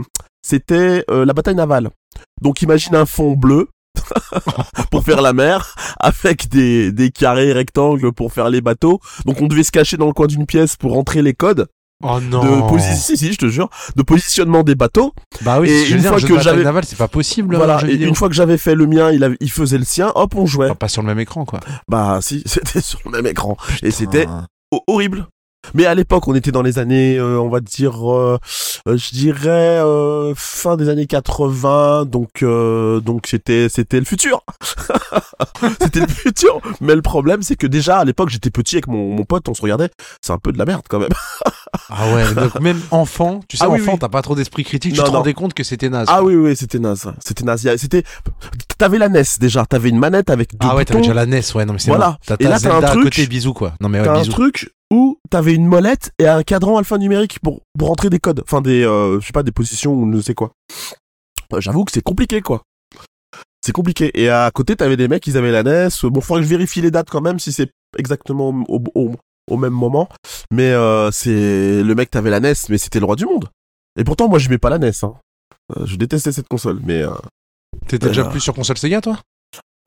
C'était 0.43 1.05
euh, 1.11 1.25
la 1.25 1.33
bataille 1.33 1.55
navale. 1.55 1.91
Donc 2.43 2.61
imagine 2.63 2.97
un 2.97 3.07
fond 3.07 3.35
bleu 3.35 3.69
pour 4.91 5.05
faire 5.05 5.23
la 5.23 5.33
mer 5.33 5.77
avec 6.01 6.49
des, 6.49 6.91
des 6.91 7.11
carrés 7.11 7.53
rectangles 7.53 8.13
pour 8.13 8.33
faire 8.33 8.51
les 8.51 8.61
bateaux. 8.61 8.99
Donc 9.27 9.41
on 9.41 9.47
devait 9.47 9.63
se 9.63 9.71
cacher 9.71 9.97
dans 9.97 10.07
le 10.07 10.13
coin 10.13 10.27
d'une 10.27 10.47
pièce 10.47 10.77
pour 10.77 10.93
rentrer 10.93 11.23
les 11.23 11.35
codes. 11.35 11.69
Oh 12.03 12.19
non. 12.21 12.73
de 12.75 12.79
si, 12.81 13.17
si, 13.17 13.33
je 13.33 13.39
te 13.39 13.47
jure, 13.47 13.69
de 13.97 14.03
positionnement 14.03 14.63
des 14.63 14.75
bateaux. 14.75 15.13
Bah 15.43 15.61
oui, 15.61 15.69
Et 15.71 15.91
une 15.91 15.99
dire, 15.99 16.11
fois 16.11 16.21
que 16.21 16.41
j'avais- 16.41 16.65
navale, 16.65 16.85
c'est 16.87 16.97
pas 16.99 17.09
possible. 17.09 17.57
voilà. 17.57 17.81
Et 17.89 17.95
une 17.95 18.15
fois 18.15 18.29
que 18.29 18.35
j'avais 18.35 18.57
fait 18.59 18.75
le 18.75 18.87
mien, 18.87 19.11
il, 19.11 19.23
avait- 19.23 19.37
il 19.41 19.51
faisait 19.51 19.79
le 19.79 19.85
sien. 19.85 20.11
Hop, 20.15 20.35
on 20.35 20.47
jouait. 20.47 20.67
Enfin, 20.67 20.75
pas 20.77 20.89
sur 20.89 21.03
le 21.03 21.09
même 21.09 21.21
écran, 21.21 21.45
quoi. 21.45 21.61
Bah 21.89 22.19
si, 22.23 22.43
c'était 22.47 22.81
sur 22.81 23.01
le 23.05 23.11
même 23.11 23.27
écran. 23.27 23.57
Et 23.83 23.91
c'était 23.91 24.27
ho- 24.73 24.83
horrible. 24.87 25.27
Mais 25.75 25.85
à 25.85 25.95
l'époque, 25.95 26.27
on 26.27 26.35
était 26.35 26.53
dans 26.53 26.63
les 26.63 26.79
années, 26.79 27.19
euh, 27.19 27.39
on 27.39 27.51
va 27.51 27.61
dire, 27.61 28.11
euh, 28.11 28.39
euh, 28.89 28.97
je 28.97 29.11
dirais 29.11 29.79
euh, 29.85 30.33
fin 30.35 30.79
des 30.79 30.89
années 30.89 31.05
80, 31.07 32.07
donc 32.07 32.43
euh, 32.43 33.01
donc 33.01 33.27
c'était 33.27 33.69
c'était 33.69 33.99
le 33.99 34.07
futur. 34.07 34.41
c'était 35.83 36.01
le 36.01 36.07
futur. 36.07 36.61
Mais 36.81 36.95
le 36.95 37.03
problème, 37.03 37.43
c'est 37.43 37.57
que 37.57 37.67
déjà 37.67 37.99
à 37.99 38.05
l'époque, 38.07 38.31
j'étais 38.31 38.51
petit 38.51 38.77
avec 38.77 38.87
mon, 38.87 39.15
mon 39.15 39.25
pote, 39.25 39.51
on 39.51 39.55
se 39.55 39.61
regardait. 39.61 39.91
C'est 40.23 40.33
un 40.33 40.39
peu 40.39 40.51
de 40.51 40.57
la 40.59 40.65
merde 40.65 40.85
quand 40.89 40.99
même. 40.99 41.11
Ah 41.91 42.15
ouais, 42.15 42.35
donc 42.35 42.61
même 42.61 42.81
enfant, 42.91 43.41
tu 43.49 43.57
sais, 43.57 43.65
Ah 43.65 43.69
oui, 43.69 43.81
enfant, 43.81 43.93
oui. 43.95 43.99
t'as 43.99 44.09
pas 44.09 44.23
trop 44.23 44.35
d'esprit 44.35 44.65
critique, 44.65 44.93
Non, 44.97 45.03
tu 45.03 45.09
te 45.09 45.13
non. 45.13 45.19
rendais 45.19 45.35
compte 45.35 45.55
que 45.55 45.65
c'était 45.65 45.89
naze. 45.89 46.07
Ah 46.09 46.19
quoi. 46.21 46.27
oui 46.29 46.35
oui, 46.37 46.57
c'était 46.57 46.79
naze. 46.79 47.11
C'était 47.25 47.45
naze. 47.45 47.69
C'était, 47.77 48.05
t'avais 48.79 48.99
la 48.99 49.09
NES 49.09 49.23
déjà. 49.41 49.67
T'avais 49.67 49.89
une 49.89 49.99
manette 49.99 50.31
avec 50.31 50.53
deux 50.53 50.59
Ah 50.69 50.77
ouais, 50.77 50.85
t'avais 50.85 51.01
déjà 51.01 51.15
la 51.15 51.27
NES, 51.27 51.41
ouais, 51.55 51.65
non 51.65 51.73
mais 51.75 51.79
c'est 51.79 51.91
Voilà. 51.91 52.11
bon. 52.13 52.17
T'as 52.27 52.49
là, 52.49 52.51
t'as 52.51 52.55
un 52.55 52.59
Zelda 52.59 52.89
à 52.89 52.91
truc- 52.93 53.05
côté, 53.05 53.27
bisous 53.27 53.53
quoi. 53.55 53.75
Non 53.81 53.89
mais 53.89 54.01
ouais, 54.01 54.09
un 54.09 54.23
truc 54.23 54.71
où 54.93 55.19
t'avais 55.31 55.55
une 55.55 55.67
molette 55.67 56.13
et 56.19 56.27
un 56.27 56.43
cadran 56.43 56.79
alphanumérique 56.79 57.39
pour, 57.41 57.61
pour 57.79 57.89
rentrer 57.89 58.11
des 58.11 58.19
codes. 58.19 58.43
Enfin, 58.45 58.61
des, 58.61 58.85
euh, 58.85 59.21
je 59.21 59.27
sais 59.27 59.33
pas, 59.33 59.43
des 59.43 59.53
positions 59.53 59.93
ou 59.93 60.07
ne 60.07 60.21
sais 60.21 60.35
quoi. 60.35 60.53
Euh, 61.53 61.61
J'avoue 61.61 61.85
que 61.85 61.93
c'est 61.93 62.03
compliqué, 62.03 62.41
quoi. 62.41 62.63
C'est 63.65 63.73
compliqué. 63.73 64.11
Et 64.15 64.31
à 64.31 64.51
côté, 64.53 64.75
t'avais 64.75 64.97
des 64.97 65.07
mecs, 65.07 65.27
ils 65.27 65.37
avaient 65.37 65.51
la 65.53 65.63
NES. 65.63 65.89
Bon, 66.05 66.21
faudrait 66.21 66.41
que 66.43 66.47
je 66.47 66.51
vérifie 66.51 66.81
les 66.81 66.91
dates 66.91 67.11
quand 67.11 67.21
même, 67.21 67.39
si 67.39 67.53
c'est 67.53 67.71
exactement 67.99 68.49
au, 68.69 68.83
au, 68.95 69.13
au 69.49 69.57
même 69.57 69.73
moment. 69.73 70.09
Mais 70.53 70.71
euh, 70.73 71.11
c'est 71.11 71.83
le 71.83 71.95
mec, 71.95 72.11
t'avais 72.11 72.31
la 72.31 72.41
NES, 72.41 72.55
mais 72.69 72.79
c'était 72.79 72.99
le 73.01 73.07
roi 73.07 73.17
du 73.17 73.25
monde. 73.27 73.49
Et 73.99 74.05
pourtant, 74.05 74.29
moi, 74.29 74.39
j'aimais 74.39 74.59
pas 74.59 74.71
la 74.71 74.79
NES. 74.79 74.91
Hein. 75.03 75.15
Euh, 75.77 75.87
Je 75.87 75.97
détestais 75.97 76.33
cette 76.33 76.49
console, 76.49 76.81
mais... 76.85 77.03
Euh... 77.03 77.11
T'étais 77.87 78.09
déjà 78.09 78.23
Euh, 78.27 78.31
plus 78.31 78.41
sur 78.41 78.55
console 78.55 78.79
Sega 78.79 79.01
toi? 79.01 79.19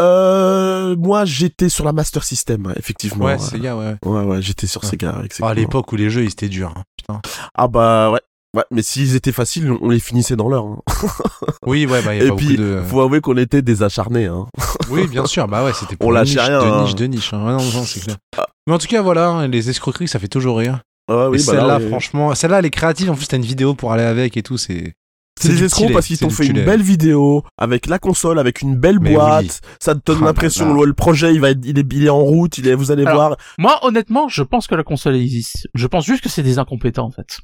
Euh, 0.01 0.95
moi, 0.97 1.24
j'étais 1.26 1.70
sur 1.70 1.86
la 1.86 1.93
Master 1.93 2.24
System, 2.24 2.74
effectivement. 2.78 3.26
Ouais. 3.26 3.38
Sega, 3.38 3.76
ouais. 3.78 3.95
Ouais, 4.04 4.24
ouais, 4.24 4.41
j'étais 4.41 4.66
sur. 4.68 4.84
Sega. 4.84 5.14
Ah, 5.16 5.20
à 5.20 5.24
exactement. 5.24 5.51
l'époque 5.54 5.91
où 5.91 5.95
les 5.95 6.10
jeux 6.10 6.24
ils 6.24 6.32
étaient 6.32 6.49
durs. 6.49 6.74
hein, 6.76 6.84
Putain. 6.97 7.22
Ah 7.54 7.68
bah 7.68 8.12
ouais. 8.12 8.22
Ouais, 8.56 8.64
mais 8.72 8.84
s'ils 8.84 9.16
étaient 9.16 9.32
faciles, 9.32 9.72
on 9.82 9.89
les 9.89 9.99
finissait 9.99 10.36
dans 10.36 10.47
l'heure. 10.47 10.66
hein. 10.66 10.80
Oui, 11.66 11.86
ouais, 11.88 12.01
bah 12.04 12.14
y 12.14 12.22
a 12.22 12.26
Et 12.26 12.28
pas 12.30 12.36
puis, 12.36 12.56
de. 12.58 12.82
faut 12.86 13.01
avouer 13.01 13.20
qu'on 13.22 13.38
était 13.38 13.62
des 13.62 13.82
acharnés. 13.84 14.26
Hein. 14.26 14.45
Oui, 14.89 15.08
bien 15.08 15.26
sûr, 15.26 15.47
bah 15.47 15.64
ouais, 15.64 15.72
c'était 15.74 15.95
On 15.95 15.97
pour 15.97 16.12
lâchait 16.12 16.36
niche, 16.36 16.47
rien, 16.47 16.60
de 16.60 16.66
hein. 16.66 16.84
niche, 16.84 16.95
de 16.95 17.06
niche. 17.06 17.34
hein. 17.34 17.43
Ouais, 17.45 17.51
non, 17.54 17.64
non, 17.74 17.84
c'est 17.84 18.01
clair. 18.01 18.18
Ah. 18.38 18.45
Mais 18.68 18.74
en 18.74 18.78
tout 18.78 18.88
cas, 18.88 19.01
voilà, 19.01 19.47
les 19.47 19.70
escroqueries, 19.70 20.08
ça 20.08 20.20
fait 20.20 20.28
toujours 20.28 20.58
rire. 20.58 20.82
Ah 21.10 21.30
oui, 21.30 21.41
et 21.41 21.45
bah 21.45 21.54
là, 21.54 21.60
celle-là, 21.62 21.89
franchement, 21.89 22.36
celle-là, 22.36 22.60
elle 22.60 22.66
est 22.66 22.70
créative. 22.70 23.10
En 23.10 23.16
plus, 23.16 23.28
t'as 23.28 23.38
une 23.38 23.43
vidéo 23.43 23.74
pour 23.74 23.91
aller 23.91 24.04
avec 24.04 24.38
et 24.38 24.43
tout. 24.43 24.58
C'est. 24.58 24.93
C'est 25.41 25.49
des 25.49 25.64
escrocs 25.64 25.91
parce 25.91 26.06
qu'ils 26.06 26.20
t'ont 26.20 26.30
fait 26.30 26.45
une 26.45 26.64
belle 26.64 26.84
vidéo 26.84 27.43
avec 27.58 27.88
la 27.88 27.97
console, 27.97 28.38
avec 28.38 28.62
une 28.62 28.76
belle 28.76 28.99
Mais 28.99 29.14
boîte. 29.16 29.43
oui. 29.45 29.49
Ça 29.82 29.95
te 29.95 29.99
donne 30.06 30.20
là 30.20 30.28
l'impression 30.28 30.74
là. 30.76 30.86
le 30.86 30.93
projet 30.93 31.34
il 31.34 31.41
va 31.41 31.49
être, 31.49 31.66
il 31.66 31.80
est, 31.80 31.91
il 31.91 32.06
est 32.06 32.10
en 32.10 32.20
route, 32.20 32.58
il 32.60 32.68
est, 32.68 32.76
vous 32.76 32.91
allez 32.91 33.01
Alors, 33.04 33.16
voir. 33.30 33.38
Moi, 33.58 33.80
honnêtement, 33.82 34.28
je 34.30 34.43
pense 34.43 34.68
que 34.68 34.76
la 34.76 34.84
console 34.84 35.16
existe. 35.16 35.68
Je 35.74 35.88
pense 35.88 36.06
juste 36.06 36.22
que 36.24 36.30
c'est 36.30 36.43
des 36.43 36.60
incompétents, 36.60 37.06
en 37.08 37.12
fait. 37.12 37.39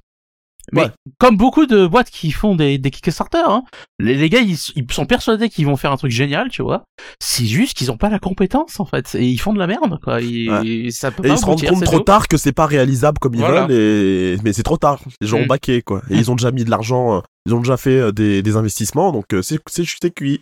Mais 0.73 0.81
Ouais. 0.83 0.91
comme 1.19 1.37
beaucoup 1.37 1.65
de 1.65 1.87
boîtes 1.87 2.09
qui 2.09 2.31
font 2.31 2.55
des, 2.55 2.77
des 2.77 2.91
Kickstarter, 2.91 3.41
hein, 3.45 3.63
les, 3.99 4.15
les 4.15 4.29
gars, 4.29 4.39
ils, 4.39 4.57
ils 4.75 4.85
sont 4.91 5.05
persuadés 5.05 5.49
qu'ils 5.49 5.65
vont 5.65 5.75
faire 5.77 5.91
un 5.91 5.97
truc 5.97 6.11
génial, 6.11 6.49
tu 6.49 6.61
vois. 6.61 6.83
C'est 7.19 7.45
juste 7.45 7.75
qu'ils 7.77 7.91
ont 7.91 7.97
pas 7.97 8.09
la 8.09 8.19
compétence, 8.19 8.79
en 8.79 8.85
fait. 8.85 9.15
Et 9.15 9.25
ils 9.27 9.37
font 9.37 9.53
de 9.53 9.59
la 9.59 9.67
merde, 9.67 9.99
quoi. 10.03 10.19
Ça 10.19 11.11
peut 11.11 11.23
Et 11.25 11.27
pas 11.29 11.33
ils 11.33 11.37
se 11.37 11.45
rendent 11.45 11.61
compte 11.65 11.83
trop 11.83 11.99
tard 11.99 12.27
que 12.27 12.37
c'est 12.37 12.51
pas 12.51 12.65
réalisable 12.65 13.19
comme 13.19 13.33
ils 13.35 13.39
Voilà. 13.39 13.65
veulent 13.67 13.71
et 13.77 14.37
mais 14.43 14.53
c'est 14.53 14.63
trop 14.63 14.77
tard. 14.77 14.99
Les 15.21 15.27
gens 15.27 15.37
ont 15.37 15.43
Mm. 15.45 15.47
baqué 15.47 15.81
quoi. 15.81 16.01
Et 16.09 16.15
ils 16.15 16.29
ont 16.31 16.35
déjà 16.35 16.51
mis 16.51 16.63
de 16.63 16.69
l'argent, 16.69 17.17
euh, 17.17 17.21
ils 17.45 17.53
ont 17.53 17.59
déjà 17.59 17.77
fait 17.77 17.97
euh, 17.99 18.11
des, 18.11 18.41
des 18.41 18.55
investissements 18.57 19.11
donc 19.11 19.33
euh, 19.33 19.41
c'est 19.41 19.59
c'est 19.69 19.83
c'est 19.85 20.13
cuit. 20.13 20.41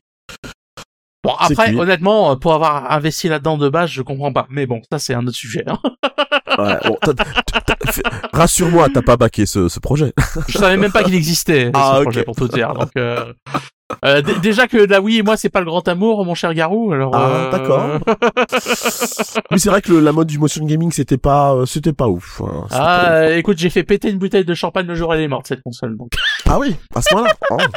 Bon, 1.28 1.36
après, 1.40 1.76
honnêtement, 1.76 2.32
euh, 2.32 2.36
pour 2.36 2.54
avoir 2.54 2.92
investi 2.92 3.28
là-dedans 3.30 3.58
de 3.58 3.70
base, 3.70 3.90
je 3.90 4.02
comprends 4.02 4.32
pas. 4.34 4.48
Mais 4.50 4.66
bon, 4.66 4.82
ça, 4.92 4.98
c'est 5.00 5.14
un 5.14 5.26
autre 5.28 5.36
sujet. 5.38 5.64
hein. 5.68 5.78
Ouais, 6.58 6.78
bon, 6.86 6.98
Rassure-moi, 8.34 8.88
t'as 8.94 9.02
pas 9.02 9.18
baqué 9.18 9.46
ce, 9.46 9.68
ce 9.70 9.80
projet. 9.80 10.14
Je 10.48 10.58
savais 10.58 10.78
même 10.78 10.92
pas 10.92 11.04
qu'il 11.04 11.16
existait, 11.16 11.70
Ah, 11.74 11.92
ce 11.94 11.98
ok. 11.98 12.04
projet, 12.04 12.24
pour 12.24 12.36
tout 12.36 12.48
dire. 12.48 12.74
Donc, 12.74 12.90
euh, 12.98 13.34
euh, 14.06 14.22
déjà 14.42 14.68
que 14.68 14.78
la 14.78 15.00
Wii 15.02 15.20
et 15.20 15.24
moi, 15.24 15.38
c'est 15.38 15.50
pas 15.50 15.60
le 15.60 15.66
grand 15.66 15.88
amour, 15.88 16.26
mon 16.26 16.36
cher 16.36 16.54
Garou. 16.54 16.92
Alors, 16.92 17.12
Ah, 17.16 17.30
euh, 17.30 17.52
d'accord. 17.52 17.86
Oui, 19.52 19.60
c'est 19.60 19.70
vrai 19.70 19.82
que 19.82 19.92
le- 19.94 20.00
la 20.02 20.12
mode 20.12 20.28
du 20.28 20.40
motion 20.40 20.66
gaming 20.66 20.92
c'était 20.92 21.18
pas 21.18 21.54
euh, 21.54 21.66
c'était 21.66 21.94
pas 21.94 22.08
ouf. 22.08 22.42
hein. 22.46 22.66
Pas 22.70 22.76
Ah, 22.78 23.32
écoute, 23.36 23.58
j'ai 23.58 23.70
fait 23.70 23.84
péter 23.84 24.10
une 24.10 24.18
bouteille 24.18 24.46
de 24.46 24.54
champagne 24.54 24.86
le 24.88 24.96
jour 24.96 25.10
où 25.10 25.14
elle 25.14 25.22
est 25.22 25.28
morte, 25.28 25.48
cette 25.48 25.62
console. 25.62 25.96
Donc. 25.98 26.12
Ah 26.50 26.60
oui, 26.60 26.76
à 26.96 27.02
ce 27.02 27.14
moment-là. 27.16 27.34
Oh. 27.52 27.58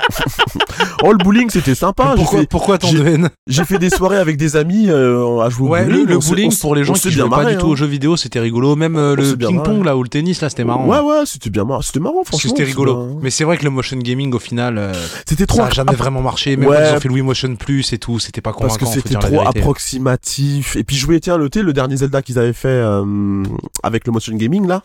Oh, 1.03 1.13
le 1.13 1.19
bowling, 1.19 1.49
c'était 1.49 1.75
sympa. 1.75 2.11
J'ai 2.11 2.17
pourquoi, 2.23 2.41
fait, 2.41 2.47
pourquoi 2.49 2.79
tant 2.79 2.89
j'ai- 2.89 2.99
de 2.99 3.07
haine 3.07 3.31
j'ai 3.47 3.65
fait 3.65 3.79
des 3.79 3.89
soirées 3.89 4.19
avec 4.19 4.37
des 4.37 4.57
amis 4.57 4.87
euh, 4.91 5.41
à 5.41 5.49
jouer 5.49 5.67
au 5.69 5.73
Ouais, 5.73 5.85
bowling. 5.87 6.07
le, 6.07 6.19
bowling 6.19 6.59
pour 6.59 6.75
les 6.75 6.85
gens 6.85 6.93
qui 6.93 7.11
jouaient 7.11 7.27
bien 7.27 7.29
pas 7.37 7.45
du 7.47 7.57
tout 7.57 7.67
hein. 7.67 7.71
aux 7.71 7.77
jeux 7.77 7.87
vidéo, 7.87 8.17
c'était 8.17 8.39
rigolo. 8.41 8.77
Même 8.77 8.97
euh, 8.97 9.17
le 9.17 9.35
ping-pong 9.37 9.77
marré. 9.79 9.85
là 9.87 9.97
ou 9.97 10.03
le 10.03 10.09
tennis 10.11 10.41
là, 10.43 10.51
c'était 10.51 10.65
marrant. 10.65 10.87
Ouais, 10.87 10.99
ouais, 11.01 11.23
c'était 11.25 11.49
bien 11.51 11.65
marrant. 11.65 11.81
C'était 11.81 12.01
marrant, 12.01 12.23
franchement. 12.25 12.51
c'était 12.51 12.65
c'est 12.65 12.69
rigolo. 12.71 13.19
Mais 13.23 13.31
c'est 13.31 13.45
vrai 13.45 13.57
que 13.57 13.65
le 13.65 13.71
motion 13.71 13.97
gaming 13.97 14.35
au 14.35 14.39
final, 14.39 14.93
C'était 15.27 15.47
trop 15.47 15.59
ça 15.59 15.67
a 15.67 15.71
jamais 15.71 15.93
vraiment 16.03 16.23
marché. 16.23 16.57
Même 16.57 16.69
Ouais. 16.69 16.91
ils 16.91 16.97
ont 16.97 17.01
fait 17.01 17.09
le 17.09 17.15
Wii 17.15 17.23
Motion 17.23 17.55
Plus 17.57 17.93
et 17.93 17.99
tout, 17.99 18.19
c'était 18.19 18.41
pas 18.41 18.53
parce 18.53 18.77
convaincant. 18.79 18.79
que 18.79 19.01
faut 19.01 19.09
c'était 19.09 19.15
trop 19.19 19.41
approximatif. 19.47 20.77
Et 20.77 20.85
puis 20.85 20.97
jouer, 20.97 21.21
tiens, 21.21 21.37
le, 21.37 21.49
le 21.55 21.73
dernier 21.73 21.97
Zelda 21.97 22.23
qu'ils 22.23 22.39
avaient 22.39 22.53
fait 22.53 22.69
euh, 22.69 23.43
avec 23.83 24.07
le 24.07 24.13
motion 24.13 24.35
gaming 24.37 24.67
là, 24.67 24.83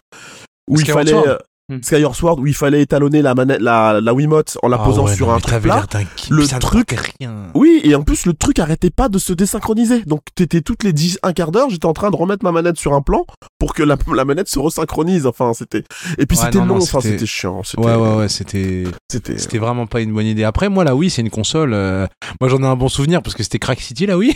où 0.68 0.80
il 0.80 0.86
fallait 0.86 1.12
Sword. 1.12 1.38
Hmm. 1.68 1.80
Skyward 1.82 2.14
Sword, 2.16 2.40
où 2.40 2.46
il 2.46 2.54
fallait 2.54 2.84
étalonner 2.84 3.24
la 3.24 3.34
manette, 3.34 3.60
la, 3.60 4.00
la 4.00 4.14
Wiimote 4.14 4.56
en 4.62 4.68
la 4.68 4.78
Ah 4.80 4.84
posant 4.86 5.06
ouais, 5.08 5.16
sur 5.16 5.28
non, 5.28 5.34
un 5.34 5.40
truc 5.40 5.62
plat. 5.64 5.76
l'air 5.78 5.88
d'un 5.88 6.02
geek, 6.02 6.30
Le 6.30 6.46
truc- 6.60 6.96
rien. 7.20 7.48
Oui, 7.56 7.82
et 7.84 7.96
en 7.96 8.04
plus, 8.04 8.28
le 8.28 8.34
truc 8.34 8.60
arrêtait 8.60 8.92
pas 8.92 9.10
de 9.10 9.18
se 9.18 9.34
désynchroniser. 9.34 10.04
Donc, 10.04 10.22
t'étais 10.36 10.62
toutes 10.62 10.84
les 10.84 10.94
10, 10.94 11.18
un 11.24 11.34
quart 11.34 11.50
d'heure, 11.52 11.72
j'étais 11.72 11.88
en 11.88 11.94
train 11.94 12.12
de 12.12 12.16
remettre 12.16 12.44
ma 12.44 12.52
manette 12.52 12.78
sur 12.78 12.94
un 12.94 13.02
plan 13.02 13.26
pour 13.58 13.74
que 13.74 13.82
la, 13.82 13.98
la 14.14 14.26
manette 14.26 14.48
se 14.48 14.60
resynchronise. 14.60 15.26
Enfin, 15.26 15.54
c'était. 15.54 15.84
Et 16.20 16.28
puis, 16.28 16.38
Ouais, 16.38 16.46
c'était 16.46 16.60
non, 16.60 16.66
long, 16.66 16.78
enfin, 16.84 17.02
c'était- 17.02 17.26
chiant. 17.26 17.64
C'était. 17.64 17.82
Ouais, 17.84 17.96
ouais, 17.96 18.16
ouais, 18.16 18.30
c'était. 18.30 18.84
C'était. 19.12 19.40
C'était 19.40 19.58
vraiment 19.58 19.88
pas 19.88 20.02
une 20.02 20.14
bonne 20.14 20.28
idée. 20.28 20.44
Après, 20.44 20.70
moi, 20.70 20.84
la 20.84 20.96
Wii, 20.96 21.10
c'est 21.10 21.24
une 21.24 21.32
console. 21.32 21.74
euh, 21.74 22.06
Moi, 22.42 22.48
j'en 22.50 22.62
ai 22.62 22.68
un 22.68 22.76
bon 22.76 22.90
souvenir 22.90 23.24
parce 23.24 23.34
que 23.36 23.42
c'était 23.42 23.58
Crack 23.58 23.80
City, 23.82 24.06
la 24.06 24.18
Wii. 24.20 24.36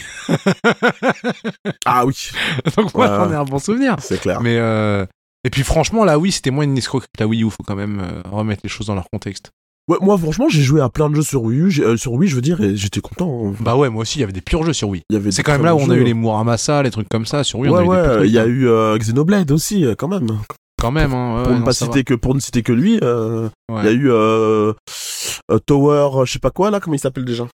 Ah 1.86 2.06
oui, 2.06 2.30
Donc, 2.78 2.94
moi, 2.96 3.08
Ouais. 3.08 3.16
j'en 3.18 3.32
ai 3.32 3.36
un 3.36 3.44
bon 3.46 3.60
souvenir. 3.60 3.98
c'est 4.00 4.20
clair. 4.20 4.42
Mais. 4.42 4.58
euh, 4.58 5.06
Et 5.46 5.50
puis, 5.50 5.64
franchement, 5.64 6.04
la 6.04 6.20
Wii, 6.20 6.32
c'était 6.32 6.52
moins 6.52 6.66
une 6.66 6.78
escroquerie 6.78 7.08
que 7.18 7.24
la 7.24 7.28
Wii 7.28 7.44
U. 7.44 7.50
Faut 7.50 7.64
quand 7.66 7.76
même 7.76 8.00
euh, 8.02 8.22
remettre 8.30 8.62
les 8.64 8.70
choses 8.70 8.88
dans 8.88 8.96
leur 8.96 9.10
contexte. 9.12 9.52
Ouais, 9.90 9.98
moi, 10.02 10.18
franchement, 10.18 10.50
j'ai 10.50 10.62
joué 10.62 10.82
à 10.82 10.90
plein 10.90 11.10
de 11.10 11.16
jeux 11.16 11.24
sur 11.24 11.42
Wii 11.44 11.60
U, 11.60 11.82
euh, 11.82 11.98
sur 11.98 12.14
Wii, 12.14 12.30
je 12.30 12.36
veux 12.36 12.42
dire, 12.42 12.62
et 12.62 12.76
j'étais 12.76 13.00
content. 13.02 13.48
hein. 13.48 13.54
Bah 13.62 13.76
ouais, 13.76 13.90
moi 13.90 14.02
aussi, 14.04 14.20
il 14.20 14.22
y 14.22 14.24
avait 14.24 14.34
des 14.34 14.42
purs 14.42 14.64
jeux 14.64 14.74
sur 14.74 14.90
Wii. 14.90 15.02
C'est 15.32 15.42
quand 15.42 15.54
même 15.54 15.64
là 15.64 15.74
où 15.74 15.80
on 15.80 15.90
a 15.90 15.96
eu 15.96 16.00
jeux. 16.00 16.04
les 16.06 16.14
Muramasa, 16.14 16.84
les 16.84 16.92
trucs 16.92 17.10
comme 17.10 17.26
ça. 17.26 17.44
Sur 17.44 17.60
Wii, 17.60 17.72
on 17.72 17.76
a 17.78 17.84
ouais, 17.84 18.28
il 18.28 18.32
y 18.34 18.38
a 18.38 18.44
trucs, 18.44 18.56
eu 18.56 18.68
euh, 18.68 18.98
Xenoblade 18.98 19.50
aussi, 19.52 19.86
quand 19.98 20.08
même. 20.10 20.30
hein. 20.30 20.42
Quand 20.80 20.92
même, 20.92 21.14
hein. 21.14 21.38
ouais, 21.38 21.44
pour, 21.44 21.60
ne 21.60 21.66
pas 21.66 21.74
citer 21.74 22.04
que, 22.04 22.14
pour 22.14 22.36
ne 22.36 22.40
citer 22.40 22.62
que 22.62 22.72
lui, 22.72 23.00
euh, 23.04 23.50
il 23.70 23.86
y 23.86 23.88
a 23.88 23.92
eu 23.92 24.10
Tower, 25.66 26.26
je 26.26 26.32
sais 26.34 26.40
pas 26.40 26.52
quoi, 26.52 26.70
là, 26.72 26.80
comment 26.80 26.96
il 26.96 27.00
s'appelle 27.00 27.26
déjà? 27.26 27.48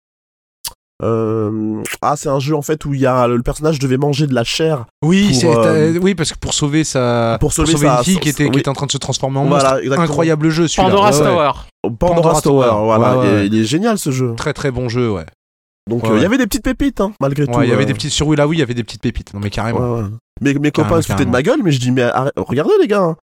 Euh, 1.03 1.81
Ah, 2.01 2.15
c'est 2.17 2.29
un 2.29 2.39
jeu, 2.39 2.55
en 2.55 2.61
fait, 2.61 2.85
où 2.85 2.93
il 2.93 3.01
y 3.01 3.05
a 3.05 3.27
le 3.27 3.41
personnage 3.41 3.79
devait 3.79 3.97
manger 3.97 4.27
de 4.27 4.33
la 4.33 4.43
chair. 4.43 4.85
Oui, 5.03 5.37
pour, 5.41 5.57
euh, 5.59 5.93
t'as- 5.93 5.99
oui, 5.99 6.15
parce 6.15 6.31
que 6.31 6.37
pour 6.37 6.53
sauver 6.53 6.83
sa, 6.83 7.37
pour 7.39 7.53
sauver 7.53 7.75
sa- 7.75 7.97
une 7.97 8.03
fille 8.03 8.19
qui 8.19 8.29
était, 8.29 8.45
qui 8.45 8.51
oui. 8.51 8.59
était 8.59 8.69
en 8.69 8.73
train 8.73 8.85
de 8.85 8.91
se 8.91 8.97
transformer 8.97 9.39
en 9.39 9.45
Voilà, 9.45 9.63
monstre. 9.63 9.77
exactement. 9.83 10.03
Incroyable 10.05 10.49
jeu, 10.49 10.67
celui-là. 10.67 10.89
Pandora's 10.89 11.19
Ouais. 11.19 11.25
Tower. 11.25 11.51
Pandora's 11.99 12.41
Tower, 12.41 12.67
Tower, 12.67 12.83
voilà, 12.85 13.17
ouais, 13.17 13.25
il 13.25 13.29
est- 13.29 13.35
ouais. 13.35 13.47
il 13.47 13.55
est 13.61 13.63
génial 13.65 13.97
ce 13.97 14.11
jeu. 14.11 14.33
Très 14.37 14.53
très 14.53 14.71
bon 14.71 14.89
jeu, 14.89 15.11
ouais. 15.11 15.25
Donc 15.87 16.03
Ouais, 16.03 16.09
euh, 16.11 16.17
il 16.17 16.21
y 16.23 16.25
avait 16.25 16.39
des 16.39 16.47
petites 16.47 16.63
pépites, 16.63 16.99
hein, 16.99 17.11
malgré 17.21 17.45
tout. 17.45 17.61
Il 17.61 17.69
y 17.69 17.71
avait 17.73 17.83
euh, 17.83 17.85
des 17.85 17.93
petites 17.93 18.09
sur 18.11 18.27
Wii, 18.27 18.37
là 18.37 18.47
oui, 18.47 18.55
il 18.57 18.59
y 18.59 18.63
avait 18.63 18.73
des 18.73 18.83
petites 18.83 19.01
pépites. 19.03 19.33
Non 19.35 19.39
mais 19.39 19.51
carrément. 19.51 19.79
ouais, 19.97 20.01
ouais. 20.01 20.07
Mes, 20.41 20.53
mes 20.55 20.71
copains 20.71 20.99
se 21.01 21.11
foutaient 21.11 21.25
de 21.25 21.29
ma 21.29 21.43
gueule, 21.43 21.59
mais 21.63 21.71
je 21.71 21.79
dis, 21.79 21.91
mais 21.91 22.01
arrête- 22.01 22.33
regardez 22.37 22.73
les 22.81 22.87
gars, 22.87 23.01
hein. 23.03 23.15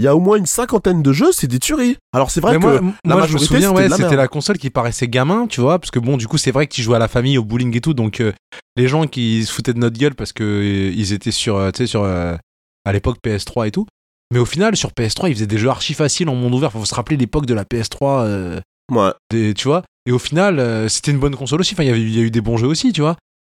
Il 0.00 0.04
y 0.04 0.06
a 0.06 0.16
au 0.16 0.20
moins 0.20 0.36
une 0.38 0.46
cinquantaine 0.46 1.02
de 1.02 1.12
jeux, 1.12 1.30
c'est 1.30 1.46
des 1.46 1.58
tueries. 1.58 1.96
Alors 2.14 2.30
c'est 2.30 2.40
vrai 2.40 2.52
mais 2.52 2.58
que 2.58 2.62
moi, 2.80 2.92
la 3.04 3.14
moi 3.16 3.26
je 3.26 3.34
me 3.34 3.38
souviens, 3.38 3.68
c'était 3.76 4.04
ouais, 4.06 4.16
la 4.16 4.28
console 4.28 4.56
qui 4.56 4.70
paraissait 4.70 5.08
gamin, 5.08 5.46
tu 5.46 5.60
vois, 5.60 5.78
parce 5.78 5.90
que 5.90 5.98
bon, 5.98 6.16
du 6.16 6.26
coup, 6.26 6.38
c'est 6.38 6.50
vrai 6.52 6.66
que 6.66 6.72
tu 6.72 6.80
jouais 6.82 6.96
à 6.96 6.98
la 6.98 7.06
famille, 7.08 7.36
au 7.36 7.44
bowling 7.44 7.76
et 7.76 7.82
tout, 7.82 7.92
donc 7.92 8.20
euh, 8.20 8.32
les 8.76 8.88
gens 8.88 9.06
qui 9.06 9.44
se 9.44 9.52
foutaient 9.52 9.74
de 9.74 9.78
notre 9.78 9.98
gueule 9.98 10.14
parce 10.14 10.32
que 10.32 10.42
euh, 10.42 10.90
ils 10.96 11.12
étaient 11.12 11.30
sur, 11.30 11.56
euh, 11.56 11.70
tu 11.70 11.78
sais, 11.82 11.86
sur 11.86 12.04
à 12.04 12.92
l'époque 12.92 13.18
PS3 13.22 13.68
et 13.68 13.70
tout. 13.70 13.86
Mais 14.32 14.38
au 14.38 14.46
final, 14.46 14.74
sur 14.76 14.90
PS3, 14.92 15.28
ils 15.28 15.34
faisaient 15.34 15.46
des 15.46 15.58
jeux 15.58 15.68
archi 15.68 15.92
faciles 15.92 16.28
en 16.30 16.34
monde 16.34 16.54
ouvert. 16.54 16.72
Faut 16.72 16.84
se 16.86 16.94
rappeler 16.94 17.16
l'époque 17.18 17.44
de 17.46 17.52
la 17.54 17.64
PS3, 17.64 18.24
euh, 18.24 18.60
Ouais. 18.90 19.10
des- 19.30 19.52
tu 19.54 19.68
vois. 19.68 19.82
Et 20.06 20.12
au 20.12 20.18
final, 20.18 20.88
c'était 20.88 21.10
une 21.10 21.18
bonne 21.18 21.36
console 21.36 21.60
aussi. 21.60 21.74
Enfin, 21.74 21.82
il 21.82 21.88
y 21.88 21.90
avait- 21.90 22.00
il 22.00 22.16
y 22.16 22.20
a 22.20 22.22
eu 22.22 22.30
des 22.30 22.40
bons 22.40 22.56
jeux 22.56 22.66
aussi, 22.68 22.92
tu 22.92 23.02
vois. 23.02 23.16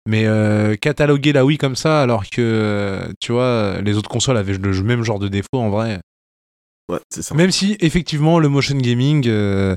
Mais 0.09 0.25
euh, 0.27 0.75
cataloguer 0.75 1.33
la 1.33 1.45
Wii 1.45 1.59
comme 1.59 1.77
ça, 1.77 2.03
alors 2.03 2.25
que, 2.25 2.41
euh, 2.41 3.07
tu 3.21 3.31
vois, 3.33 3.81
les 3.83 3.97
autres 3.97 4.09
consoles 4.09 4.37
avaient 4.37 4.59
le 4.59 4.83
même 4.83 5.05
genre 5.05 5.21
de 5.21 5.29
défaut, 5.29 5.47
en 5.61 5.71
vrai. 5.71 6.01
Ouais, 6.93 7.01
c'est 7.11 7.23
ça. 7.23 7.35
Même 7.35 7.51
si, 7.51 7.77
effectivement, 7.81 8.39
le 8.39 8.49
motion 8.49 8.77
gaming, 8.77 9.27
euh, 9.29 9.75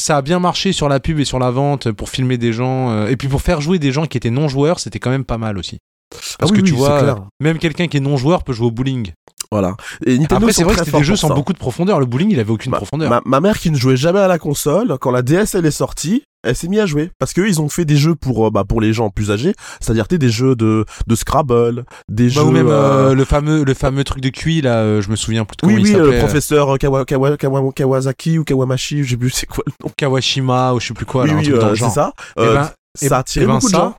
ça 0.00 0.16
a 0.16 0.22
bien 0.22 0.38
marché 0.38 0.72
sur 0.72 0.88
la 0.88 1.00
pub 1.00 1.18
et 1.18 1.24
sur 1.24 1.38
la 1.38 1.50
vente 1.50 1.90
pour 1.92 2.08
filmer 2.10 2.38
des 2.38 2.52
gens. 2.52 2.90
euh, 2.90 3.08
et 3.08 3.16
puis 3.16 3.28
pour 3.28 3.42
faire 3.42 3.60
jouer 3.60 3.78
des 3.78 3.92
gens 3.92 4.06
qui 4.06 4.16
étaient 4.16 4.30
non-joueurs, 4.30 4.80
c'était 4.80 4.98
quand 4.98 5.10
même 5.10 5.24
pas 5.24 5.38
mal 5.38 5.58
aussi. 5.58 5.78
Parce 6.10 6.36
Ah 6.40 6.46
oui, 6.50 6.60
que 6.62 6.64
tu 6.64 6.72
vois, 6.72 7.00
clair. 7.02 7.16
même 7.40 7.58
quelqu'un 7.58 7.86
qui 7.86 7.96
est 7.98 8.00
non-joueur 8.00 8.42
peut 8.44 8.52
jouer 8.52 8.68
au 8.68 8.70
bowling. 8.70 9.12
Voilà. 9.50 9.76
Et 10.04 10.18
Nintendo 10.18 10.36
Après, 10.46 10.52
c'est 10.52 10.62
vrai 10.64 10.74
que 10.76 10.84
c'était 10.84 10.98
des 10.98 11.04
jeux 11.04 11.16
sans 11.16 11.28
ça. 11.28 11.34
beaucoup 11.34 11.54
de 11.54 11.58
profondeur. 11.58 12.00
Le 12.00 12.06
bowling, 12.06 12.30
il 12.30 12.38
avait 12.38 12.50
aucune 12.50 12.70
Ma- 12.70 12.76
profondeur. 12.76 13.08
Ma, 13.08 13.22
ma 13.24 13.40
mère 13.40 13.58
qui 13.58 13.70
ne 13.70 13.76
jouait 13.76 13.96
jamais 13.96 14.18
à 14.20 14.28
la 14.28 14.38
console, 14.38 14.96
quand 15.00 15.10
la 15.10 15.22
DS 15.22 15.54
elle 15.54 15.64
est 15.64 15.70
sortie, 15.70 16.22
elle 16.44 16.54
s'est 16.54 16.68
mise 16.68 16.80
à 16.80 16.86
jouer 16.86 17.10
parce 17.18 17.32
qu'eux 17.32 17.48
ils 17.48 17.60
ont 17.60 17.68
fait 17.70 17.84
des 17.86 17.96
jeux 17.96 18.14
pour 18.14 18.46
euh, 18.46 18.50
bah, 18.50 18.64
pour 18.68 18.80
les 18.82 18.92
gens 18.92 19.08
plus 19.10 19.30
âgés, 19.30 19.54
c'est-à-dire 19.80 20.06
des 20.06 20.28
jeux 20.28 20.54
de 20.54 20.84
de 21.06 21.14
Scrabble, 21.14 21.84
des 22.10 22.24
Bah, 22.26 22.30
jeux 22.34 22.42
ou 22.42 22.50
même 22.50 22.68
euh, 22.68 23.10
euh, 23.10 23.14
le 23.14 23.24
fameux 23.24 23.64
le 23.64 23.74
fameux 23.74 24.04
truc 24.04 24.20
de 24.22 24.28
QI 24.28 24.60
là, 24.60 24.80
euh, 24.80 25.00
je 25.02 25.10
me 25.10 25.16
souviens 25.16 25.44
plus 25.46 25.56
de 25.56 25.60
comment 25.62 25.72
oui 25.74 25.80
il 25.80 25.84
oui, 25.86 25.92
s'appelait. 25.92 26.12
le 26.12 26.18
professeur 26.18 26.78
Kawa, 26.78 27.04
Kawa, 27.06 27.36
Kawa- 27.36 27.72
Kawasaki 27.72 28.38
ou 28.38 28.44
Kawamashi, 28.44 29.02
je 29.02 29.10
sais 29.10 29.16
plus 29.16 29.30
c'est 29.30 29.46
quoi 29.46 29.64
le 29.66 29.72
nom. 29.82 29.90
Kawashima 29.96 30.74
ou 30.74 30.80
je 30.80 30.88
sais 30.88 30.94
plus 30.94 31.06
quoi, 31.06 31.22
oui 31.24 31.30
là, 31.30 31.34
un 31.34 31.38
oui, 31.38 31.44
truc 31.48 31.58
dans 31.58 31.70
le 31.70 31.76
c'est 31.76 31.88
ça. 31.90 32.12
Eh 32.36 32.40
Euh, 32.42 32.54
ben, 32.54 32.70
ça 32.94 33.16
a 33.16 33.20
attiré 33.20 33.44
eh 33.44 33.48
ben, 33.48 33.54
beaucoup 33.54 33.66
de 33.66 33.72
ça, 33.72 33.78
gens. 33.78 33.94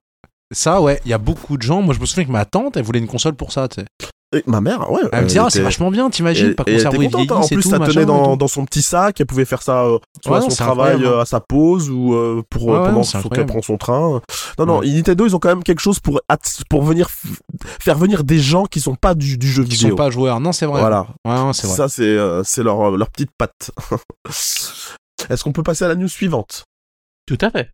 Ça, 0.53 0.81
ouais, 0.81 0.99
il 1.05 1.11
y 1.11 1.13
a 1.13 1.17
beaucoup 1.19 1.57
de 1.57 1.61
gens. 1.61 1.81
Moi, 1.83 1.93
je 1.93 1.99
me 1.99 2.05
souviens 2.07 2.25
que 2.25 2.31
ma 2.31 2.43
tante, 2.45 2.75
elle 2.77 2.83
voulait 2.83 2.97
une 2.99 3.07
console 3.07 3.33
pour 3.35 3.51
ça, 3.51 3.67
tu 3.67 3.81
sais. 3.81 3.85
Et 4.35 4.43
ma 4.45 4.61
mère, 4.61 4.91
ouais. 4.91 5.01
Elle 5.11 5.23
me 5.23 5.27
dit, 5.27 5.39
ah, 5.39 5.47
c'est 5.49 5.61
vachement 5.61 5.89
bien, 5.89 6.07
t'imagines, 6.11 6.53
pas 6.53 6.63
contente, 6.63 6.85
hein. 6.85 6.89
vieillisse 6.91 7.31
En 7.31 7.47
plus, 7.47 7.63
tout, 7.63 7.69
ça 7.69 7.79
tenait 7.79 8.05
dans, 8.05 8.37
dans 8.37 8.47
son 8.47 8.63
petit 8.63 8.83
sac. 8.83 9.19
Elle 9.19 9.25
pouvait 9.25 9.43
faire 9.45 9.63
ça 9.63 9.85
euh, 9.85 9.97
soit 10.23 10.39
Ouais, 10.39 10.45
à 10.45 10.49
son 10.49 10.55
travail, 10.55 10.91
incroyable, 10.93 11.17
euh, 11.17 11.21
à 11.21 11.25
sa 11.25 11.39
pause 11.39 11.89
ou 11.89 12.13
euh, 12.13 12.43
pour 12.47 12.65
Ouais, 12.67 12.77
pendant 12.77 13.01
qu'elle 13.01 13.45
prend 13.47 13.63
son 13.63 13.77
train. 13.77 14.21
Non, 14.59 14.65
non. 14.67 14.79
Ouais. 14.81 14.87
Nintendo, 14.91 15.25
ils 15.25 15.35
ont 15.35 15.39
quand 15.39 15.49
même 15.49 15.63
quelque 15.63 15.79
chose 15.81 15.99
pour 15.99 16.21
pour 16.69 16.83
venir 16.83 17.09
faire 17.81 17.97
venir 17.97 18.23
des 18.23 18.37
gens 18.37 18.65
qui 18.65 18.81
sont 18.81 18.93
pas 18.93 19.15
du, 19.15 19.39
du 19.39 19.47
jeu 19.47 19.63
Qui 19.63 19.71
vidéo. 19.71 19.89
sont 19.89 19.95
pas 19.95 20.11
joueurs. 20.11 20.39
Non, 20.39 20.51
c'est 20.51 20.67
vrai. 20.67 20.79
Voilà. 20.79 21.07
C'est 21.53 21.65
vrai. 21.65 21.75
Ça, 21.75 21.89
c'est 21.89 22.03
euh, 22.03 22.43
c'est 22.43 22.61
leur 22.61 22.91
leur 22.91 23.09
petite 23.09 23.31
patte. 23.35 23.71
Est-ce 25.29 25.43
qu'on 25.43 25.51
peut 25.53 25.63
passer 25.63 25.85
à 25.85 25.87
la 25.87 25.95
news 25.95 26.07
suivante? 26.07 26.65
Tout 27.25 27.37
à 27.41 27.49
fait. 27.49 27.69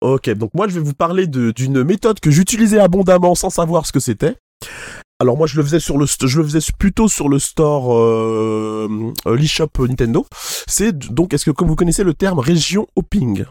Ok, 0.00 0.28
donc 0.30 0.50
moi 0.54 0.68
je 0.68 0.74
vais 0.74 0.80
vous 0.80 0.94
parler 0.94 1.26
de- 1.26 1.50
d'une 1.52 1.82
méthode 1.84 2.18
que 2.18 2.30
j'utilisais 2.30 2.80
abondamment 2.80 3.34
sans 3.34 3.50
savoir 3.50 3.86
ce 3.86 3.92
que 3.92 4.00
c'était. 4.00 4.36
Alors 5.22 5.36
moi 5.36 5.46
je 5.46 5.56
le 5.56 5.62
faisais 5.62 5.78
sur 5.78 5.98
le 5.98 6.06
je 6.06 6.38
le 6.38 6.44
faisais 6.44 6.58
plutôt 6.76 7.06
sur 7.06 7.28
le 7.28 7.38
store 7.38 7.94
euh, 7.96 8.88
euh, 9.28 9.36
l'eShop 9.36 9.68
Nintendo. 9.78 10.26
C'est 10.66 10.98
donc 10.98 11.32
est-ce 11.32 11.44
que 11.44 11.52
comme 11.52 11.68
vous 11.68 11.76
connaissez 11.76 12.02
le 12.02 12.12
terme 12.12 12.40
région 12.40 12.88
hopping? 12.96 13.44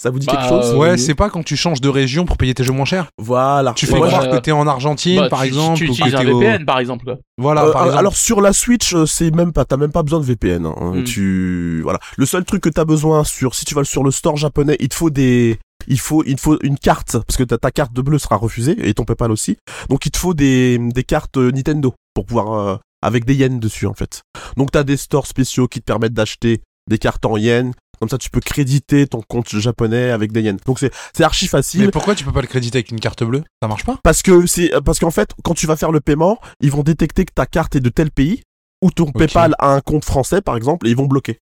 Ça 0.00 0.10
vous 0.10 0.20
dit 0.20 0.26
Bah, 0.26 0.36
quelque 0.36 0.48
chose? 0.48 0.70
euh, 0.70 0.76
Ouais, 0.76 0.92
oui. 0.92 0.98
c'est 1.00 1.16
pas 1.16 1.28
quand 1.30 1.42
tu 1.42 1.56
changes 1.56 1.80
de 1.80 1.88
région 1.88 2.24
pour 2.24 2.36
payer 2.36 2.54
tes 2.54 2.62
jeux 2.62 2.72
moins 2.72 2.84
chers. 2.84 3.08
Voilà. 3.18 3.72
Tu 3.74 3.86
fais 3.86 3.94
croire 4.00 4.30
que 4.30 4.36
t'es 4.36 4.52
en 4.52 4.68
Argentine, 4.68 5.18
Bah, 5.22 5.28
par 5.28 5.40
tu- 5.40 5.48
exemple. 5.48 5.76
Tu 5.78 5.84
ou 5.84 5.86
que 5.88 5.92
utilises 5.94 6.14
un 6.14 6.28
au- 6.28 6.38
VPN, 6.38 6.64
par 6.64 6.78
exemple. 6.78 7.04
quoi. 7.04 7.16
Voilà, 7.36 7.64
Euh, 7.64 7.72
par 7.72 7.82
euh, 7.82 7.84
exemple. 7.86 7.98
alors 7.98 8.16
sur 8.16 8.40
la 8.40 8.52
Switch, 8.52 8.94
euh, 8.94 9.06
c'est 9.06 9.32
même 9.34 9.52
pas, 9.52 9.64
t'as 9.64 9.76
même 9.76 9.90
pas 9.90 10.04
besoin 10.04 10.20
de 10.20 10.24
VPN. 10.24 10.66
hein. 10.66 10.92
Mm. 10.94 11.02
Tu, 11.04 11.80
voilà. 11.82 11.98
Le 12.16 12.26
seul 12.26 12.44
truc 12.44 12.62
que 12.62 12.68
t'as 12.68 12.84
besoin 12.84 13.24
sur, 13.24 13.56
si 13.56 13.64
tu 13.64 13.74
vas 13.74 13.82
sur 13.82 14.04
le 14.04 14.12
store 14.12 14.36
japonais, 14.36 14.76
il 14.78 14.88
te 14.88 14.94
faut 14.94 15.10
des, 15.10 15.58
il 15.88 15.98
faut, 15.98 16.22
il 16.24 16.38
faut 16.38 16.58
une 16.62 16.78
carte 16.78 17.18
parce 17.26 17.36
que 17.36 17.44
ta, 17.44 17.58
ta 17.58 17.70
carte 17.70 17.92
de 17.92 18.02
bleu 18.02 18.18
sera 18.18 18.36
refusée 18.36 18.76
et 18.88 18.94
ton 18.94 19.04
PayPal 19.04 19.32
aussi. 19.32 19.56
Donc 19.88 20.06
il 20.06 20.10
te 20.10 20.18
faut 20.18 20.34
des, 20.34 20.78
des 20.78 21.04
cartes 21.04 21.36
euh, 21.36 21.50
Nintendo 21.50 21.94
pour 22.14 22.26
pouvoir, 22.26 22.52
euh, 22.52 22.76
avec 23.02 23.24
des 23.24 23.34
yens 23.34 23.58
dessus 23.58 23.86
en 23.86 23.94
fait. 23.94 24.22
Donc 24.56 24.70
t'as 24.70 24.84
des 24.84 24.96
stores 24.96 25.26
spéciaux 25.26 25.66
qui 25.66 25.80
te 25.80 25.84
permettent 25.84 26.14
d'acheter 26.14 26.62
des 26.88 26.98
cartes 26.98 27.24
en 27.26 27.36
yens. 27.36 27.74
Comme 28.00 28.08
ça, 28.08 28.16
tu 28.16 28.30
peux 28.30 28.38
créditer 28.38 29.08
ton 29.08 29.22
compte 29.26 29.48
japonais 29.56 30.10
avec 30.10 30.30
des 30.30 30.42
yens. 30.42 30.60
Donc 30.64 30.78
c'est, 30.78 30.92
c'est 31.12 31.24
archi 31.24 31.48
facile. 31.48 31.86
Mais 31.86 31.90
pourquoi 31.90 32.14
tu 32.14 32.24
peux 32.24 32.30
pas 32.30 32.42
le 32.42 32.46
créditer 32.46 32.78
avec 32.78 32.92
une 32.92 33.00
carte 33.00 33.24
bleue? 33.24 33.42
Ça 33.60 33.66
marche 33.66 33.84
pas? 33.84 33.98
Parce 34.04 34.22
que 34.22 34.46
c'est 34.46 34.70
parce 34.84 35.00
qu'en 35.00 35.10
fait, 35.10 35.30
quand 35.42 35.54
tu 35.54 35.66
vas 35.66 35.74
faire 35.74 35.90
le 35.90 35.98
paiement, 36.00 36.38
ils 36.60 36.70
vont 36.70 36.84
détecter 36.84 37.24
que 37.24 37.32
ta 37.32 37.46
carte 37.46 37.74
est 37.74 37.80
de 37.80 37.88
tel 37.88 38.12
pays 38.12 38.42
ou 38.82 38.92
ton 38.92 39.10
PayPal 39.10 39.56
a 39.58 39.74
un 39.74 39.80
compte 39.80 40.04
français 40.04 40.40
par 40.42 40.56
exemple 40.56 40.86
et 40.86 40.90
ils 40.90 40.96
vont 40.96 41.06
bloquer. 41.06 41.38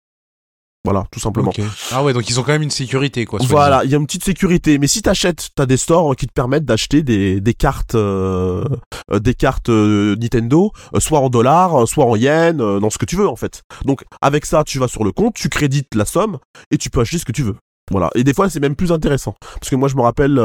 Voilà, 0.87 1.05
tout 1.11 1.19
simplement. 1.19 1.51
Ah 1.91 2.01
ouais, 2.01 2.13
donc 2.13 2.29
ils 2.29 2.39
ont 2.39 2.43
quand 2.43 2.53
même 2.53 2.61
une 2.61 2.71
sécurité, 2.71 3.25
quoi. 3.25 3.39
Voilà, 3.43 3.83
il 3.83 3.91
y 3.91 3.93
a 3.93 3.97
une 3.97 4.05
petite 4.05 4.23
sécurité. 4.23 4.77
Mais 4.77 4.87
si 4.87 5.01
t'achètes, 5.01 5.49
t'as 5.53 5.65
des 5.65 5.75
stores 5.75 6.15
qui 6.15 6.27
te 6.27 6.31
permettent 6.31 6.63
d'acheter 6.63 7.03
des, 7.03 7.41
des 7.41 7.53
cartes, 7.53 7.95
euh, 7.95 8.63
euh, 9.11 9.19
des 9.19 9.33
cartes 9.33 9.67
euh, 9.67 10.15
Nintendo, 10.15 10.71
euh, 10.95 11.01
soit 11.01 11.19
en 11.19 11.29
dollars, 11.29 11.85
soit 11.89 12.05
en 12.05 12.15
yens, 12.15 12.55
dans 12.55 12.89
ce 12.89 12.97
que 12.97 13.03
tu 13.03 13.17
veux 13.17 13.27
en 13.27 13.35
fait. 13.35 13.63
Donc 13.83 14.05
avec 14.21 14.45
ça, 14.45 14.63
tu 14.63 14.79
vas 14.79 14.87
sur 14.87 15.03
le 15.03 15.11
compte, 15.11 15.33
tu 15.33 15.49
crédites 15.49 15.93
la 15.93 16.05
somme 16.05 16.37
et 16.71 16.77
tu 16.77 16.89
peux 16.89 17.01
acheter 17.01 17.17
ce 17.17 17.25
que 17.25 17.33
tu 17.33 17.43
veux. 17.43 17.57
Voilà. 17.91 18.09
Et 18.15 18.23
des 18.23 18.33
fois, 18.33 18.49
c'est 18.49 18.61
même 18.61 18.77
plus 18.77 18.93
intéressant. 18.93 19.35
Parce 19.41 19.69
que 19.69 19.75
moi, 19.75 19.89
je 19.89 19.97
me 19.97 20.03
rappelle, 20.03 20.41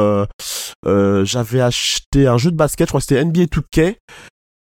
j'avais 1.23 1.61
acheté 1.61 2.27
un 2.27 2.37
jeu 2.37 2.51
de 2.51 2.57
basket, 2.57 2.87
je 2.87 2.91
crois 2.91 2.99
que 2.99 3.05
c'était 3.05 3.23
NBA 3.23 3.43
2K. 3.45 3.95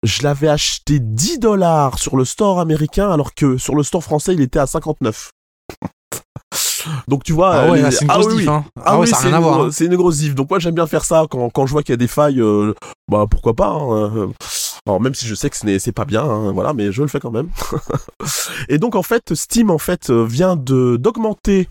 Je 0.03 0.21
l'avais 0.21 0.47
acheté 0.47 0.99
10 0.99 1.39
dollars 1.39 1.97
sur 1.97 2.17
le 2.17 2.25
store 2.25 2.59
américain, 2.59 3.09
alors 3.09 3.33
que 3.33 3.57
sur 3.57 3.73
le 3.73 3.81
store 3.81 4.03
français, 4.03 4.35
il 4.35 4.41
était 4.41 4.59
à 4.59 4.67
59. 4.67 5.31
Donc 7.07 7.23
tu 7.23 7.33
vois, 7.33 7.53
Ah 7.53 7.69
ouais, 7.69 7.77
les- 7.77 7.81
là, 7.83 7.91
c'est 7.91 8.05
une 8.05 8.11
ah 8.11 8.15
grosse 8.15 8.27
oui, 8.27 8.33
oui. 8.33 8.39
diff, 8.39 8.49
hein. 8.49 8.65
Ah, 8.77 8.81
Ah 8.85 8.95
ouais, 8.95 9.01
oui, 9.01 9.07
ça 9.07 9.17
a 9.17 9.19
c'est 9.21 9.27
rien 9.27 9.35
à 9.35 9.39
une 9.39 9.43
voir. 9.45 9.61
hein. 9.61 9.69
C'est 9.71 9.85
une 9.85 9.95
grosse 9.95 10.17
diff. 10.17 10.35
Donc 10.35 10.49
moi 10.49 10.59
j'aime 10.59 10.75
bien 10.75 10.87
faire 10.87 11.05
ça 11.05 11.25
quand, 11.29 11.49
quand 11.49 11.65
je 11.65 11.71
vois 11.71 11.83
qu'il 11.83 11.93
y 11.93 11.93
a 11.93 11.97
des 11.97 12.07
failles. 12.07 12.41
euh, 12.41 12.73
bah 13.09 13.25
pourquoi 13.29 13.53
pas. 13.55 13.69
hein. 13.69 14.29
Alors 14.87 14.99
même 14.99 15.13
si 15.13 15.27
je 15.27 15.35
sais 15.35 15.49
que 15.49 15.57
ce 15.57 15.65
n'est 15.65 15.77
c'est 15.79 15.91
pas 15.91 16.05
bien, 16.05 16.23
hein, 16.23 16.51
voilà, 16.53 16.73
mais 16.73 16.91
je 16.91 17.01
le 17.01 17.07
fais 17.07 17.19
quand 17.19 17.31
même. 17.31 17.49
Et 18.69 18.77
donc 18.77 18.95
en 18.95 19.03
fait 19.03 19.33
Steam 19.35 19.69
en 19.69 19.77
fait 19.77 20.09
euh, 20.09 20.23
vient 20.25 20.55
de 20.55 20.97
d'augmenter 20.97 21.69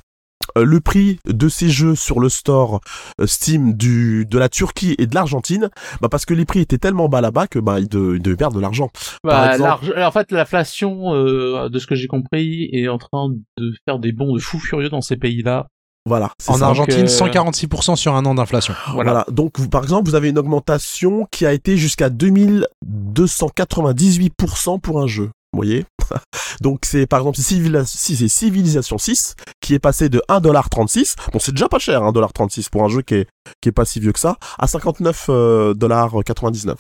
le 0.56 0.80
prix 0.80 1.18
de 1.26 1.48
ces 1.48 1.68
jeux 1.68 1.94
sur 1.94 2.20
le 2.20 2.28
store 2.28 2.80
euh, 3.20 3.26
Steam 3.26 3.74
du 3.74 4.26
de 4.26 4.38
la 4.38 4.48
Turquie 4.48 4.94
et 4.98 5.06
de 5.06 5.14
l'Argentine, 5.14 5.70
bah 6.00 6.08
parce 6.08 6.24
que 6.24 6.34
les 6.34 6.44
prix 6.44 6.60
étaient 6.60 6.78
tellement 6.78 7.08
bas 7.08 7.20
là-bas 7.20 7.46
que 7.46 7.58
bah 7.58 7.78
ils, 7.80 7.88
de- 7.88 8.14
ils 8.16 8.22
devaient 8.22 8.36
perdre 8.36 8.56
de 8.56 8.60
l'argent. 8.60 8.90
Bah, 9.24 9.52
exemple- 9.54 9.86
l'arg- 9.92 10.08
en 10.08 10.10
fait, 10.10 10.32
l'inflation, 10.32 11.14
euh, 11.14 11.68
de 11.68 11.78
ce 11.78 11.86
que 11.86 11.94
j'ai 11.94 12.06
compris, 12.08 12.68
est 12.72 12.88
en 12.88 12.98
train 12.98 13.28
de 13.58 13.72
faire 13.86 13.98
des 13.98 14.12
bonds 14.12 14.34
de 14.34 14.40
fous 14.40 14.58
furieux 14.58 14.88
dans 14.88 15.00
ces 15.02 15.16
pays-là. 15.16 15.66
Voilà. 16.06 16.30
En 16.48 16.54
ça. 16.54 16.66
Argentine, 16.66 17.02
euh, 17.02 17.06
146% 17.06 17.94
sur 17.94 18.14
un 18.14 18.24
an 18.24 18.34
d'inflation. 18.34 18.72
Voilà. 18.94 19.10
Voilà. 19.10 19.26
Donc, 19.30 19.58
vous- 19.58 19.68
par 19.68 19.82
exemple, 19.82 20.08
vous 20.08 20.14
avez 20.14 20.30
une 20.30 20.38
augmentation 20.38 21.26
qui 21.30 21.44
a 21.44 21.52
été 21.52 21.76
jusqu'à 21.76 22.08
2298% 22.08 24.80
pour 24.80 24.98
un 25.00 25.06
jeu. 25.06 25.24
Vous 25.52 25.58
voyez? 25.58 25.84
Donc, 26.60 26.80
c'est 26.84 27.06
par 27.06 27.20
exemple 27.20 27.38
c'est 27.38 28.28
Civilization 28.28 28.98
6 28.98 29.36
qui 29.60 29.74
est 29.74 29.78
passé 29.78 30.08
de 30.08 30.20
1,36$. 30.28 31.14
Bon, 31.32 31.38
c'est 31.38 31.52
déjà 31.52 31.68
pas 31.68 31.78
cher, 31.78 32.02
1,36$ 32.02 32.68
pour 32.70 32.84
un 32.84 32.88
jeu 32.88 33.02
qui 33.02 33.14
est, 33.14 33.28
qui 33.60 33.68
est 33.68 33.72
pas 33.72 33.84
si 33.84 34.00
vieux 34.00 34.12
que 34.12 34.18
ça, 34.18 34.36
à 34.58 34.66
59,99$. 34.66 36.74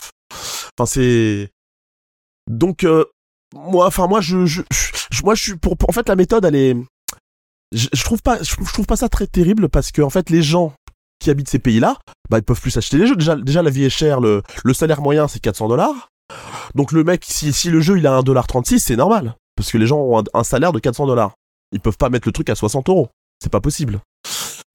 Enfin, 0.78 0.86
c'est. 0.86 1.50
Donc, 2.48 2.84
euh, 2.84 3.04
moi, 3.54 3.86
enfin, 3.86 4.06
moi, 4.06 4.20
je, 4.20 4.46
je, 4.46 4.62
moi, 5.24 5.34
je 5.34 5.42
suis 5.42 5.56
pour, 5.56 5.76
En 5.88 5.92
fait, 5.92 6.08
la 6.08 6.16
méthode, 6.16 6.44
elle 6.44 6.56
est. 6.56 6.76
Je, 7.72 7.88
je 7.92 8.04
trouve 8.04 8.22
pas, 8.22 8.42
je, 8.42 8.54
je 8.58 8.72
trouve 8.72 8.86
pas 8.86 8.96
ça 8.96 9.08
très 9.08 9.26
terrible 9.26 9.68
parce 9.68 9.92
que, 9.92 10.02
en 10.02 10.10
fait, 10.10 10.30
les 10.30 10.42
gens 10.42 10.72
qui 11.20 11.30
habitent 11.30 11.48
ces 11.48 11.58
pays-là, 11.58 11.98
bah, 12.30 12.38
ils 12.38 12.42
peuvent 12.42 12.60
plus 12.60 12.76
acheter 12.76 12.96
les 12.96 13.06
jeux. 13.06 13.16
Déjà, 13.16 13.36
déjà 13.36 13.62
la 13.62 13.70
vie 13.70 13.84
est 13.84 13.90
chère, 13.90 14.20
le, 14.20 14.42
le 14.64 14.74
salaire 14.74 15.02
moyen, 15.02 15.28
c'est 15.28 15.38
400 15.38 15.68
dollars. 15.68 16.08
Donc, 16.74 16.92
le 16.92 17.04
mec, 17.04 17.24
si, 17.26 17.70
le 17.70 17.80
jeu, 17.80 17.98
il 17.98 18.06
a 18.06 18.20
1,36$, 18.20 18.78
c'est 18.78 18.96
normal. 18.96 19.34
Parce 19.56 19.70
que 19.70 19.78
les 19.78 19.86
gens 19.86 19.98
ont 19.98 20.20
un, 20.20 20.24
un 20.34 20.44
salaire 20.44 20.72
de 20.72 20.78
400 20.78 21.06
dollars. 21.06 21.32
Ils 21.72 21.80
peuvent 21.80 21.98
pas 21.98 22.08
mettre 22.08 22.26
le 22.28 22.32
truc 22.32 22.48
à 22.50 22.54
60 22.54 22.88
euros. 22.88 23.08
C'est 23.42 23.52
pas 23.52 23.60
possible. 23.60 24.00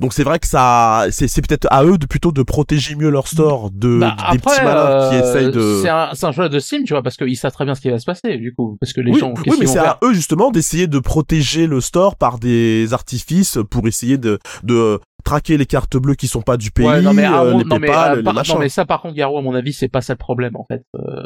Donc 0.01 0.11
c'est 0.11 0.23
vrai 0.23 0.39
que 0.39 0.47
ça, 0.47 1.05
c'est 1.09 1.27
c'est 1.29 1.41
peut-être 1.41 1.67
à 1.71 1.85
eux 1.85 1.97
de 1.97 2.05
plutôt 2.05 2.33
de 2.33 2.43
protéger 2.43 2.95
mieux 2.95 3.09
leur 3.09 3.27
store 3.29 3.71
de 3.71 3.99
Bah, 3.99 4.15
des 4.31 4.39
petits 4.39 4.61
malins 4.61 5.09
qui 5.09 5.15
euh, 5.15 5.21
essayent 5.21 5.51
de. 5.51 5.79
C'est 5.81 5.89
un, 5.89 6.09
c'est 6.13 6.25
un 6.25 6.31
jeu 6.33 6.49
de 6.49 6.59
Steam, 6.59 6.83
tu 6.83 6.91
vois, 6.93 7.01
parce 7.01 7.15
qu'ils 7.15 7.37
savent 7.37 7.53
très 7.53 7.63
bien 7.63 7.75
ce 7.75 7.81
qui 7.81 7.89
va 7.89 7.97
se 7.97 8.05
passer, 8.05 8.37
du 8.37 8.53
coup. 8.53 8.77
Parce 8.81 8.91
que 8.91 8.99
les 8.99 9.11
oui, 9.13 9.19
gens, 9.19 9.33
oui, 9.47 9.55
mais 9.57 9.67
c'est 9.67 9.79
à 9.79 9.97
eux 10.03 10.13
justement 10.13 10.51
d'essayer 10.51 10.87
de 10.87 10.99
protéger 10.99 11.65
le 11.65 11.79
store 11.79 12.17
par 12.17 12.39
des 12.39 12.93
artifices 12.93 13.57
pour 13.69 13.87
essayer 13.87 14.17
de, 14.17 14.37
de 14.63 14.99
traquer 15.23 15.57
les 15.57 15.65
cartes 15.65 15.97
bleues 15.97 16.15
qui 16.15 16.27
sont 16.27 16.41
pas 16.41 16.57
du 16.57 16.71
pays, 16.71 16.85
Ouais, 16.85 17.01
non, 17.01 17.13
mais, 17.13 17.25
euh, 17.25 17.57
les 17.57 17.63
non, 17.63 17.79
mais, 17.79 17.87
PayPal, 17.87 18.19
euh, 18.19 18.21
les 18.21 18.33
machins. 18.33 18.53
non, 18.53 18.59
mais 18.59 18.69
ça, 18.69 18.85
par 18.85 19.01
contre, 19.01 19.15
Garou, 19.15 19.37
à 19.37 19.41
mon 19.41 19.55
avis, 19.55 19.73
c'est 19.73 19.87
pas 19.87 20.01
ça 20.01 20.13
le 20.13 20.17
problème, 20.17 20.55
en 20.55 20.65
fait. 20.69 20.83
Euh, 20.95 21.23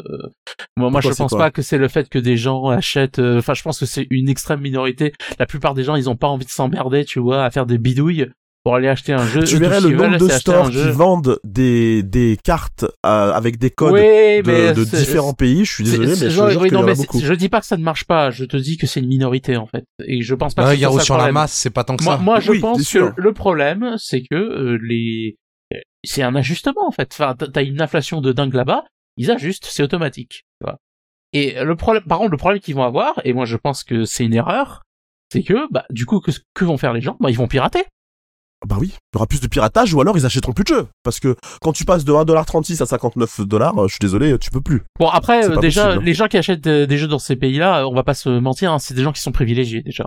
moi, 0.76 0.90
moi, 0.90 1.00
je 1.00 1.10
pense 1.10 1.32
pas 1.32 1.50
que 1.50 1.60
c'est 1.60 1.76
le 1.76 1.88
fait 1.88 2.08
que 2.08 2.18
des 2.18 2.36
gens 2.36 2.68
achètent, 2.68 3.18
euh, 3.18 3.38
enfin, 3.38 3.54
je 3.54 3.62
pense 3.62 3.78
que 3.78 3.86
c'est 3.86 4.06
une 4.10 4.28
extrême 4.28 4.60
minorité. 4.60 5.12
La 5.38 5.46
plupart 5.46 5.74
des 5.74 5.82
gens, 5.84 5.96
ils 5.96 6.08
ont 6.08 6.16
pas 6.16 6.28
envie 6.28 6.46
de 6.46 6.50
s'emmerder, 6.50 7.04
tu 7.04 7.18
vois, 7.18 7.44
à 7.44 7.50
faire 7.50 7.66
des 7.66 7.78
bidouilles 7.78 8.30
pour 8.62 8.74
aller 8.74 8.88
acheter 8.88 9.12
un 9.12 9.26
jeu. 9.26 9.44
tu 9.44 9.56
verrais 9.56 9.80
le 9.80 9.90
nombre 9.90 10.18
de 10.18 10.28
stores 10.28 10.70
qui 10.70 10.76
jeu. 10.76 10.90
vendent 10.90 11.38
des, 11.44 12.02
des 12.02 12.38
cartes 12.44 12.84
euh, 13.06 13.32
avec 13.32 13.58
des 13.58 13.70
codes 13.70 13.92
Oui, 13.94 14.42
de, 14.42 14.84
différents 14.84 15.32
pays. 15.32 15.64
Je 15.64 15.72
suis 15.72 15.84
désolé, 15.84 16.08
mais 16.08 16.14
je 16.30 16.50
jure 16.50 16.60
oui, 16.60 16.70
non, 16.70 16.82
mais 16.82 16.94
je 16.94 17.34
dis 17.34 17.48
pas 17.48 17.60
que 17.60 17.66
ça 17.66 17.76
ne 17.76 17.82
marche 17.82 18.04
pas, 18.04 18.30
je 18.30 18.44
te 18.44 18.56
dis 18.56 18.76
que 18.76 18.86
c'est 18.86 19.00
une 19.00 19.08
minorité, 19.08 19.56
en 19.56 19.66
fait. 19.66 19.84
Et 20.06 20.22
je 20.22 20.34
pense 20.34 20.54
pas 20.54 20.66
Ouais, 20.66 20.76
que 20.76 20.80
ça 20.82 21.00
sur 21.00 21.14
la 21.14 21.20
problème. 21.20 21.34
masse, 21.34 21.52
c'est 21.52 21.70
pas 21.70 21.84
tant 21.84 21.96
que 21.96 22.04
Moi, 22.04 22.16
ça. 22.16 22.22
moi, 22.22 22.40
je 22.40 22.50
Oui, 22.50 22.60
pense 22.60 22.92
que 22.92 23.12
le 23.16 23.32
problème, 23.32 23.94
c'est 23.98 24.22
que 24.22 24.34
euh, 24.34 24.78
les, 24.82 25.36
c'est 26.04 26.22
un 26.22 26.34
ajustement 26.34 26.86
en 26.86 26.90
fait. 26.90 27.10
Enfin, 27.12 27.34
t'as- 27.34 27.62
une 27.62 27.80
inflation 27.80 28.20
de 28.20 28.32
dingue 28.32 28.54
là-bas, 28.54 28.84
ils 29.16 29.30
ajustent, 29.30 29.66
c'est 29.66 29.82
automatique. 29.82 30.44
Et 31.32 31.62
le 31.62 31.76
problème, 31.76 32.02
par 32.04 32.18
contre, 32.18 32.32
le 32.32 32.36
problème 32.36 32.60
qu'ils 32.60 32.74
vont 32.74 32.82
avoir, 32.82 33.20
et 33.24 33.32
moi 33.32 33.44
je 33.44 33.56
pense 33.56 33.84
que 33.84 34.04
c'est 34.04 34.24
une 34.24 34.34
erreur, 34.34 34.82
c'est 35.32 35.44
que, 35.44 35.70
bah, 35.72 35.84
du 35.90 36.04
coup, 36.06 36.18
que, 36.20 36.32
que 36.54 36.64
vont 36.64 36.76
faire 36.76 36.92
les 36.92 37.00
gens? 37.00 37.16
Bah, 37.20 37.30
ils 37.30 37.36
vont 37.36 37.46
pirater. 37.46 37.84
Bah 38.66 38.76
oui, 38.78 38.88
il 38.92 39.16
y 39.16 39.16
aura 39.16 39.26
plus 39.26 39.40
de 39.40 39.46
piratage 39.46 39.94
ou 39.94 40.00
alors 40.00 40.18
ils 40.18 40.26
achèteront 40.26 40.52
plus 40.52 40.64
de 40.64 40.68
jeux. 40.68 40.86
Parce 41.02 41.18
que 41.18 41.34
quand 41.62 41.72
tu 41.72 41.84
passes 41.84 42.04
de 42.04 42.12
1,36$ 42.12 42.82
à 42.82 42.84
59$, 42.84 43.78
euh, 43.78 43.88
je 43.88 43.92
suis 43.92 43.98
désolé, 44.00 44.38
tu 44.38 44.50
peux 44.50 44.60
plus. 44.60 44.82
Bon, 44.98 45.08
après, 45.08 45.48
euh, 45.48 45.56
déjà, 45.56 45.86
possible. 45.86 46.04
les 46.04 46.14
gens 46.14 46.28
qui 46.28 46.36
achètent 46.36 46.66
euh, 46.66 46.86
des 46.86 46.98
jeux 46.98 47.08
dans 47.08 47.18
ces 47.18 47.36
pays-là, 47.36 47.88
on 47.88 47.94
va 47.94 48.02
pas 48.02 48.14
se 48.14 48.28
mentir, 48.28 48.72
hein, 48.72 48.78
c'est 48.78 48.94
des 48.94 49.02
gens 49.02 49.12
qui 49.12 49.22
sont 49.22 49.32
privilégiés 49.32 49.82
déjà. 49.82 50.06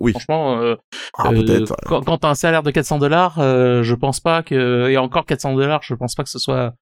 Oui, 0.00 0.12
Franchement, 0.12 0.58
euh, 0.58 0.74
ah, 1.18 1.30
Euh. 1.32 1.64
Quand, 1.86 2.02
quand 2.02 2.18
t'as 2.18 2.30
un 2.30 2.34
salaire 2.34 2.62
de 2.62 2.70
400 2.70 2.98
dollars, 2.98 3.38
euh, 3.38 3.82
je 3.82 3.94
pense 3.94 4.20
pas 4.20 4.42
que 4.42 4.88
et 4.88 4.96
encore 4.96 5.26
400 5.26 5.54
dollars, 5.54 5.80
je 5.82 5.94
pense 5.94 6.14
pas 6.14 6.22
que 6.22 6.30
ce 6.30 6.38
soit 6.38 6.74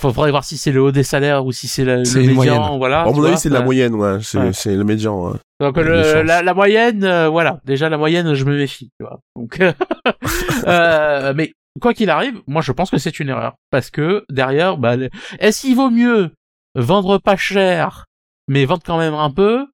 faudrait 0.00 0.30
voir 0.30 0.44
si 0.44 0.58
c'est 0.58 0.72
le 0.72 0.82
haut 0.82 0.92
des 0.92 1.02
salaires 1.02 1.46
ou 1.46 1.52
si 1.52 1.68
c'est 1.68 1.84
le, 1.84 1.98
médian, 1.98 2.34
moyenne. 2.34 2.62
voilà. 2.76 3.02
à 3.02 3.10
mon 3.10 3.24
avis, 3.24 3.38
c'est 3.38 3.48
de 3.48 3.54
la 3.54 3.62
moyenne, 3.62 3.94
ouais. 3.94 4.18
C'est 4.22 4.38
ouais. 4.38 4.52
c'est 4.52 4.76
le 4.76 4.84
médian. 4.84 5.30
ouais. 5.30 5.38
Donc 5.60 5.76
le- 5.78 6.22
la, 6.22 6.42
la 6.42 6.54
moyenne, 6.54 7.02
euh, 7.04 7.28
voilà. 7.28 7.60
Déjà 7.64 7.88
la 7.88 7.96
moyenne, 7.98 8.34
je 8.34 8.44
me 8.44 8.56
méfie, 8.56 8.90
tu 9.00 9.06
vois. 9.06 9.20
Donc, 9.36 9.58
euh, 10.66 11.32
mais 11.34 11.52
quoi 11.80 11.94
qu'il 11.94 12.10
arrive, 12.10 12.40
moi 12.46 12.62
je 12.62 12.72
pense 12.72 12.90
que 12.90 12.98
c'est 12.98 13.20
une 13.20 13.28
erreur 13.28 13.54
parce 13.70 13.90
que 13.90 14.24
derrière, 14.30 14.76
bah, 14.76 14.96
est-ce 15.38 15.62
qu'il 15.62 15.76
vaut 15.76 15.90
mieux 15.90 16.30
vendre 16.74 17.18
pas 17.18 17.36
cher 17.36 18.04
mais 18.48 18.64
vendre 18.64 18.82
quand 18.84 18.98
même 18.98 19.14
un 19.14 19.30
peu 19.30 19.66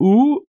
ou 0.00 0.44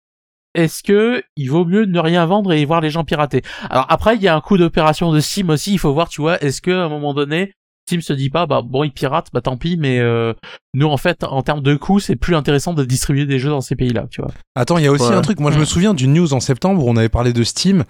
est-ce 0.53 0.83
que 0.83 1.23
il 1.37 1.49
vaut 1.49 1.63
mieux 1.63 1.85
ne 1.85 1.99
rien 1.99 2.25
vendre 2.25 2.51
et 2.51 2.65
voir 2.65 2.81
les 2.81 2.89
gens 2.89 3.03
pirater? 3.05 3.41
Alors 3.69 3.85
après, 3.89 4.15
il 4.15 4.21
y 4.21 4.27
a 4.27 4.35
un 4.35 4.41
coup 4.41 4.57
d'opération 4.57 5.11
de 5.13 5.19
Steam 5.21 5.49
aussi. 5.49 5.71
Il 5.73 5.79
faut 5.79 5.93
voir, 5.93 6.09
tu 6.09 6.19
vois, 6.21 6.41
est-ce 6.43 6.61
que 6.61 6.71
à 6.71 6.83
un 6.83 6.89
moment 6.89 7.13
donné, 7.13 7.53
Steam 7.87 8.01
se 8.01 8.13
dit 8.13 8.29
pas, 8.29 8.45
bah 8.45 8.61
bon, 8.63 8.83
ils 8.83 8.91
piratent, 8.91 9.27
bah 9.33 9.41
tant 9.41 9.57
pis, 9.57 9.75
mais 9.77 9.99
euh, 9.99 10.33
nous 10.73 10.87
en 10.87 10.97
fait, 10.97 11.23
en 11.23 11.41
termes 11.41 11.61
de 11.61 11.75
coûts, 11.75 11.99
c'est 11.99 12.15
plus 12.15 12.35
intéressant 12.35 12.73
de 12.73 12.85
distribuer 12.85 13.25
des 13.25 13.39
jeux 13.39 13.49
dans 13.49 13.61
ces 13.61 13.75
pays-là, 13.75 14.05
tu 14.09 14.21
vois. 14.21 14.31
Attends, 14.55 14.77
il 14.77 14.83
y 14.83 14.87
a 14.87 14.91
aussi 14.91 15.09
Ouais. 15.09 15.15
un 15.15 15.21
truc. 15.21 15.39
Moi, 15.39 15.51
je 15.51 15.59
me 15.59 15.65
souviens 15.65 15.93
d'une 15.93 16.13
news 16.13 16.33
en 16.33 16.39
septembre 16.39 16.85
où 16.85 16.89
on 16.89 16.95
avait 16.95 17.09
parlé 17.09 17.33
de 17.33 17.43
Steam, 17.43 17.83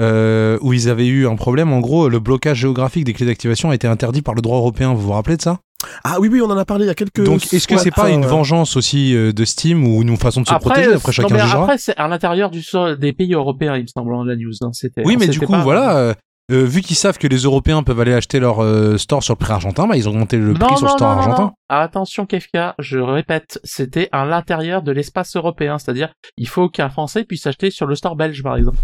euh, 0.00 0.58
où 0.60 0.72
ils 0.72 0.88
avaient 0.90 1.06
eu 1.06 1.26
un 1.26 1.36
problème. 1.36 1.72
En 1.72 1.80
gros, 1.80 2.08
le 2.08 2.18
blocage 2.18 2.58
géographique 2.58 3.04
des 3.04 3.14
clés 3.14 3.26
d'activation 3.26 3.70
a 3.70 3.74
été 3.74 3.86
interdit 3.86 4.20
par 4.20 4.34
le 4.34 4.42
droit 4.42 4.58
européen. 4.58 4.92
Vous 4.92 5.00
vous 5.00 5.12
rappelez 5.12 5.36
de 5.36 5.42
ça? 5.42 5.58
Ah 6.04 6.16
oui, 6.20 6.28
oui, 6.30 6.40
on 6.42 6.50
en 6.50 6.58
a 6.58 6.64
parlé 6.64 6.84
il 6.84 6.88
y 6.88 6.90
a 6.90 6.94
quelques. 6.94 7.22
Donc, 7.24 7.52
est-ce 7.52 7.68
que 7.68 7.76
c'est 7.78 7.90
pas 7.90 8.02
ça, 8.04 8.10
une 8.10 8.22
ouais. 8.22 8.26
vengeance 8.26 8.76
aussi 8.76 9.14
euh, 9.14 9.32
de 9.32 9.44
Steam 9.44 9.86
ou 9.86 10.02
une 10.02 10.16
façon 10.16 10.40
de 10.42 10.46
se 10.48 10.54
protéger 10.54 10.92
Après, 10.92 10.94
non, 10.94 11.12
chacun 11.12 11.34
mais 11.34 11.40
jugera? 11.40 11.62
après, 11.62 11.78
c'est 11.78 11.96
à 11.96 12.08
l'intérieur 12.08 12.50
du 12.50 12.62
sol 12.62 12.98
des 12.98 13.12
pays 13.12 13.32
européens, 13.34 13.76
il 13.76 13.82
me 13.82 13.86
semble, 13.86 14.12
hein, 14.14 14.24
la 14.26 14.36
news. 14.36 14.52
hein, 14.62 14.70
c'était. 14.72 15.02
oui, 15.06 15.16
mais 15.18 15.28
du 15.28 15.38
coup, 15.40 15.52
pas- 15.52 15.62
voilà. 15.62 16.14
Euh, 16.52 16.64
vu 16.64 16.80
qu'ils 16.80 16.96
savent 16.96 17.18
que 17.18 17.26
les 17.26 17.38
Européens 17.38 17.82
peuvent 17.82 17.98
aller 18.00 18.12
acheter 18.14 18.38
leur 18.38 18.62
euh, 18.62 18.96
store 18.98 19.22
sur 19.22 19.34
le 19.34 19.38
prix 19.38 19.52
argentin, 19.52 19.86
bah, 19.86 19.96
ils 19.96 20.08
ont 20.08 20.12
augmenté 20.12 20.36
le 20.38 20.54
prix 20.54 20.62
non, 20.70 20.76
sur 20.76 20.86
le 20.86 20.92
store 20.92 21.10
non, 21.14 21.18
argentin. 21.22 21.42
non. 21.42 21.52
Attention, 21.68 22.24
Kefka, 22.26 22.74
je 22.78 22.98
répète, 22.98 23.58
c'était 23.64 24.08
à 24.12 24.24
l'intérieur 24.24 24.82
de 24.82 24.92
l'espace 24.92 25.34
européen, 25.36 25.78
c'est-à-dire, 25.78 26.12
il 26.36 26.48
faut 26.48 26.68
qu'un 26.68 26.88
Français 26.88 27.24
puisse 27.24 27.46
acheter 27.46 27.70
sur 27.70 27.86
le 27.86 27.94
store 27.96 28.14
belge, 28.16 28.42
par 28.42 28.56
exemple. 28.56 28.78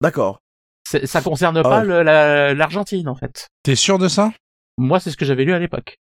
D'accord. 0.00 0.40
Ça 1.04 1.22
concerne 1.22 1.56
Ah 1.56 1.62
pas 1.62 1.80
ouais. 1.80 1.86
le- 1.86 2.02
la- 2.02 2.52
l'Argentine, 2.54 3.08
en 3.08 3.14
fait. 3.14 3.48
T'es 3.62 3.76
sûr 3.76 3.98
de 3.98 4.08
ça? 4.08 4.30
Moi, 4.76 5.00
c'est 5.00 5.10
ce 5.10 5.16
que 5.16 5.24
j'avais 5.24 5.44
lu 5.44 5.54
à 5.54 5.58
l'époque. 5.58 5.96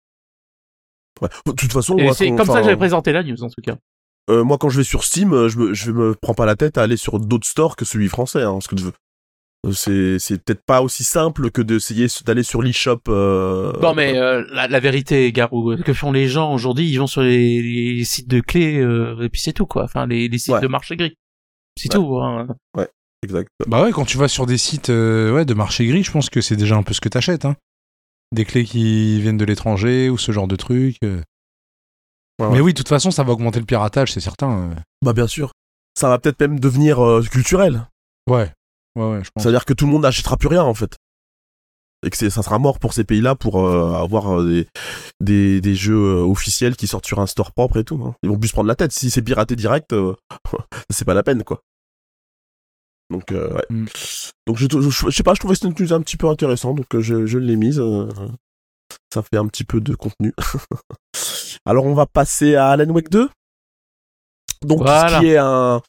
Ouais. 1.21 1.29
De 1.47 1.53
toute 1.53 1.73
façon, 1.73 1.97
c'est 2.15 2.29
quand- 2.31 2.37
comme 2.39 2.47
ça 2.47 2.59
que 2.59 2.65
j'avais 2.65 2.77
présenté 2.77 3.13
la 3.13 3.23
news, 3.23 3.43
en 3.45 3.49
tout 3.49 3.61
cas. 3.63 3.77
euh, 4.31 4.43
moi, 4.43 4.59
quand 4.59 4.69
je 4.71 4.79
vais 4.79 4.85
sur 4.85 5.05
Steam, 5.05 5.49
je 5.49 5.59
me, 5.59 5.75
je 5.75 5.93
me 5.93 6.15
prends 6.21 6.35
pas 6.35 6.47
la 6.47 6.57
tête 6.57 6.79
à 6.79 6.83
aller 6.83 6.97
sur 6.97 7.19
d'autres 7.21 7.47
stores 7.47 7.77
que 7.77 7.85
celui 7.85 8.09
français, 8.09 8.43
hein, 8.43 8.53
parce 8.55 8.69
que 8.69 8.77
c'est, 9.73 10.19
c'est 10.19 10.43
peut-être 10.43 10.63
pas 10.65 10.81
aussi 10.83 11.05
simple 11.05 11.51
que 11.51 11.61
d'essayer 11.63 12.07
d'aller 12.25 12.43
sur 12.43 12.63
l'eShop. 12.63 13.01
Euh... 13.09 13.73
Non, 13.81 13.95
mais 13.95 14.17
euh, 14.19 14.45
la, 14.53 14.69
la 14.69 14.81
vérité, 14.81 15.31
Garou, 15.33 15.77
que 15.85 15.93
font 15.93 16.13
les 16.13 16.29
gens 16.29 16.53
aujourd'hui 16.55 16.89
Ils 16.89 16.97
vont 16.99 17.07
sur 17.07 17.21
les, 17.23 17.61
les 17.63 18.05
sites 18.05 18.29
de 18.29 18.41
clés, 18.41 18.79
euh, 18.79 19.21
et 19.23 19.29
puis 19.29 19.41
c'est 19.41 19.53
tout, 19.53 19.67
quoi. 19.67 19.85
Enfin, 19.85 20.07
les, 20.07 20.29
les 20.29 20.39
sites 20.39 20.55
Ouais. 20.55 20.61
de 20.61 20.67
marché 20.69 20.97
gris. 20.97 21.15
C'est 21.79 21.95
Ouais. 21.95 22.01
tout. 22.03 22.19
Hein. 22.19 22.47
Exact. 23.23 23.51
Bah 23.67 23.83
ouais, 23.83 23.93
quand 23.93 24.07
tu 24.07 24.17
vas 24.17 24.29
sur 24.29 24.47
des 24.47 24.57
sites 24.57 24.89
euh, 24.89 25.31
ouais, 25.35 25.45
de 25.45 25.53
marché 25.53 25.87
gris, 25.87 26.03
je 26.03 26.11
pense 26.11 26.31
que 26.31 26.41
c'est 26.41 26.57
déjà 26.57 26.77
un 26.77 26.83
peu 26.83 26.95
ce 26.95 27.03
que 27.03 27.11
t'achètes. 27.11 27.45
Hein. 27.45 27.55
Des 28.33 28.47
clés 28.47 28.65
qui 28.65 29.21
viennent 29.21 29.37
de 29.37 29.45
l'étranger 29.45 30.09
ou 30.09 30.17
ce 30.17 30.33
genre 30.33 30.49
de 30.49 30.57
trucs. 30.57 30.97
euh. 31.05 31.21
Ouais, 32.41 32.47
ouais. 32.47 32.53
Mais 32.55 32.61
oui, 32.61 32.73
de 32.73 32.79
toute 32.79 32.89
façon, 32.89 33.11
ça 33.11 33.23
va 33.23 33.33
augmenter 33.33 33.61
le 33.61 33.67
piratage, 33.67 34.13
c'est 34.13 34.21
certain. 34.21 34.71
euh. 34.71 34.75
Bah 35.05 35.13
bien 35.13 35.27
sûr. 35.27 35.53
Ça 35.99 36.09
va 36.09 36.19
peut-être 36.19 36.41
même 36.41 36.59
devenir 36.59 37.05
euh, 37.05 37.23
culturel. 37.23 37.87
Ouais. 38.27 38.51
Ouais, 38.97 39.11
ouais, 39.11 39.25
je 39.25 39.31
pense. 39.31 39.43
C'est-à-dire 39.43 39.65
que 39.65 39.73
tout 39.73 39.87
le 39.87 39.93
monde 39.93 40.03
n'achètera 40.03 40.37
plus 40.37 40.49
rien 40.49 40.63
en 40.63 40.75
fait. 40.75 40.97
Et 42.05 42.09
que 42.11 42.17
c'est- 42.17 42.31
ça 42.31 42.43
sera 42.43 42.59
mort 42.59 42.79
pour 42.79 42.95
ces 42.95 43.05
pays-là 43.05 43.35
pour 43.35 43.61
euh, 43.67 43.93
avoir 43.95 44.41
euh, 44.41 44.47
des, 44.49 44.67
des, 45.21 45.61
des 45.61 45.75
jeux 45.75 45.95
euh, 46.19 46.23
officiels 46.23 46.75
qui 46.77 46.87
sortent 46.87 47.07
sur 47.07 47.21
un 47.21 47.27
store 47.27 47.53
propre 47.53 47.77
et 47.79 47.85
tout. 47.85 48.01
hein. 48.05 48.15
Ils 48.23 48.31
vont 48.31 48.39
plus 48.39 48.49
se 48.49 48.53
prendre 48.55 48.69
la 48.69 48.75
tête. 48.75 48.93
Si 48.93 49.11
c'est 49.11 49.21
piraté 49.23 49.55
direct, 49.55 49.93
euh, 49.93 50.15
c'est 50.91 51.05
pas 51.05 51.15
la 51.15 51.23
peine 51.23 51.45
quoi. 51.45 51.61
Donc, 53.11 53.33
euh, 53.33 53.53
ouais. 53.55 53.65
Mm. 53.71 53.87
Donc 54.47 54.57
je, 54.57 54.67
je, 54.71 54.89
je 54.89 55.11
sais 55.11 55.23
pas, 55.23 55.35
je 55.35 55.41
trouvais 55.41 55.55
que 55.55 55.61
c'était 55.61 55.69
une 55.83 55.87
news 55.87 55.93
un 55.93 56.01
petit 56.01 56.17
peu 56.17 56.29
intéressant, 56.29 56.75
donc 56.75 56.87
je, 56.99 57.27
je 57.27 57.39
l'ai 57.39 57.57
mise. 57.57 57.79
euh, 57.81 58.09
ça 59.13 59.23
fait 59.23 59.37
un 59.37 59.47
petit 59.47 59.65
peu 59.65 59.81
de 59.81 59.95
contenu. 59.95 60.33
Alors 61.67 61.85
on 61.87 61.95
va 61.95 62.07
passer 62.07 62.55
à 62.55 62.69
Alan 62.71 62.89
Wake 62.91 63.11
2. 63.11 63.29
Donc 64.65 64.79
Voilà. 64.83 65.17
ce 65.19 65.21
qui 65.21 65.27
est 65.29 65.37
un, 65.39 65.83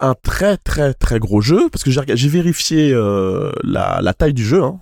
un 0.00 0.14
très 0.22 0.56
très 0.56 0.94
très 0.94 1.18
gros 1.18 1.40
jeu, 1.40 1.68
parce 1.70 1.84
que 1.84 1.90
j'ai 1.90 2.28
vérifié 2.28 2.92
euh, 2.92 3.52
la, 3.62 4.00
la 4.02 4.14
taille 4.14 4.34
du 4.34 4.44
jeu. 4.44 4.62
hein. 4.62 4.80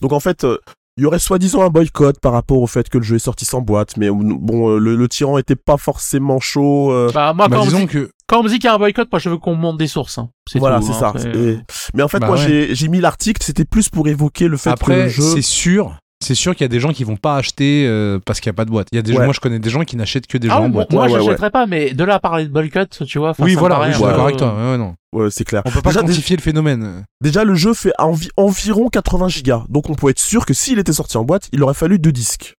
Donc 0.00 0.12
en 0.12 0.20
fait, 0.20 0.44
euh, 0.44 0.58
il 0.98 1.02
y 1.02 1.06
aurait 1.06 1.18
soi-disant 1.18 1.62
un 1.62 1.68
boycott 1.68 2.18
par 2.20 2.32
rapport 2.32 2.60
au 2.62 2.66
fait 2.66 2.88
que 2.88 2.96
le 2.96 3.04
jeu 3.04 3.16
est 3.16 3.20
sorti 3.20 3.44
sans 3.44 3.60
boîte, 3.60 3.96
mais 3.98 4.08
bon, 4.10 4.70
euh, 4.70 4.78
le, 4.78 4.96
le 4.96 5.08
tyran 5.08 5.36
était 5.36 5.56
pas 5.56 5.76
forcément 5.76 6.40
chaud. 6.40 6.90
euh, 6.90 7.10
Bah, 7.12 7.34
moi, 7.34 7.48
Bah, 7.48 7.56
quand, 7.56 7.62
on 7.62 7.64
me 7.66 7.70
disons 7.70 7.80
dit, 7.80 7.86
que. 7.86 8.10
quand 8.26 8.40
on 8.40 8.42
me 8.44 8.48
dit 8.48 8.54
qu'il 8.58 8.64
y 8.64 8.68
a 8.70 8.74
un 8.74 8.78
boycott, 8.78 9.08
moi, 9.12 9.18
je 9.18 9.28
veux 9.28 9.36
qu'on 9.36 9.54
monte 9.56 9.76
des 9.76 9.88
sources. 9.88 10.16
Hein. 10.16 10.30
C'est 10.50 10.58
voilà, 10.58 10.80
c'est 10.80 10.92
hein, 10.92 11.12
ça. 11.18 11.28
Et- 11.34 11.58
Mais 11.94 12.02
en 12.02 12.08
fait, 12.08 12.18
Bah 12.20 12.28
moi, 12.28 12.36
ouais. 12.36 12.42
j'ai 12.46 12.74
j'ai 12.74 12.88
mis 12.88 13.00
l'article, 13.00 13.42
c'était 13.44 13.66
plus 13.66 13.90
pour 13.90 14.08
évoquer 14.08 14.48
le 14.48 14.56
fait 14.56 14.70
que 14.70 14.90
le 14.90 14.94
Après, 15.02 15.08
jeu. 15.10 15.22
c'est 15.22 15.42
sûr. 15.42 15.98
C'est 16.26 16.34
sûr 16.34 16.56
qu'il 16.56 16.64
y 16.64 16.66
a 16.66 16.68
des 16.68 16.80
gens 16.80 16.92
qui 16.92 17.04
vont 17.04 17.16
pas 17.16 17.36
acheter 17.36 17.86
euh, 17.86 18.18
parce 18.24 18.40
qu'il 18.40 18.48
y 18.48 18.50
a 18.50 18.54
pas 18.54 18.64
de 18.64 18.70
boîte. 18.70 18.88
Il 18.90 18.96
y 18.96 18.98
a 18.98 19.02
des 19.02 19.12
Ouais. 19.12 19.18
gens, 19.18 19.24
moi 19.26 19.32
je 19.32 19.38
connais 19.38 19.60
des 19.60 19.70
gens 19.70 19.84
qui 19.84 19.94
n'achètent 19.96 20.26
que 20.26 20.38
des 20.38 20.48
Ah 20.50 20.54
jeux 20.56 20.60
oui, 20.62 20.66
en 20.66 20.70
boîte. 20.70 20.92
moi, 20.92 21.06
Ouais, 21.06 21.12
ouais, 21.12 21.20
j'achèterais 21.22 21.50
pas, 21.50 21.66
mais 21.66 21.94
de 21.94 22.02
là 22.02 22.16
à 22.16 22.18
parler 22.18 22.46
de 22.46 22.50
boycott, 22.50 23.04
tu 23.06 23.18
vois. 23.18 23.32
oui, 23.38 23.54
voilà, 23.54 23.80
oui, 23.80 23.86
je 23.90 23.92
suis 23.92 24.02
d'accord 24.02 24.16
peu- 24.16 24.22
avec 24.24 24.36
toi. 24.36 24.54
Ouais, 24.56 24.76
non. 24.76 24.96
Ouais, 25.12 25.28
c'est 25.30 25.44
clair. 25.44 25.62
On 25.64 25.70
peut 25.70 25.82
pas 25.82 25.90
Déjà, 25.90 26.00
quantifier 26.00 26.34
le 26.36 26.42
phénomène. 26.42 27.04
Déjà, 27.22 27.44
le 27.44 27.54
jeu 27.54 27.74
fait 27.74 27.92
envi- 27.98 28.30
environ 28.36 28.88
80 28.88 29.28
gigas. 29.28 29.64
Donc, 29.68 29.88
on 29.88 29.94
peut 29.94 30.10
être 30.10 30.18
sûr 30.18 30.44
que 30.46 30.52
s'il 30.52 30.78
était 30.80 30.92
sorti 30.92 31.16
en 31.16 31.22
boîte, 31.24 31.48
il 31.52 31.62
aurait 31.62 31.74
fallu 31.74 31.98
deux 32.00 32.12
disques. 32.12 32.54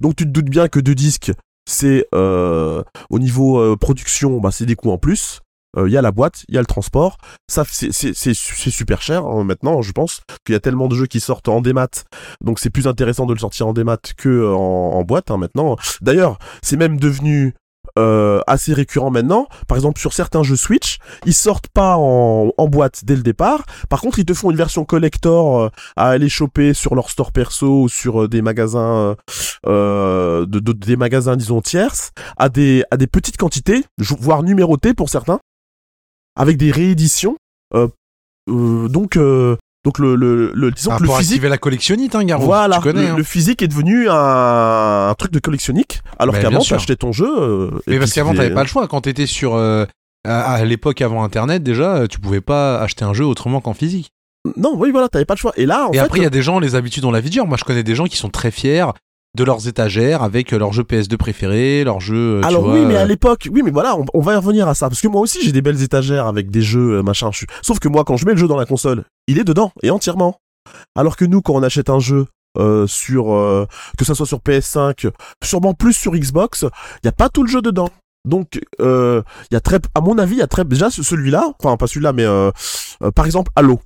Donc, 0.00 0.16
tu 0.16 0.24
te 0.24 0.30
doutes 0.30 0.50
bien 0.50 0.66
que 0.68 0.80
deux 0.80 0.94
disques, 0.96 1.30
c'est 1.70 2.06
euh, 2.14 2.82
au 3.08 3.18
niveau 3.20 3.58
euh, 3.60 3.76
production, 3.76 4.40
bah, 4.40 4.50
c'est 4.52 4.66
des 4.66 4.74
coûts 4.74 4.90
en 4.90 4.98
plus. 4.98 5.40
Il 5.76 5.92
y 5.92 5.96
a 5.96 6.02
la 6.02 6.12
boîte, 6.12 6.44
il 6.48 6.54
y 6.54 6.58
a 6.58 6.60
le 6.60 6.66
transport. 6.66 7.18
Ça, 7.50 7.64
c'est- 7.68 7.90
super 8.34 9.02
cher 9.02 9.24
hein, 9.26 9.44
maintenant, 9.44 9.82
je 9.82 9.92
pense. 9.92 10.22
Qu'il 10.44 10.52
y 10.54 10.56
a 10.56 10.60
tellement 10.60 10.88
de 10.88 10.94
jeux 10.94 11.06
qui 11.06 11.20
sortent 11.20 11.48
en 11.48 11.60
démat. 11.60 11.88
Donc, 12.40 12.58
c'est 12.58 12.70
plus 12.70 12.86
intéressant 12.86 13.26
de 13.26 13.32
le 13.34 13.38
sortir 13.38 13.66
en 13.68 13.72
démat 13.72 13.96
que 14.16 14.28
euh, 14.28 14.54
en, 14.54 14.92
en 14.94 15.02
boîte 15.02 15.30
hein, 15.30 15.36
maintenant. 15.36 15.76
D'ailleurs, 16.00 16.38
c'est 16.62 16.76
même 16.76 16.98
devenu 16.98 17.54
euh, 17.98 18.40
assez 18.46 18.72
récurrent 18.72 19.10
maintenant. 19.10 19.46
Par 19.68 19.76
exemple, 19.76 20.00
sur 20.00 20.12
certains 20.14 20.42
jeux 20.42 20.56
Switch, 20.56 20.98
ils 21.26 21.34
sortent 21.34 21.68
pas 21.68 21.96
en, 21.96 22.50
en 22.56 22.66
boîte 22.68 23.04
dès 23.04 23.14
le 23.14 23.22
départ. 23.22 23.64
Par 23.88 24.00
contre, 24.00 24.18
ils 24.18 24.24
te 24.24 24.34
font 24.34 24.50
une 24.50 24.56
version 24.56 24.84
collector 24.84 25.60
euh, 25.60 25.68
à 25.96 26.08
aller 26.08 26.28
choper 26.28 26.74
sur 26.74 26.94
leur 26.94 27.10
store 27.10 27.30
perso 27.30 27.82
ou 27.82 27.88
sur 27.88 28.22
euh, 28.24 28.28
des 28.28 28.42
magasins, 28.42 28.96
euh, 28.96 29.14
euh, 29.66 30.46
de, 30.46 30.58
de- 30.58 30.72
des 30.72 30.96
magasins 30.96 31.36
disons 31.36 31.60
tierces, 31.60 32.10
à 32.36 32.48
des 32.48 32.84
à 32.90 32.96
des 32.96 33.06
petites 33.06 33.36
quantités, 33.36 33.84
voire 33.98 34.42
numérotées 34.42 34.94
pour 34.94 35.08
certains, 35.08 35.38
avec 36.36 36.56
des 36.56 36.70
rééditions. 36.70 37.36
Euh, 37.74 37.88
euh, 38.50 38.88
donc 38.88 39.16
euh, 39.16 39.56
donc 39.84 39.98
le 39.98 40.14
le, 40.16 40.52
le 40.54 40.70
disons 40.70 40.90
Ah, 40.92 40.98
que 40.98 41.02
le 41.04 41.08
physique 41.10 41.42
la 41.42 41.58
collectionnite, 41.58 42.14
hein, 42.14 42.24
Garou. 42.24 42.44
voilà, 42.44 42.76
Tu 42.76 42.82
connais. 42.82 43.02
le, 43.02 43.08
hein. 43.10 43.16
le 43.16 43.22
physique 43.22 43.62
est 43.62 43.68
devenu 43.68 44.08
un, 44.08 45.08
un 45.10 45.14
truc 45.14 45.30
de 45.32 45.38
collectionnique, 45.38 46.00
alors 46.18 46.34
Bah, 46.34 46.40
qu'avant 46.42 46.60
tu 46.60 46.74
achetais 46.74 46.96
ton 46.96 47.12
jeu. 47.12 47.28
euh, 47.38 47.70
Mais 47.86 47.98
parce 47.98 48.12
qu'avant, 48.12 48.34
t'avais 48.34 48.54
pas 48.54 48.62
le 48.62 48.68
choix. 48.68 48.86
Quand 48.88 49.02
t'étais 49.02 49.26
sur. 49.26 49.54
euh, 49.54 49.84
à, 50.26 50.54
à 50.54 50.64
l'époque 50.64 51.02
avant 51.02 51.22
Internet, 51.22 51.62
déjà, 51.62 52.08
tu 52.08 52.18
pouvais 52.18 52.40
pas 52.40 52.80
acheter 52.80 53.04
un 53.04 53.12
jeu 53.12 53.26
autrement 53.26 53.60
qu'en 53.60 53.74
physique. 53.74 54.08
Non, 54.56 54.74
oui, 54.76 54.90
voilà, 54.90 55.08
t'avais 55.10 55.26
pas 55.26 55.34
le 55.34 55.38
choix. 55.38 55.52
Et 55.56 55.66
là, 55.66 55.86
en 55.86 55.90
Et 55.92 55.94
fait, 55.94 55.98
après, 56.00 56.18
il 56.18 56.22
y 56.22 56.26
a 56.26 56.30
des 56.30 56.42
gens, 56.42 56.60
les 56.60 56.74
habitudes, 56.76 57.04
on 57.04 57.10
la 57.10 57.20
vie 57.20 57.28
dure. 57.30 57.46
Moi, 57.46 57.58
je 57.58 57.64
connais 57.64 57.82
des 57.82 57.94
gens 57.94 58.06
qui 58.06 58.16
sont 58.16 58.30
très 58.30 58.50
fiers 58.50 58.86
de 59.36 59.44
leurs 59.44 59.66
étagères 59.68 60.22
avec 60.22 60.52
leurs 60.52 60.72
jeux 60.72 60.84
PS2 60.84 61.16
préférés, 61.16 61.82
leurs 61.84 62.00
jeux. 62.00 62.36
euh, 62.36 62.40
tu 62.40 62.46
Alors 62.46 62.62
vois, 62.64 62.74
oui, 62.74 62.84
mais 62.86 62.96
à 62.96 63.02
euh, 63.02 63.06
l'époque, 63.06 63.48
oui, 63.52 63.62
mais 63.64 63.70
voilà, 63.70 63.96
on, 63.96 64.04
on 64.14 64.20
va 64.20 64.34
y 64.34 64.36
revenir 64.36 64.68
à 64.68 64.74
ça. 64.74 64.88
Parce 64.88 65.00
que 65.00 65.08
moi 65.08 65.20
aussi, 65.20 65.38
j'ai 65.42 65.52
des 65.52 65.62
belles 65.62 65.82
étagères 65.82 66.26
avec 66.26 66.50
des 66.50 66.62
jeux, 66.62 66.98
euh, 66.98 67.02
machin. 67.02 67.30
je 67.32 67.38
suis- 67.38 67.46
Sauf 67.62 67.78
que 67.80 67.88
moi, 67.88 68.04
quand 68.04 68.16
je 68.16 68.26
mets 68.26 68.32
le 68.32 68.38
jeu 68.38 68.46
dans 68.48 68.56
la 68.56 68.66
console, 68.66 69.04
il 69.26 69.38
est 69.38 69.44
dedans, 69.44 69.72
et 69.82 69.90
entièrement. 69.90 70.36
Alors 70.96 71.16
que 71.16 71.24
nous, 71.24 71.42
quand 71.42 71.54
on 71.54 71.62
achète 71.62 71.90
un 71.90 71.98
jeu 71.98 72.26
euh, 72.58 72.86
sur... 72.86 73.32
euh, 73.34 73.66
que 73.98 74.04
ça 74.04 74.14
soit 74.14 74.26
sur 74.26 74.38
PS5, 74.38 75.10
sûrement 75.42 75.74
plus 75.74 75.92
sur 75.92 76.12
Xbox, 76.14 76.62
il 76.62 77.00
n'y 77.04 77.08
a 77.08 77.12
pas 77.12 77.28
tout 77.28 77.42
le 77.42 77.48
jeu 77.48 77.60
dedans. 77.60 77.88
Donc, 78.26 78.60
euh, 78.80 79.20
il 79.50 79.54
y 79.54 79.56
a 79.56 79.60
très... 79.60 79.78
À 79.94 80.00
mon 80.00 80.16
avis, 80.18 80.34
il 80.36 80.38
y 80.38 80.42
a 80.42 80.46
très... 80.46 80.64
Déjà, 80.64 80.88
ce- 80.90 81.02
celui-là, 81.02 81.52
enfin, 81.62 81.76
pas 81.76 81.86
celui-là, 81.88 82.12
mais 82.12 82.24
euh, 82.24 82.50
euh, 83.02 83.10
par 83.10 83.26
exemple, 83.26 83.50
Halo. 83.56 83.80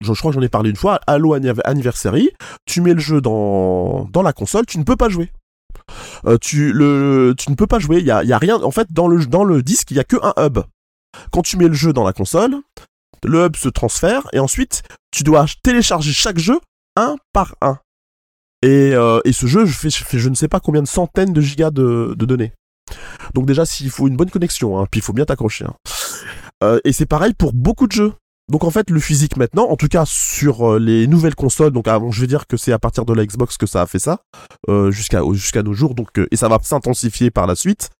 Je, 0.00 0.12
je 0.12 0.18
crois 0.18 0.30
que 0.30 0.36
j'en 0.36 0.42
ai 0.42 0.48
parlé 0.48 0.70
une 0.70 0.76
fois. 0.76 1.00
Halo 1.06 1.36
Anniv- 1.36 1.60
Anniversary, 1.64 2.30
tu 2.66 2.80
mets 2.80 2.94
le 2.94 3.00
jeu 3.00 3.20
dans, 3.20 4.04
dans 4.12 4.22
la 4.22 4.32
console, 4.32 4.66
tu 4.66 4.78
ne 4.78 4.84
peux 4.84 4.96
pas 4.96 5.08
jouer. 5.08 5.30
Euh, 6.26 6.36
tu, 6.40 6.72
le, 6.72 7.34
tu 7.36 7.50
ne 7.50 7.56
peux 7.56 7.66
pas 7.66 7.78
jouer. 7.78 7.98
Il 7.98 8.04
y 8.06 8.10
a, 8.10 8.18
a 8.18 8.38
rien. 8.38 8.62
En 8.62 8.70
fait, 8.70 8.92
dans 8.92 9.08
le, 9.08 9.24
dans 9.26 9.44
le 9.44 9.62
disque, 9.62 9.90
il 9.90 9.96
y 9.96 10.00
a 10.00 10.04
que 10.04 10.16
un 10.22 10.34
hub. 10.38 10.58
Quand 11.32 11.42
tu 11.42 11.56
mets 11.56 11.68
le 11.68 11.74
jeu 11.74 11.92
dans 11.92 12.04
la 12.04 12.12
console, 12.12 12.56
le 13.24 13.46
hub 13.46 13.56
se 13.56 13.68
transfère 13.68 14.28
et 14.32 14.38
ensuite 14.38 14.82
tu 15.10 15.24
dois 15.24 15.46
télécharger 15.62 16.12
chaque 16.12 16.38
jeu 16.38 16.60
un 16.96 17.16
par 17.32 17.54
un. 17.60 17.78
Et, 18.62 18.92
euh, 18.94 19.20
et 19.24 19.32
ce 19.32 19.46
jeu 19.46 19.66
fait, 19.66 19.90
fait 19.90 20.18
je 20.18 20.28
ne 20.28 20.34
sais 20.34 20.48
pas 20.48 20.60
combien 20.60 20.82
de 20.82 20.88
centaines 20.88 21.32
de 21.32 21.40
gigas 21.40 21.70
de, 21.70 22.14
de 22.16 22.26
données. 22.26 22.52
Donc 23.34 23.46
déjà, 23.46 23.64
s'il 23.66 23.90
faut 23.90 24.08
une 24.08 24.16
bonne 24.16 24.30
connexion, 24.30 24.78
hein, 24.78 24.86
puis 24.90 25.00
il 25.00 25.02
faut 25.02 25.12
bien 25.12 25.24
t'accrocher. 25.24 25.64
hein. 25.64 25.74
Euh, 26.62 26.80
et 26.84 26.92
c'est 26.92 27.06
pareil 27.06 27.34
pour 27.34 27.52
beaucoup 27.52 27.86
de 27.86 27.92
jeux. 27.92 28.12
Donc 28.48 28.64
en 28.64 28.70
fait, 28.70 28.90
le 28.90 29.00
physique 29.00 29.36
maintenant, 29.36 29.68
en 29.68 29.76
tout 29.76 29.88
cas 29.88 30.04
sur 30.06 30.72
euh, 30.72 30.78
les 30.78 31.06
nouvelles 31.06 31.34
consoles, 31.34 31.70
donc 31.70 31.86
ah, 31.86 31.98
bon, 31.98 32.10
je 32.10 32.20
vais 32.20 32.26
dire 32.26 32.46
que 32.46 32.56
c'est 32.56 32.72
à 32.72 32.78
partir 32.78 33.04
de 33.04 33.12
la 33.12 33.26
Xbox 33.26 33.58
que 33.58 33.66
ça 33.66 33.82
a 33.82 33.86
fait 33.86 33.98
ça, 33.98 34.22
euh, 34.68 34.90
jusqu'à 34.90 35.22
jusqu'à 35.32 35.62
nos 35.62 35.74
jours, 35.74 35.94
donc 35.94 36.18
euh, 36.18 36.26
et 36.30 36.36
ça 36.36 36.48
va 36.48 36.58
s'intensifier 36.62 37.30
par 37.30 37.46
la 37.46 37.54
suite. 37.54 37.90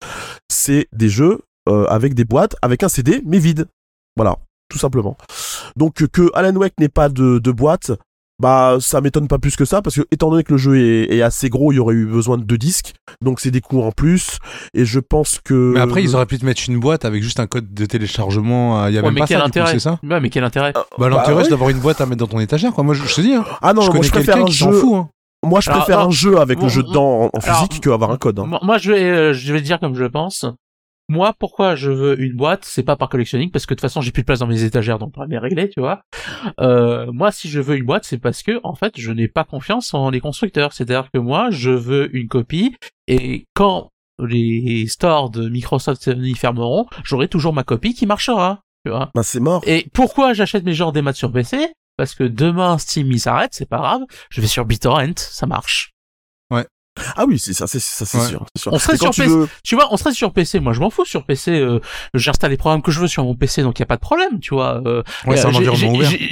C'est 0.49 0.89
des 0.93 1.09
jeux 1.09 1.41
avec 1.89 2.15
des 2.15 2.25
boîtes, 2.25 2.57
avec 2.63 2.83
un 2.83 2.89
CD, 2.89 3.21
mais 3.27 3.39
vide. 3.39 3.67
Voilà, 4.17 4.39
tout 4.71 4.79
simplement. 4.79 5.19
Donc 5.77 6.07
que 6.07 6.31
Alan 6.33 6.57
Wake 6.57 6.81
n'ait 6.81 6.89
pas 6.89 7.11
de, 7.11 7.39
de 7.39 7.53
boîte, 7.53 7.93
bah 8.41 8.77
ça 8.81 9.01
m'étonne 9.01 9.27
pas 9.29 9.39
plus 9.39 9.57
que 9.57 9.65
ça, 9.65 9.83
parce 9.83 9.97
que 9.97 10.03
étant 10.13 10.31
donné 10.31 10.43
que 10.45 10.53
le 10.53 10.59
jeu 10.59 10.79
est, 10.79 11.17
est 11.17 11.23
assez 11.23 11.49
gros, 11.49 11.73
il 11.73 11.77
y 11.77 11.79
aurait 11.79 11.95
eu 11.95 12.07
besoin 12.07 12.39
de 12.39 12.45
deux 12.45 12.59
disques, 12.59 12.95
donc 13.23 13.41
c'est 13.41 13.51
des 13.51 13.61
coûts 13.61 13.83
en 13.83 13.91
plus, 13.93 14.39
et 14.75 14.85
je 14.85 15.01
pense 15.01 15.41
que... 15.45 15.73
Mais 15.75 15.81
après, 15.81 16.03
ils 16.03 16.15
auraient 16.15 16.27
pu 16.27 16.39
te 16.39 16.45
mettre 16.45 16.63
une 16.69 16.79
boîte 16.79 17.05
avec 17.05 17.23
juste 17.23 17.41
un 17.41 17.47
code 17.47 17.73
de 17.75 17.87
téléchargement. 17.87 18.83
euh, 18.85 18.91
Il 18.91 18.95
y 18.95 18.99
a 18.99 19.01
Ouais, 19.01 19.07
même 19.09 19.15
mais 19.15 19.21
pas 19.21 19.27
quel 19.27 19.39
ça, 19.39 19.45
du 19.47 19.51
coup, 19.53 19.59
intérêt 19.59 19.73
c'est 19.73 19.79
ça 19.81 19.99
Ouais, 20.03 20.21
mais 20.21 20.31
quel 20.31 20.45
intérêt 20.45 20.73
Bah, 20.99 21.09
l'intérêt, 21.09 21.37
ouais. 21.39 21.45
c'est 21.45 21.51
d'avoir 21.51 21.71
une 21.71 21.79
boîte 21.81 22.01
à 22.01 22.07
mettre 22.07 22.19
dans 22.21 22.27
ton 22.27 22.41
étagère, 22.41 22.73
quoi. 22.73 22.85
Moi, 22.85 22.95
je, 22.95 23.05
je 23.05 23.15
te 23.15 23.21
dis, 23.21 23.35
hein. 23.35 23.45
Ah 23.63 23.73
non, 23.73 23.83
je 23.83 23.87
moi 23.87 23.93
connais 23.97 24.07
je 24.07 24.13
préfère 24.13 24.35
quelqu'un 24.37 24.47
un 24.49 24.51
qui 24.51 24.59
s'en 24.59 24.73
jeu... 24.73 24.79
fout, 24.81 24.95
hein. 24.95 25.09
Moi 25.47 25.61
je 25.61 25.71
Alors, 25.71 25.85
préfère 25.85 26.01
un 26.01 26.11
jeu 26.11 26.39
avec 26.41 26.59
bon, 26.59 26.65
le 26.65 26.69
jeu 26.69 26.83
dedans 26.83 27.23
en, 27.23 27.25
en 27.27 27.41
alors, 27.41 27.57
physique 27.69 27.81
qu'avoir 27.85 28.11
un 28.11 28.17
code. 28.17 28.41
hein. 28.41 28.45
Moi, 28.47 28.59
moi, 28.63 28.77
je 28.79 28.91
vais, 28.91 29.03
euh, 29.05 29.33
je 29.33 29.53
vais 29.53 29.61
dire 29.61 29.79
comme 29.79 29.95
je 29.95 30.03
le 30.03 30.11
pense. 30.11 30.45
Moi, 31.11 31.35
pourquoi 31.39 31.75
je 31.75 31.91
veux 31.91 32.21
une 32.21 32.37
boîte, 32.37 32.65
c'est 32.65 32.83
pas 32.83 32.97
par 32.97 33.09
collectionning, 33.09 33.51
parce 33.51 33.65
que 33.65 33.73
de 33.73 33.77
toute 33.77 33.83
façon, 33.83 34.03
j'ai 34.03 34.13
plus 34.13 34.23
de 34.23 34.27
place 34.27 34.41
dans 34.41 34.47
mes 34.47 34.65
étagères, 34.65 34.99
donc 34.99 35.13
problème 35.13 35.33
est 35.33 35.39
réglé, 35.39 35.71
tu 35.71 35.81
vois. 35.81 36.03
Euh, 36.61 37.11
moi, 37.13 37.33
si 37.33 37.49
je 37.49 37.61
veux 37.61 37.77
une 37.77 37.87
boîte, 37.87 38.05
c'est 38.05 38.19
parce 38.19 38.43
que, 38.43 38.61
en 38.63 38.75
fait, 38.75 38.93
je 38.99 39.11
n'ai 39.11 39.27
pas 39.27 39.45
confiance 39.45 39.95
en 39.95 40.11
les 40.11 40.21
constructeurs. 40.21 40.75
C'est-à-dire 40.75 41.09
que 41.13 41.19
moi, 41.19 41.49
je 41.51 41.71
veux 41.71 42.15
une 42.15 42.29
copie, 42.29 42.77
et 43.07 43.47
quand 43.55 43.91
les 44.23 44.87
stores 44.87 45.31
de 45.31 45.49
Microsoft 45.49 46.07
et 46.09 46.13
Sony 46.13 46.35
fermeront, 46.35 46.87
j'aurai 47.05 47.29
toujours 47.29 47.55
ma 47.55 47.63
copie 47.63 47.95
qui 47.95 48.07
marchera, 48.07 48.61
tu 48.85 48.91
vois. 48.91 49.11
Bah 49.15 49.23
c'est 49.23 49.41
mort. 49.41 49.63
Et 49.67 49.89
pourquoi 49.95 50.33
j'achète 50.35 50.65
mes 50.65 50.75
genres 50.75 50.93
des 50.93 51.03
maths 51.03 51.17
sur 51.17 51.33
PC 51.33 51.73
Parce 51.97 52.15
que 52.15 52.25
demain, 52.25 52.77
Steam, 52.79 53.11
il 53.13 53.21
s'arrête, 53.21 53.55
c'est 53.55 53.69
pas 53.69 53.79
grave. 53.79 54.03
Je 54.31 54.41
vais 54.41 54.47
sur 54.47 54.65
BitTorrent, 54.65 55.19
ça 55.19 55.47
marche. 55.47 55.93
Ah 57.17 57.25
oui, 57.27 57.39
c'est 57.39 57.53
ça, 57.53 57.67
c'est 57.67 57.81
ça, 57.81 58.05
c'est 58.07 58.19
Ouais. 58.19 58.27
sûr. 58.27 58.45
On 58.67 58.79
serait 58.79 58.97
sur 58.97 59.11
tu 59.11 59.23
PC. 59.23 59.33
veux- 59.35 59.49
Tu 59.65 59.75
vois, 59.75 59.89
on 59.93 59.97
serait 59.97 60.13
sur 60.13 60.33
PC. 60.33 60.61
Moi, 60.61 60.73
je 60.73 60.81
m'en 60.81 60.91
fous 60.91 61.05
sur 61.05 61.25
PC. 61.25 61.53
Euh, 61.53 61.81
J'installe 62.15 62.51
les 62.51 62.57
programmes 62.57 62.83
que 62.83 62.91
je 62.91 63.01
veux 63.01 63.09
sur 63.09 63.25
mon 63.25 63.35
PC, 63.35 63.63
donc 63.63 63.79
il 63.79 63.83
y 63.83 63.85
a 63.85 63.87
pas 63.87 63.97
de 63.97 64.01
problème, 64.01 64.41
tu 64.41 64.55
vois. 64.55 64.81
Euh, 64.87 65.03
Ouais, 65.27 65.37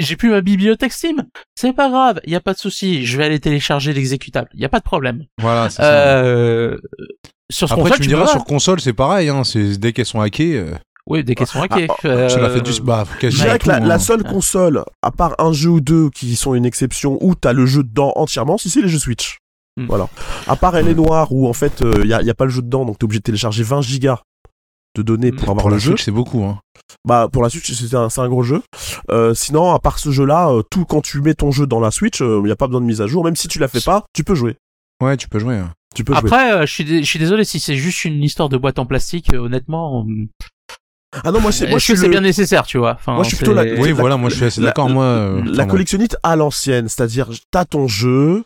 j'ai- 0.01 0.17
plus 0.17 0.31
ma 0.31 0.41
bibliothèque 0.41 0.93
Steam. 0.93 1.25
C'est 1.55 1.73
pas 1.73 1.89
grave, 1.91 2.21
il 2.25 2.33
y 2.33 2.37
a 2.37 2.41
pas 2.41 2.53
de 2.55 2.59
souci. 2.59 3.05
Je 3.05 3.17
vais 3.19 3.25
aller 3.25 3.41
télécharger 3.41 3.93
l'exécutable. 3.93 4.49
Il 4.55 4.61
y 4.61 4.65
a 4.65 4.69
pas 4.69 4.79
de 4.79 4.85
problème. 4.85 5.25
Voilà, 5.41 5.69
c'est 5.71 5.83
ça. 5.83 6.19
Euh, 6.19 6.79
sur 7.51 7.69
ce 7.69 7.75
Après, 7.75 7.85
console, 7.85 7.97
tu 7.99 8.03
me 8.05 8.09
diras, 8.09 8.27
sur 8.27 8.45
console, 8.45 8.81
c'est 8.81 8.93
pareil, 8.93 9.29
hein. 9.29 9.45
C'est, 9.45 9.79
dès 9.79 9.93
qu'elles 9.93 10.07
sont 10.07 10.21
hackées, 10.21 10.57
euh, 10.59 10.73
Oui, 11.09 11.23
des 11.23 11.35
questions 11.37 11.63
hackées. 11.63 11.87
Ah, 11.89 11.95
Euh, 12.07 12.29
ça 12.29 12.41
l'a 12.41 12.51
fait 12.51 12.61
du, 12.61 12.81
bah, 12.81 13.05
Je 13.15 13.19
quasiment 13.21 13.45
dirais 13.45 13.59
que 13.61 13.69
la, 13.69 13.79
la 13.79 13.95
hein. 13.95 13.99
seule 14.01 14.25
console, 14.25 14.83
à 15.03 15.13
part 15.13 15.35
un 15.39 15.53
jeu 15.53 15.69
ou 15.71 15.81
deux 15.81 16.11
qui 16.11 16.35
sont 16.35 16.55
une 16.55 16.67
exception, 16.67 17.19
où 17.21 17.35
t'as 17.37 17.53
le 17.53 17.65
jeu 17.67 17.85
dedans 17.85 18.13
entièrement, 18.17 18.59
si 18.59 18.69
c'est 18.71 18.81
les 18.83 18.89
jeux 18.89 18.99
Switch. 18.99 19.39
Hmm. 19.77 19.87
Voilà. 19.87 20.09
À 20.47 20.57
part 20.57 20.77
Elle 20.77 20.89
est 20.89 20.95
Noire, 20.95 21.33
où 21.33 21.47
en 21.49 21.53
fait, 21.53 21.83
il 22.03 22.07
y, 22.09 22.15
a, 22.15 22.23
y 22.23 22.31
a 22.31 22.35
pas 22.35 22.45
le 22.45 22.51
jeu 22.51 22.63
dedans, 22.63 22.85
donc 22.85 22.99
t'es 22.99 23.05
obligé 23.05 23.19
de 23.21 23.25
télécharger 23.25 23.63
20 23.63 23.83
gigas 23.83 24.21
de 24.97 25.03
données 25.03 25.33
pour 25.33 25.49
Hmm. 25.49 25.51
avoir 25.51 25.63
Pour 25.65 25.69
le 25.71 25.77
la 25.77 25.81
jeu. 25.81 25.91
Switch, 25.91 26.05
c'est 26.05 26.11
beaucoup, 26.11 26.43
hein. 26.45 26.59
Bah, 27.07 27.29
pour 27.31 27.43
la 27.43 27.51
Switch, 27.51 27.71
c'est 27.73 27.95
un, 27.95 28.29
gros 28.29 28.43
jeu. 28.43 28.63
Euh, 29.11 29.35
sinon, 29.35 29.73
à 29.75 29.79
part 29.79 29.99
ce 29.99 30.11
jeu-là, 30.11 30.51
euh, 30.51 30.63
tout 30.71 30.85
quand 30.87 31.03
tu 31.03 31.21
mets 31.21 31.35
ton 31.35 31.51
jeu 31.51 31.67
dans 31.67 31.81
la 31.81 31.91
Switch, 31.91 32.21
il 32.21 32.49
y 32.49 32.51
a 32.51 32.57
pas 32.57 32.67
besoin 32.69 32.81
de 32.81 32.87
mise 32.87 33.03
à 33.03 33.07
jour. 33.07 33.23
Même 33.25 33.37
si 33.37 33.49
tu 33.49 33.59
la 33.59 33.69
fais 33.69 33.81
pas, 33.81 34.05
tu 34.15 34.25
peux 34.25 34.35
jouer. 34.35 34.57
Ouais, 35.03 35.17
tu 35.19 35.29
peux 35.29 35.39
jouer. 35.39 35.57
hein. 35.57 35.73
Tu 35.95 36.05
peux 36.05 36.15
jouer. 36.15 36.23
Après, 36.25 36.53
euh, 36.53 36.67
je 36.67 36.73
suis 36.73 36.85
dé- 36.85 37.03
désolé 37.19 37.45
si 37.45 37.61
c'est 37.61 37.77
juste 37.77 38.05
une 38.07 38.23
histoire 38.23 38.49
de 38.49 38.57
boîte 38.57 38.79
en 38.79 38.87
plastique. 38.87 39.33
euh, 39.35 39.39
honnêtement, 39.39 40.07
euh, 40.09 40.27
Ah 41.25 41.31
non, 41.33 41.41
moi, 41.41 41.53
c'est, 41.53 41.65
moi, 41.69 41.73
je 41.73 41.77
est-ce 41.77 41.85
suis 41.85 41.93
que 41.95 41.99
c'est 42.01 42.07
le- 42.07 42.11
bien 42.13 42.21
nécessaire, 42.21 42.65
tu 42.67 42.79
vois? 42.79 42.93
Enfin, 42.95 43.15
Moi, 43.15 43.23
je 43.25 43.29
suis 43.29 43.37
plutôt 43.37 43.53
la- 43.55 43.63
Oui, 43.65 43.89
la- 43.89 43.95
voilà, 43.95 44.17
moi, 44.17 44.29
je 44.31 44.37
suis 44.37 44.45
assez 44.45 44.61
la- 44.61 44.69
d'accord, 44.69 44.89
moi. 44.89 45.05
euh, 45.05 45.43
la 45.45 45.63
enfin, 45.65 45.67
collectionnite 45.67 46.17
à 46.23 46.37
l'ancienne, 46.37 46.89
c'est-à-dire 46.89 47.29
t'as 47.51 47.65
ton 47.67 47.89
jeu. 47.89 48.45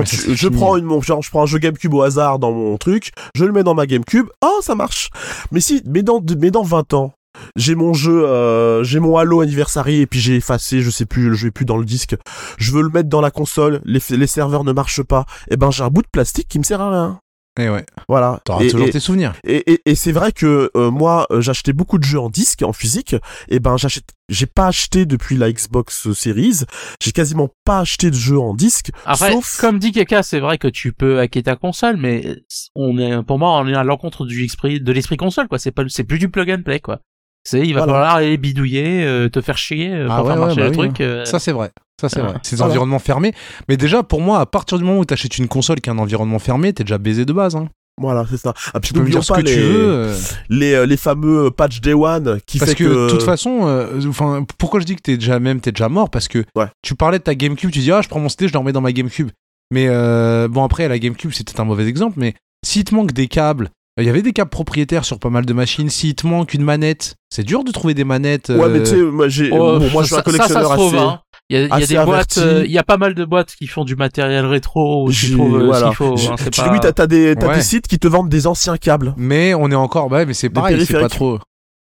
Ouais, 0.00 0.04
je 0.34 0.48
prends 0.48 0.76
une, 0.76 0.84
mon- 0.84 1.00
genre, 1.00 1.22
je 1.22 1.30
prends 1.30 1.42
un 1.42 1.46
jeu 1.46 1.58
GameCube 1.58 1.94
au 1.94 2.02
hasard 2.02 2.38
dans 2.38 2.52
mon 2.52 2.76
truc, 2.78 3.12
je 3.34 3.44
le 3.44 3.52
mets 3.52 3.62
dans 3.62 3.74
ma 3.74 3.86
GameCube, 3.86 4.26
oh 4.42 4.58
ça 4.62 4.74
marche. 4.74 5.10
Mais 5.52 5.60
si, 5.60 5.82
mais 5.86 6.02
dans, 6.02 6.20
mais 6.38 6.50
dans 6.50 6.62
20 6.62 6.94
ans, 6.94 7.12
j'ai 7.56 7.74
mon 7.74 7.94
jeu, 7.94 8.24
euh, 8.26 8.84
j'ai 8.84 9.00
mon 9.00 9.16
Halo 9.16 9.40
Anniversary 9.40 10.00
et 10.00 10.06
puis 10.06 10.20
j'ai 10.20 10.36
effacé, 10.36 10.82
je 10.82 10.90
sais 10.90 11.04
plus, 11.06 11.34
je 11.34 11.46
vais 11.46 11.50
plus 11.50 11.64
dans 11.64 11.76
le 11.76 11.84
disque. 11.84 12.14
Je 12.58 12.70
veux 12.72 12.82
le 12.82 12.90
mettre 12.90 13.08
dans 13.08 13.20
la 13.20 13.30
console, 13.32 13.80
les, 13.84 14.00
les 14.10 14.26
serveurs 14.28 14.62
ne 14.64 14.72
marchent 14.72 15.02
pas. 15.02 15.24
Et 15.50 15.56
ben 15.56 15.70
j'ai 15.72 15.82
un 15.82 15.88
bout 15.88 16.02
de 16.02 16.08
plastique 16.12 16.46
qui 16.48 16.58
me 16.58 16.64
sert 16.64 16.80
à 16.80 16.90
rien. 16.90 17.18
Eh 17.60 17.68
ouais, 17.68 17.86
Voilà. 18.08 18.40
t'auras 18.44 18.64
Et- 18.64 18.70
toujours 18.70 18.88
et- 18.88 18.90
tes 18.90 18.98
souvenirs. 18.98 19.32
et, 19.44 19.72
et, 19.74 19.80
et 19.86 19.94
c'est 19.94 20.10
vrai 20.10 20.32
que 20.32 20.72
euh, 20.76 20.90
moi, 20.90 21.26
euh, 21.30 21.40
j'achetais 21.40 21.72
beaucoup 21.72 21.98
de 21.98 22.04
jeux 22.04 22.18
en 22.18 22.28
disque, 22.28 22.62
en 22.62 22.72
physique. 22.72 23.14
Et 23.48 23.60
ben, 23.60 23.76
j'achète, 23.76 24.06
j'ai 24.28 24.46
pas 24.46 24.66
acheté 24.66 25.06
depuis 25.06 25.36
la 25.36 25.52
Xbox 25.52 26.12
Series. 26.14 26.62
J'ai 27.00 27.12
quasiment 27.12 27.48
pas 27.64 27.78
acheté 27.78 28.10
de 28.10 28.16
jeux 28.16 28.40
en 28.40 28.54
disque. 28.54 28.90
Après, 29.06 29.30
sauf 29.32 29.60
comme 29.60 29.78
dit 29.78 29.92
Keka, 29.92 30.24
c'est 30.24 30.40
vrai 30.40 30.58
que 30.58 30.66
tu 30.66 30.92
peux 30.92 31.20
hacker 31.20 31.44
ta 31.44 31.54
console, 31.54 31.96
mais 31.96 32.38
on 32.74 32.98
est, 32.98 33.22
pour 33.22 33.38
moi, 33.38 33.52
on 33.60 33.68
est 33.68 33.74
à 33.74 33.84
l'encontre 33.84 34.26
du 34.26 34.44
esprit, 34.44 34.80
de 34.80 34.90
l'esprit 34.92 35.16
console, 35.16 35.46
quoi. 35.46 35.60
C'est 35.60 35.70
pas, 35.70 35.84
c'est 35.88 36.02
plus 36.04 36.18
du 36.18 36.28
plug 36.28 36.50
and 36.50 36.62
play, 36.64 36.80
quoi. 36.80 36.98
C'est, 37.46 37.60
il 37.60 37.74
va 37.74 37.84
Voilà. 37.84 37.92
falloir 37.92 38.14
aller 38.16 38.36
bidouiller, 38.38 39.04
euh, 39.04 39.28
te 39.28 39.40
faire 39.42 39.58
chier 39.58 39.92
euh, 39.92 40.06
pour 40.06 40.14
Ah 40.14 40.22
ouais, 40.22 40.28
faire 40.30 40.34
ouais, 40.40 40.46
marcher 40.46 40.60
bah 40.60 40.64
le 40.64 40.70
oui, 40.70 40.76
truc. 40.88 41.00
euh, 41.02 41.24
Ça, 41.26 41.38
c'est 41.38 41.52
vrai. 41.52 41.70
Ça, 42.00 42.08
c'est 42.08 42.20
Ah, 42.20 42.24
vrai. 42.24 42.34
C'est 42.42 42.52
des 42.52 42.56
voilà. 42.56 42.70
environnements 42.72 42.98
fermés. 42.98 43.32
Mais 43.68 43.76
déjà, 43.76 44.02
pour 44.02 44.20
moi, 44.20 44.40
à 44.40 44.46
partir 44.46 44.78
du 44.78 44.84
moment 44.84 44.98
où 44.98 45.04
t'achètes 45.04 45.38
une 45.38 45.48
console 45.48 45.80
qui 45.80 45.90
a 45.90 45.92
un 45.92 45.98
environnement 45.98 46.38
fermé, 46.38 46.72
t'es 46.72 46.84
déjà 46.84 46.98
baisé 46.98 47.24
de 47.24 47.32
base. 47.32 47.54
Hein. 47.56 47.68
voilà, 48.00 48.24
c'est 48.28 48.36
ça. 48.36 48.52
Ah, 48.74 48.80
puis 48.80 48.88
Tu 48.88 48.94
peux 48.94 49.00
me 49.00 49.10
dire 49.10 49.22
ce 49.22 49.32
pas 49.32 49.40
que 49.40 49.46
les, 49.46 49.54
tu 49.54 49.60
veux. 49.60 49.88
euh, 49.92 50.16
les, 50.48 50.72
euh, 50.74 50.86
les 50.86 50.96
fameux 50.96 51.50
patch 51.52 51.80
Day 51.80 51.92
One 51.94 52.40
qui 52.46 52.58
Parce 52.58 52.72
fait 52.72 52.76
que, 52.76 52.84
que, 52.84 53.06
de 53.06 53.10
toute 53.10 53.22
façon, 53.22 53.60
euh, 53.68 54.00
enfin, 54.08 54.44
pourquoi 54.58 54.80
je 54.80 54.84
dis 54.86 54.96
que 54.96 55.02
t'es 55.02 55.16
déjà 55.16 55.38
même, 55.38 55.60
t'es 55.60 55.70
déjà 55.70 55.88
mort? 55.88 56.10
Parce 56.10 56.26
que 56.26 56.44
Ouais. 56.56 56.66
tu 56.82 56.96
parlais 56.96 57.18
de 57.18 57.22
ta 57.24 57.36
GameCube, 57.36 57.70
tu 57.70 57.78
dis 57.78 57.92
ah, 57.92 58.02
je 58.02 58.08
prends 58.08 58.18
mon 58.20 58.28
CD, 58.28 58.48
je 58.48 58.52
le 58.52 58.58
remets 58.58 58.72
dans 58.72 58.80
ma 58.80 58.92
GameCube. 58.92 59.30
Mais 59.72 59.86
euh, 59.88 60.48
bon, 60.48 60.64
après, 60.64 60.88
la 60.88 60.98
GameCube, 60.98 61.30
c'était 61.32 61.58
un 61.60 61.64
mauvais 61.64 61.86
exemple. 61.86 62.14
Mais 62.18 62.34
s'il 62.66 62.82
te 62.84 62.92
manque 62.94 63.12
des 63.12 63.28
câbles, 63.28 63.70
euh, 63.98 64.02
il 64.02 64.06
y 64.06 64.10
avait 64.10 64.22
des 64.22 64.32
câbles 64.32 64.50
propriétaires 64.50 65.04
sur 65.04 65.20
pas 65.20 65.30
mal 65.30 65.46
de 65.46 65.52
machines. 65.52 65.88
S'il 65.88 66.16
te 66.16 66.26
manque 66.26 66.52
une 66.54 66.64
manette, 66.64 67.14
c'est 67.30 67.44
dur 67.44 67.62
de 67.62 67.70
trouver 67.70 67.94
des 67.94 68.04
manettes. 68.04 68.48
Ouais, 68.48 68.68
mais 68.68 68.80
euh, 68.80 68.82
tu 68.82 68.90
sais, 68.90 68.96
moi, 69.02 69.28
j'ai, 69.28 69.50
oh, 69.52 69.78
bon, 69.78 69.90
moi, 69.90 70.02
je 70.02 70.08
suis 70.08 70.16
un 70.16 70.22
collectionneur 70.22 70.68
ça, 70.70 70.76
ça 70.76 70.82
assez. 70.84 70.98
hein. 70.98 71.20
Il 71.50 71.56
y 71.56 71.60
a, 71.60 71.64
il 71.76 71.80
y 71.80 71.84
a 71.84 71.86
des 71.86 72.04
boîtes, 72.06 72.38
euh, 72.38 72.62
il 72.64 72.70
y 72.72 72.78
a 72.78 72.82
pas 72.82 72.96
mal 72.96 73.14
de 73.14 73.24
boîtes 73.24 73.54
qui 73.54 73.66
font 73.66 73.84
du 73.84 73.96
matériel 73.96 74.46
rétro, 74.46 75.04
où 75.06 75.10
tu 75.10 75.26
J'ai- 75.26 75.34
trouves 75.34 75.60
euh, 75.60 75.66
voilà. 75.66 75.80
ce 75.80 75.84
qu'il 75.88 75.96
faut. 75.96 76.16
J'ai- 76.16 76.28
hein, 76.28 76.36
tu- 76.38 76.60
pas- 76.60 76.72
Oui, 76.72 76.78
t'as, 76.80 76.92
t'as 76.92 77.06
des, 77.06 77.36
t'as 77.36 77.48
Ouais. 77.48 77.56
des 77.56 77.62
sites 77.62 77.86
qui 77.86 77.98
te 77.98 78.08
vendent 78.08 78.30
des 78.30 78.46
anciens 78.46 78.78
câbles. 78.78 79.12
Mais 79.18 79.52
on 79.52 79.70
est 79.70 79.74
encore, 79.74 80.08
bah, 80.08 80.16
ouais, 80.18 80.26
mais 80.26 80.32
c'est 80.34 80.48
Des 80.48 80.54
pareil, 80.54 80.84
c'est 80.86 80.98
pas 80.98 81.08
trop. 81.10 81.38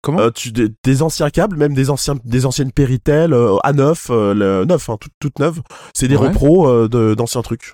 Comment 0.03 0.20
Euh, 0.20 0.30
tu, 0.30 0.51
des, 0.51 0.68
des 0.84 1.01
anciens 1.01 1.32
câbles, 1.32 1.58
même 1.58 1.74
des 1.74 1.89
anciens, 1.89 2.16
des 2.24 2.45
anciennes 2.45 2.72
Péritel 2.72 3.34
euh, 3.34 3.58
à 3.64 3.74
neuf, 3.74 4.08
euh, 4.12 4.34
le, 4.36 4.64
neuf, 4.66 4.89
hein, 4.89 4.97
toutes 5.01 5.12
toutes 5.20 5.39
neuves. 5.39 5.62
C'est 5.95 6.08
des 6.08 6.16
Ouais. 6.16 6.28
repros 6.28 6.68
euh, 6.70 6.88
de- 6.88 7.16
d'anciens 7.16 7.41
trucs. 7.41 7.74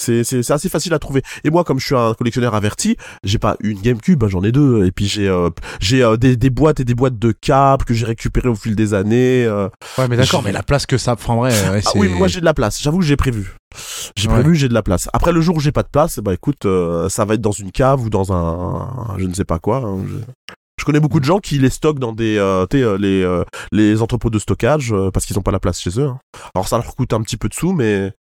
C'est, 0.00 0.22
c'est, 0.24 0.42
c'est 0.42 0.52
assez 0.52 0.68
facile 0.68 0.94
à 0.94 0.98
trouver. 0.98 1.22
Et 1.44 1.50
moi, 1.50 1.64
comme 1.64 1.78
je 1.80 1.86
suis 1.86 1.94
un 1.96 2.14
collectionneur 2.14 2.54
averti, 2.54 2.96
j'ai 3.24 3.38
pas 3.38 3.56
une 3.60 3.80
GameCube, 3.80 4.22
hein, 4.24 4.28
j'en 4.28 4.42
ai 4.44 4.52
deux. 4.52 4.86
Et 4.86 4.92
puis 4.92 5.06
j'ai, 5.08 5.28
euh, 5.28 5.50
j'ai 5.80 6.02
euh, 6.02 6.16
des, 6.16 6.36
des 6.36 6.50
boîtes 6.50 6.80
et 6.80 6.84
des 6.84 6.94
boîtes 6.94 7.18
de 7.18 7.32
câbles 7.32 7.84
que 7.84 7.94
j'ai 7.94 8.06
récupérées 8.06 8.48
au 8.48 8.54
fil 8.54 8.76
des 8.76 8.94
années. 8.94 9.44
euh. 9.44 9.68
Ouais, 9.98 10.06
mais 10.08 10.16
d'accord, 10.16 10.42
mais 10.42 10.52
la 10.52 10.62
place 10.62 10.86
que 10.86 10.98
ça 10.98 11.16
prendrait. 11.16 11.50
ouais, 11.70 11.80
Ah 11.84 11.90
c'est- 11.92 11.98
oui, 11.98 12.08
moi 12.08 12.28
j'ai 12.28 12.40
de 12.40 12.44
la 12.44 12.54
place. 12.54 12.80
J'avoue 12.80 12.98
que 13.00 13.04
j'ai 13.04 13.16
prévu. 13.16 13.54
J'ai 14.16 14.28
Ouais. 14.28 14.34
prévu, 14.34 14.54
j'ai 14.54 14.68
de 14.68 14.74
la 14.74 14.82
place. 14.82 15.08
Après 15.12 15.32
le 15.32 15.40
jour 15.40 15.56
où 15.56 15.60
j'ai 15.60 15.72
pas 15.72 15.82
de 15.82 15.88
place, 15.88 16.20
bah 16.20 16.32
écoute, 16.32 16.64
euh, 16.64 17.08
ça 17.08 17.24
va 17.24 17.34
être 17.34 17.40
dans 17.40 17.50
une 17.52 17.70
cave 17.72 18.00
ou 18.02 18.08
dans 18.10 18.32
un, 18.32 19.16
je 19.18 19.26
ne 19.26 19.34
sais 19.34 19.44
pas 19.44 19.58
quoi. 19.58 19.78
hein, 19.84 19.98
je... 20.08 20.14
je 20.80 20.84
connais 20.84 21.00
beaucoup 21.00 21.20
de 21.20 21.24
gens 21.24 21.38
qui 21.38 21.58
les 21.58 21.68
stockent 21.70 21.98
dans 21.98 22.12
des, 22.12 22.38
euh, 22.38 22.64
tu 22.70 22.78
sais, 22.78 22.84
euh, 22.84 22.96
les, 22.96 23.22
euh, 23.22 23.44
les 23.72 24.00
entrepôts 24.00 24.30
de 24.30 24.38
stockage 24.38 24.92
euh, 24.92 25.10
parce 25.10 25.26
qu'ils 25.26 25.38
ont 25.38 25.42
pas 25.42 25.50
la 25.50 25.60
place 25.60 25.80
chez 25.80 25.98
eux. 26.00 26.06
hein. 26.06 26.18
Alors 26.54 26.66
ça 26.68 26.76
leur 26.78 26.94
coûte 26.96 27.12
un 27.12 27.20
petit 27.20 27.36
peu 27.36 27.48
de 27.48 27.54
sous, 27.54 27.72
mais 27.72 28.12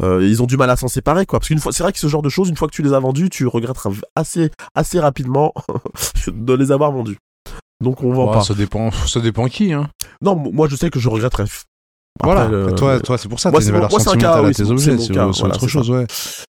euh, 0.00 0.26
ils 0.26 0.42
ont 0.42 0.46
du 0.46 0.56
mal 0.56 0.70
à 0.70 0.76
s'en 0.76 0.88
séparer, 0.88 1.26
quoi. 1.26 1.38
Parce 1.40 1.48
qu'une 1.48 1.58
fois, 1.58 1.72
c'est 1.72 1.82
vrai 1.82 1.92
que 1.92 1.98
ce 1.98 2.06
genre 2.06 2.22
de 2.22 2.28
choses, 2.28 2.48
une 2.48 2.56
fois 2.56 2.68
que 2.68 2.74
tu 2.74 2.82
les 2.82 2.92
as 2.92 2.98
vendus, 3.00 3.28
tu 3.30 3.46
regretteras 3.46 3.90
assez, 4.16 4.50
assez 4.74 4.98
rapidement 5.00 5.52
de 6.26 6.54
les 6.54 6.72
avoir 6.72 6.92
vendus. 6.92 7.18
Donc 7.82 8.02
on 8.02 8.12
vend 8.12 8.28
Ouais, 8.28 8.34
pas. 8.34 8.42
ça 8.42 8.54
dépend, 8.54 8.90
ça 8.92 9.20
dépend 9.20 9.46
qui. 9.48 9.72
Hein. 9.72 9.88
Non, 10.22 10.36
moi 10.36 10.68
je 10.68 10.76
sais 10.76 10.88
que 10.88 11.00
je 11.00 11.08
regretterais. 11.08 11.44
Voilà. 12.22 12.46
le- 12.46 12.72
toi, 12.74 13.00
toi, 13.00 13.18
c'est 13.18 13.28
pour 13.28 13.40
ça. 13.40 13.50
c'est 13.50 13.64
une 13.66 13.72
valeur 13.72 13.90
moi, 13.90 13.98
un 14.00 14.04
cas, 14.04 14.10
sentimentale 14.10 14.46
à 14.46 14.52
tes 14.52 14.70
objets. 14.70 14.98
c'est 14.98 15.12
cas, 15.12 15.26
voilà, 15.26 15.54
autre 15.54 15.66
chose, 15.66 15.90
ouais. 15.90 16.06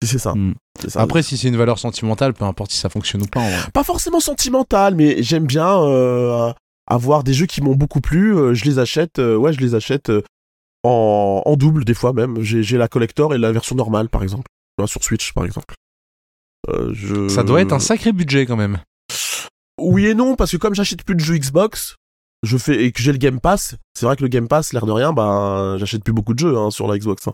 C'est 0.03 0.19
ça. 0.19 0.33
Mm. 0.35 0.53
c'est 0.79 0.89
ça. 0.91 1.01
Après, 1.01 1.23
si 1.23 1.37
c'est 1.37 1.47
une 1.47 1.55
valeur 1.57 1.79
sentimentale, 1.79 2.33
peu 2.33 2.43
importe 2.45 2.71
si 2.71 2.77
ça 2.77 2.89
fonctionne 2.89 3.23
ou 3.23 3.25
pas. 3.25 3.39
en 3.39 3.47
vrai. 3.49 3.71
pas 3.73 3.83
forcément 3.83 4.19
sentimental, 4.19 4.95
mais 4.95 5.23
j'aime 5.23 5.45
bien 5.47 5.81
euh, 5.81 6.51
avoir 6.87 7.23
des 7.23 7.33
jeux 7.33 7.45
qui 7.47 7.61
m'ont 7.61 7.73
beaucoup 7.75 8.01
plu. 8.01 8.35
euh, 8.37 8.53
je 8.53 8.65
les 8.65 8.77
achète, 8.79 9.17
euh, 9.19 9.35
ouais, 9.37 9.53
je 9.53 9.59
les 9.61 9.73
achète 9.75 10.09
euh, 10.09 10.21
en, 10.85 11.41
en 11.45 11.55
double 11.55 11.85
des 11.85 11.93
fois 11.93 12.13
même. 12.13 12.41
J'ai 12.41 12.77
la 12.77 12.87
collector 12.87 13.33
et 13.33 13.37
la 13.37 13.51
version 13.51 13.75
normale, 13.75 14.09
par 14.09 14.23
exemple, 14.23 14.47
sur 14.85 15.03
Switch, 15.03 15.33
par 15.33 15.45
exemple. 15.45 15.73
Euh, 16.69 16.91
je... 16.93 17.27
Ça 17.27 17.43
doit 17.43 17.61
être 17.61 17.73
un 17.73 17.79
sacré 17.79 18.11
budget 18.11 18.45
quand 18.45 18.55
même. 18.55 18.79
Oui 19.79 20.07
et 20.07 20.15
non, 20.15 20.35
parce 20.35 20.51
que 20.51 20.57
comme 20.57 20.73
j'achète 20.73 21.03
plus 21.03 21.15
de 21.15 21.19
jeux 21.19 21.37
Xbox, 21.37 21.95
je 22.43 22.57
fais 22.57 22.85
et 22.85 22.91
que 22.91 23.01
j'ai 23.01 23.11
le 23.11 23.17
Game 23.17 23.39
Pass. 23.39 23.75
C'est 23.93 24.05
vrai 24.05 24.15
que 24.15 24.21
le 24.21 24.29
Game 24.29 24.47
Pass, 24.47 24.73
l'air 24.73 24.85
de 24.85 24.91
rien, 24.91 25.13
bah 25.13 25.75
j'achète 25.77 26.03
plus 26.03 26.13
beaucoup 26.13 26.33
de 26.33 26.39
jeux 26.39 26.57
hein, 26.57 26.71
sur 26.71 26.87
la 26.87 26.97
Xbox. 26.97 27.27
hein. 27.27 27.33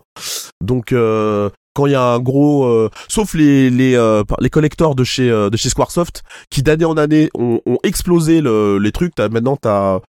Donc 0.60 0.92
euh, 0.92 1.50
quand 1.74 1.86
il 1.86 1.92
y 1.92 1.94
a 1.94 2.02
un 2.02 2.18
gros, 2.18 2.64
euh, 2.64 2.90
sauf 3.08 3.34
les 3.34 3.70
les 3.70 3.94
euh, 3.94 4.24
les 4.40 4.50
collectors 4.50 4.94
de 4.94 5.04
chez 5.04 5.28
de 5.28 5.56
chez 5.56 5.68
Squaresoft 5.68 6.22
qui 6.50 6.62
d'année 6.62 6.84
en 6.84 6.96
année 6.96 7.30
ont, 7.34 7.60
ont 7.64 7.78
explosé 7.84 8.40
le, 8.40 8.78
les 8.78 8.92
trucs. 8.92 9.14
T'as, 9.14 9.28
maintenant 9.28 9.56
t'as 9.56 10.00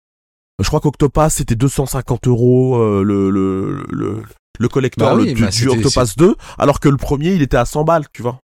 Je 0.63 0.69
crois 0.69 0.81
qu'Octopass 0.81 1.35
c'était 1.37 1.55
250 1.55 2.27
euros 2.29 2.77
euh, 2.77 3.03
le, 3.03 3.31
le, 3.31 3.85
le, 3.91 4.23
le 4.59 4.69
collector 4.69 5.11
Bah 5.11 5.17
oui, 5.21 5.29
le- 5.29 5.35
du, 5.35 5.43
bah 5.43 5.49
du 5.51 5.69
Octopass 5.87 6.17
2, 6.17 6.37
alors 6.59 6.81
que 6.81 6.89
le 6.89 6.97
premier 6.97 7.33
il 7.35 7.43
était 7.43 7.57
à 7.57 7.65
100 7.65 7.85
balles, 7.85 8.05
tu 8.13 8.23
vois. 8.23 8.39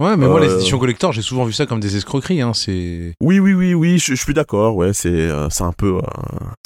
Ouais, 0.00 0.16
mais 0.16 0.26
moi, 0.26 0.40
les 0.40 0.48
Euh, 0.48 0.56
éditions 0.56 0.78
collector, 0.80 1.12
j'ai 1.12 1.22
souvent 1.22 1.44
vu 1.44 1.52
ça 1.52 1.66
comme 1.66 1.78
des 1.78 1.96
escroqueries. 1.96 2.40
Hein. 2.42 2.52
C'est 2.52 3.14
Oui, 3.20 3.38
oui, 3.38 3.54
oui, 3.54 3.74
oui, 3.74 3.98
je, 3.98 4.16
je 4.16 4.20
suis 4.20 4.34
d'accord, 4.34 4.74
ouais, 4.74 4.92
c'est 4.92 5.08
euh, 5.08 5.48
c'est 5.50 5.62
un 5.62 5.70
peu, 5.72 5.98
euh, 5.98 6.00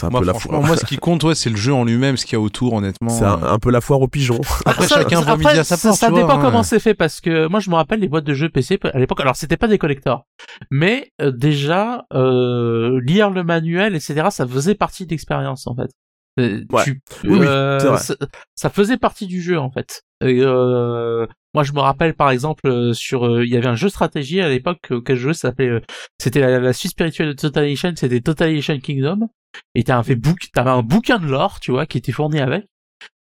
c'est 0.01 0.07
un 0.07 0.11
moi, 0.11 0.21
peu 0.21 0.27
la 0.27 0.33
foire. 0.35 0.63
moi, 0.63 0.77
ce 0.79 0.87
qui 0.87 0.97
compte, 0.97 1.25
ouais, 1.25 1.35
c'est 1.35 1.51
le 1.51 1.57
jeu 1.57 1.75
en 1.75 1.85
lui-même, 1.85 2.17
ce 2.17 2.25
qu'il 2.25 2.33
y 2.33 2.37
a 2.37 2.41
autour, 2.41 2.73
honnêtement. 2.73 3.11
C'est 3.11 3.25
un, 3.25 3.43
un 3.43 3.59
peu 3.59 3.71
la 3.71 3.83
foire 3.83 4.01
aux 4.01 4.09
pigeons. 4.09 4.41
Après, 4.65 4.87
Ça- 4.87 4.95
chacun 5.03 5.21
midi 5.37 5.47
à 5.47 5.63
sa 5.65 5.77
porte. 5.77 5.99
Ça 5.99 6.09
vois, 6.09 6.21
dépend 6.21 6.39
hein. 6.39 6.43
comment 6.43 6.63
c'est 6.63 6.81
fait 6.81 6.95
parce 6.95 7.21
que 7.21 7.47
moi 7.49 7.61
je 7.61 7.69
me 7.69 7.75
rappelle 7.75 8.01
les 8.01 8.09
boîtes 8.09 8.25
de 8.25 8.33
jeux 8.33 8.49
PC 8.49 8.79
à 8.83 8.99
l'époque. 8.99 9.21
Alors 9.21 9.37
c'était 9.37 9.59
pas 9.59 9.69
des 9.69 9.79
collectors, 9.79 10.25
mais 10.71 11.11
euh, 11.21 11.31
déjà 11.31 12.07
euh, 12.15 12.99
lire 13.05 13.29
le 13.31 13.45
manuel, 13.45 13.95
etc. 13.95 14.29
Ça 14.31 14.47
faisait 14.47 14.75
partie 14.75 15.05
de 15.05 15.11
l'expérience 15.11 15.67
en 15.67 15.75
fait. 15.75 15.91
Euh, 16.39 16.65
Ouais. 16.71 16.85
tu- 16.85 17.01
Oui, 17.25 17.39
euh, 17.43 17.79
ça, 17.99 18.15
ça 18.55 18.71
faisait 18.71 18.97
partie 18.97 19.27
du 19.27 19.43
jeu 19.43 19.59
en 19.59 19.71
fait. 19.71 20.03
Et, 20.25 20.41
euh, 20.41 21.27
moi 21.55 21.63
je 21.65 21.73
me 21.73 21.81
rappelle 21.81 22.15
par 22.15 22.31
exemple 22.31 22.67
euh, 22.67 22.93
sur 22.93 23.27
euh, 23.27 23.45
il 23.45 23.53
y 23.53 23.57
avait 23.57 23.67
un 23.69 23.75
jeu 23.77 23.89
stratégie 23.89 24.41
à 24.41 24.49
l'époque 24.49 24.89
auquel 24.91 25.17
je 25.17 25.23
jouais, 25.23 25.35
ça 25.35 25.49
s'appelait 25.49 25.69
euh, 25.69 25.81
c'était 26.21 26.41
la, 26.41 26.59
la 26.61 26.73
suite 26.73 26.93
spirituelle 26.93 27.29
de 27.29 27.33
Totalization, 27.33 27.93
c'était 27.97 28.21
Totalization 28.21 28.79
Kingdom. 28.79 29.29
Et 29.75 29.83
t'avais 29.83 30.13
un, 30.15 30.17
bouc- 30.17 30.51
t'avais 30.53 30.71
un 30.71 30.83
bouquin 30.83 31.19
de 31.19 31.27
lore, 31.27 31.59
tu 31.59 31.71
vois, 31.71 31.87
qui 31.87 31.97
était 31.99 32.13
fourni 32.13 32.39
avec. 32.39 32.67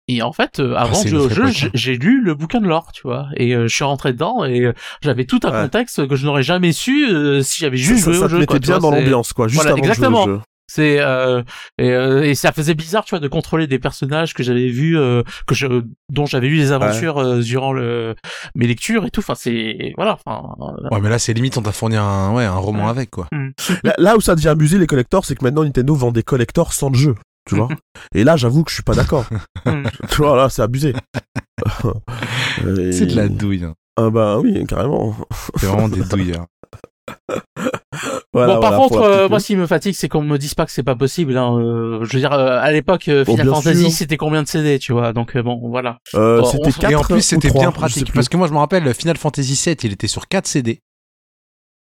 Et 0.09 0.21
en 0.21 0.33
fait, 0.33 0.59
euh, 0.59 0.75
avant 0.75 0.93
c'est 0.93 1.05
de 1.05 1.09
jouer 1.15 1.19
au 1.25 1.29
jeu, 1.29 1.47
j'ai- 1.51 1.67
hein. 1.67 1.71
j'ai 1.73 1.95
lu 1.97 2.21
le 2.21 2.35
bouquin 2.35 2.59
de 2.59 2.67
lore, 2.67 2.91
tu 2.91 3.03
vois. 3.03 3.27
Et 3.37 3.55
euh, 3.55 3.67
je 3.67 3.73
suis 3.73 3.85
rentré 3.85 4.11
dedans 4.11 4.43
et 4.43 4.59
euh, 4.65 4.73
j'avais 5.01 5.23
tout 5.25 5.39
un 5.43 5.51
Ouais. 5.51 5.61
contexte 5.63 6.05
que 6.07 6.15
je 6.17 6.25
n'aurais 6.25 6.43
jamais 6.43 6.73
su 6.73 7.07
euh, 7.07 7.41
si 7.41 7.59
j'avais 7.61 7.77
juste 7.77 8.03
ça, 8.03 8.11
joué 8.11 8.19
ça 8.19 8.25
au 8.25 8.27
te 8.27 8.31
jeu. 8.33 8.37
mettait 8.39 8.45
quoi, 8.47 8.59
tu 8.59 8.67
bien 8.67 8.79
dans 8.79 8.91
l'ambiance, 8.91 9.31
quoi, 9.31 9.47
juste 9.47 9.61
Voilà, 9.61 9.71
avant 9.71 9.79
de 9.79 9.83
jouer 9.85 9.91
exactement. 9.93 10.23
au 10.23 10.27
jeu. 10.27 10.39
C'est 10.73 10.99
euh, 11.01 11.43
et, 11.77 11.89
euh, 11.91 12.23
et 12.23 12.33
ça 12.33 12.53
faisait 12.53 12.75
bizarre, 12.75 13.03
tu 13.03 13.09
vois, 13.09 13.19
de 13.19 13.27
contrôler 13.27 13.67
des 13.67 13.77
personnages 13.77 14.33
que 14.33 14.41
j'avais 14.41 14.69
vus, 14.69 14.97
euh, 14.97 15.21
que 15.45 15.53
je, 15.53 15.67
dont 16.09 16.25
j'avais 16.25 16.47
lu 16.47 16.55
les 16.55 16.71
aventures 16.71 17.17
euh, 17.17 17.41
durant 17.41 17.73
le, 17.73 18.15
mes 18.55 18.67
lectures 18.67 19.03
et 19.05 19.11
tout. 19.11 19.19
Enfin, 19.19 19.35
c'est 19.35 19.91
voilà. 19.97 20.17
Enfin, 20.25 20.55
euh, 20.61 20.87
Ouais, 20.89 21.01
mais 21.01 21.09
là, 21.09 21.19
c'est 21.19 21.33
limite, 21.33 21.57
on 21.57 21.61
t'a 21.61 21.73
fourni 21.73 21.97
un, 21.97 22.31
ouais, 22.33 22.45
un 22.45 22.55
roman 22.55 22.85
Ouais. 22.85 22.89
avec, 22.91 23.09
quoi. 23.11 23.27
Là, 23.83 23.93
là 23.97 24.15
où 24.15 24.21
ça 24.21 24.33
devient 24.35 24.47
abusé 24.47 24.77
les 24.77 24.87
collectors, 24.87 25.25
c'est 25.25 25.35
que 25.35 25.43
maintenant 25.43 25.63
Nintendo 25.65 25.93
vend 25.93 26.11
des 26.13 26.23
collectors 26.23 26.71
sans 26.71 26.89
le 26.89 26.97
jeu, 26.97 27.15
tu 27.49 27.55
vois. 27.55 27.67
Et 28.15 28.23
là, 28.23 28.37
j'avoue 28.37 28.63
que 28.63 28.69
je 28.69 28.75
suis 28.75 28.83
pas 28.83 28.95
d'accord. 28.95 29.25
Mm. 29.65 29.83
tu 30.09 30.15
vois, 30.23 30.35
là, 30.37 30.49
c'est 30.49 30.63
abusé. 30.63 30.93
Et- 32.65 32.91
C'est 32.91 33.05
de 33.05 33.15
la 33.15 33.27
douille. 33.27 33.63
hein. 33.65 33.75
Ah 33.97 34.09
bah 34.09 34.39
oui, 34.39 34.65
carrément. 34.65 35.15
C'est 35.57 35.67
vraiment 35.67 35.89
des 35.89 36.01
douilles. 36.03 36.33
hein. 36.35 36.47
Voilà, 38.33 38.55
bon, 38.55 38.61
par 38.61 38.71
voilà, 38.71 38.87
contre, 38.87 39.01
euh, 39.01 39.27
moi, 39.27 39.41
ce 39.41 39.47
qui 39.47 39.55
me 39.57 39.67
fatigue, 39.67 39.93
c'est 39.93 40.07
qu'on 40.07 40.21
me 40.21 40.37
dise 40.37 40.53
pas 40.53 40.65
que 40.65 40.71
c'est 40.71 40.83
pas 40.83 40.95
possible. 40.95 41.35
Hein. 41.35 41.57
euh, 41.59 41.99
je 42.05 42.13
veux 42.13 42.19
dire, 42.19 42.31
euh, 42.31 42.59
à 42.61 42.71
l'époque, 42.71 43.09
euh, 43.09 43.25
Bon, 43.25 43.33
Final 43.35 43.53
Fantasy, 43.53 43.91
c'était 43.91 44.15
combien 44.15 44.41
de 44.41 44.47
CD, 44.47 44.79
tu 44.79 44.93
vois 44.93 45.11
Donc 45.11 45.35
euh, 45.35 45.43
bon, 45.43 45.59
voilà. 45.69 45.97
Euh, 46.15 46.39
Bon, 46.39 46.45
c'était 46.45 46.69
on- 46.69 46.71
4 46.81 46.91
Et 46.91 46.95
en 46.95 47.01
plus, 47.01 47.21
c'était 47.21 47.51
bien 47.51 47.71
pratique. 47.71 48.13
Parce 48.13 48.29
que 48.29 48.37
moi, 48.37 48.47
je 48.47 48.53
me 48.53 48.57
rappelle, 48.59 48.83
le 48.83 48.93
Final 48.93 49.17
Fantasy 49.17 49.61
VII, 49.65 49.75
il 49.83 49.91
était 49.93 50.07
sur 50.07 50.27
4 50.29 50.47
CD. 50.47 50.79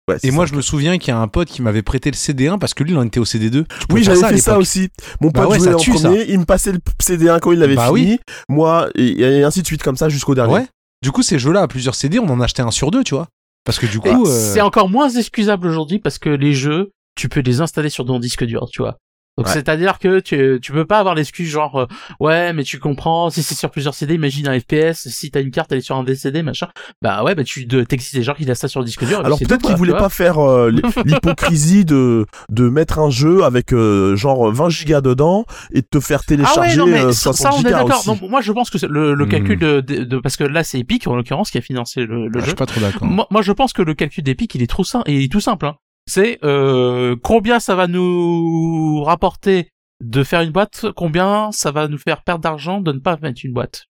Ouais, 0.09 0.17
Et 0.25 0.33
moi, 0.33 0.45
ça. 0.45 0.51
je 0.53 0.57
me 0.57 0.63
souviens 0.63 0.99
qu'il 0.99 1.15
y 1.15 1.17
a 1.17 1.21
un 1.21 1.29
pote 1.29 1.47
qui 1.47 1.63
m'avait 1.63 1.83
prêté 1.83 2.11
le 2.11 2.17
CD1 2.17 2.59
parce 2.59 2.75
que 2.75 2.83
lui, 2.83 2.93
il 2.93 2.99
en 2.99 3.05
était 3.05 3.21
au 3.21 3.25
CD2. 3.25 3.51
Tu 3.69 3.87
pouvais 3.87 4.01
Oui, 4.01 4.03
j'avais 4.03 4.19
fait 4.21 4.39
ça 4.39 4.59
aussi. 4.59 4.89
Mon 5.21 5.29
Bah 5.31 5.43
pote 5.43 5.51
ouais, 5.53 5.59
jouait 5.59 5.69
ça 5.71 5.77
en 5.77 5.79
tue, 5.79 5.93
premier, 5.93 6.25
il 6.29 6.41
me 6.41 6.45
passait 6.47 6.73
le 6.73 6.79
CD1 7.01 7.39
quand 7.39 7.53
il 7.53 7.61
l'avait 7.61 7.77
Bah 7.77 7.87
fini. 7.95 8.19
Moi, 8.49 8.89
et, 8.97 9.21
et 9.21 9.45
ainsi 9.45 9.63
de 9.63 9.67
suite, 9.67 9.85
comme 9.85 9.97
ça, 9.97 10.09
jusqu'au 10.09 10.35
dernier. 10.35 10.53
Ouais. 10.55 10.67
Du 11.03 11.13
coup, 11.13 11.23
ces 11.23 11.39
jeux-là, 11.39 11.63
à 11.63 11.69
plusieurs 11.69 11.95
CD, 11.95 12.19
on 12.19 12.29
en 12.29 12.41
achetait 12.41 12.63
un 12.63 12.73
sur 12.73 12.91
deux, 12.91 13.05
tu 13.05 13.15
vois. 13.15 13.29
Parce 13.65 13.79
que 13.79 13.87
du 13.87 14.01
coup, 14.01 14.27
euh, 14.27 14.53
C'est 14.53 14.61
encore 14.61 14.89
moins 14.89 15.09
excusable 15.09 15.67
aujourd'hui 15.67 15.99
parce 15.99 16.19
que 16.19 16.31
les 16.31 16.55
jeux, 16.55 16.93
tu 17.15 17.29
peux 17.29 17.41
les 17.41 17.61
installer 17.61 17.91
sur 17.91 18.05
ton 18.05 18.19
disque 18.19 18.45
dur, 18.45 18.69
tu 18.71 18.83
vois. 18.83 18.99
Donc 19.39 19.47
Ouais. 19.47 19.53
c'est-à-dire 19.55 19.99
que 19.99 20.21
tu, 20.21 20.59
tu 20.61 20.73
peux 20.73 20.85
pas 20.85 20.99
avoir 20.99 21.15
l'excuse 21.15 21.49
genre 21.49 21.77
euh, 21.81 21.87
ouais 22.19 22.53
mais 22.53 22.63
tu 22.65 22.79
comprends 22.79 23.31
si 23.31 23.43
c'est 23.43 23.55
sur 23.55 23.71
plusieurs 23.71 23.95
CD 23.95 24.15
imagine 24.15 24.49
un 24.49 24.59
FPS 24.59 25.09
si 25.09 25.31
t'as 25.31 25.41
une 25.41 25.51
carte 25.51 25.73
elle 25.73 25.79
est 25.79 25.83
sur 25.83 25.97
un 25.97 26.03
VCD 26.05 26.43
machin 26.43 26.67
bah 27.01 27.23
ouais 27.25 27.35
bah 27.35 27.45
tu 27.45 27.65
de- 27.65 27.83
t'excites 27.85 28.17
des 28.17 28.23
gens 28.23 28.35
qui 28.35 28.45
laissent 28.45 28.59
ça 28.59 28.69
sur 28.69 28.81
le 28.81 28.87
disque 28.87 29.05
dur 29.07 29.21
Alors 29.25 29.39
c'est 29.39 29.47
peut-être 29.47 29.61
tout, 29.63 29.69
qu'il 29.69 29.77
quoi, 29.77 29.79
voulait 29.79 29.93
tu 29.93 29.99
pas 29.99 30.09
faire 30.11 30.39
euh, 30.39 30.71
l'hypocrisie 31.05 31.85
de 31.85 32.27
de 32.51 32.69
mettre 32.69 32.99
un 32.99 33.09
jeu 33.11 33.45
avec 33.45 33.73
euh, 33.73 34.17
genre 34.17 34.51
20 34.53 34.69
gigas 34.69 35.01
dedans 35.01 35.45
et 35.73 35.81
de 35.83 35.87
te 35.87 36.01
faire 36.01 36.21
Ah 36.23 36.27
télécharger 36.29 36.71
ouais 36.73 36.77
non 36.77 36.87
mais 36.87 37.13
ça, 37.13 37.33
60 37.33 37.35
ça, 37.35 37.51
on 37.53 37.55
est 37.55 37.57
gigas 37.59 37.71
d'accord. 37.85 37.99
aussi. 38.01 38.07
Donc 38.09 38.23
moi 38.23 38.41
je 38.41 38.53
pense 38.53 38.69
que 38.71 38.79
c'est 38.79 38.89
le, 38.89 39.15
le 39.15 39.25
Hmm. 39.25 39.29
calcul 39.29 39.59
de, 39.59 39.81
de, 39.81 40.05
de- 40.05 40.19
parce 40.19 40.37
que 40.37 40.45
là 40.45 40.65
c'est 40.65 40.81
Epic 40.81 41.07
en 41.07 41.15
l'occurrence 41.15 41.51
qui 41.51 41.59
a 41.59 41.61
financé 41.61 42.01
le, 42.05 42.27
le 42.27 42.41
je 42.41 42.41
jeu. 42.41 42.47
suis 42.49 42.55
pas 42.57 42.67
trop 42.67 42.81
d'accord. 42.81 43.07
Moi, 43.07 43.27
moi, 43.31 43.43
je 43.43 43.53
pense 43.53 43.73
que 43.73 43.83
le 43.83 43.95
calcul 43.95 44.25
d'Epic, 44.25 44.55
il 44.55 44.63
est 44.63 44.67
trop 44.67 44.83
simple. 44.85 45.09
Il 45.11 45.23
est 45.23 45.31
tout 45.31 45.41
simple. 45.41 45.67
Hein. 45.67 45.77
C'est 46.13 46.41
euh, 46.43 47.15
combien 47.23 47.61
ça 47.61 47.77
va 47.77 47.87
nous 47.87 49.01
rapporter 49.05 49.69
de 50.01 50.25
faire 50.25 50.41
une 50.41 50.51
boîte, 50.51 50.87
combien 50.97 51.53
ça 51.53 51.71
va 51.71 51.87
nous 51.87 51.99
faire 51.99 52.25
perdre 52.25 52.41
d'argent 52.41 52.81
de 52.81 52.91
ne 52.91 52.99
pas 52.99 53.17
mettre 53.23 53.43
une 53.45 53.53
boîte. 53.53 53.85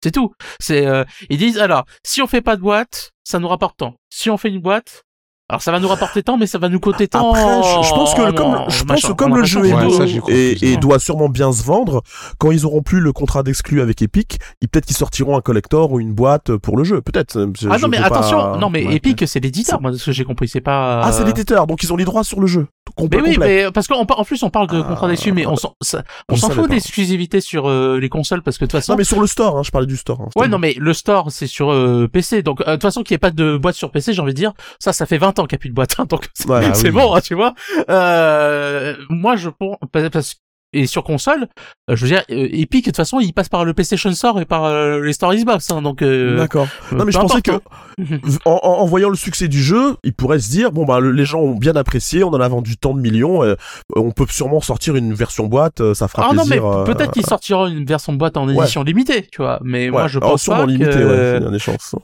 C'est 0.00 0.12
tout. 0.12 0.32
C'est 0.60 0.86
euh, 0.86 1.02
ils 1.30 1.38
disent 1.38 1.58
alors 1.58 1.84
si 2.04 2.22
on 2.22 2.28
fait 2.28 2.42
pas 2.42 2.54
de 2.54 2.60
boîte, 2.60 3.10
ça 3.24 3.40
nous 3.40 3.48
rapporte 3.48 3.78
tant. 3.78 3.96
Si 4.08 4.30
on 4.30 4.36
fait 4.36 4.50
une 4.50 4.60
boîte, 4.60 5.02
alors 5.54 5.62
ça 5.62 5.70
va 5.72 5.78
nous 5.80 5.88
rapporter 5.88 6.22
tant, 6.22 6.36
mais 6.36 6.46
ça 6.46 6.58
va 6.58 6.68
nous 6.68 6.80
coûter 6.80 7.06
tant. 7.08 7.30
Après, 7.32 7.42
je, 7.82 7.88
je 7.88 7.90
pense 7.94 8.14
que 8.14 8.22
le- 8.22 8.32
comme, 8.32 8.56
je 8.68 8.78
pense 8.80 8.88
machin, 8.88 9.08
que 9.08 9.12
comme 9.14 9.36
le 9.36 9.44
jeu 9.44 9.64
est 9.64 9.72
Ouais, 9.72 9.84
beau 9.84 10.02
et, 10.28 10.56
plus, 10.56 10.66
et 10.68 10.76
doit 10.76 10.98
sûrement 10.98 11.28
bien 11.28 11.52
se 11.52 11.62
vendre, 11.62 12.02
quand 12.38 12.50
ils 12.50 12.66
auront 12.66 12.82
plus 12.82 13.00
le 13.00 13.12
contrat 13.12 13.42
d'exclus 13.42 13.80
avec 13.80 14.02
Epic, 14.02 14.38
ils 14.60 14.68
peut-être 14.68 14.86
qu'ils 14.86 14.96
sortiront 14.96 15.36
un 15.36 15.40
collector 15.40 15.92
ou 15.92 16.00
une 16.00 16.12
boîte 16.12 16.56
pour 16.56 16.76
le 16.76 16.84
jeu, 16.84 17.00
peut-être. 17.00 17.38
Ah 17.70 17.76
je 17.76 17.82
non 17.82 17.88
mais 17.88 17.98
pas- 17.98 18.06
attention, 18.06 18.56
non 18.56 18.68
mais 18.70 18.86
Ouais. 18.86 18.96
Epic 18.96 19.24
c'est 19.26 19.40
l'éditeur, 19.40 19.80
moi 19.80 19.90
de 19.92 19.96
ce 19.96 20.06
que 20.06 20.12
j'ai 20.12 20.24
compris, 20.24 20.48
c'est 20.48 20.60
pas. 20.60 21.00
Ah, 21.02 21.12
c'est 21.12 21.22
euh, 21.22 21.26
l'éditeur, 21.26 21.66
donc 21.66 21.82
ils 21.82 21.92
ont 21.92 21.96
les 21.96 22.04
droits 22.04 22.24
sur 22.24 22.40
le 22.40 22.46
jeu. 22.46 22.66
Complet, 22.96 23.20
Mais 23.22 23.28
oui, 23.28 23.34
complet. 23.34 23.64
mais 23.64 23.72
parce 23.72 23.86
qu'en 23.88 24.00
en 24.08 24.24
plus 24.24 24.42
on 24.42 24.50
parle 24.50 24.68
de 24.68 24.80
Ah. 24.80 24.88
contrat 24.88 25.08
d'exclus, 25.08 25.32
mais 25.32 25.46
on 25.46 25.56
s'en 25.56 25.74
on 26.28 26.36
s'en 26.36 26.50
fout 26.50 26.70
d'exclusivité 26.70 27.40
sur 27.40 27.68
euh, 27.68 27.98
les 28.00 28.08
consoles 28.08 28.42
parce 28.42 28.56
que 28.58 28.64
de 28.64 28.70
toute 28.70 28.78
façon. 28.80 28.92
Non, 28.92 28.96
mais 28.98 29.04
sur 29.04 29.20
le 29.20 29.26
store, 29.26 29.58
hein, 29.58 29.62
je 29.64 29.70
parlais 29.70 29.86
du 29.86 29.96
store. 29.96 30.20
hein, 30.22 30.28
Ouais, 30.36 30.46
non, 30.48 30.58
mais 30.58 30.74
le 30.78 30.92
store, 30.94 31.30
c'est 31.32 31.46
sur 31.48 31.72
euh, 31.72 32.08
PC. 32.12 32.42
Donc, 32.42 32.60
euh, 32.60 32.64
de 32.66 32.72
toute 32.72 32.82
façon, 32.82 33.02
qu'il 33.02 33.14
n'y 33.14 33.16
ait 33.16 33.18
pas 33.18 33.30
de 33.30 33.56
boîte 33.56 33.74
sur 33.74 33.90
PC, 33.90 34.12
j'ai 34.12 34.20
envie 34.22 34.32
de 34.32 34.38
dire, 34.38 34.52
ça, 34.78 34.92
ça 34.92 35.06
fait 35.06 35.18
20 35.18 35.38
ans 35.38 35.46
qu'il 35.46 35.56
n'y 35.56 35.58
a 35.58 35.62
plus 35.62 35.70
de 35.70 35.74
boîte. 35.74 35.96
hein, 35.98 36.04
donc, 36.08 36.28
c'est 36.34 36.48
Ouais, 36.48 36.72
c'est 36.74 36.88
oui. 36.88 36.90
bon, 36.92 37.14
hein, 37.14 37.20
tu 37.20 37.34
vois. 37.34 37.54
Euh, 37.90 38.94
moi, 39.08 39.36
je 39.36 39.48
pense... 39.48 39.76
Parce, 40.12 40.36
et 40.82 40.86
sur 40.86 41.04
console, 41.04 41.46
euh, 41.90 41.96
je 41.96 42.02
veux 42.04 42.10
dire, 42.10 42.22
euh, 42.30 42.48
Epic, 42.52 42.84
de 42.84 42.90
toute 42.90 42.96
façon, 42.96 43.20
il 43.20 43.32
passe 43.32 43.48
par 43.48 43.64
le 43.64 43.72
PlayStation 43.74 44.12
Store 44.12 44.40
et 44.40 44.44
par 44.44 44.64
euh, 44.64 45.00
les 45.00 45.12
Store 45.12 45.34
Xbox. 45.34 45.70
Hein, 45.70 45.82
donc, 45.82 46.02
euh, 46.02 46.36
D'accord. 46.36 46.66
Non, 46.92 47.04
mais 47.04 47.12
je 47.12 47.18
pensais 47.18 47.40
que 47.42 47.52
hein. 47.52 47.60
en, 48.44 48.60
en- 48.62 48.68
en 48.80 48.86
voyant 48.86 49.08
le 49.08 49.16
succès 49.16 49.48
du 49.48 49.62
jeu, 49.62 49.96
ils 50.04 50.12
pourraient 50.14 50.38
se 50.40 50.50
dire 50.50 50.72
bon 50.72 50.84
bah 50.84 51.00
le- 51.00 51.12
les 51.12 51.24
gens 51.24 51.40
ont 51.40 51.54
bien 51.54 51.76
apprécié, 51.76 52.24
on 52.24 52.28
en 52.28 52.40
a 52.40 52.48
vendu 52.48 52.76
tant 52.76 52.94
de 52.94 53.00
millions, 53.00 53.42
euh, 53.44 53.54
on 53.96 54.10
peut 54.10 54.26
sûrement 54.28 54.60
sortir 54.60 54.96
une 54.96 55.14
version 55.14 55.46
boîte, 55.46 55.80
euh, 55.80 55.94
ça 55.94 56.08
fera 56.08 56.28
Ah 56.30 56.34
non, 56.34 56.42
mais 56.44 56.56
plaisir. 56.58 56.66
euh, 56.66 56.84
peut-être 56.84 57.12
qu'ils 57.12 57.26
sortiront 57.26 57.66
une 57.66 57.84
version 57.86 58.12
boîte 58.12 58.36
en 58.36 58.48
édition 58.48 58.82
limitée, 58.82 59.26
tu 59.30 59.42
vois. 59.42 59.60
Mais 59.62 59.90
moi, 59.90 60.08
je 60.08 60.18
Alors, 60.18 60.32
pense 60.32 60.42
sûrement 60.42 60.60
pas 60.60 60.66
limité, 60.66 60.90
que... 60.90 60.96
ouais, 61.32 61.38
il 61.40 61.44
y 61.44 61.46
a 61.46 61.50
des 61.50 61.58
chances. 61.58 61.94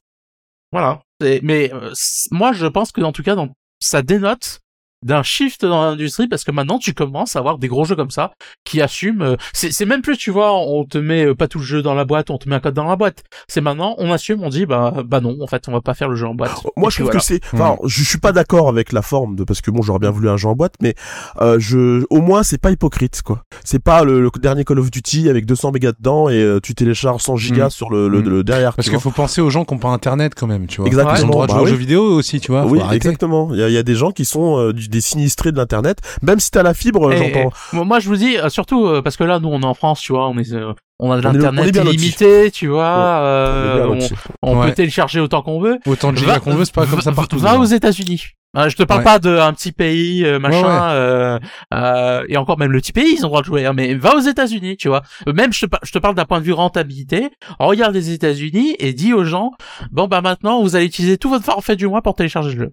Voilà. 0.73 1.01
C'est- 1.21 1.41
Mais 1.43 1.71
euh, 1.75 1.91
moi, 2.31 2.53
je 2.53 2.66
pense 2.66 2.93
que 2.93 3.01
en 3.01 3.12
tout 3.12 3.23
cas, 3.23 3.35
dans... 3.35 3.49
ça 3.81 4.03
dénote 4.03 4.61
d'un 5.03 5.22
shift 5.22 5.64
dans 5.64 5.82
l'industrie 5.82 6.28
parce 6.28 6.44
que 6.44 6.51
maintenant 6.51 6.78
tu 6.78 6.92
commences 6.94 7.36
à 7.36 7.38
avoir 7.38 7.59
des 7.59 7.68
gros 7.68 7.84
jeux 7.84 7.96
comme 7.96 8.11
ça 8.11 8.32
qui 8.64 8.82
assument 8.82 9.22
euh, 9.22 9.36
c'est 9.55 9.72
c'est 9.72 9.86
même 9.86 10.03
plus 10.03 10.16
tu 10.18 10.30
vois 10.30 10.53
on 10.55 10.84
te 10.84 10.98
met 10.98 11.24
euh, 11.26 11.34
pas 11.34 11.48
tout 11.48 11.59
le 11.59 11.64
jeu 11.64 11.80
dans 11.82 11.94
la 11.94 12.05
boîte 12.05 12.30
on 12.30 12.36
te 12.38 12.48
met 12.48 12.57
un 12.57 12.61
code 12.61 12.74
dans 12.74 12.84
la 12.84 12.96
boîte 12.96 13.22
c'est 13.48 13.61
maintenant 13.62 13.94
on 13.98 14.12
assume 14.12 14.42
on 14.42 14.48
dit 14.51 14.66
bah 14.66 14.92
bah 15.07 15.20
non 15.20 15.36
en 15.40 15.46
fait 15.46 15.68
on 15.68 15.72
va 15.72 15.80
pas 15.80 15.94
faire 15.94 16.09
le 16.09 16.16
jeu 16.16 16.26
en 16.26 16.34
boîte 16.34 16.51
Moi, 16.76 16.88
Et 16.88 16.90
je 16.90 16.96
trouve 16.96 17.07
voilà. 17.07 17.20
que 17.20 17.24
c'est. 17.24 17.40
Enfin, 17.53 17.76
je 17.86 18.05
suis 18.05 18.18
pas 18.18 18.32
d'accord 18.32 18.68
avec 18.68 18.92
la 18.92 19.03
forme 19.03 19.36
de 19.36 19.44
parce 19.44 19.61
que 19.61 19.70
bon, 19.70 19.82
j'aurais 19.82 19.98
bien 19.98 20.11
voulu 20.11 20.28
un 20.28 20.36
jeu 20.36 20.48
en 20.48 20.55
boîte, 20.55 20.74
mais 20.82 20.94
euh, 21.40 21.59
je, 21.59 22.05
au 22.11 22.20
moins, 22.20 22.42
c'est 22.42 22.61
pas 22.61 22.70
hypocrite, 22.70 23.22
quoi. 23.22 23.42
C'est 23.64 23.78
pas 23.82 24.05
le, 24.05 24.20
le 24.20 24.30
dernier 24.40 24.64
Call 24.64 24.78
of 24.78 24.90
Duty 24.90 25.28
avec 25.28 25.46
200 25.46 25.72
mégas 25.72 25.92
dedans 25.92 26.28
et 26.28 26.35
euh, 26.43 26.60
tu 26.62 26.74
télécharges 26.74 27.22
100 27.22 27.36
gigas 27.36 27.66
Mm. 27.66 27.70
sur 27.70 27.90
le, 27.90 28.09
le, 28.09 28.20
Mm. 28.22 28.28
le 28.28 28.44
derrière. 28.44 28.74
Parce 28.74 28.89
qu'il 28.90 29.01
faut 29.01 29.10
penser 29.10 29.40
aux 29.40 29.51
gens 29.51 29.64
qui 29.64 29.74
n'ont 29.74 29.81
pas 29.81 29.89
internet 29.90 30.35
quand 30.35 30.47
même, 30.47 30.66
tu 30.66 30.81
vois. 30.81 30.86
Exactement, 30.86 31.16
Ils 31.16 31.22
ont 31.22 31.27
le 31.27 31.32
droit 31.32 31.47
de 31.47 31.52
bah 31.52 31.59
jouer 31.59 31.64
aux 31.64 31.70
jeux 31.70 31.77
vidéo 31.77 32.02
aussi, 32.05 32.40
tu 32.40 32.51
vois. 32.52 32.66
oui, 32.66 32.81
exactement. 32.93 33.48
Il 33.52 33.59
y, 33.59 33.62
a, 33.62 33.68
il 33.68 33.74
y 33.74 33.78
a 33.78 33.82
des 33.82 33.94
gens 33.94 34.10
qui 34.12 34.24
sont 34.24 34.59
euh, 34.59 34.72
du- 34.72 34.89
des 34.91 35.01
sinistrés 35.01 35.53
de 35.53 35.57
l'internet, 35.57 35.99
même 36.23 36.41
si 36.41 36.51
t'as 36.51 36.62
la 36.62 36.75
fibre, 36.75 37.11
j'entends. 37.12 37.51
Moi, 37.85 37.99
je 38.01 38.09
vous 38.09 38.17
dis, 38.17 38.37
euh, 38.37 38.49
surtout 38.51 38.87
euh, 38.87 39.01
parce 39.03 39.17
que 39.17 39.25
là, 39.25 39.39
nous, 39.39 39.49
on 39.49 39.61
est 39.61 39.65
en 39.65 39.75
France, 39.75 40.01
tu 40.01 40.12
vois, 40.12 40.29
on 40.29 40.37
est, 40.39 40.53
euh, 40.53 40.73
on 40.99 41.11
a 41.12 41.17
de 41.19 41.23
l'internet 41.23 41.75
illimité, 41.75 42.51
tu 42.51 42.67
vois, 42.67 42.85
euh, 42.85 43.87
on, 43.87 43.95
lotis. 43.95 44.12
on 44.43 44.59
Ouais. 44.59 44.67
peut 44.69 44.75
télécharger 44.75 45.21
autant 45.21 45.43
qu'on 45.43 45.61
veut. 45.61 45.79
Autant 45.87 46.12
de 46.12 46.19
gigas 46.19 46.41
qu'on 46.41 46.55
veut, 46.55 46.65
c'est 46.65 46.75
pas 46.75 46.87
comme 46.87 47.01
ça 47.01 47.11
va- 47.11 47.17
partout. 47.17 47.39
Va 47.39 47.51
déjà. 47.53 47.61
aux 47.61 47.65
États-Unis. 47.65 48.25
Je 48.57 48.75
te 48.75 48.83
parle 48.83 48.99
Ouais. 49.01 49.05
pas 49.05 49.19
d'un 49.21 49.53
petit 49.53 49.71
pays 49.71 50.25
machin 50.41 50.62
Ouais, 50.62 50.65
ouais. 50.67 50.79
euh, 50.91 51.39
euh, 51.73 52.25
et 52.29 52.37
encore 52.37 52.59
même 52.59 52.73
le 52.73 52.81
petit 52.81 52.91
pays 52.93 53.15
ils 53.17 53.21
ont 53.21 53.29
le 53.29 53.29
droit 53.29 53.41
de 53.43 53.47
jouer 53.47 53.65
hein, 53.65 53.73
mais 53.75 53.95
va 53.95 54.17
aux 54.17 54.21
États-Unis 54.21 54.77
tu 54.77 54.89
vois 54.89 55.03
même 55.33 55.53
je 55.53 55.61
te, 55.61 55.67
par- 55.67 55.79
je 55.85 55.93
te 55.93 55.99
parle 56.01 56.17
d'un 56.17 56.25
point 56.25 56.41
de 56.41 56.45
vue 56.45 56.53
rentabilité 56.53 57.31
regarde 57.61 57.95
les 57.95 58.11
États-Unis 58.11 58.75
et 58.81 58.93
dis 58.93 59.12
aux 59.15 59.23
gens 59.23 59.53
bon 59.93 60.09
bah 60.09 60.21
maintenant 60.21 60.61
vous 60.62 60.75
allez 60.75 60.87
utiliser 60.87 61.17
tout 61.17 61.29
votre 61.31 61.45
forfait 61.45 61.77
du 61.77 61.87
mois 61.87 62.03
pour 62.03 62.17
télécharger 62.17 62.51
le 62.55 62.59
jeu 62.65 62.73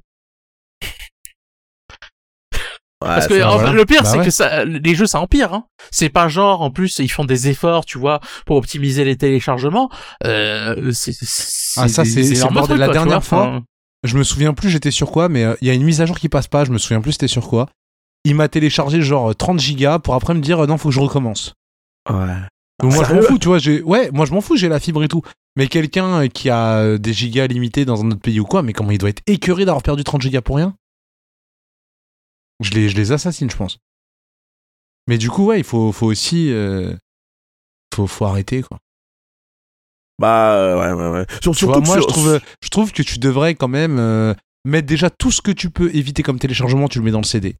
parce 2.99 3.27
que 3.27 3.39
ça, 3.39 3.47
enfin, 3.49 3.57
voilà. 3.57 3.73
le 3.73 3.85
pire 3.85 4.01
Bah 4.03 4.09
c'est 4.11 4.17
ouais. 4.19 4.25
que 4.25 4.31
ça, 4.31 4.65
les 4.65 4.95
jeux 4.95 5.05
ça 5.05 5.19
empire 5.19 5.53
hein. 5.53 5.65
c'est 5.91 6.09
pas 6.09 6.27
genre 6.29 6.61
en 6.61 6.71
plus 6.71 6.97
ils 6.99 7.09
font 7.09 7.25
des 7.25 7.47
efforts 7.47 7.85
tu 7.85 7.97
vois 7.99 8.19
pour 8.45 8.57
optimiser 8.57 9.03
les 9.05 9.15
téléchargements 9.15 9.89
euh, 10.25 10.91
c'est 10.93 11.11
Ah, 11.77 11.87
ça, 11.87 12.03
c'est- 12.05 12.49
bordel. 12.51 12.77
La 12.77 12.85
quoi, 12.87 12.93
dernière 12.93 13.19
vois. 13.19 13.21
fois, 13.21 13.47
Enfin, 13.47 13.63
Je 14.03 14.17
me 14.17 14.23
souviens 14.23 14.53
plus, 14.53 14.69
j'étais 14.69 14.91
sur 14.91 15.11
quoi, 15.11 15.29
mais 15.29 15.43
euh, 15.43 15.55
il 15.61 15.67
y 15.67 15.71
a 15.71 15.73
une 15.73 15.83
mise 15.83 16.01
à 16.01 16.05
jour 16.05 16.17
qui 16.17 16.29
passe 16.29 16.47
pas, 16.47 16.65
je 16.65 16.71
me 16.71 16.77
souviens 16.77 17.01
plus 17.01 17.11
c'était 17.13 17.27
sur 17.27 17.47
quoi. 17.47 17.67
il 18.25 18.35
m'a 18.35 18.47
téléchargé 18.47 19.01
genre 19.01 19.35
30 19.35 19.59
gigas 19.59 19.99
pour 19.99 20.13
après 20.15 20.33
me 20.33 20.39
dire 20.41 20.63
euh, 20.63 20.67
non, 20.67 20.77
faut 20.77 20.89
que 20.89 20.95
je 20.95 20.99
recommence. 20.99 21.53
Ouais. 22.09 22.15
Donc 22.81 22.93
moi 22.93 23.03
je 23.07 23.13
m'en 23.13 23.21
fous, 23.23 23.37
tu 23.39 23.47
vois, 23.47 23.57
j'ai 23.59 23.81
ouais, 23.81 24.09
moi 24.13 24.25
je 24.25 24.33
m'en 24.33 24.41
fous, 24.41 24.55
j'ai 24.55 24.69
la 24.69 24.79
fibre 24.79 25.03
et 25.03 25.07
tout. 25.07 25.21
Mais 25.55 25.67
quelqu'un 25.67 26.23
euh, 26.23 26.27
qui 26.27 26.49
a 26.49 26.77
euh, 26.77 26.97
des 26.99 27.11
gigas 27.13 27.47
limités 27.47 27.85
dans 27.85 28.03
un 28.03 28.11
autre 28.11 28.21
pays 28.21 28.39
ou 28.39 28.45
quoi, 28.45 28.61
mais 28.61 28.73
comment 28.73 28.91
il 28.91 28.97
doit 28.99 29.09
être 29.09 29.23
écœuré 29.27 29.65
d'avoir 29.65 29.81
perdu 29.83 30.03
30 30.03 30.21
gigas 30.21 30.41
pour 30.41 30.57
rien? 30.57 30.75
Je 32.61 32.71
les 32.71 32.89
je 32.89 32.95
les 32.95 33.11
assassine, 33.11 33.49
je 33.49 33.55
pense. 33.57 33.77
Mais 35.07 35.17
du 35.17 35.29
coup, 35.29 35.45
ouais, 35.45 35.59
il 35.59 35.63
faut 35.63 35.91
faut 35.91 36.07
aussi 36.07 36.51
euh, 36.51 36.93
faut 37.93 38.07
faut 38.07 38.25
arrêter 38.25 38.61
quoi. 38.61 38.77
Bah, 40.19 40.53
euh, 40.55 40.79
ouais, 40.79 41.01
ouais, 41.01 41.09
ouais. 41.19 41.25
Sur- 41.41 41.53
Tu 41.53 41.59
surtout 41.59 41.73
vois, 41.79 41.81
moi 41.81 41.99
je 42.01 42.07
trouve 42.07 42.39
je 42.63 42.69
trouve 42.69 42.91
que 42.91 43.03
tu 43.03 43.19
devrais 43.19 43.55
quand 43.55 43.67
même 43.67 43.99
euh, 43.99 44.33
mettre 44.65 44.87
déjà 44.87 45.09
tout 45.09 45.31
ce 45.31 45.41
que 45.41 45.51
tu 45.51 45.69
peux 45.69 45.95
éviter 45.95 46.23
comme 46.23 46.39
téléchargement, 46.39 46.87
tu 46.87 46.99
le 46.99 47.05
mets 47.05 47.11
dans 47.11 47.21
le 47.21 47.25
CD. 47.25 47.55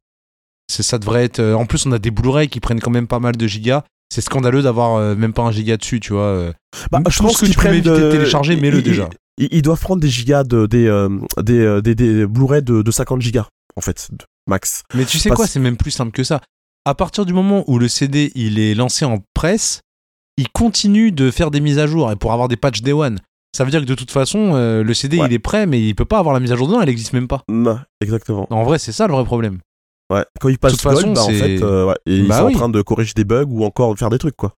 C'est 0.70 0.82
ça 0.82 0.98
devrait 0.98 1.24
être 1.24 1.38
euh, 1.38 1.54
en 1.54 1.66
plus 1.66 1.86
on 1.86 1.92
a 1.92 1.98
des 1.98 2.10
Blu-ray 2.10 2.48
qui 2.48 2.60
prennent 2.60 2.80
quand 2.80 2.90
même 2.90 3.06
pas 3.06 3.20
mal 3.20 3.36
de 3.36 3.46
gigas. 3.46 3.84
C'est 4.12 4.22
scandaleux 4.22 4.62
d'avoir 4.62 5.14
même 5.16 5.34
pas 5.34 5.42
un 5.42 5.52
giga 5.52 5.76
dessus, 5.76 6.00
tu 6.00 6.14
vois. 6.14 6.50
Bah, 6.90 7.02
Tout 7.04 7.10
je 7.10 7.18
pense 7.18 7.36
ce 7.36 7.44
que 7.44 7.50
tu 7.50 7.58
peux 7.58 7.68
éviter 7.68 7.90
de 7.90 8.10
télécharger, 8.10 8.56
mets-le 8.56 8.80
déjà. 8.80 9.10
Ils, 9.36 9.60
doivent 9.60 9.80
prendre 9.82 10.00
des 10.00 10.08
gigas 10.08 10.44
de, 10.44 10.64
des, 10.64 10.88
des, 11.42 11.82
des, 11.82 11.94
des 11.94 12.26
Blu-ray 12.26 12.62
de, 12.62 12.80
de 12.80 12.90
50 12.90 13.20
gigas, 13.20 13.48
en 13.76 13.82
fait, 13.82 14.08
max. 14.48 14.82
Mais 14.94 15.04
tu 15.04 15.18
sais 15.18 15.28
Parce- 15.28 15.36
quoi, 15.38 15.46
c'est 15.46 15.60
même 15.60 15.76
plus 15.76 15.90
simple 15.90 16.12
que 16.12 16.24
ça. 16.24 16.40
À 16.84 16.94
partir 16.94 17.26
du 17.26 17.32
moment 17.32 17.64
où 17.66 17.78
le 17.78 17.88
CD 17.88 18.32
il 18.34 18.58
est 18.58 18.74
lancé 18.74 19.04
en 19.04 19.18
presse, 19.34 19.80
il 20.36 20.48
continue 20.48 21.12
de 21.12 21.30
faire 21.30 21.50
des 21.50 21.60
mises 21.60 21.78
à 21.78 21.86
jour 21.86 22.10
et 22.10 22.16
pour 22.16 22.32
avoir 22.32 22.48
des 22.48 22.56
patchs 22.56 22.80
Day 22.82 22.92
One. 22.92 23.18
Ça 23.56 23.64
veut 23.64 23.70
dire 23.70 23.80
que 23.80 23.86
de 23.86 23.94
toute 23.94 24.10
façon, 24.10 24.54
euh, 24.54 24.82
le 24.82 24.94
CD 24.94 25.18
Ouais. 25.18 25.26
il 25.26 25.32
est 25.32 25.38
prêt, 25.38 25.66
mais 25.66 25.80
il 25.82 25.94
peut 25.94 26.04
pas 26.04 26.18
avoir 26.18 26.32
la 26.34 26.40
mise 26.40 26.52
à 26.52 26.56
jour 26.56 26.68
dedans, 26.68 26.80
elle 26.80 26.88
existe 26.88 27.12
même 27.12 27.28
pas. 27.28 27.42
Non, 27.48 27.78
exactement. 28.00 28.46
En 28.50 28.62
vrai, 28.64 28.78
c'est 28.78 28.92
ça 28.92 29.06
le 29.06 29.14
vrai 29.14 29.24
problème. 29.24 29.58
Ouais. 30.10 30.24
Quand 30.40 30.48
ils 30.48 30.58
passent 30.58 30.76
façon, 30.80 31.02
gold, 31.02 31.14
bah, 31.14 31.22
en 31.22 31.28
fait, 31.28 31.62
euh, 31.62 31.84
ouais, 31.86 31.94
et 32.06 32.16
ils 32.16 32.28
Bah 32.28 32.38
sont 32.38 32.46
oui. 32.46 32.54
en 32.54 32.58
train 32.58 32.68
de 32.70 32.80
corriger 32.80 33.12
des 33.14 33.24
bugs 33.24 33.44
ou 33.48 33.64
encore 33.64 33.92
de 33.92 33.98
faire 33.98 34.08
des 34.08 34.18
trucs, 34.18 34.36
quoi. 34.36 34.54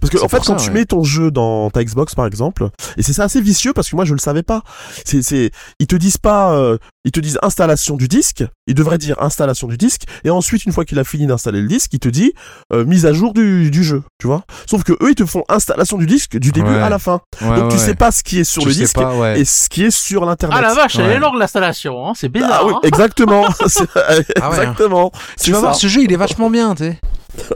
Parce 0.00 0.10
que, 0.10 0.18
en 0.22 0.28
fait, 0.28 0.42
quand 0.44 0.56
tu 0.56 0.70
mets 0.72 0.84
ton 0.86 1.04
jeu 1.04 1.30
dans 1.30 1.70
ta 1.70 1.84
Xbox, 1.84 2.14
par 2.16 2.26
exemple, 2.26 2.68
et 2.96 3.02
c'est 3.02 3.12
ça 3.12 3.24
assez 3.24 3.40
vicieux 3.40 3.72
parce 3.72 3.88
que 3.90 3.96
moi, 3.96 4.04
je 4.04 4.12
le 4.14 4.18
savais 4.18 4.42
pas. 4.42 4.62
C'est, 5.04 5.22
c'est, 5.22 5.50
ils 5.78 5.86
te 5.86 5.94
disent 5.94 6.18
pas, 6.18 6.52
euh, 6.54 6.78
ils 7.04 7.12
te 7.12 7.20
disent 7.20 7.38
installation 7.42 7.96
du 7.96 8.08
disque, 8.08 8.44
ils 8.66 8.74
devraient 8.74 8.98
dire 8.98 9.22
installation 9.22 9.68
du 9.68 9.76
disque, 9.76 10.02
et 10.24 10.30
ensuite, 10.30 10.64
une 10.64 10.72
fois 10.72 10.84
qu'il 10.84 10.98
a 10.98 11.04
fini 11.04 11.26
d'installer 11.26 11.60
le 11.62 11.68
disque, 11.68 11.90
il 11.94 12.00
te 12.00 12.08
dit, 12.08 12.32
euh, 12.72 12.84
mise 12.84 13.06
à 13.06 13.12
jour 13.12 13.34
du, 13.34 13.70
du 13.70 13.84
jeu, 13.84 14.02
tu 14.18 14.26
vois. 14.26 14.42
Sauf 14.68 14.82
que 14.82 14.92
eux, 14.94 15.10
ils 15.10 15.14
te 15.14 15.24
font 15.24 15.44
installation 15.48 15.96
du 15.96 16.06
disque 16.06 16.36
du 16.38 16.50
début 16.52 16.68
Ouais. 16.68 16.82
à 16.82 16.88
la 16.90 16.98
fin. 16.98 17.20
Ouais, 17.40 17.56
Donc, 17.60 17.70
tu 17.70 17.78
sais 17.78 17.94
pas 17.94 18.10
ce 18.10 18.22
qui 18.24 18.40
est 18.40 18.44
sur 18.44 18.62
Tu 18.62 18.68
le 18.68 18.74
disque 18.74 18.96
pas, 18.96 19.14
ouais. 19.16 19.40
et 19.40 19.44
ce 19.44 19.68
qui 19.68 19.84
est 19.84 19.90
sur 19.90 20.24
l'internet. 20.26 20.58
Ah 20.58 20.62
la 20.62 20.74
vache, 20.74 20.98
elle 20.98 21.10
est 21.12 21.18
longue 21.18 21.38
l'installation, 21.38 22.06
hein. 22.08 22.12
c'est 22.16 22.28
bizarre. 22.28 22.60
Ah 22.62 22.66
oui, 22.66 22.72
hein. 22.74 22.80
exactement. 22.82 23.46
Ah 24.40 24.50
exactement. 24.88 25.12
Tu 25.42 25.50
vas 25.50 25.56
ça. 25.56 25.60
voir, 25.60 25.74
ce 25.74 25.86
jeu 25.86 26.02
il 26.02 26.12
est 26.12 26.16
vachement 26.16 26.50
bien, 26.50 26.74
tu 26.74 26.84
sais. 26.84 26.98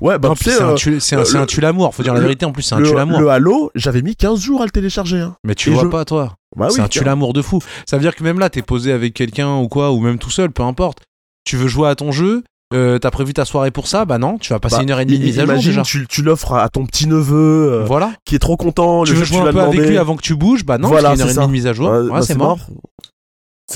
Ouais, 0.00 0.18
bah, 0.18 0.32
c'est 0.40 0.60
un 0.60 0.68
euh, 0.74 1.42
un, 1.42 1.46
tue-l'amour, 1.46 1.94
faut 1.94 2.02
dire 2.02 2.14
la 2.14 2.20
vérité 2.20 2.46
en 2.46 2.52
plus, 2.52 2.62
c'est 2.62 2.74
un 2.74 2.82
tue-l'amour. 2.82 3.20
le 3.20 3.28
Halo, 3.28 3.70
j'avais 3.74 4.02
mis 4.02 4.14
15 4.14 4.40
jours 4.40 4.62
à 4.62 4.64
le 4.64 4.70
télécharger. 4.70 5.18
Hein. 5.20 5.36
Mais 5.44 5.54
tu 5.54 5.70
Et 5.70 5.72
vois 5.72 5.82
je- 5.84 5.88
pas, 5.88 6.04
toi. 6.04 6.34
Bah 6.56 6.68
c'est 6.70 6.78
oui, 6.78 6.84
un 6.84 6.88
tue-l'amour 6.88 7.32
de 7.32 7.42
fou. 7.42 7.60
Ça 7.88 7.96
veut 7.96 8.02
dire 8.02 8.14
que 8.14 8.22
même 8.22 8.38
là, 8.38 8.48
t'es 8.50 8.62
posé 8.62 8.92
avec 8.92 9.14
quelqu'un 9.14 9.56
ou 9.56 9.68
quoi, 9.68 9.90
ou 9.92 10.00
même 10.00 10.18
tout 10.18 10.30
seul, 10.30 10.50
peu 10.50 10.62
importe. 10.62 10.98
Tu 11.44 11.56
veux 11.56 11.66
jouer 11.68 11.88
à 11.88 11.94
ton 11.96 12.12
jeu, 12.12 12.44
euh, 12.72 12.98
t'as 12.98 13.10
prévu 13.10 13.34
ta 13.34 13.44
soirée 13.44 13.70
pour 13.70 13.88
ça, 13.88 14.04
bah 14.04 14.18
non, 14.18 14.38
tu 14.38 14.52
vas 14.52 14.60
passer 14.60 14.76
Bah, 14.76 14.82
une 14.82 14.90
heure 14.90 15.00
et 15.00 15.04
demie 15.04 15.18
de 15.18 15.24
mise 15.24 15.38
à 15.40 15.46
jour 15.46 15.54
déjà. 15.56 15.82
tu, 15.82 16.06
tu 16.08 16.22
l'offres 16.22 16.52
à 16.54 16.68
ton 16.68 16.86
petit 16.86 17.06
neveu 17.08 17.72
euh, 17.72 17.84
Voilà. 17.84 18.12
qui 18.24 18.36
est 18.36 18.38
trop 18.40 18.56
content. 18.56 19.02
tu 19.04 19.12
le 19.12 19.18
veux 19.18 19.24
jeu 19.24 19.34
jouer 19.38 19.48
un 19.48 19.52
peu 19.52 19.60
avec 19.60 19.80
lui 19.80 19.98
avant 19.98 20.16
que 20.16 20.22
tu 20.22 20.36
bouges, 20.36 20.64
bah 20.64 20.78
non, 20.78 20.88
Voilà, 20.88 21.08
parce 21.10 21.20
une 21.20 21.26
heure 21.26 21.30
et 21.30 21.34
demie 21.34 21.46
de 21.46 21.52
mise 21.52 21.66
à 21.66 21.72
jour. 21.72 21.88
Ouais, 21.90 21.98
Ouais, 21.98 22.10
bah, 22.10 22.22
c'est 22.22 22.36
mort. 22.36 22.58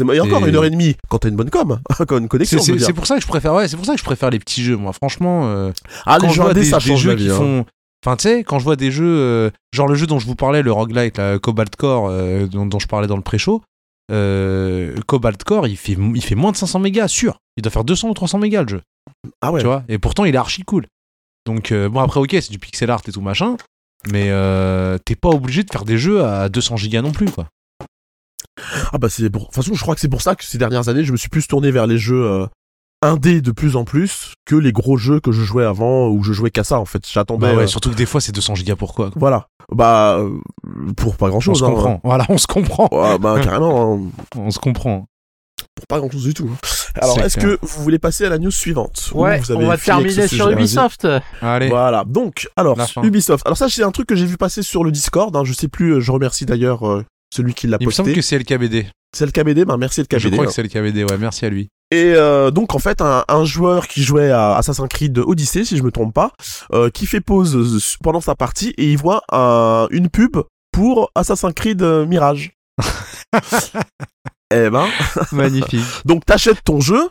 C'est 0.07 0.15
et 0.17 0.21
encore 0.21 0.45
Et- 0.47 0.49
une 0.51 0.57
heure 0.57 0.65
et 0.65 0.71
demie 0.71 0.97
quand 1.09 1.19
t'as 1.19 1.29
une 1.29 1.37
bonne 1.37 1.51
com, 1.51 1.79
quand 2.09 2.19
une 2.19 2.29
connexion. 2.29 2.59
c'est- 2.61 2.93
pour 2.93 3.07
ça 3.07 3.17
que 3.17 3.23
je 3.23 3.27
préfère, 3.27 3.55
ouais, 3.55 3.69
c'est 3.69 3.77
pour 3.77 3.85
ça 3.87 3.93
que 3.95 3.99
je 3.99 4.05
préfère 4.05 4.31
les 4.31 4.39
petits 4.39 4.63
jeux, 4.63 4.77
moi. 4.77 4.93
Franchement, 4.93 5.43
euh, 5.47 5.73
Ah, 6.07 6.17
quand 6.19 6.27
les 6.27 6.29
je 6.31 6.35
jeux 6.37 6.43
vois 6.43 6.51
indés, 6.53 6.61
des, 6.61 6.67
ça 6.67 6.79
change 6.81 7.01
jeux 7.01 7.11
la 7.11 7.17
qui 7.17 7.25
vie. 7.25 7.31
hein. 7.31 7.37
font, 7.37 7.65
enfin, 8.07 8.17
tu 8.17 8.23
sais, 8.23 8.45
quand 8.45 8.59
je 8.59 8.65
vois 8.65 8.77
des 8.77 8.91
jeux, 8.91 9.05
euh, 9.07 9.51
genre 9.73 9.89
le 9.89 9.95
jeu 9.95 10.07
dont 10.07 10.19
je 10.19 10.27
vous 10.27 10.35
parlais, 10.37 10.63
le 10.63 10.73
roguelite, 10.73 11.19
la 11.19 11.39
Cobalt 11.39 11.75
Core, 11.77 12.09
euh, 12.11 12.47
dont, 12.47 12.67
dont 12.67 12.79
je 12.79 12.87
parlais 12.87 13.07
dans 13.09 13.17
le 13.17 13.23
pré-show, 13.23 13.63
euh, 14.11 14.95
Cobalt 15.07 15.43
Core, 15.45 15.67
il 15.67 15.77
fait, 15.77 15.97
il 16.15 16.23
fait 16.23 16.35
moins 16.35 16.53
de 16.53 16.57
500 16.57 16.79
mégas, 16.79 17.09
sûr. 17.09 17.39
Il 17.57 17.63
doit 17.63 17.71
faire 17.73 17.85
200 17.85 18.09
ou 18.09 18.15
300 18.15 18.39
mégas 18.39 18.63
le 18.63 18.69
jeu. 18.69 18.81
Ah 19.41 19.51
ouais. 19.53 19.61
tu 19.61 19.67
vois 19.67 19.83
et 19.89 19.99
pourtant 19.99 20.25
il 20.27 20.35
est 20.35 20.39
archi 20.39 20.63
cool 20.63 20.87
donc 21.47 21.73
bon 21.73 22.01
après 22.01 22.21
ok 22.21 22.29
c'est 22.33 22.51
du 22.51 22.59
pixel 22.59 22.91
art 22.91 23.01
et 23.09 23.11
tout 23.11 23.23
machin 23.23 23.57
mais 24.13 24.31
t'es 25.05 25.17
pas 25.17 25.31
obligé 25.31 25.65
de 25.65 25.71
faire 25.73 25.85
des 25.85 25.97
jeux 25.97 26.23
à 26.25 26.49
200 26.51 26.77
gigas 26.77 27.01
non 27.03 27.11
plus 27.11 27.31
quoi 27.31 27.49
Ah 28.93 28.99
bah 28.99 29.09
c'est 29.09 29.29
pour... 29.31 29.43
De 29.43 29.47
toute 29.47 29.55
façon, 29.55 29.75
je 29.75 29.81
crois 29.83 29.95
que 29.95 30.01
c'est 30.01 30.09
pour 30.09 30.23
ça 30.23 30.35
que 30.35 30.45
ces 30.45 30.59
dernières 30.59 30.89
années, 30.89 31.05
je 31.05 31.13
me 31.13 31.17
suis 31.17 31.29
plus 31.29 31.47
tourné 31.47 31.71
vers 31.71 31.87
les 31.87 31.99
jeux 31.99 32.25
euh, 32.25 32.47
indés 33.03 33.41
de 33.41 33.53
plus 33.53 33.77
en 33.77 33.85
plus 33.85 34.35
que 34.45 34.57
les 34.57 34.73
gros 34.73 34.97
jeux 34.97 35.21
que 35.21 35.31
je 35.33 35.43
jouais 35.43 35.65
avant 35.65 36.09
où 36.09 36.23
je 36.25 36.33
jouais 36.33 36.51
qu'à 36.51 36.65
ça 36.65 36.81
en 36.81 36.85
fait. 36.85 37.07
J'attendais. 37.11 37.47
bah 37.53 37.55
ouais 37.57 37.63
euh, 37.65 37.67
surtout 37.69 37.91
que 37.91 37.97
des 37.97 38.07
fois 38.07 38.21
c'est 38.21 38.33
200 38.33 38.55
gigas 38.57 38.77
pourquoi 38.77 39.11
quoi. 39.11 39.21
Voilà. 39.21 39.47
Bah 39.73 40.17
euh, 40.19 40.39
pour 40.97 41.17
pas 41.17 41.29
grand 41.29 41.37
on 41.39 41.41
chose. 41.41 41.59
se 41.61 41.65
comprend 41.65 42.01
voilà 42.03 42.25
on 42.31 42.39
se 42.39 42.47
comprend 42.47 42.89
Ouais, 42.91 43.19
bah 43.19 43.39
carrément. 43.45 43.95
hein. 44.07 44.11
on 44.37 44.51
se 44.51 44.59
comprend 44.59 45.07
pour 45.75 45.87
pas 45.87 45.99
grand 46.01 46.11
chose 46.11 46.25
du 46.25 46.35
tout. 46.35 46.49
hein. 46.53 46.57
Alors, 47.01 47.21
est-ce 47.21 47.37
que 47.37 47.57
vous 47.63 47.83
voulez 47.85 48.01
passer 48.01 48.25
à 48.25 48.31
la 48.31 48.39
news 48.39 48.51
suivante? 48.51 49.11
Ou 49.15 49.23
Ouais, 49.23 49.39
vous 49.39 49.53
avez 49.53 49.65
on 49.65 49.69
va 49.69 49.77
terminer 49.79 50.27
sur 50.27 50.47
sujet? 50.47 50.53
Ubisoft. 50.53 51.07
allez 51.41 51.69
Voilà, 51.69 52.03
donc, 52.05 52.49
alors. 52.57 52.77
Ubisoft. 53.05 53.47
Alors, 53.47 53.57
ça, 53.57 53.69
c'est 53.69 53.85
un 53.85 53.93
truc 53.93 54.09
que 54.09 54.17
j'ai 54.17 54.27
vu 54.27 54.37
passer 54.37 54.63
sur 54.63 54.83
le 54.83 54.91
Discord. 54.91 55.37
hein, 55.37 55.43
je 55.45 55.53
sais 55.53 55.69
plus, 55.69 55.93
euh, 55.95 56.01
je 56.01 56.11
remercie 56.11 56.47
d'ailleurs 56.47 56.89
euh, 56.89 57.05
celui 57.35 57.55
qui 57.55 57.67
l'a 57.67 57.77
il 57.81 57.87
me 57.87 57.93
semble 57.93 58.09
posté. 58.09 58.21
que 58.21 58.23
c'est 58.27 58.39
LKBD 58.39 58.87
C'est 59.17 59.27
le 59.27 59.33
KBD, 59.33 59.65
ben 59.65 59.77
merci 59.77 60.01
le 60.01 60.07
je 60.19 60.29
crois 60.29 60.45
hein. 60.45 60.47
que 60.47 60.53
c'est 60.53 60.63
LKBD 60.63 61.05
ouais 61.05 61.19
merci 61.19 61.45
à 61.45 61.51
lui 61.51 61.69
Et 61.91 62.13
euh, 62.15 62.51
donc, 62.51 62.75
en 62.75 62.79
fait, 62.79 63.01
un, 63.01 63.25
un 63.29 63.45
joueur 63.45 63.87
qui 63.89 64.03
jouait 64.03 64.31
à 64.31 64.57
Assassin's 64.57 64.89
Creed 64.89 65.19
Odyssey, 65.19 65.65
si 65.65 65.77
je 65.77 65.83
me 65.83 65.91
trompe 65.91 66.15
pas, 66.15 66.33
euh, 66.73 66.91
qui 66.91 67.07
fait 67.07 67.21
pause 67.21 67.57
euh, 67.57 67.79
pendant 68.03 68.21
sa 68.21 68.35
partie 68.35 68.75
et 68.79 68.91
il 68.91 68.99
voit 68.99 69.23
un- 69.33 69.87
une 69.91 70.09
pub 70.09 70.37
pour 70.73 71.11
Assassin's 71.15 71.55
Creed 71.55 71.83
euh, 71.83 72.07
Mirage. 72.07 72.53
eh 74.53 74.71
ben, 74.71 74.87
magnifique 75.33 75.85
Donc 76.05 76.25
t'achètes 76.25 76.63
ton 76.65 76.81
jeu, 76.81 77.09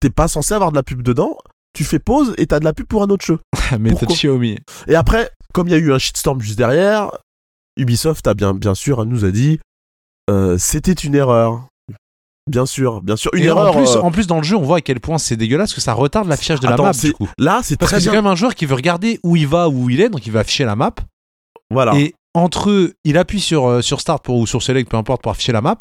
t'es 0.00 0.10
pas 0.10 0.28
censé 0.28 0.54
avoir 0.54 0.70
de 0.70 0.76
la 0.76 0.82
pub 0.82 1.02
dedans, 1.02 1.36
tu 1.74 1.84
fais 1.84 1.98
pause 1.98 2.34
et 2.38 2.46
t'as 2.46 2.58
de 2.60 2.64
la 2.64 2.72
pub 2.72 2.86
pour 2.86 3.02
un 3.02 3.08
autre 3.10 3.24
jeu. 3.24 3.38
Pourquoi? 3.90 4.08
Xiaomi 4.16 4.58
Et 4.88 4.94
après, 4.94 5.30
comme 5.52 5.68
il 5.68 5.72
y 5.72 5.74
a 5.74 5.78
eu 5.78 5.92
un 5.92 5.98
shitstorm 5.98 6.40
juste 6.40 6.56
derrière, 6.58 7.10
Ubisoft 7.76 8.26
a 8.26 8.34
bien, 8.34 8.54
bien 8.54 8.74
sûr 8.74 9.04
nous 9.06 9.24
a 9.24 9.30
dit 9.30 9.58
euh, 10.28 10.58
c'était 10.58 10.92
une 10.92 11.14
erreur. 11.14 11.66
Bien 12.50 12.66
sûr, 12.66 13.00
bien 13.02 13.16
sûr, 13.16 13.30
une 13.34 13.42
Et 13.44 13.46
erreur. 13.46 13.76
en 13.76 13.78
plus, 13.78 13.90
euh, 13.96 14.00
en 14.00 14.10
plus 14.10 14.26
dans 14.26 14.38
le 14.38 14.42
jeu 14.42 14.56
on 14.56 14.62
voit 14.62 14.78
à 14.78 14.80
quel 14.80 14.98
point 14.98 15.18
c'est 15.18 15.36
dégueulasse 15.36 15.72
que 15.74 15.80
ça 15.80 15.92
retarde 15.92 16.26
l'affichage 16.28 16.58
de 16.60 16.66
la 16.66 16.76
map 16.76 16.92
c'est- 16.92 17.08
du 17.08 17.12
coup 17.12 17.28
Là, 17.38 17.60
c'est 17.62 17.76
parce 17.78 17.90
très 17.90 17.98
que 17.98 18.02
c'est 18.04 18.10
bien. 18.10 18.18
quand 18.20 18.24
même 18.24 18.32
un 18.32 18.36
joueur 18.36 18.54
qui 18.54 18.66
veut 18.66 18.74
regarder 18.74 19.20
où 19.22 19.36
il 19.36 19.46
va 19.46 19.68
où 19.68 19.88
il 19.90 20.00
est 20.00 20.08
donc 20.08 20.26
il 20.26 20.32
va 20.32 20.40
afficher 20.40 20.64
la 20.64 20.74
map 20.74 20.92
Voilà. 21.70 21.94
Et 21.96 22.14
entre 22.34 22.70
eux, 22.70 22.94
il 23.04 23.16
appuie 23.18 23.40
sur, 23.40 23.66
euh, 23.66 23.82
sur 23.82 24.00
Start 24.00 24.24
pour, 24.24 24.36
ou 24.38 24.46
sur 24.46 24.62
Select, 24.62 24.88
peu 24.90 24.96
importe, 24.96 25.22
pour 25.22 25.30
afficher 25.32 25.52
la 25.52 25.60
map. 25.60 25.76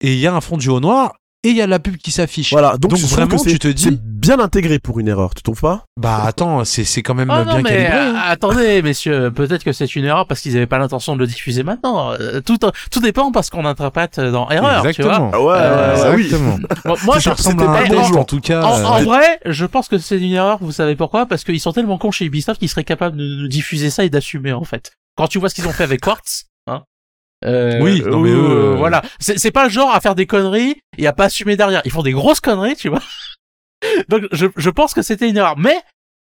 Et 0.00 0.12
il 0.14 0.18
y 0.20 0.26
a 0.26 0.34
un 0.34 0.40
fond 0.40 0.56
du 0.56 0.68
haut 0.68 0.80
noir 0.80 1.14
et 1.46 1.50
il 1.50 1.56
y 1.56 1.62
a 1.62 1.66
la 1.66 1.78
pub 1.78 1.96
qui 1.96 2.10
s'affiche. 2.10 2.50
Voilà. 2.52 2.72
Donc, 2.78 2.90
Donc 2.92 2.96
je 2.96 3.06
vraiment, 3.06 3.36
que 3.36 3.42
c'est- 3.42 3.50
tu 3.50 3.58
te 3.58 3.68
dis- 3.68 3.82
c'est 3.84 4.00
bien 4.02 4.38
intégré 4.40 4.78
pour 4.78 4.98
une 5.00 5.08
erreur, 5.08 5.34
tu 5.34 5.42
trouves 5.42 5.60
pas? 5.60 5.84
Bah 6.00 6.22
attends, 6.24 6.64
c'est 6.64 6.84
c'est 6.84 7.02
quand 7.02 7.14
même 7.14 7.30
Ah 7.30 7.40
euh, 7.40 7.44
bien 7.44 7.52
non 7.56 7.62
mais 7.62 7.70
calibré. 7.70 7.96
euh, 7.96 8.12
hein. 8.14 8.22
attendez 8.26 8.82
messieurs, 8.82 9.30
peut-être 9.30 9.62
que 9.64 9.72
c'est 9.72 9.94
une 9.96 10.04
erreur 10.04 10.26
parce 10.26 10.40
qu'ils 10.40 10.54
n'avaient 10.54 10.66
pas 10.66 10.78
l'intention 10.78 11.14
de 11.14 11.20
le 11.20 11.26
diffuser 11.26 11.62
maintenant. 11.62 12.12
Euh, 12.12 12.40
Tout 12.40 12.58
tout 12.90 13.00
dépend 13.00 13.30
parce 13.32 13.50
qu'on 13.50 13.64
interprète 13.64 14.18
dans 14.20 14.48
erreur, 14.50 14.82
tu 14.92 15.02
vois. 15.02 15.12
Exactement. 15.12 15.30
Ah 15.32 15.40
ouais, 15.42 15.54
Euh, 15.56 16.14
oui. 16.16 16.24
Exactement. 16.24 16.58
Bon, 16.84 16.96
moi, 17.04 17.20
sûr, 17.20 17.32
ressemble 17.36 17.62
à 17.62 17.66
pas 17.66 17.80
un 17.82 17.88
bon 17.88 18.18
en 18.18 18.24
tout 18.24 18.40
cas. 18.40 18.62
en, 18.62 18.78
euh, 18.80 18.84
en 18.84 19.02
vrai, 19.02 19.38
je 19.44 19.64
pense 19.66 19.88
que 19.88 19.98
c'est 19.98 20.18
une 20.18 20.32
erreur. 20.32 20.58
Vous 20.60 20.72
savez 20.72 20.96
pourquoi? 20.96 21.26
Parce 21.26 21.44
qu'ils 21.44 21.60
sont 21.60 21.72
tellement 21.72 21.98
cons 21.98 22.10
chez 22.10 22.24
Ubisoft 22.24 22.58
qu'ils 22.58 22.68
seraient 22.68 22.84
capables 22.84 23.16
de 23.16 23.46
diffuser 23.46 23.90
ça 23.90 24.04
et 24.04 24.10
d'assumer 24.10 24.52
en 24.52 24.64
fait. 24.64 24.92
Quand 25.16 25.28
tu 25.28 25.38
vois 25.38 25.48
ce 25.48 25.54
qu'ils 25.54 25.66
ont 25.66 25.72
fait 25.72 25.84
avec 25.84 26.00
Quartz. 26.00 26.46
Euh, 27.46 27.80
Oui, 27.80 28.02
non, 28.02 28.20
mais 28.20 28.30
euh, 28.30 28.34
eux, 28.34 28.72
euh, 28.72 28.76
voilà. 28.76 29.02
C'est 29.18 29.50
pas 29.50 29.64
le 29.64 29.70
genre 29.70 29.94
à 29.94 30.00
faire 30.00 30.14
des 30.14 30.26
conneries 30.26 30.76
et 30.98 31.06
à 31.06 31.12
pas 31.12 31.24
assumer 31.24 31.56
derrière. 31.56 31.82
Ils 31.84 31.90
font 31.90 32.02
des 32.02 32.12
grosses 32.12 32.40
conneries, 32.40 32.76
tu 32.76 32.88
vois. 32.88 33.02
Donc 34.08 34.24
je, 34.32 34.46
je 34.56 34.70
pense 34.70 34.94
que 34.94 35.02
c'était 35.02 35.28
une 35.28 35.36
erreur, 35.36 35.56
mais 35.58 35.76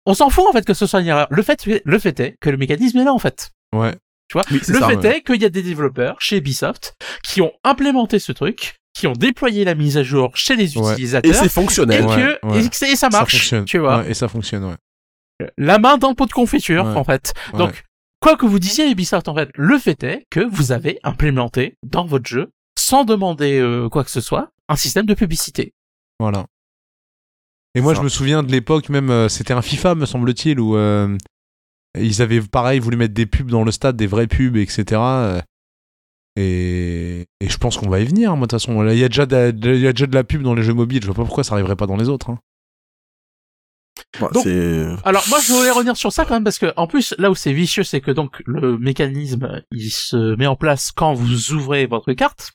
on 0.06 0.14
s'en 0.14 0.30
fout 0.30 0.44
en 0.48 0.52
fait 0.52 0.64
que 0.64 0.74
ce 0.74 0.86
soit 0.86 1.00
une 1.00 1.06
erreur. 1.08 1.26
Le 1.30 1.42
fait, 1.42 1.64
le 1.84 1.98
fait 1.98 2.18
est 2.20 2.36
que 2.40 2.50
le 2.50 2.56
mécanisme 2.56 2.98
est 2.98 3.04
là 3.04 3.12
en 3.12 3.18
fait. 3.18 3.50
Ouais. 3.74 3.92
Tu 4.28 4.34
vois, 4.38 4.44
Oui, 4.50 4.60
le 4.66 4.78
ça, 4.78 4.88
fait 4.88 4.96
ouais. 4.96 5.16
est 5.18 5.22
qu'il 5.22 5.42
y 5.42 5.44
a 5.44 5.48
des 5.50 5.62
développeurs 5.62 6.16
chez 6.20 6.38
Ubisoft 6.38 6.94
qui 7.22 7.42
ont 7.42 7.52
implémenté 7.64 8.18
ce 8.18 8.32
truc, 8.32 8.76
qui 8.94 9.06
ont 9.06 9.12
déployé 9.12 9.64
la 9.64 9.74
mise 9.74 9.98
à 9.98 10.02
jour 10.02 10.30
chez 10.36 10.56
les 10.56 10.76
Ouais. 10.78 10.88
Et 10.88 10.92
utilisateurs. 10.92 11.34
c'est 11.34 11.46
Et, 11.46 11.48
fonctionnel. 11.50 12.06
Ouais, 12.06 12.16
que 12.40 12.46
ouais. 12.46 12.62
et, 12.64 12.92
et 12.92 12.96
ça 12.96 13.10
marche, 13.10 13.54
tu 13.66 13.78
vois. 13.78 13.98
Ouais, 13.98 14.10
et 14.10 14.14
ça 14.14 14.28
fonctionne, 14.28 14.64
ouais. 14.64 15.48
La 15.58 15.78
main 15.78 15.98
dans 15.98 16.08
le 16.08 16.14
pot 16.14 16.26
de 16.26 16.32
confiture, 16.32 16.84
en 16.86 17.04
fait. 17.04 17.34
Donc, 17.54 17.82
quoi 18.22 18.36
que 18.36 18.46
vous 18.46 18.58
disiez 18.58 18.90
Ubisoft, 18.90 19.28
en 19.28 19.34
fait, 19.34 19.50
le 19.54 19.78
fait 19.78 20.02
est 20.04 20.24
que 20.30 20.40
vous 20.40 20.72
avez 20.72 20.98
implémenté 21.02 21.76
dans 21.82 22.06
votre 22.06 22.26
jeu, 22.28 22.50
sans 22.78 23.04
demander 23.04 23.58
euh, 23.58 23.88
quoi 23.90 24.04
que 24.04 24.10
ce 24.10 24.20
soit, 24.22 24.50
un 24.68 24.76
système 24.76 25.04
de 25.06 25.14
publicité. 25.14 25.74
Voilà. 26.18 26.46
Et 27.74 27.80
moi, 27.80 27.94
Ça. 27.94 28.00
je 28.00 28.04
me 28.04 28.08
souviens 28.08 28.42
de 28.42 28.50
l'époque, 28.52 28.88
même, 28.88 29.10
euh, 29.10 29.28
c'était 29.28 29.52
un 29.54 29.62
FIFA, 29.62 29.94
me 29.96 30.06
semble-t-il, 30.06 30.60
où 30.60 30.76
euh, 30.76 31.16
ils 31.98 32.22
avaient, 32.22 32.40
pareil, 32.40 32.78
voulu 32.80 32.96
mettre 32.96 33.14
des 33.14 33.26
pubs 33.26 33.50
dans 33.50 33.64
le 33.64 33.72
stade, 33.72 33.96
des 33.96 34.06
vraies 34.06 34.26
pubs, 34.26 34.56
etc. 34.56 35.00
Et, 36.36 37.26
et 37.40 37.48
je 37.48 37.58
pense 37.58 37.76
qu'on 37.76 37.90
va 37.90 38.00
y 38.00 38.04
venir, 38.06 38.30
moi, 38.36 38.46
de 38.46 38.50
toute 38.50 38.60
façon. 38.60 38.86
Il 38.88 38.96
y, 38.98 39.04
a 39.04 39.08
déjà 39.08 39.26
de, 39.26 39.52
il 39.74 39.80
y 39.80 39.86
a 39.86 39.92
déjà 39.92 40.06
de 40.06 40.14
la 40.14 40.24
pub 40.24 40.42
dans 40.42 40.54
les 40.54 40.62
jeux 40.62 40.72
mobiles, 40.74 41.02
je 41.02 41.06
vois 41.06 41.14
pas 41.14 41.24
pourquoi 41.24 41.44
ça 41.44 41.54
arriverait 41.54 41.76
pas 41.76 41.86
dans 41.86 41.96
les 41.96 42.08
autres. 42.08 42.30
hein. 42.30 42.38
Ouais, 44.20 44.28
Donc- 44.32 44.42
c'est... 44.44 44.86
Alors 45.04 45.24
moi 45.28 45.38
je 45.40 45.52
voulais 45.52 45.70
revenir 45.70 45.96
sur 45.96 46.12
ça 46.12 46.24
quand 46.24 46.34
même 46.34 46.44
parce 46.44 46.58
que 46.58 46.72
en 46.76 46.86
plus 46.86 47.14
là 47.18 47.30
où 47.30 47.34
c'est 47.34 47.52
vicieux 47.54 47.82
c'est 47.82 48.02
que 48.02 48.10
donc 48.10 48.42
le 48.44 48.76
mécanisme 48.76 49.62
il 49.70 49.90
se 49.90 50.36
met 50.36 50.46
en 50.46 50.54
place 50.56 50.92
quand 50.92 51.14
vous 51.14 51.52
ouvrez 51.52 51.86
votre 51.86 52.12
carte. 52.12 52.52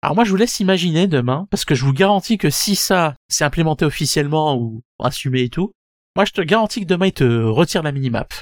Alors 0.00 0.14
moi 0.14 0.24
je 0.24 0.30
vous 0.30 0.36
laisse 0.36 0.60
imaginer 0.60 1.06
demain 1.06 1.46
parce 1.50 1.64
que 1.64 1.74
je 1.74 1.84
vous 1.84 1.92
garantis 1.92 2.38
que 2.38 2.48
si 2.50 2.74
ça 2.74 3.14
c'est 3.28 3.44
implémenté 3.44 3.84
officiellement 3.84 4.56
ou 4.56 4.82
assumé 4.98 5.42
et 5.42 5.48
tout, 5.50 5.72
moi 6.16 6.24
je 6.24 6.32
te 6.32 6.40
garantis 6.40 6.80
que 6.80 6.86
demain 6.86 7.06
il 7.06 7.12
te 7.12 7.24
retire 7.24 7.82
la 7.82 7.92
minimap. 7.92 8.32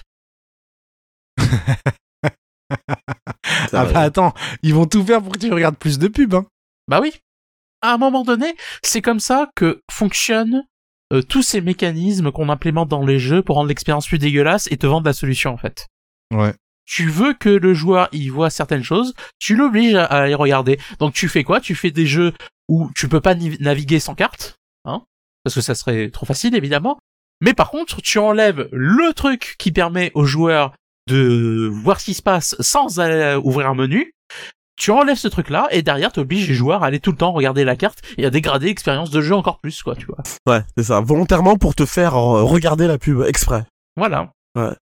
Ah 3.73 3.85
bah 3.85 4.01
attends, 4.01 4.33
ils 4.63 4.75
vont 4.75 4.87
tout 4.87 5.05
faire 5.05 5.23
pour 5.23 5.33
que 5.33 5.39
tu 5.39 5.53
regardes 5.53 5.77
plus 5.77 5.99
de 5.99 6.09
pubs. 6.09 6.35
Hein. 6.35 6.47
Bah 6.89 7.01
oui. 7.01 7.13
À 7.83 7.93
un 7.95 7.99
moment 7.99 8.23
donné, 8.23 8.57
c'est 8.83 9.03
comme 9.03 9.21
ça 9.21 9.51
que 9.55 9.83
fonctionnent 9.91 10.65
euh, 11.13 11.23
tous 11.23 11.43
ces 11.43 11.61
mécanismes 11.61 12.33
qu'on 12.33 12.49
implémente 12.49 12.89
dans 12.89 13.05
les 13.05 13.19
jeux 13.19 13.43
pour 13.43 13.57
rendre 13.57 13.69
l'expérience 13.69 14.09
plus 14.09 14.19
dégueulasse 14.19 14.69
et 14.71 14.77
te 14.77 14.87
vendre 14.87 15.07
la 15.07 15.13
solution 15.13 15.53
en 15.53 15.57
fait. 15.57 15.87
Ouais. 16.35 16.55
tu 16.85 17.09
veux 17.09 17.35
que 17.35 17.49
le 17.49 17.75
joueur 17.75 18.09
y 18.13 18.29
voit 18.29 18.51
certaines 18.51 18.83
choses, 18.83 19.15
tu 19.39 19.55
l'obliges 19.55 19.95
à, 19.95 20.07
à 20.07 20.27
les 20.27 20.35
regarder. 20.35 20.79
Donc 20.99 21.15
tu 21.15 21.29
fais 21.29 21.45
quoi? 21.45 21.61
Tu 21.61 21.75
fais 21.75 21.91
des 21.91 22.07
jeux 22.07 22.33
où 22.69 22.91
tu 22.97 23.09
peux 23.09 23.21
pas 23.21 23.35
naviguer 23.35 24.01
sans 24.01 24.15
carte, 24.15 24.57
hein 24.85 25.03
Parce 25.45 25.55
que 25.55 25.61
ça 25.61 25.75
serait 25.75 26.11
trop 26.11 26.27
facile 26.27 26.57
évidemment. 26.57 26.99
Mais 27.41 27.55
par 27.55 27.71
contre, 27.71 28.01
tu 28.03 28.19
enlèves 28.19 28.69
le 28.73 29.13
truc 29.13 29.57
qui 29.59 29.71
permet 29.71 30.11
aux 30.15 30.25
joueurs 30.25 30.75
de 31.09 31.71
voir 31.73 32.01
ce 32.01 32.07
qui 32.07 32.15
se 32.15 32.23
passe 32.23 32.57
sans 32.61 32.99
euh, 32.99 33.37
ouvrir 33.45 33.69
un 33.69 33.75
menu. 33.75 34.13
Tu 34.77 34.91
enlèves 34.91 35.17
ce 35.17 35.29
truc-là 35.29 35.69
et 35.71 35.83
derrière 35.83 36.13
t'obliges 36.13 36.49
les 36.49 36.55
joueurs 36.55 36.83
à 36.83 36.87
aller 36.87 37.01
tout 37.01 37.11
le 37.11 37.17
temps 37.17 37.33
regarder 37.33 37.65
la 37.65 37.77
carte 37.77 38.01
et 38.19 38.27
à 38.27 38.31
dégrader 38.31 38.67
l'expérience 38.67 39.11
de 39.11 39.21
jeu 39.21 39.35
encore 39.35 39.59
plus, 39.59 39.83
quoi, 39.83 39.95
tu 39.97 40.07
vois. 40.07 40.19
Ouais, 40.47 40.63
c'est 40.77 40.85
ça. 40.85 41.01
Volontairement 41.01 41.57
pour 41.57 41.75
te 41.75 41.87
faire 41.87 42.15
euh, 42.15 42.43
regarder 42.43 42.87
la 42.87 42.99
pub 42.99 43.23
exprès. 43.23 43.65
Voilà. 43.97 44.31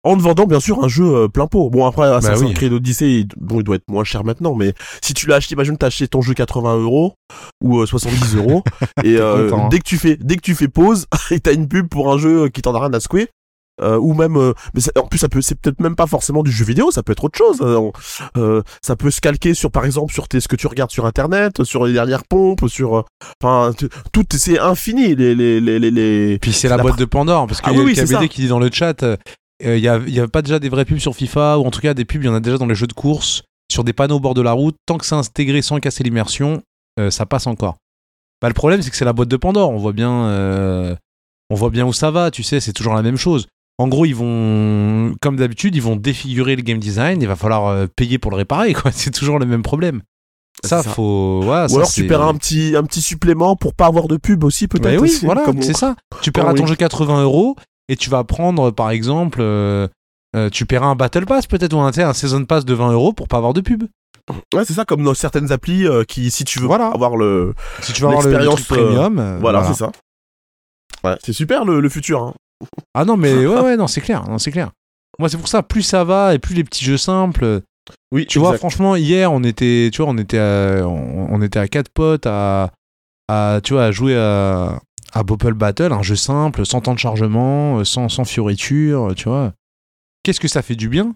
En 0.07 0.17
te 0.17 0.23
vendant 0.23 0.45
bien 0.45 0.61
sûr 0.61 0.85
un 0.85 0.89
jeu 0.89 1.05
euh, 1.05 1.29
plein 1.29 1.49
pot. 1.49 1.69
Bon 1.69 1.85
après 1.85 2.07
Assassin's 2.07 2.51
oui. 2.51 2.55
Creed 2.55 2.73
Odyssey, 2.73 3.21
il, 3.21 3.29
bon 3.39 3.59
il 3.59 3.65
doit 3.65 3.75
être 3.75 3.91
moins 3.91 4.05
cher 4.05 4.23
maintenant, 4.23 4.55
mais 4.55 4.73
si 5.03 5.15
tu 5.15 5.27
l'as 5.27 5.37
acheté, 5.37 5.55
imagine 5.55 5.77
t'as 5.77 5.89
acheté 5.89 6.07
ton 6.07 6.23
jeu 6.23 6.33
80 6.33 6.77
euros 6.77 7.15
ou 7.61 7.81
euh, 7.81 7.87
70 7.87 8.37
euros 8.37 8.63
et 9.03 9.17
euh, 9.17 9.51
content, 9.51 9.65
hein. 9.65 9.69
dès 9.69 9.81
que 9.81 9.85
tu 9.85 9.99
fais 9.99 10.17
dès 10.17 10.37
que 10.37 10.43
tu 10.43 10.55
fais 10.55 10.69
pause 10.69 11.07
et 11.33 11.41
t'as 11.41 11.55
une 11.55 11.67
pub 11.67 11.89
pour 11.89 12.13
un 12.13 12.19
jeu 12.19 12.49
qui 12.51 12.63
t'en 12.63 12.73
a 12.77 12.79
rien 12.79 12.93
à 12.93 13.01
secouer. 13.01 13.29
Euh, 13.83 13.99
ou 13.99 14.15
même, 14.15 14.37
euh, 14.37 14.53
mais 14.75 14.81
ça- 14.81 14.91
en 14.97 15.07
plus 15.07 15.19
ça 15.19 15.29
peut, 15.29 15.41
c'est 15.43 15.55
peut-être 15.61 15.81
même 15.81 15.97
pas 15.97 16.07
forcément 16.07 16.43
du 16.43 16.51
jeu 16.51 16.65
vidéo, 16.65 16.91
ça 16.91 17.03
peut 17.03 17.13
être 17.13 17.25
autre 17.25 17.37
chose. 17.39 17.61
on- 17.61 17.93
euh, 18.37 18.63
ça 18.83 18.97
peut 18.97 19.11
se 19.11 19.21
calquer 19.21 19.55
sur, 19.55 19.71
par 19.71 19.85
exemple, 19.85 20.13
sur 20.13 20.29
tes, 20.29 20.41
ce 20.41 20.49
que 20.49 20.57
tu 20.57 20.67
regardes 20.67 20.91
sur 20.91 21.07
internet, 21.07 21.65
sur 21.65 21.85
les 21.87 21.93
dernières 21.93 22.25
pompes, 22.25 22.69
sur, 22.69 23.05
enfin, 23.43 23.73
tout, 24.13 24.25
c'est 24.33 24.59
infini 24.59 25.15
les 25.15 25.35
les 25.35 25.61
les 25.61 25.79
les. 25.79 25.91
les... 25.91 26.39
Puis 26.39 26.53
c'est 26.53 26.69
la 26.69 26.77
La 26.77 26.83
boîte 26.83 26.99
de 26.99 27.05
Pandore, 27.05 27.47
parce 27.47 27.61
qu'il 27.61 27.71
Ah 27.71 27.77
y 27.77 27.81
a 27.81 27.83
oui, 27.83 27.95
le 27.95 28.03
KBD 28.05 28.29
qui 28.29 28.41
dit 28.43 28.49
dans 28.49 28.59
le 28.59 28.71
chat, 28.73 29.05
il 29.63 29.79
y, 29.79 29.89
a, 29.89 29.99
y 30.07 30.21
a 30.21 30.29
pas 30.29 30.43
déjà 30.43 30.59
des 30.59 30.69
vraies 30.69 30.85
pubs 30.85 30.99
sur 30.99 31.15
FIFA, 31.15 31.59
ou 31.59 31.65
en 31.65 31.71
tout 31.71 31.81
cas 31.81 31.95
des 31.95 32.05
pubs, 32.05 32.23
il 32.23 32.27
y 32.27 32.29
en 32.29 32.35
a 32.35 32.41
déjà 32.41 32.59
dans 32.59 32.67
les 32.67 32.75
jeux 32.75 32.87
de 32.87 32.93
course, 32.93 33.43
sur 33.73 33.85
des 33.85 33.93
panneaux 33.93 34.17
au 34.17 34.21
bord 34.21 34.35
de 34.35 34.43
la 34.43 34.53
route, 34.53 34.77
tant 34.87 34.97
que 34.99 35.05
c'est 35.07 35.15
intégré 35.15 35.61
sans 35.63 35.79
casser 35.81 36.05
l'immersion, 36.05 36.63
ça 37.11 37.27
passe 37.27 37.47
encore. 37.47 37.77
Bah, 38.43 38.49
le 38.49 38.55
problème, 38.55 38.83
c'est 38.83 38.91
que 38.91 38.97
c'est 38.97 39.05
la 39.07 39.13
boîte 39.15 39.29
de 39.29 39.37
Pandore, 39.37 39.71
on 39.71 39.79
voit 39.79 39.93
bien, 39.93 40.11
on 41.51 41.55
voit 41.55 41.71
bien 41.71 41.87
où 41.87 41.93
ça 41.93 42.11
va, 42.11 42.31
tu 42.31 42.43
sais, 42.43 42.61
c'est 42.61 42.73
toujours 42.73 42.95
la 42.95 43.03
même 43.03 43.17
chose. 43.17 43.47
En 43.79 43.89
gros, 43.89 44.07
ils 44.07 44.15
vont, 44.15 45.15
comme 45.21 45.37
d'habitude, 45.37 45.77
ils 45.77 45.83
vont 45.83 45.97
défigurer 45.97 46.57
le 46.57 46.63
game 46.63 46.79
design, 46.79 47.21
il 47.21 47.29
va 47.29 47.37
falloir 47.37 47.67
euh, 47.67 47.87
payer 47.87 48.19
pour 48.19 48.31
le 48.31 48.39
réparer, 48.39 48.73
quoi. 48.73 48.91
C'est 48.95 49.11
toujours 49.11 49.39
le 49.39 49.45
même 49.47 49.63
problème. 49.63 50.03
Ça, 50.65 50.79
C'est 50.83 50.89
ça. 50.89 50.95
faut. 50.95 51.43
ouais, 51.45 51.65
Ou 51.65 51.69
ça, 51.69 51.77
alors 51.77 51.93
tu 51.93 52.07
perds 52.07 52.23
un 52.23 52.35
petit 52.35 52.75
un 52.77 52.83
petit 52.85 53.03
supplément 53.03 53.55
pour 53.57 53.75
pas 53.75 53.85
avoir 53.87 54.09
de 54.09 54.17
pub 54.17 54.43
aussi 54.45 54.67
peut-être. 54.69 54.85
Bah 54.85 54.91
oui, 55.03 55.11
aussi, 55.11 55.27
voilà, 55.27 55.45
on- 55.47 55.61
c'est 55.61 55.77
ça. 55.77 55.95
Tu 56.23 56.33
paieras 56.33 56.53
on 56.53 56.55
ton 56.55 56.67
jeu 56.67 56.77
80 56.77 57.23
euros 57.23 57.55
et 57.91 57.97
tu 57.97 58.09
vas 58.09 58.25
prendre, 58.25 58.71
par 58.71 58.91
exemple, 58.91 59.41
euh, 59.43 59.87
euh, 60.35 60.49
tu 60.49 60.65
paieras 60.65 60.87
un 60.87 60.95
Battle 60.97 61.27
Pass 61.27 61.47
peut-être 61.47 61.75
ou 61.75 61.81
un, 61.81 61.91
un 61.97 62.13
Season 62.15 62.45
Pass 62.47 62.65
de 62.65 62.73
20 62.73 62.93
euros 62.93 63.13
pour 63.13 63.29
pas 63.29 63.37
avoir 63.37 63.53
de 63.53 63.61
pub. 63.61 63.85
Ouais, 64.55 64.65
c'est 64.65 64.73
ça, 64.73 64.87
comme 64.87 65.05
dans 65.05 65.13
certaines 65.13 65.53
applis 65.53 65.87
euh, 65.87 66.03
qui, 66.05 66.31
si 66.31 66.45
tu 66.45 66.59
veux 66.61 66.67
Voilà. 66.67 66.87
avoir 66.87 67.17
le. 67.19 67.53
Si 67.83 67.93
tu 67.93 68.01
vas 68.01 68.09
avoir 68.09 68.23
le, 68.25 68.31
le 68.31 68.39
L'expérience, 68.39 68.65
truc 68.67 68.79
premium. 68.81 69.39
Voilà, 69.43 69.63
c'est 69.65 69.75
ça. 69.75 69.93
Ouais, 71.05 71.17
c'est 71.23 71.35
super 71.35 71.67
le, 71.67 71.81
le 71.81 71.89
futur. 71.91 72.23
Hein. 72.23 72.35
Ah 72.95 73.05
non, 73.05 73.17
mais 73.17 73.35
ouais, 73.47 73.61
ouais, 73.61 73.77
non, 73.77 73.87
c'est 73.87 74.01
clair, 74.01 74.29
non, 74.29 74.39
c'est 74.39 74.51
clair. 74.53 74.71
Moi, 75.19 75.29
c'est 75.29 75.39
pour 75.39 75.49
ça, 75.49 75.63
plus 75.63 75.83
ça 75.83 76.05
va 76.05 76.35
et 76.35 76.39
plus 76.39 76.55
les 76.55 76.65
petits 76.65 76.85
jeux 76.85 76.99
simples. 76.99 77.63
Oui, 78.13 78.27
Tu 78.27 78.39
vois, 78.39 78.57
franchement, 78.59 78.97
hier, 78.97 79.33
on 79.33 79.43
était, 79.45 79.91
tu 79.93 80.03
vois, 80.03 80.11
on 80.11 80.19
était, 80.19 80.39
à, 80.39 80.87
on, 80.87 81.29
on 81.31 81.43
était 81.43 81.59
à 81.59 81.69
quatre 81.69 81.89
potes 81.89 82.27
à, 82.27 82.73
à, 83.29 83.61
tu 83.63 83.75
vois, 83.75 83.85
à 83.85 83.93
jouer 83.93 84.17
à, 84.17 84.81
à 85.13 85.23
Bopple 85.23 85.55
Battle, 85.55 85.93
un 85.93 86.03
jeu 86.03 86.17
simple, 86.17 86.67
sans 86.67 86.81
temps 86.81 86.95
de 86.95 86.99
chargement, 86.99 87.79
euh, 87.79 87.85
sans, 87.85 88.09
sans 88.09 88.25
fioriture, 88.25 89.15
tu 89.17 89.29
vois. 89.29 89.53
Qu'est-ce 90.23 90.41
que 90.41 90.49
ça 90.49 90.63
fait 90.63 90.75
du 90.75 90.89
bien? 90.89 91.15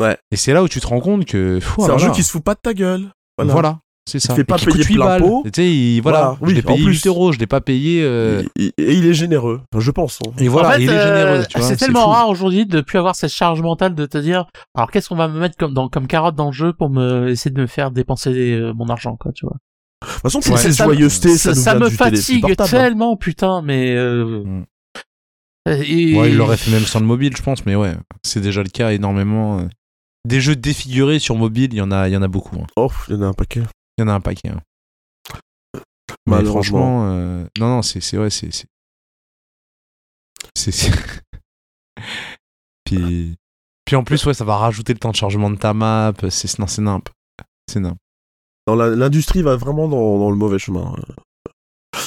Ouais. 0.00 0.16
Et 0.30 0.36
c'est 0.36 0.52
là 0.52 0.62
où 0.62 0.68
tu 0.68 0.80
te 0.80 0.86
rends 0.86 1.00
compte 1.00 1.24
que. 1.26 1.60
c'est 1.78 1.90
un 1.90 1.98
jeu 1.98 2.10
qui 2.12 2.22
se 2.22 2.30
fout 2.30 2.42
pas 2.42 2.54
de 2.54 2.60
ta 2.60 2.74
gueule. 2.74 3.10
Voilà, 3.38 3.52
Voilà. 3.52 3.78
C'est 4.08 4.18
ça. 4.20 4.34
fait 4.34 4.44
pas 4.44 4.56
Et 4.56 4.58
qui 4.58 4.64
coûte 4.66 4.74
payer 4.74 4.84
8 4.86 4.94
plein 4.94 5.04
balles. 5.04 5.22
pot. 5.22 5.42
Tu 5.44 5.50
sais, 5.54 5.66
il- 5.70 6.00
voilà, 6.00 6.18
Voilà, 6.20 6.38
je 6.40 6.46
oui, 6.46 6.54
l'ai 6.54 6.60
en 6.64 6.72
payé 6.74 6.84
plus. 6.84 6.92
8 6.94 7.06
euros, 7.08 7.32
je 7.32 7.38
l'ai 7.38 7.46
pas 7.46 7.60
payé. 7.60 8.02
euh, 8.04 8.42
Et, 8.58 8.72
et 8.78 8.92
il 8.94 9.06
est 9.06 9.14
généreux. 9.14 9.60
Enfin, 9.72 9.80
je 9.84 9.90
pense. 9.90 10.18
hein. 10.26 10.30
Et 10.38 10.48
voilà, 10.48 10.68
en 10.68 10.72
fait, 10.72 10.82
il 10.82 10.90
est 10.90 10.92
euh, 10.92 11.18
généreux. 11.26 11.46
tu 11.48 11.58
vois, 11.58 11.68
c'est 11.68 11.76
tellement 11.76 12.04
fou. 12.04 12.10
rare 12.10 12.28
aujourd'hui 12.28 12.66
de 12.66 12.80
plus 12.80 12.98
avoir 12.98 13.14
cette 13.16 13.32
charge 13.32 13.60
mentale 13.62 13.94
de 13.94 14.06
te 14.06 14.18
dire, 14.18 14.46
alors 14.76 14.90
qu'est-ce 14.90 15.08
qu'on 15.08 15.16
va 15.16 15.28
me 15.28 15.38
mettre 15.40 15.56
comme 15.56 15.74
dans 15.74 15.88
comme 15.88 16.06
carotte 16.06 16.34
dans 16.36 16.46
le 16.46 16.52
jeu 16.52 16.72
pour 16.72 16.88
me 16.90 17.28
essayer 17.28 17.50
de 17.50 17.60
me 17.60 17.66
faire 17.66 17.90
dépenser 17.90 18.30
euh, 18.52 18.72
mon 18.74 18.86
argent, 18.88 19.16
quoi, 19.16 19.32
tu 19.32 19.44
vois. 19.46 19.56
De 20.02 20.06
toute 20.12 20.20
façon, 20.22 20.38
Ouais. 20.38 20.44
toutes 20.44 20.58
ces 20.58 20.72
Ça- 21.38 21.50
nous 21.50 21.54
ça 21.56 21.74
me 21.74 21.88
fatigue 21.90 22.44
hein. 22.58 22.64
tellement, 22.66 23.16
putain, 23.16 23.62
mais. 23.62 23.94
Euh... 23.96 24.44
Mm. 24.44 24.64
Et... 25.68 26.14
Ouais, 26.16 26.30
il 26.30 26.36
l'aurait 26.36 26.56
fait 26.56 26.70
même 26.70 26.84
sans 26.84 27.00
le 27.00 27.06
mobile, 27.06 27.36
je 27.36 27.42
pense, 27.42 27.66
mais 27.66 27.74
ouais, 27.74 27.94
c'est 28.22 28.40
déjà 28.40 28.62
le 28.62 28.68
cas 28.68 28.90
énormément. 28.92 29.58
euh. 29.58 29.62
Des 30.28 30.40
jeux 30.40 30.54
défigurés 30.56 31.18
sur 31.18 31.34
mobile, 31.36 31.70
il 31.72 31.78
y 31.78 31.80
en 31.80 31.90
a, 31.90 32.08
il 32.08 32.12
y 32.14 32.16
en 32.16 32.22
a 32.22 32.28
beaucoup. 32.28 32.56
hein. 32.60 32.66
Oh, 32.76 32.90
il 33.08 33.14
y 33.14 33.18
en 33.18 33.22
a 33.22 33.26
un 33.26 33.32
paquet. 33.32 33.62
Il 33.98 34.02
y 34.02 34.04
en 34.04 34.08
a 34.08 34.12
un 34.14 34.20
paquet. 34.20 34.48
hein. 34.50 34.60
Mais 35.74 36.36
Malheureusement. 36.36 36.52
franchement, 36.62 37.06
euh, 37.10 37.44
non, 37.58 37.68
non, 37.68 37.82
c'est, 37.82 38.00
c'est, 38.00 38.18
ouais, 38.18 38.30
c'est, 38.30 38.50
c'est, 38.52 38.66
puis, 42.84 43.36
puis 43.84 43.96
en 43.96 44.04
plus, 44.04 44.24
ouais, 44.26 44.34
ça 44.34 44.44
va 44.44 44.56
rajouter 44.56 44.92
le 44.92 44.98
temps 44.98 45.10
de 45.10 45.16
chargement 45.16 45.50
de 45.50 45.56
ta 45.56 45.72
map. 45.74 46.12
C'est, 46.30 46.58
non, 46.58 46.66
c'est 46.66 46.82
nimp, 46.82 47.08
c'est 47.70 47.80
nimp. 47.80 47.96
L'industrie 48.68 49.42
va 49.42 49.56
vraiment 49.56 49.88
dans, 49.88 50.18
dans 50.18 50.30
le 50.30 50.36
mauvais 50.36 50.58
chemin. 50.58 50.94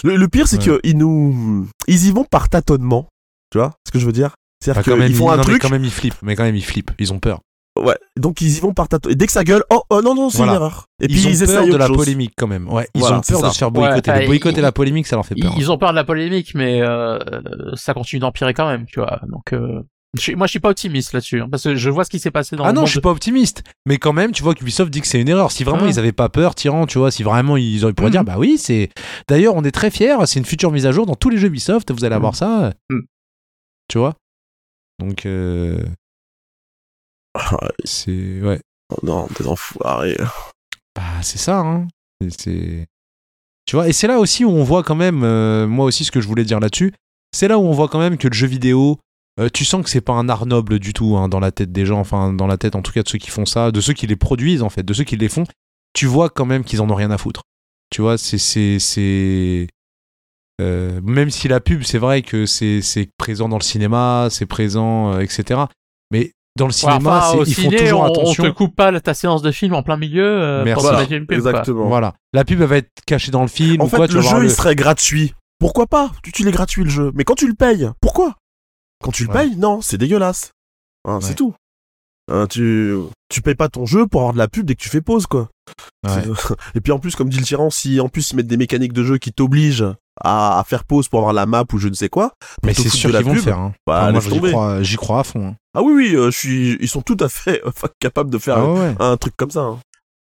Le, 0.04 0.16
le 0.18 0.28
pire, 0.28 0.48
c'est 0.48 0.58
Ouais. 0.70 0.80
qu'ils 0.82 0.98
nous, 0.98 1.68
ils 1.88 2.08
y 2.08 2.12
vont 2.12 2.26
par 2.26 2.50
tâtonnement. 2.50 3.08
Tu 3.52 3.58
vois 3.58 3.74
ce 3.88 3.92
que 3.92 4.00
je 4.00 4.06
veux 4.06 4.12
dire? 4.12 4.36
C'est-à-dire 4.62 4.98
Bah, 4.98 5.06
qu'ils 5.08 5.16
font 5.16 5.30
un 5.32 5.38
non, 5.38 5.44
mais 5.44 5.46
truc. 5.52 5.62
quand 5.62 5.70
même, 5.70 5.86
ils 5.86 5.92
flippent. 5.92 6.22
Mais 6.22 6.36
quand 6.36 6.44
même, 6.44 6.56
ils 6.56 6.66
flippent. 6.66 6.92
Ils 7.00 7.14
ont 7.14 7.20
peur. 7.20 7.40
Ouais. 7.84 7.98
Donc 8.18 8.42
ils 8.42 8.58
y 8.58 8.60
vont 8.60 8.74
par 8.74 8.88
tâtonnement. 8.88 9.14
Et 9.14 9.16
dès 9.16 9.26
que 9.26 9.32
ça 9.32 9.44
gueule, 9.44 9.64
oh, 9.70 9.82
oh 9.90 10.02
non 10.02 10.16
non, 10.16 10.30
c'est 10.30 10.38
Voilà. 10.38 10.54
une 10.54 10.56
erreur. 10.58 10.86
Et 11.02 11.06
ils 11.06 11.10
puis 11.18 11.26
ont 11.28 11.30
ils 11.30 11.46
peur 11.46 11.68
de 11.68 11.76
la 11.76 11.88
chose. 11.88 11.98
polémique 11.98 12.34
quand 12.38 12.48
même. 12.48 12.68
Ouais, 12.72 12.88
ils 12.96 13.00
Voilà, 13.00 13.18
ont 13.18 13.22
peur 13.22 13.42
de 13.42 13.50
se 13.50 13.58
faire 13.58 13.72
boycotter. 13.72 14.12
le 14.20 14.26
boycott 14.26 14.54
ils- 14.54 14.60
et 14.60 14.62
la 14.62 14.72
polémique, 14.72 15.08
ça 15.08 15.16
leur 15.16 15.26
fait 15.26 15.36
peur. 15.36 15.52
hein. 15.52 15.56
Ils 15.58 15.72
ont 15.72 15.78
peur 15.78 15.92
de 15.92 15.96
la 15.96 16.04
polémique, 16.04 16.54
mais 16.56 16.82
euh, 16.82 17.18
ça 17.76 17.94
continue 17.94 18.20
d'empirer 18.20 18.54
quand 18.54 18.68
même, 18.68 18.86
tu 18.86 19.00
vois. 19.00 19.20
Donc, 19.32 19.54
euh, 19.54 19.82
je 20.18 20.22
suis- 20.22 20.36
moi, 20.36 20.48
je 20.48 20.52
suis 20.52 20.60
pas 20.60 20.70
optimiste 20.70 21.14
là-dessus, 21.14 21.40
hein, 21.42 21.48
parce 21.52 21.64
que 21.64 21.76
je 21.76 21.90
vois 21.90 22.04
ce 22.04 22.10
qui 22.10 22.20
s'est 22.20 22.32
passé 22.32 22.56
dans 22.56 22.64
Ah 22.64 22.70
le 22.70 22.74
non, 22.74 22.82
monde 22.82 22.88
je 22.88 22.92
suis 22.94 23.02
pas 23.02 23.12
optimiste. 23.12 23.64
Mais 23.86 23.98
quand 23.98 24.12
même, 24.14 24.32
tu 24.32 24.42
vois 24.44 24.56
qu'Ubisoft 24.56 24.90
dit 24.92 25.02
que 25.02 25.08
c'est 25.08 25.22
une 25.22 25.30
erreur. 25.30 25.52
Si 25.52 25.64
vraiment 25.64 25.84
Ouais. 25.84 25.90
ils 25.92 26.00
avaient 26.00 26.12
pas 26.12 26.30
peur, 26.30 26.56
Tyran, 26.56 26.86
tu 26.88 26.98
vois, 26.98 27.12
si 27.12 27.22
vraiment 27.24 27.58
ils 27.58 27.84
auraient 27.84 27.94
pourraient 27.94 28.08
Mhm. 28.10 28.14
dire, 28.14 28.24
bah 28.24 28.36
oui, 28.38 28.58
c'est. 28.58 28.90
D'ailleurs, 29.28 29.56
on 29.56 29.64
est 29.64 29.72
très 29.72 29.92
fiers. 29.92 30.18
C'est 30.26 30.40
une 30.40 30.46
future 30.46 30.72
mise 30.72 30.86
à 30.88 30.92
jour 30.92 31.06
dans 31.06 31.16
tous 31.16 31.30
les 31.30 31.38
jeux 31.38 31.48
Ubisoft. 31.48 31.92
Vous 31.92 32.04
allez 32.06 32.16
avoir 32.16 32.36
ça. 32.36 32.74
Tu 33.88 33.98
vois? 33.98 34.16
Donc, 35.00 35.26
euh, 35.26 35.84
c'est 37.84 38.42
ouais. 38.42 38.60
oh 38.92 38.98
non, 39.04 39.28
des 39.40 39.48
enfoirés. 39.48 40.18
Bah, 40.96 41.22
c'est 41.22 41.38
ça. 41.38 41.60
Hein. 41.60 41.88
C'est-. 42.30 42.88
Tu 43.66 43.76
vois. 43.76 43.88
Et 43.88 43.94
c'est 43.94 44.08
là 44.08 44.20
aussi 44.20 44.46
où 44.46 44.50
on 44.50 44.64
voit 44.64 44.84
quand 44.84 44.96
même. 44.96 45.24
euh, 45.24 45.68
moi 45.68 45.86
aussi, 45.86 46.04
ce 46.06 46.12
que 46.12 46.22
je 46.22 46.28
voulais 46.28 46.44
dire 46.46 46.60
là-dessus, 46.60 46.94
c'est 47.34 47.48
là 47.48 47.58
où 47.58 47.64
on 47.64 47.72
voit 47.72 47.88
quand 47.88 48.00
même 48.00 48.18
que 48.18 48.28
le 48.28 48.34
jeu 48.34 48.48
vidéo. 48.48 49.00
euh, 49.40 49.50
tu 49.54 49.64
sens 49.66 49.84
que 49.84 49.90
c'est 49.90 50.02
pas 50.02 50.14
un 50.14 50.28
art 50.30 50.46
noble 50.46 50.80
du 50.80 50.94
tout 50.94 51.16
hein, 51.18 51.30
dans 51.30 51.40
la 51.40 51.52
tête 51.52 51.72
des 51.72 51.86
gens, 51.86 52.00
enfin 52.00 52.34
dans 52.34 52.48
la 52.48 52.58
tête 52.58 52.76
en 52.76 52.82
tout 52.82 52.92
cas 52.92 53.04
de 53.04 53.08
ceux 53.10 53.20
qui 53.20 53.30
font 53.30 53.46
ça, 53.46 53.72
de 53.72 53.80
ceux 53.82 53.94
qui 53.94 54.08
les 54.08 54.16
produisent 54.18 54.64
en 54.64 54.70
fait, 54.70 54.84
de 54.84 54.94
ceux 54.94 55.04
qui 55.06 55.16
les 55.18 55.30
font. 55.30 55.46
Tu 55.94 56.06
vois 56.08 56.30
quand 56.30 56.46
même 56.46 56.64
qu'ils 56.64 56.82
en 56.82 56.90
ont 56.90 56.96
rien 56.96 57.12
à 57.12 57.18
foutre. 57.18 57.44
Tu 57.92 58.02
vois, 58.02 58.18
c'est 58.18 58.38
c'est 58.80 59.68
euh, 60.62 61.00
même 61.04 61.30
si 61.30 61.48
la 61.48 61.60
pub, 61.62 61.84
c'est 61.84 61.98
vrai 62.00 62.22
que 62.22 62.46
c'est 62.46 62.82
c'est 62.82 63.10
présent 63.18 63.48
dans 63.48 63.58
le 63.58 63.64
cinéma, 63.64 64.28
c'est 64.30 64.46
présent, 64.46 65.14
euh, 65.14 65.20
etc. 65.22 65.62
Mais 66.12 66.34
dans 66.58 66.66
le 66.66 66.70
Ouais, 66.72 66.74
cinéma, 66.74 66.98
enfin, 67.18 67.32
c'est- 67.32 67.38
au 67.38 67.44
ils 67.46 67.54
font 67.56 67.62
ciné, 67.62 67.78
toujours 67.78 68.02
on, 68.02 68.06
attention. 68.06 68.44
on 68.44 68.48
te 68.48 68.52
coupe 68.54 68.76
pas 68.76 69.00
ta 69.00 69.14
séance 69.14 69.42
de 69.42 69.52
film 69.52 69.74
en 69.74 69.84
plein 69.84 69.98
milieu 69.98 70.24
euh, 70.26 70.64
Merci. 70.66 70.74
pour 70.84 70.92
Voilà, 70.92 71.04
une 71.10 71.26
pub, 71.26 71.42
quoi. 71.42 71.52
Exactement. 71.52 71.88
Voilà, 71.88 72.14
la 72.34 72.44
pub 72.46 72.62
elle 72.62 72.68
va 72.68 72.78
être 72.78 72.90
cachée 73.06 73.32
dans 73.32 73.42
le 73.44 73.48
film 73.48 73.82
En 73.82 73.86
ou 73.86 73.90
fait, 73.90 73.98
quoi. 73.98 74.08
tu 74.08 74.16
le 74.16 74.22
jeu, 74.22 74.40
le- 74.40 74.46
il 74.46 74.52
serait 74.52 74.76
gratuit. 74.76 75.34
Pourquoi 75.60 75.88
pas? 75.88 76.12
Tu 76.24 76.32
tu 76.32 76.44
l'es 76.44 76.52
gratuit 76.52 76.84
le 76.84 76.90
jeu. 76.90 77.12
Mais 77.16 77.24
quand 77.24 77.36
tu 77.36 77.48
le 77.48 77.54
payes, 77.54 77.90
pourquoi? 78.02 78.36
Quand 79.04 79.12
tu 79.12 79.24
le 79.26 79.30
Ouais. 79.30 79.36
payes, 79.48 79.56
non, 79.58 79.82
c'est 79.82 79.98
dégueulasse. 79.98 80.52
Hein, 81.06 81.16
Ouais. 81.16 81.22
C'est 81.22 81.36
tout. 81.36 81.54
Hein, 82.32 82.46
tu 82.48 82.94
tu 83.30 83.42
payes 83.42 83.56
pas 83.56 83.70
ton 83.70 83.86
jeu 83.86 84.06
pour 84.08 84.22
avoir 84.22 84.34
de 84.34 84.38
la 84.40 84.48
pub 84.48 84.66
dès 84.66 84.76
que 84.76 84.82
tu 84.82 84.90
fais 84.90 85.02
pause 85.02 85.26
quoi. 85.28 85.50
Ouais. 86.08 86.24
Et 86.76 86.82
puis 86.82 86.92
en 86.92 87.00
plus, 87.00 87.16
comme 87.16 87.30
dit 87.30 87.38
le 87.40 87.44
tyran, 87.44 87.70
si 87.70 88.00
en 88.00 88.08
plus 88.10 88.32
ils 88.32 88.36
mettent 88.36 88.48
des 88.48 88.58
mécaniques 88.58 88.94
de 88.94 89.04
jeu 89.04 89.18
qui 89.18 89.32
t'obligent 89.32 89.86
à, 90.22 90.60
à 90.60 90.64
faire 90.64 90.84
pause 90.84 91.08
pour 91.08 91.20
avoir 91.20 91.34
la 91.34 91.46
map 91.46 91.64
ou 91.74 91.78
je 91.78 91.88
ne 91.88 91.94
sais 91.94 92.10
quoi. 92.10 92.34
Mais 92.64 92.74
c'est 92.74 92.90
sûr 92.90 93.12
qu'ils 93.12 93.24
vont 93.26 93.34
le 93.34 93.42
faire. 93.42 93.60
Hein. 93.60 93.74
bah, 93.88 94.02
Enfin, 94.04 94.12
moi, 94.12 94.22
j'y 94.22 94.40
crois, 94.52 94.84
j'y 94.84 94.96
crois 94.98 95.20
à 95.20 95.24
fond. 95.24 95.48
hein. 95.50 95.56
Ah 95.76 95.82
oui, 95.84 95.94
oui, 95.94 96.16
euh, 96.16 96.32
je 96.32 96.38
suis, 96.38 96.78
ils 96.82 96.88
sont 96.88 97.02
tout 97.02 97.18
à 97.20 97.30
fait 97.30 97.62
euh, 97.66 97.72
capables 98.00 98.30
de 98.30 98.38
faire 98.38 98.58
Ah 98.58 98.74
ouais, 98.74 98.96
un 99.00 99.18
truc 99.18 99.36
comme 99.38 99.52
ça. 99.52 99.62
hein. 99.62 99.80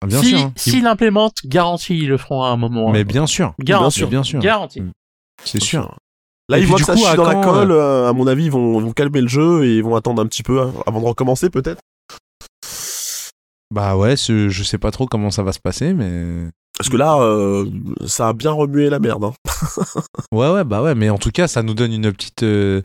Ah, 0.01 0.07
bien 0.07 0.21
si, 0.21 0.29
sûr. 0.29 0.39
hein. 0.39 0.53
s'ils 0.55 0.83
l'implémentent, 0.83 1.37
garanti, 1.45 1.97
ils 1.97 2.07
le 2.07 2.17
feront 2.17 2.43
à 2.43 2.49
un 2.49 2.57
moment. 2.57 2.91
Mais 2.91 3.03
bien 3.03 3.25
sûr, 3.27 3.53
garanti, 3.59 4.01
Mais 4.03 4.07
bien 4.07 4.23
sûr. 4.23 4.39
garanti. 4.39 4.81
Mm. 4.81 4.91
c'est 5.43 5.61
sûr. 5.61 5.95
Là, 6.49 6.57
Et 6.57 6.61
ils 6.61 6.67
voient 6.67 6.79
que 6.79 6.85
ça 6.85 6.93
coup, 6.93 6.99
chie 6.99 7.05
à 7.07 7.15
dans 7.15 7.25
la 7.25 7.35
colle. 7.35 7.71
euh, 7.71 8.09
à 8.09 8.13
mon 8.13 8.25
avis, 8.25 8.45
ils 8.45 8.51
vont, 8.51 8.91
calmer 8.93 9.21
le 9.21 9.27
jeu 9.27 9.65
et 9.65 9.75
ils 9.77 9.83
vont 9.83 9.95
attendre 9.95 10.21
un 10.21 10.25
petit 10.25 10.41
peu 10.41 10.59
avant 10.87 10.99
de 11.01 11.05
recommencer, 11.05 11.49
peut-être. 11.49 11.79
Bah 13.73 13.95
ouais, 13.95 14.15
je 14.17 14.63
sais 14.63 14.77
pas 14.79 14.89
trop 14.91 15.05
comment 15.05 15.29
ça 15.29 15.43
va 15.43 15.51
se 15.53 15.59
passer, 15.59 15.93
mais 15.93 16.49
Parce 16.79 16.89
que 16.89 16.95
là, 16.97 17.17
euh, 17.19 17.65
ça 18.07 18.29
a 18.29 18.33
bien 18.33 18.51
remué 18.53 18.89
la 18.89 18.99
merde. 18.99 19.25
hein. 19.25 19.33
ouais, 20.31 20.49
ouais, 20.51 20.63
bah 20.63 20.81
ouais, 20.81 20.95
mais 20.95 21.09
en 21.09 21.17
tout 21.17 21.29
cas, 21.31 21.47
ça 21.47 21.61
nous 21.61 21.73
donne 21.73 21.91
une 21.93 22.11
petite, 22.13 22.43
euh, 22.43 22.81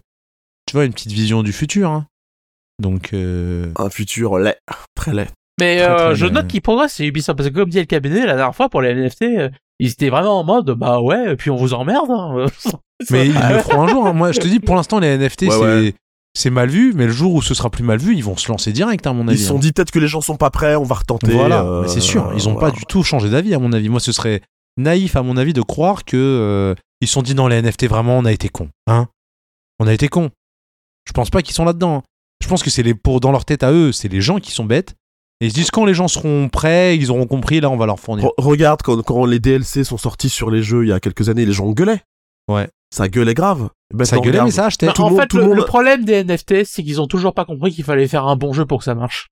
tu 0.66 0.74
vois, 0.76 0.84
une 0.84 0.92
petite 0.92 1.12
vision 1.12 1.42
du 1.44 1.52
futur. 1.52 1.88
hein. 1.90 2.06
Donc, 2.82 3.10
euh, 3.14 3.70
Un 3.78 3.88
futur 3.90 4.38
laid, 4.38 4.58
très 4.96 5.14
laid. 5.14 5.28
Mais 5.60 5.76
Très, 5.78 5.88
euh, 5.88 5.96
très 6.06 6.14
je 6.16 6.26
note 6.26 6.48
qu'ils 6.48 6.60
progressent 6.62 6.96
chez 6.96 7.06
Ubisoft 7.06 7.36
parce 7.38 7.48
que 7.48 7.54
comme 7.54 7.68
dit 7.70 7.78
El 7.78 7.86
Cabinet 7.86 8.26
la 8.26 8.34
dernière 8.34 8.56
fois 8.56 8.68
pour 8.68 8.82
les 8.82 8.92
NFT, 8.92 9.22
euh, 9.22 9.48
ils 9.78 9.90
étaient 9.92 10.10
vraiment 10.10 10.40
en 10.40 10.44
mode 10.44 10.72
bah 10.72 11.00
ouais, 11.00 11.32
et 11.32 11.36
puis 11.36 11.50
on 11.50 11.56
vous 11.56 11.72
emmerde. 11.74 12.10
hein. 12.10 12.46
mais 13.10 13.28
ils 13.28 13.32
le 13.34 13.58
feront 13.60 13.82
un 13.82 13.88
jour. 13.88 14.06
hein. 14.08 14.12
Moi, 14.12 14.32
je 14.32 14.40
te 14.40 14.48
dis, 14.48 14.58
pour 14.58 14.74
l'instant, 14.74 14.98
les 14.98 15.16
NFT, 15.16 15.42
Ouais, 15.42 15.50
c'est 15.50 15.58
ouais. 15.60 15.94
C'est 16.36 16.50
mal 16.50 16.68
vu, 16.68 16.92
mais 16.94 17.06
le 17.06 17.12
jour 17.12 17.32
où 17.34 17.42
ce 17.42 17.54
sera 17.54 17.70
plus 17.70 17.84
mal 17.84 17.98
vu, 17.98 18.14
ils 18.16 18.24
vont 18.24 18.36
se 18.36 18.48
lancer 18.50 18.72
direct, 18.72 19.06
à 19.06 19.12
mon 19.12 19.24
Ils 19.26 19.30
avis. 19.30 19.38
se 19.40 19.46
sont 19.48 19.56
hein. 19.56 19.60
dit 19.60 19.72
peut-être 19.72 19.90
que 19.92 19.98
les 20.00 20.08
gens 20.08 20.20
sont 20.20 20.36
pas 20.36 20.50
prêts, 20.50 20.74
on 20.76 20.82
va 20.84 20.96
retenter. 20.96 21.32
Voilà, 21.32 21.62
euh, 21.64 21.86
c'est 21.86 22.00
sûr, 22.00 22.32
ils 22.36 22.48
ont 22.48 22.54
voilà. 22.54 22.70
pas 22.72 22.76
du 22.76 22.84
tout 22.86 23.02
changé 23.04 23.30
d'avis, 23.30 23.54
à 23.54 23.58
mon 23.58 23.72
avis. 23.72 23.88
Moi, 23.88 24.00
ce 24.00 24.12
serait 24.12 24.42
naïf, 24.76 25.14
à 25.16 25.22
mon 25.22 25.36
avis, 25.36 25.52
de 25.52 25.62
croire 25.62 26.04
que 26.04 26.16
euh, 26.16 26.74
ils 27.00 27.06
se 27.08 27.14
sont 27.14 27.22
dit 27.22 27.34
non, 27.34 27.46
les 27.46 27.62
NFT, 27.62 27.86
vraiment, 27.86 28.18
on 28.18 28.24
a 28.24 28.32
été 28.32 28.48
cons, 28.48 28.68
hein 28.88 29.06
On 29.78 29.86
a 29.86 29.92
été 29.92 30.08
cons. 30.08 30.30
Je 31.06 31.12
pense 31.12 31.30
pas 31.30 31.42
qu'ils 31.42 31.54
sont 31.54 31.64
là-dedans. 31.64 31.96
hein. 31.98 32.02
Je 32.42 32.48
pense 32.48 32.62
que 32.62 32.70
c'est 32.70 32.82
les 32.82 32.94
pour 32.94 33.20
dans 33.20 33.30
leur 33.32 33.44
tête 33.44 33.62
à 33.62 33.70
eux, 33.72 33.92
c'est 33.92 34.08
les 34.08 34.20
gens 34.20 34.38
qui 34.40 34.50
sont 34.50 34.64
bêtes. 34.64 34.94
Et 35.40 35.46
ils 35.46 35.50
se 35.50 35.54
disent 35.54 35.70
quand 35.70 35.84
les 35.84 35.94
gens 35.94 36.08
seront 36.08 36.48
prêts, 36.48 36.96
ils 36.96 37.10
auront 37.10 37.26
compris, 37.26 37.60
là, 37.60 37.68
on 37.70 37.76
va 37.76 37.86
leur 37.86 37.98
fournir. 38.00 38.26
Re- 38.26 38.32
regarde 38.38 38.82
quand, 38.82 39.00
quand 39.02 39.24
les 39.24 39.38
DLC 39.40 39.84
sont 39.84 39.98
sortis 39.98 40.30
sur 40.30 40.50
les 40.50 40.62
jeux 40.62 40.84
il 40.84 40.88
y 40.88 40.92
a 40.92 41.00
quelques 41.00 41.28
années, 41.28 41.44
les 41.46 41.52
gens 41.52 41.70
gueulaient. 41.70 42.02
Ouais. 42.48 42.68
Ça 42.94 43.08
gueulait 43.08 43.34
grave. 43.34 43.70
Et 43.92 44.04
ça 44.04 44.16
maintenant, 44.16 44.20
gueulait, 44.20 44.30
regarde. 44.38 44.46
mais 44.48 44.52
ça 44.52 44.66
achetait. 44.66 44.86
Bah, 44.86 44.92
tout 44.92 45.02
le 45.02 45.06
en 45.06 45.10
monde- 45.10 45.20
fait, 45.20 45.26
tout 45.26 45.36
le 45.38 45.42
le, 45.42 45.48
monde- 45.48 45.56
le 45.58 45.64
problème 45.64 46.04
des 46.04 46.22
NFT, 46.22 46.64
c'est 46.64 46.82
qu'ils 46.84 47.00
ont 47.00 47.06
toujours 47.08 47.34
pas 47.34 47.44
compris 47.44 47.72
qu'il 47.72 47.82
fallait 47.84 48.06
faire 48.06 48.24
un 48.26 48.36
bon 48.36 48.52
jeu 48.52 48.66
pour 48.66 48.78
que 48.78 48.84
ça 48.84 48.94
marche. 48.94 49.28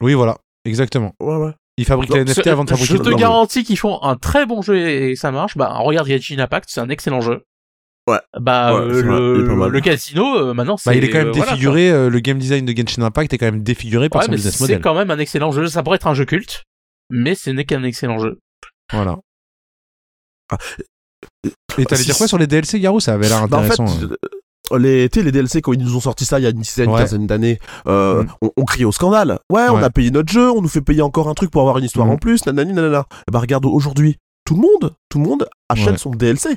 Oui, 0.00 0.14
voilà, 0.14 0.38
exactement. 0.64 1.12
Ouais, 1.20 1.36
ouais. 1.36 1.52
Ils 1.76 1.84
fabriquent 1.84 2.14
les 2.14 2.20
NFT 2.24 2.46
avant 2.46 2.64
de 2.64 2.70
fabriquer 2.70 2.88
je 2.88 2.92
le 2.94 3.04
te 3.04 3.10
non, 3.10 3.16
mais- 3.16 3.20
garantis 3.20 3.62
qu'ils 3.64 3.78
font 3.78 4.02
un 4.02 4.16
très 4.16 4.46
bon 4.46 4.62
jeu 4.62 4.76
et 4.78 5.16
ça 5.16 5.30
marche. 5.30 5.56
Bah 5.56 5.74
regarde 5.78 6.08
Genshin 6.08 6.38
Impact, 6.38 6.68
c'est 6.70 6.80
un 6.80 6.88
excellent 6.88 7.20
jeu. 7.20 7.44
Ouais. 8.08 8.18
Bah 8.40 8.74
Ouais, 8.74 8.80
euh, 8.80 8.92
c'est 8.94 8.98
est 9.00 9.68
le, 9.70 9.80
casino, 9.80 10.36
euh, 10.38 10.54
maintenant 10.54 10.76
c'est. 10.78 10.88
Bah, 10.90 10.96
il 10.96 11.04
est 11.04 11.10
quand 11.10 11.18
même 11.18 11.28
euh, 11.28 11.32
voilà, 11.32 11.52
défiguré, 11.52 11.90
euh, 11.90 12.08
le 12.08 12.20
game 12.20 12.38
design 12.38 12.64
de 12.64 12.72
Genshin 12.74 13.02
Impact 13.02 13.34
est 13.34 13.38
quand 13.38 13.44
même 13.46 13.62
défiguré 13.62 14.08
par 14.08 14.20
Ouais, 14.22 14.26
son 14.26 14.32
business 14.32 14.54
c'est 14.56 14.62
model. 14.64 14.80
quand 14.80 14.94
même 14.94 15.10
un 15.10 15.18
excellent 15.18 15.52
jeu. 15.52 15.66
Ça 15.66 15.82
pourrait 15.82 15.96
être 15.96 16.06
un 16.06 16.14
jeu 16.14 16.24
culte, 16.24 16.64
mais 17.10 17.34
ce 17.34 17.50
n'est 17.50 17.64
qu'un 17.66 17.82
excellent 17.84 18.18
jeu. 18.18 18.38
Voilà. 18.92 19.18
Ah, 20.50 20.56
Et 21.78 21.84
t'allais 21.84 22.00
si- 22.02 22.06
dire 22.06 22.16
quoi 22.16 22.26
sur 22.28 22.38
les 22.38 22.46
DLC, 22.46 22.80
Garou? 22.80 23.00
Ça 23.00 23.14
avait 23.14 23.28
l'air 23.28 23.46
Bah, 23.48 23.58
en 23.58 23.62
fait, 23.62 23.72
intéressant. 23.80 24.04
hein. 24.04 24.08
euh, 24.72 24.78
les, 24.78 25.08
tu 25.08 25.20
sais, 25.20 25.24
les 25.24 25.32
DLC, 25.32 25.62
quand 25.62 25.72
ils 25.72 25.82
nous 25.82 25.96
ont 25.96 26.00
sorti 26.00 26.24
ça 26.24 26.38
il 26.38 26.42
y 26.42 26.46
a 26.46 26.50
une 26.50 26.60
dizaine, 26.60 26.90
Ouais. 26.90 27.00
quinzaine 27.00 27.26
d'années, 27.26 27.58
euh, 27.86 28.24
Mm. 28.24 28.28
on, 28.42 28.50
on 28.56 28.64
criait 28.64 28.84
au 28.84 28.92
scandale. 28.92 29.38
Ouais, 29.50 29.66
on 29.70 29.76
a 29.82 29.90
payé 29.90 30.10
notre 30.10 30.32
jeu, 30.32 30.50
on 30.50 30.60
nous 30.60 30.68
fait 30.68 30.80
payer 30.82 31.02
encore 31.02 31.28
un 31.28 31.34
truc 31.34 31.50
pour 31.50 31.62
avoir 31.62 31.78
une 31.78 31.84
histoire 31.84 32.06
Mm. 32.06 32.10
en 32.10 32.16
plus, 32.16 32.44
nanani, 32.46 32.72
nanana. 32.72 33.04
Et 33.28 33.30
bah, 33.32 33.38
regarde, 33.38 33.64
aujourd'hui, 33.66 34.16
tout 34.44 34.54
le 34.54 34.60
monde, 34.62 34.94
tout 35.08 35.18
le 35.18 35.24
monde 35.24 35.46
achète 35.68 35.92
Ouais. 35.92 35.96
son 35.98 36.10
DLC. 36.10 36.56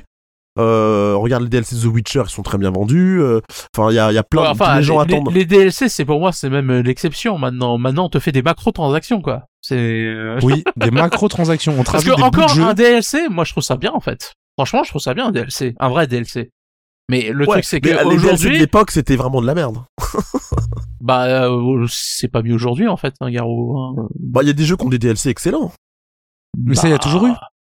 Euh, 0.58 1.14
regarde 1.16 1.44
les 1.44 1.48
DLC 1.48 1.76
de 1.76 1.80
The 1.80 1.86
Witcher, 1.86 2.22
ils 2.26 2.30
sont 2.30 2.42
très 2.42 2.58
bien 2.58 2.70
vendus. 2.70 3.18
euh, 3.22 3.40
Enfin, 3.74 3.90
il 3.90 3.94
y 3.94 3.98
a, 3.98 4.12
il 4.12 4.14
y 4.14 4.18
a 4.18 4.22
plein 4.22 4.42
Ouais, 4.42 4.48
de 4.48 4.52
enfin, 4.52 4.76
les 4.76 4.82
gens 4.82 5.02
les, 5.02 5.14
attendent. 5.14 5.32
les 5.32 5.46
DLC, 5.46 5.88
c'est 5.88 6.04
pour 6.04 6.20
moi, 6.20 6.30
c'est 6.32 6.50
même 6.50 6.70
l'exception 6.80 7.38
maintenant. 7.38 7.78
Maintenant, 7.78 8.04
on 8.06 8.08
te 8.10 8.18
fait 8.18 8.32
des 8.32 8.42
macro-transactions, 8.42 9.22
quoi. 9.22 9.44
C'est. 9.62 9.76
euh, 9.78 10.38
Oui, 10.42 10.62
des 10.76 10.90
macro-transactions. 10.90 11.74
On 11.78 11.84
Parce 11.84 12.04
que 12.04 12.14
des 12.14 12.22
encore 12.22 12.58
un 12.58 12.74
DLC, 12.74 13.28
moi 13.30 13.44
je 13.44 13.52
trouve 13.52 13.62
ça 13.64 13.76
bien 13.76 13.92
en 13.94 14.00
fait. 14.00 14.34
Franchement, 14.58 14.82
je 14.84 14.90
trouve 14.90 15.02
ça 15.02 15.14
bien 15.14 15.26
un 15.28 15.32
DLC, 15.32 15.74
un 15.80 15.88
vrai 15.88 16.06
DLC. 16.06 16.50
Mais 17.10 17.30
le 17.30 17.40
Ouais, 17.46 17.54
truc 17.56 17.64
c'est 17.64 17.80
que 17.80 17.88
DLC 17.88 18.06
aujourd'hui, 18.06 18.58
l'époque, 18.58 18.90
c'était 18.90 19.16
vraiment 19.16 19.40
de 19.40 19.46
la 19.46 19.54
merde. 19.54 19.78
bah 21.00 21.24
euh, 21.48 21.86
c'est 21.88 22.28
pas 22.28 22.42
mieux 22.42 22.54
aujourd'hui 22.54 22.86
en 22.88 22.96
fait, 22.96 23.14
hein, 23.20 23.30
Garou. 23.30 23.76
hein. 23.78 24.08
Bah, 24.18 24.42
il 24.42 24.46
y 24.46 24.50
a 24.50 24.54
des 24.54 24.64
jeux 24.64 24.76
qui 24.76 24.84
ont 24.84 24.88
des 24.88 24.98
DLC 24.98 25.28
excellents. 25.30 25.72
Mais 26.58 26.74
ça, 26.74 26.86
il 26.88 26.90
y 26.90 26.94
a 26.94 26.98
Bah, 26.98 27.02
toujours 27.02 27.26
eu. 27.26 27.32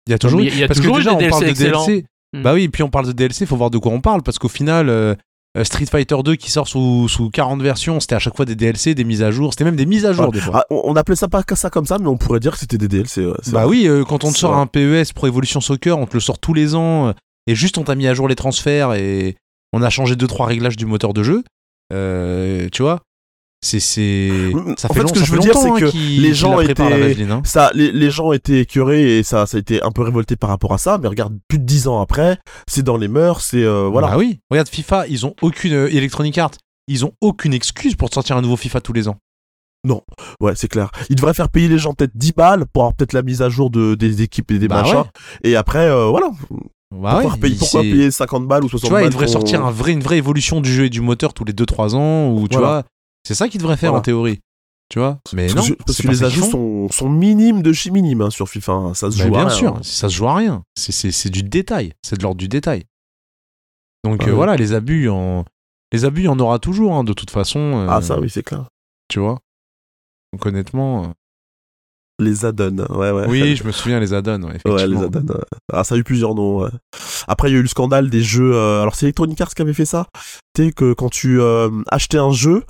Il 0.07 0.11
y 0.11 0.13
a 0.13 0.19
toujours 0.19 0.39
eu. 0.41 0.45
il 0.47 0.59
y 0.59 0.63
a 0.63 0.67
parce 0.67 0.79
toujours 0.79 0.95
que 0.95 1.01
eu 1.01 1.03
déjà, 1.03 1.15
des 1.15 1.25
on 1.25 1.29
parle 1.29 1.45
de 1.45 1.51
DLC 1.53 1.71
DLC. 1.71 2.05
Hmm. 2.33 2.41
Bah 2.43 2.53
oui, 2.53 2.67
puis 2.69 2.83
on 2.83 2.89
parle 2.89 3.07
de 3.07 3.11
DLC, 3.13 3.45
faut 3.45 3.55
voir 3.55 3.69
de 3.71 3.77
quoi 3.77 3.91
on 3.91 4.01
parle. 4.01 4.21
Parce 4.21 4.37
qu'au 4.37 4.49
final, 4.49 4.89
euh, 4.89 5.15
Street 5.63 5.85
Fighter 5.85 6.17
2 6.23 6.35
qui 6.35 6.51
sort 6.51 6.67
sous, 6.67 7.07
sous 7.07 7.29
40 7.29 7.61
versions, 7.61 7.99
c'était 7.99 8.15
à 8.15 8.19
chaque 8.19 8.35
fois 8.35 8.45
des 8.45 8.55
DLC, 8.55 8.93
des 8.93 9.03
mises 9.05 9.23
à 9.23 9.31
jour. 9.31 9.53
C'était 9.53 9.63
même 9.63 9.75
des 9.77 9.85
mises 9.85 10.05
à 10.05 10.11
jour 10.13 10.25
Ouais. 10.25 10.31
des 10.31 10.39
fois. 10.41 10.61
Ah, 10.61 10.65
on, 10.69 10.95
appelait 10.95 11.15
ça 11.15 11.27
pas 11.29 11.43
ça 11.55 11.69
comme 11.69 11.85
ça, 11.85 11.97
mais 11.97 12.07
on 12.07 12.17
pourrait 12.17 12.39
dire 12.41 12.51
que 12.53 12.59
c'était 12.59 12.77
des 12.77 12.87
DLC. 12.89 13.25
ouais, 13.25 13.33
Bah 13.51 13.61
vrai. 13.61 13.65
oui, 13.69 13.87
euh, 13.87 14.03
quand 14.03 14.23
on 14.25 14.31
te 14.31 14.37
sort 14.37 14.51
vrai. 14.53 14.61
un 14.61 14.67
PES 14.67 15.13
Pro 15.13 15.27
Evolution 15.27 15.61
Soccer, 15.61 15.97
on 15.97 16.05
te 16.07 16.13
le 16.15 16.19
sort 16.19 16.39
tous 16.39 16.53
les 16.53 16.75
ans. 16.75 17.07
euh, 17.07 17.13
et 17.47 17.55
juste 17.55 17.77
on 17.77 17.83
t'a 17.83 17.95
mis 17.95 18.07
à 18.07 18.13
jour 18.13 18.27
les 18.27 18.35
transferts 18.35 18.93
et 18.95 19.37
on 19.71 19.81
a 19.81 19.89
changé 19.89 20.15
deux 20.15 20.27
trois 20.27 20.47
réglages 20.47 20.77
du 20.77 20.85
moteur 20.85 21.13
de 21.13 21.21
jeu. 21.23 21.43
Euh, 21.93 22.67
tu 22.71 22.81
vois 22.81 23.01
c'est 23.65 23.79
c'est 23.79 24.29
ça 24.77 24.87
en 24.89 24.93
fait, 24.93 24.99
fait, 24.99 25.01
long- 25.01 25.07
ce 25.07 25.13
que 25.13 25.25
je 25.25 25.31
veux 25.31 25.39
dire, 25.39 25.57
c'est 25.57 25.69
que 25.71 25.89
qu'il- 25.89 26.21
les 26.21 26.33
gens 26.33 26.59
étaient- 26.59 26.73
Vaseline, 26.87 27.31
hein. 27.31 27.41
ça, 27.43 27.71
les, 27.73 27.91
les 27.91 28.11
gens 28.11 28.31
étaient 28.31 28.61
écœurés 28.61 29.17
et 29.19 29.23
ça, 29.23 29.45
ça 29.45 29.57
a 29.57 29.59
été 29.59 29.81
un 29.83 29.91
peu 29.91 30.01
révolté 30.03 30.35
par 30.35 30.49
rapport 30.49 30.73
à 30.73 30.77
ça. 30.77 30.97
Mais 31.01 31.07
regarde, 31.07 31.37
plus 31.47 31.59
de 31.59 31.63
dix 31.65 31.87
ans 31.87 31.99
après, 32.01 32.37
c'est 32.67 32.83
dans 32.83 32.97
les 32.97 33.07
mœurs, 33.07 33.41
c'est 33.41 33.63
euh, 33.63 33.87
voilà. 33.91 34.09
Bah 34.09 34.17
oui, 34.17 34.39
regarde 34.51 34.69
FIFA, 34.69 35.07
ils 35.07 35.25
ont 35.25 35.35
aucune 35.41 35.73
euh, 35.73 35.87
Electronic 35.95 36.37
Arts, 36.37 36.51
ils 36.87 37.03
ont 37.05 37.11
aucune 37.21 37.53
excuse 37.53 37.95
pour 37.95 38.13
sortir 38.13 38.37
un 38.37 38.41
nouveau 38.41 38.55
FIFA 38.57 38.81
tous 38.81 38.93
les 38.93 39.07
ans. 39.07 39.17
Ouais, 40.39 40.53
c'est 40.55 40.67
clair. 40.67 40.89
Ils 41.11 41.15
devraient 41.15 41.33
faire 41.35 41.49
payer 41.49 41.67
les 41.67 41.77
gens 41.77 41.93
peut-être 41.93 42.15
10 42.15 42.33
balles 42.33 42.65
pour 42.73 42.83
avoir 42.83 42.95
peut-être 42.95 43.13
la 43.13 43.21
mise 43.21 43.41
à 43.43 43.49
jour 43.49 43.69
de, 43.69 43.93
des 43.93 44.23
équipes 44.23 44.49
et 44.51 44.57
des 44.57 44.67
Bah 44.67 44.81
machins. 44.81 44.97
ouais. 44.97 45.03
Et 45.43 45.55
après, 45.55 45.87
euh, 45.87 46.05
voilà. 46.07 46.29
Bah 46.91 47.11
pourquoi 47.19 47.31
ouais, 47.33 47.37
payer, 47.39 47.55
pourquoi 47.55 47.81
c'est- 47.81 47.89
payer 47.91 48.09
50 48.11 48.47
balles 48.47 48.63
ou 48.63 48.69
60 48.69 48.87
Tu 48.87 48.89
vois, 48.89 48.99
balles 49.01 49.07
ils 49.07 49.11
devraient 49.11 49.25
pour- 49.25 49.33
sortir 49.33 49.63
un 49.65 49.69
vrai, 49.71 49.91
une 49.91 50.01
vraie 50.01 50.17
évolution 50.17 50.59
du 50.61 50.71
jeu 50.73 50.85
et 50.85 50.89
du 50.89 51.01
moteur 51.01 51.33
tous 51.35 51.43
les 51.45 51.53
2-3 51.53 51.93
ans, 51.95 52.31
ou 52.31 52.47
tu 52.47 52.57
Voilà. 52.57 52.67
vois, 52.67 52.83
c'est 53.25 53.35
ça 53.35 53.49
qu'ils 53.49 53.59
devraient 53.59 53.77
faire 53.77 53.91
Voilà. 53.91 53.99
en 53.99 54.03
théorie. 54.03 54.39
Tu 54.89 54.99
vois, 54.99 55.19
mais 55.33 55.47
Parce 55.51 55.67
non, 55.69 55.75
que, 55.75 55.83
parce 55.83 55.99
que 56.01 56.07
les 56.07 56.23
ajouts 56.23 56.43
sont, 56.51 56.87
sont 56.91 57.09
minimes 57.09 57.63
de 57.63 57.73
chez 57.73 57.89
minimes 57.89 58.21
hein, 58.21 58.29
sur 58.29 58.47
FIFA. 58.47 58.71
hein. 58.71 58.93
Ça 58.93 59.09
se 59.09 59.17
Bah, 59.17 59.23
joue 59.23 59.29
à 59.35 59.37
bien 59.39 59.47
rien, 59.47 59.55
sûr, 59.57 59.75
hein. 59.75 59.79
ça 59.81 60.09
se 60.09 60.13
joue 60.15 60.27
à 60.27 60.35
rien. 60.35 60.63
C'est- 60.77 61.29
du 61.31 61.41
détail. 61.41 61.93
C'est 62.03 62.17
de 62.17 62.21
l'ordre 62.23 62.37
du 62.37 62.47
détail. 62.47 62.83
Donc 64.03 64.21
Ah 64.23 64.29
euh, 64.29 64.33
voilà, 64.33 64.55
les 64.55 64.73
abus, 64.73 65.09
en... 65.09 65.43
les 65.91 66.05
abus, 66.05 66.21
il 66.21 66.25
y 66.25 66.27
en 66.27 66.39
aura 66.39 66.59
toujours, 66.59 66.93
hein, 66.93 67.03
de 67.03 67.13
toute 67.13 67.31
façon. 67.31 67.59
euh, 67.59 67.87
Ah, 67.89 68.01
ça, 68.03 68.19
oui, 68.19 68.29
c'est 68.29 68.43
clair. 68.43 68.65
Tu 69.07 69.19
vois? 69.19 69.39
Donc 70.33 70.45
honnêtement, 70.45 71.05
euh, 71.05 71.07
Les 72.19 72.45
add-ons, 72.45 72.85
ouais, 72.95 73.09
ouais. 73.11 73.25
oui, 73.27 73.55
je 73.55 73.63
me 73.63 73.71
souviens 73.71 73.99
les 73.99 74.13
add-ons, 74.13 74.43
ouais, 74.43 74.49
effectivement. 74.57 74.75
Ouais, 74.75 74.87
les 74.87 75.01
add-ons. 75.03 75.33
ouais. 75.33 75.41
Ah, 75.73 75.83
ça 75.83 75.95
a 75.95 75.97
eu 75.97 76.03
plusieurs 76.03 76.35
noms. 76.35 76.59
ouais. 76.59 76.69
Après, 77.27 77.49
il 77.49 77.53
y 77.53 77.55
a 77.55 77.59
eu 77.59 77.63
le 77.63 77.67
scandale 77.67 78.09
des 78.09 78.21
jeux. 78.23 78.53
euh, 78.53 78.81
alors, 78.81 78.95
c'est 78.95 79.05
Electronic 79.05 79.39
Arts 79.41 79.53
qui 79.53 79.61
avait 79.61 79.73
fait 79.73 79.85
ça. 79.85 80.07
Tu 80.55 80.65
sais 80.67 80.71
que 80.71 80.93
quand 80.93 81.09
tu 81.09 81.41
euh, 81.41 81.69
achetais 81.91 82.17
un 82.17 82.31
jeu, 82.31 82.63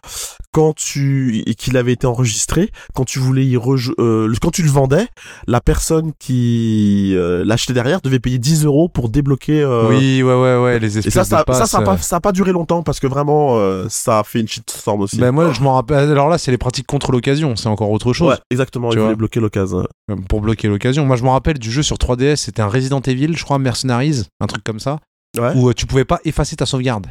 quand 0.52 0.74
tu 0.74 1.44
et 1.46 1.54
qu'il 1.56 1.78
avait 1.78 1.94
été 1.94 2.08
enregistré, 2.08 2.72
quand 2.96 3.06
tu 3.06 3.20
voulais 3.20 3.46
y 3.46 3.56
euh, 3.58 4.28
le- 4.28 4.36
quand 4.42 4.52
tu 4.52 4.64
le 4.64 4.70
vendais, 4.70 5.08
la 5.48 5.62
personne 5.62 6.12
qui 6.20 7.14
l'achetait 7.16 7.74
derrière 7.74 8.02
devait 8.02 8.20
payer 8.20 8.38
10 8.40 8.66
euros 8.66 8.90
pour 8.90 9.10
débloquer. 9.10 9.64
Oui, 9.90 10.24
ouais, 10.24 10.34
ouais, 10.34 10.58
ouais, 10.58 10.80
les 10.80 10.96
Et 10.96 11.00
espèces 11.00 11.14
ça, 11.14 11.24
ça, 11.24 11.40
de 11.40 11.44
passes, 11.44 11.58
ça, 11.60 11.66
ça, 11.68 11.78
a 11.80 11.82
pas, 11.84 11.98
ça 11.98 12.16
a 12.16 12.20
pas 12.20 12.32
duré 12.32 12.52
longtemps 12.52 12.84
parce 12.84 13.00
que 13.00 13.08
vraiment, 13.08 13.60
ça 13.90 14.20
a 14.20 14.24
fait 14.24 14.40
une 14.40 14.48
shitstorm 14.48 15.02
aussi. 15.02 15.18
Ben 15.18 15.32
moi, 15.32 15.52
je 15.54 15.62
m'en 15.62 15.76
rappelle. 15.76 16.10
Alors 16.10 16.30
là, 16.30 16.38
c'est 16.38 16.52
les 16.52 16.58
pratiques 16.58 16.88
contre 16.88 17.12
l'occasion. 17.12 17.56
C'est 17.56 17.68
encore 17.68 17.92
autre 17.92 18.14
chose. 18.14 18.30
ouais, 18.30 18.38
exactement. 18.50 18.90
Tu 18.90 19.00
Il 19.00 19.16
bloquer 19.16 19.40
l'occasion. 19.40 19.86
Pour 20.30 20.42
bloquer 20.42 20.68
l'occasion. 20.68 21.06
Moi, 21.06 21.16
je 21.16 21.24
me 21.24 21.30
rappelle 21.30 21.60
du 21.60 21.72
jeu 21.72 21.84
sur 21.84 21.98
3DS. 21.98 22.38
C'était 22.38 22.62
un 22.62 22.68
Resident 22.68 23.02
Evil, 23.02 23.36
je 23.38 23.44
crois, 23.44 23.60
Mercenaries, 23.60 24.24
un 24.46 24.48
truc 24.48 24.64
comme 24.64 24.80
ça, 24.80 25.00
Ouais. 25.38 25.52
où 25.56 25.70
euh, 25.70 25.74
tu 25.74 25.86
pouvais 25.86 26.06
pas 26.06 26.20
effacer 26.24 26.56
ta 26.56 26.66
sauvegarde. 26.66 27.08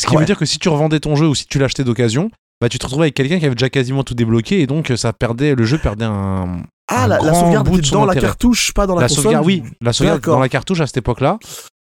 Ce 0.00 0.06
qui 0.06 0.14
Ouais. 0.14 0.20
veut 0.20 0.26
dire 0.26 0.36
que 0.38 0.44
si 0.44 0.58
tu 0.58 0.68
revendais 0.68 0.98
ton 1.00 1.14
jeu 1.16 1.26
ou 1.28 1.34
si 1.34 1.46
tu 1.46 1.58
l'achetais 1.58 1.84
d'occasion, 1.84 2.30
bah 2.60 2.68
tu 2.68 2.78
te 2.78 2.84
retrouvais 2.84 3.04
avec 3.04 3.14
quelqu'un 3.14 3.38
qui 3.38 3.46
avait 3.46 3.54
déjà 3.54 3.70
quasiment 3.70 4.02
tout 4.02 4.14
débloqué 4.14 4.60
et 4.60 4.66
donc 4.66 4.90
euh, 4.90 4.96
ça 4.96 5.12
perdait, 5.12 5.54
le 5.54 5.64
jeu 5.64 5.78
perdait 5.78 6.04
un. 6.06 6.62
Ah, 6.88 7.04
un 7.04 7.08
la, 7.08 7.34
sauvegarde 7.34 7.66
bout 7.68 7.74
de 7.76 7.78
était 7.80 7.88
son 7.88 7.96
dans 8.00 8.04
la 8.04 8.14
cartouche, 8.14 8.72
pas 8.72 8.86
dans 8.86 8.94
la, 8.94 9.02
La 9.02 9.08
console. 9.08 9.24
sauvegarde, 9.24 9.46
oui, 9.46 9.62
la 9.80 9.92
sauvegarde 9.92 10.20
dans 10.22 10.38
la 10.40 10.48
cartouche 10.48 10.80
à 10.80 10.86
cette 10.86 10.96
époque-là. 10.98 11.38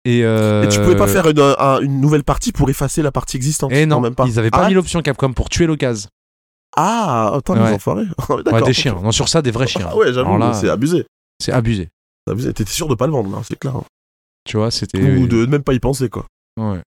Et, 0.06 0.24
euh, 0.24 0.64
Et 0.64 0.70
tu 0.70 0.80
pouvais 0.80 0.96
pas 0.96 1.08
faire 1.08 1.28
une, 1.28 1.40
un- 1.40 1.80
une 1.82 2.00
nouvelle 2.00 2.24
partie 2.24 2.52
pour 2.54 2.70
effacer 2.70 3.02
la 3.02 3.12
partie 3.12 3.36
existante. 3.36 3.72
Eh 3.74 3.86
non, 3.86 4.00
même 4.00 4.16
pas. 4.16 4.26
ils 4.26 4.40
avaient 4.40 4.50
pas 4.52 4.64
Ah, 4.66 4.68
mis 4.70 4.74
l'option 4.74 5.02
Capcom 5.02 5.34
pour 5.34 5.50
tuer 5.50 5.66
l'occasion. 5.66 6.10
Ah, 6.78 7.32
attends, 7.36 7.56
Ouais. 7.58 7.70
les 7.70 7.76
enfoirés. 7.76 8.06
Ah 8.18 8.34
ouais, 8.54 8.62
des 8.62 8.74
chiens. 8.74 8.96
Non, 9.02 9.12
sur 9.12 9.28
ça, 9.30 9.42
des 9.42 9.52
vrais 9.52 9.68
chiens. 9.68 9.88
Ah 9.90 9.96
ouais, 9.98 10.14
j'avoue, 10.14 10.38
là, 10.38 10.54
c'est 10.54 10.70
abusé. 10.70 11.06
c'est 11.42 11.52
abusé. 11.52 11.90
C'est 12.26 12.32
abusé. 12.32 12.54
T'étais 12.54 12.72
sûr 12.72 12.88
de 12.88 12.96
pas 12.96 13.06
le 13.08 13.12
vendre, 13.14 13.36
là, 13.36 13.42
c'est 13.48 13.58
clair. 13.58 13.74
Tu 14.48 14.58
vois, 14.58 14.72
c'était. 14.72 15.00
Ou 15.18 15.28
de 15.28 15.46
même 15.46 15.64
pas 15.64 15.74
y 15.74 15.80
penser, 15.80 16.10
quoi. 16.10 16.26
Ouais. 16.60 16.82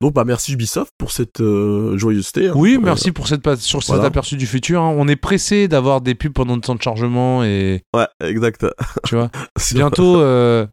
Donc, 0.00 0.14
bah, 0.14 0.24
merci 0.24 0.52
Ubisoft 0.52 0.92
pour 0.98 1.10
cette 1.10 1.40
euh, 1.40 1.98
joyeuseté. 1.98 2.48
hein. 2.48 2.52
Oui, 2.54 2.76
Euh, 2.76 2.80
merci 2.80 3.10
pour 3.10 3.26
cette 3.26 3.42
sur 3.56 3.82
cet 3.82 3.94
voilà. 3.96 4.04
aperçu 4.06 4.36
du 4.36 4.46
futur. 4.46 4.80
hein. 4.80 4.94
On 4.96 5.08
est 5.08 5.16
pressé 5.16 5.66
d'avoir 5.66 6.00
des 6.00 6.14
pubs 6.14 6.32
pendant 6.32 6.54
le 6.54 6.60
temps 6.60 6.76
de 6.76 6.82
chargement 6.82 7.42
et 7.42 7.82
Ouais, 7.94 8.06
exact. 8.20 8.64
tu 9.04 9.16
vois. 9.16 9.30
Bientôt, 9.74 10.20
euh, 10.20 10.66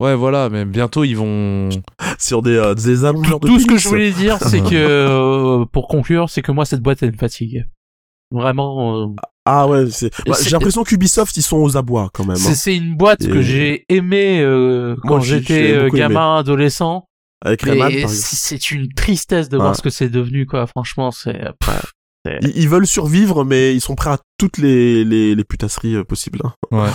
Ouais, 0.00 0.14
voilà, 0.14 0.48
mais 0.50 0.64
bientôt 0.66 1.04
ils 1.04 1.14
vont. 1.16 1.68
Sur 2.18 2.42
des, 2.42 2.56
euh, 2.56 2.74
des 2.74 3.04
allongeurs 3.06 3.40
de 3.40 3.46
Tout 3.48 3.58
ce 3.60 3.66
que 3.66 3.76
je 3.78 3.88
voulais 3.88 4.10
dire, 4.10 4.38
c'est 4.42 4.60
que 4.70 5.64
pour 5.72 5.88
conclure, 5.88 6.28
c'est 6.28 6.42
que 6.42 6.52
moi 6.52 6.64
cette 6.66 6.80
boîte 6.82 7.02
elle 7.02 7.12
me 7.12 7.16
fatigue. 7.16 7.66
Vraiment, 8.30 9.14
Ah 9.48 9.68
ouais, 9.68 9.88
c'est... 9.90 10.10
bah, 10.26 10.36
j'ai 10.42 10.50
l'impression 10.50 10.82
qu'Ubisoft, 10.84 11.36
ils 11.36 11.42
sont 11.42 11.56
aux 11.58 11.76
abois 11.76 12.10
quand 12.12 12.24
même. 12.24 12.36
hein. 12.36 12.40
c'est 12.40 12.54
c'est 12.56 12.76
une 12.76 12.96
boîte 12.96 13.22
Et- 13.22 13.28
que 13.28 13.40
j'ai 13.42 13.84
aimé 13.88 14.40
euh, 14.40 14.96
Moi 15.04 15.18
quand 15.18 15.20
j'étais 15.20 15.68
j'ai 15.68 15.76
euh, 15.76 15.88
aimé. 15.88 15.98
gamin, 15.98 16.36
adolescent. 16.38 17.06
Avec 17.44 17.62
Rayman, 17.62 17.88
Mais 17.92 18.00
par 18.02 18.10
exemple. 18.10 18.14
c'est 18.36 18.70
une 18.70 18.88
tristesse 18.92 19.48
de 19.48 19.56
Ouais. 19.56 19.62
voir 19.62 19.76
ce 19.76 19.82
que 19.82 19.90
c'est 19.90 20.08
devenu, 20.08 20.46
quoi. 20.46 20.66
Franchement, 20.66 21.10
c'est. 21.12 21.38
pff, 21.60 21.92
Ils, 22.42 22.52
ils 22.56 22.68
veulent 22.68 22.86
survivre, 22.86 23.44
mais 23.44 23.74
ils 23.74 23.80
sont 23.80 23.94
prêts 23.94 24.10
à 24.10 24.18
toutes 24.38 24.58
les, 24.58 25.04
les, 25.04 25.34
les 25.34 25.44
putasseries 25.44 25.94
euh, 25.96 26.02
possibles. 26.04 26.40
hein. 26.44 26.52
Ouais. 26.72 26.88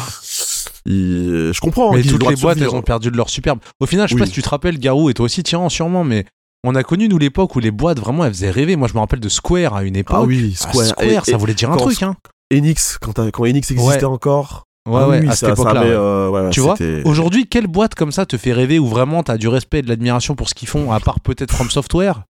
Ils- 0.86 1.52
Je 1.54 1.60
comprends. 1.62 1.92
hein, 1.94 1.98
Mais 1.98 2.04
toutes 2.04 2.28
les 2.28 2.36
boîtes, 2.36 2.58
elles 2.58 2.70
ont 2.70 2.82
perdu 2.82 3.12
de 3.12 3.18
leur 3.18 3.30
superbe. 3.30 3.60
Au 3.80 3.86
final, 3.86 4.08
je 4.08 4.12
sais 4.12 4.16
Oui. 4.16 4.22
pas 4.22 4.26
si 4.26 4.34
tu 4.34 4.42
te 4.42 4.50
rappelles, 4.50 4.78
Garou, 4.80 5.10
et 5.10 5.14
toi 5.14 5.26
aussi, 5.26 5.44
tiens, 5.44 5.70
sûrement, 5.70 6.04
mais 6.04 6.26
on 6.64 6.76
a 6.76 6.84
connu, 6.84 7.08
nous, 7.08 7.18
l'époque 7.18 7.56
où 7.56 7.60
les 7.60 7.72
boîtes, 7.72 8.00
vraiment, 8.00 8.26
elles 8.26 8.34
faisaient 8.34 8.52
rêver. 8.52 8.76
Moi, 8.76 8.88
je 8.88 8.94
me 8.94 9.00
rappelle 9.00 9.20
de 9.20 9.30
Square 9.30 9.76
à 9.76 9.84
une 9.84 9.96
époque. 9.96 10.18
Ah 10.20 10.24
oui, 10.24 10.56
Ah, 10.60 10.70
Square. 10.70 10.86
Square, 10.88 11.08
Et- 11.08 11.16
ça 11.20 11.32
et 11.32 11.36
voulait 11.36 11.54
dire 11.54 11.72
un 11.72 11.78
truc, 11.78 12.02
hein. 12.04 12.16
Enix, 12.52 12.98
quand, 13.00 13.14
quand 13.32 13.44
Enix 13.46 13.72
existait 13.72 13.98
Ouais. 13.98 14.04
encore. 14.06 14.66
Ouais, 14.90 15.00
Ah 15.04 15.08
ouais, 15.10 15.20
oui, 15.22 15.28
à 15.28 15.32
ça, 15.36 15.48
cette 15.48 15.60
époque-là. 15.60 15.84
euh, 15.84 16.30
ouais, 16.30 16.50
Tu 16.50 16.60
vois, 16.60 16.76
aujourd'hui, 17.06 17.48
quelle 17.48 17.68
boîte 17.68 17.94
comme 17.96 18.12
ça 18.12 18.26
te 18.26 18.36
fait 18.38 18.52
rêver 18.52 18.80
où 18.80 18.88
vraiment 18.88 19.22
t'as 19.22 19.38
du 19.38 19.48
respect 19.48 19.80
et 19.80 19.82
de 19.84 19.90
l'admiration 19.90 20.36
pour 20.36 20.50
ce 20.50 20.56
qu'ils 20.56 20.68
font, 20.68 20.92
à 20.92 21.00
part 21.00 21.20
peut-être 21.20 21.54
From 21.54 21.70
Software 21.70 22.24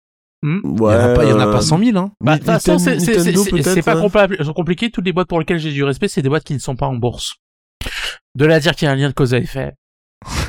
Ouais, 0.44 0.52
Il 0.54 0.80
y 0.80 0.84
en 0.84 0.90
a 0.90 1.14
pas, 1.14 1.24
il 1.24 1.30
y 1.30 1.34
en 1.34 1.40
a 1.40 1.48
euh, 1.48 1.52
pas 1.52 1.62
100 1.62 1.78
000, 1.78 1.98
hein. 1.98 2.12
Bah, 2.20 2.34
de 2.34 2.38
toute 2.40 2.48
façon, 2.48 2.78
c'est 2.80 3.82
pas 3.84 3.96
compla- 3.96 4.54
compliqué. 4.54 4.90
Toutes 4.90 5.06
les 5.06 5.14
boîtes 5.14 5.28
pour 5.28 5.40
lesquelles 5.40 5.60
j'ai 5.60 5.72
du 5.72 5.84
respect, 5.84 6.08
c'est 6.08 6.22
des 6.24 6.30
boîtes 6.30 6.44
qui 6.44 6.54
ne 6.54 6.60
sont 6.60 6.76
pas 6.76 6.88
en 6.88 6.96
bourse. 6.96 7.36
De 8.36 8.46
là 8.46 8.56
à 8.56 8.60
dire 8.60 8.76
qu'il 8.76 8.88
y 8.88 8.90
a 8.90 8.92
un 8.92 8.96
lien 8.96 9.08
de 9.10 9.14
cause 9.14 9.34
à 9.34 9.38
effet. 9.38 9.74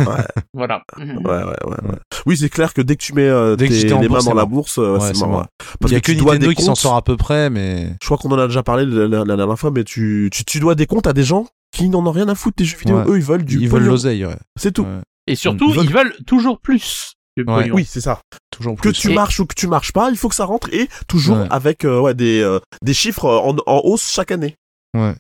Ouais. 0.01 0.07
Voilà. 0.55 0.83
Ouais, 0.99 1.05
ouais, 1.05 1.45
ouais, 1.45 1.89
ouais. 1.91 1.99
Oui, 2.27 2.37
c'est 2.37 2.49
clair 2.49 2.75
que 2.75 2.83
dès 2.83 2.97
que 2.97 3.03
tu 3.03 3.15
mets 3.15 3.23
euh, 3.29 3.57
Dès 3.57 3.69
que 3.69 3.73
tes- 3.73 3.81
tu 3.81 3.87
les 3.87 3.95
mains 3.95 4.07
bourse, 4.09 4.25
dans 4.27 4.35
la 4.35 4.45
bourse, 4.45 4.79
euh, 4.79 4.99
Ouais, 4.99 5.13
c'est 5.15 5.19
mort. 5.27 5.41
ouais. 5.41 5.45
Il 5.61 5.67
Parce 5.81 5.93
y 5.93 5.97
a 5.97 6.01
que 6.01 6.13
que 6.13 6.17
tu 6.19 6.23
dois 6.23 6.37
qui 6.55 6.63
s'en 6.63 6.75
sort 6.75 6.95
à 6.97 7.03
peu 7.03 7.17
près, 7.17 7.51
mais. 7.51 7.89
Je 8.03 8.07
crois 8.07 8.19
qu'on 8.19 8.31
en 8.33 8.39
a 8.39 8.47
déjà 8.47 8.63
parlé 8.63 8.85
la, 8.87 9.09
la- 9.09 9.25
la 9.25 9.37
dernière 9.37 9.59
fois, 9.59 9.71
mais 9.71 9.85
tu, 9.85 10.29
tu, 10.33 10.45
tu 10.45 10.61
dois 10.61 10.75
des 10.75 10.87
comptes 10.87 11.07
à 11.07 11.13
des 11.13 11.25
gens 11.25 11.47
qui 11.75 11.89
n'en 11.89 12.05
ont 12.07 12.11
rien 12.13 12.29
à 12.29 12.35
foutre 12.35 12.57
des 12.59 12.65
jeux 12.65 12.77
vidéo. 12.77 12.99
Ouais. 12.99 13.05
Eux, 13.09 13.17
ils 13.17 13.23
veulent 13.25 13.45
du 13.45 13.57
Ils 13.61 13.69
veulent 13.69 13.81
pognon. 13.81 13.93
l'oseille, 13.93 14.25
ouais. 14.27 14.37
C'est 14.59 14.73
tout. 14.73 14.83
Ouais. 14.83 15.01
Et 15.27 15.35
surtout, 15.37 15.71
Ils 15.71 15.77
veulent- 15.77 15.85
ils 15.87 15.93
veulent 15.93 16.15
toujours 16.27 16.61
plus. 16.61 17.13
que 17.37 17.43
Ouais. 17.51 17.71
Oui, 17.71 17.87
c'est 17.89 18.03
ça. 18.03 18.21
Toujours 18.51 18.75
Que 18.77 18.81
plus. 18.83 18.93
tu 18.93 19.11
Et- 19.11 19.15
marches 19.15 19.41
ou 19.41 19.47
que 19.47 19.55
tu 19.55 19.67
marches 19.67 19.93
pas, 19.93 20.11
il 20.11 20.17
faut 20.19 20.29
que 20.29 20.35
ça 20.35 20.45
rentre 20.45 20.69
et 20.75 20.87
toujours 21.09 21.39
Ouais. 21.39 21.47
avec 21.51 21.87
euh, 21.87 21.99
ouais, 21.99 22.13
des, 22.13 22.43
euh, 22.43 22.59
des 22.83 22.93
chiffres 22.93 23.25
en, 23.27 23.57
en 23.67 23.81
hausse 23.85 24.11
chaque 24.11 24.31
année. 24.33 24.55
Ouais. 24.95 25.15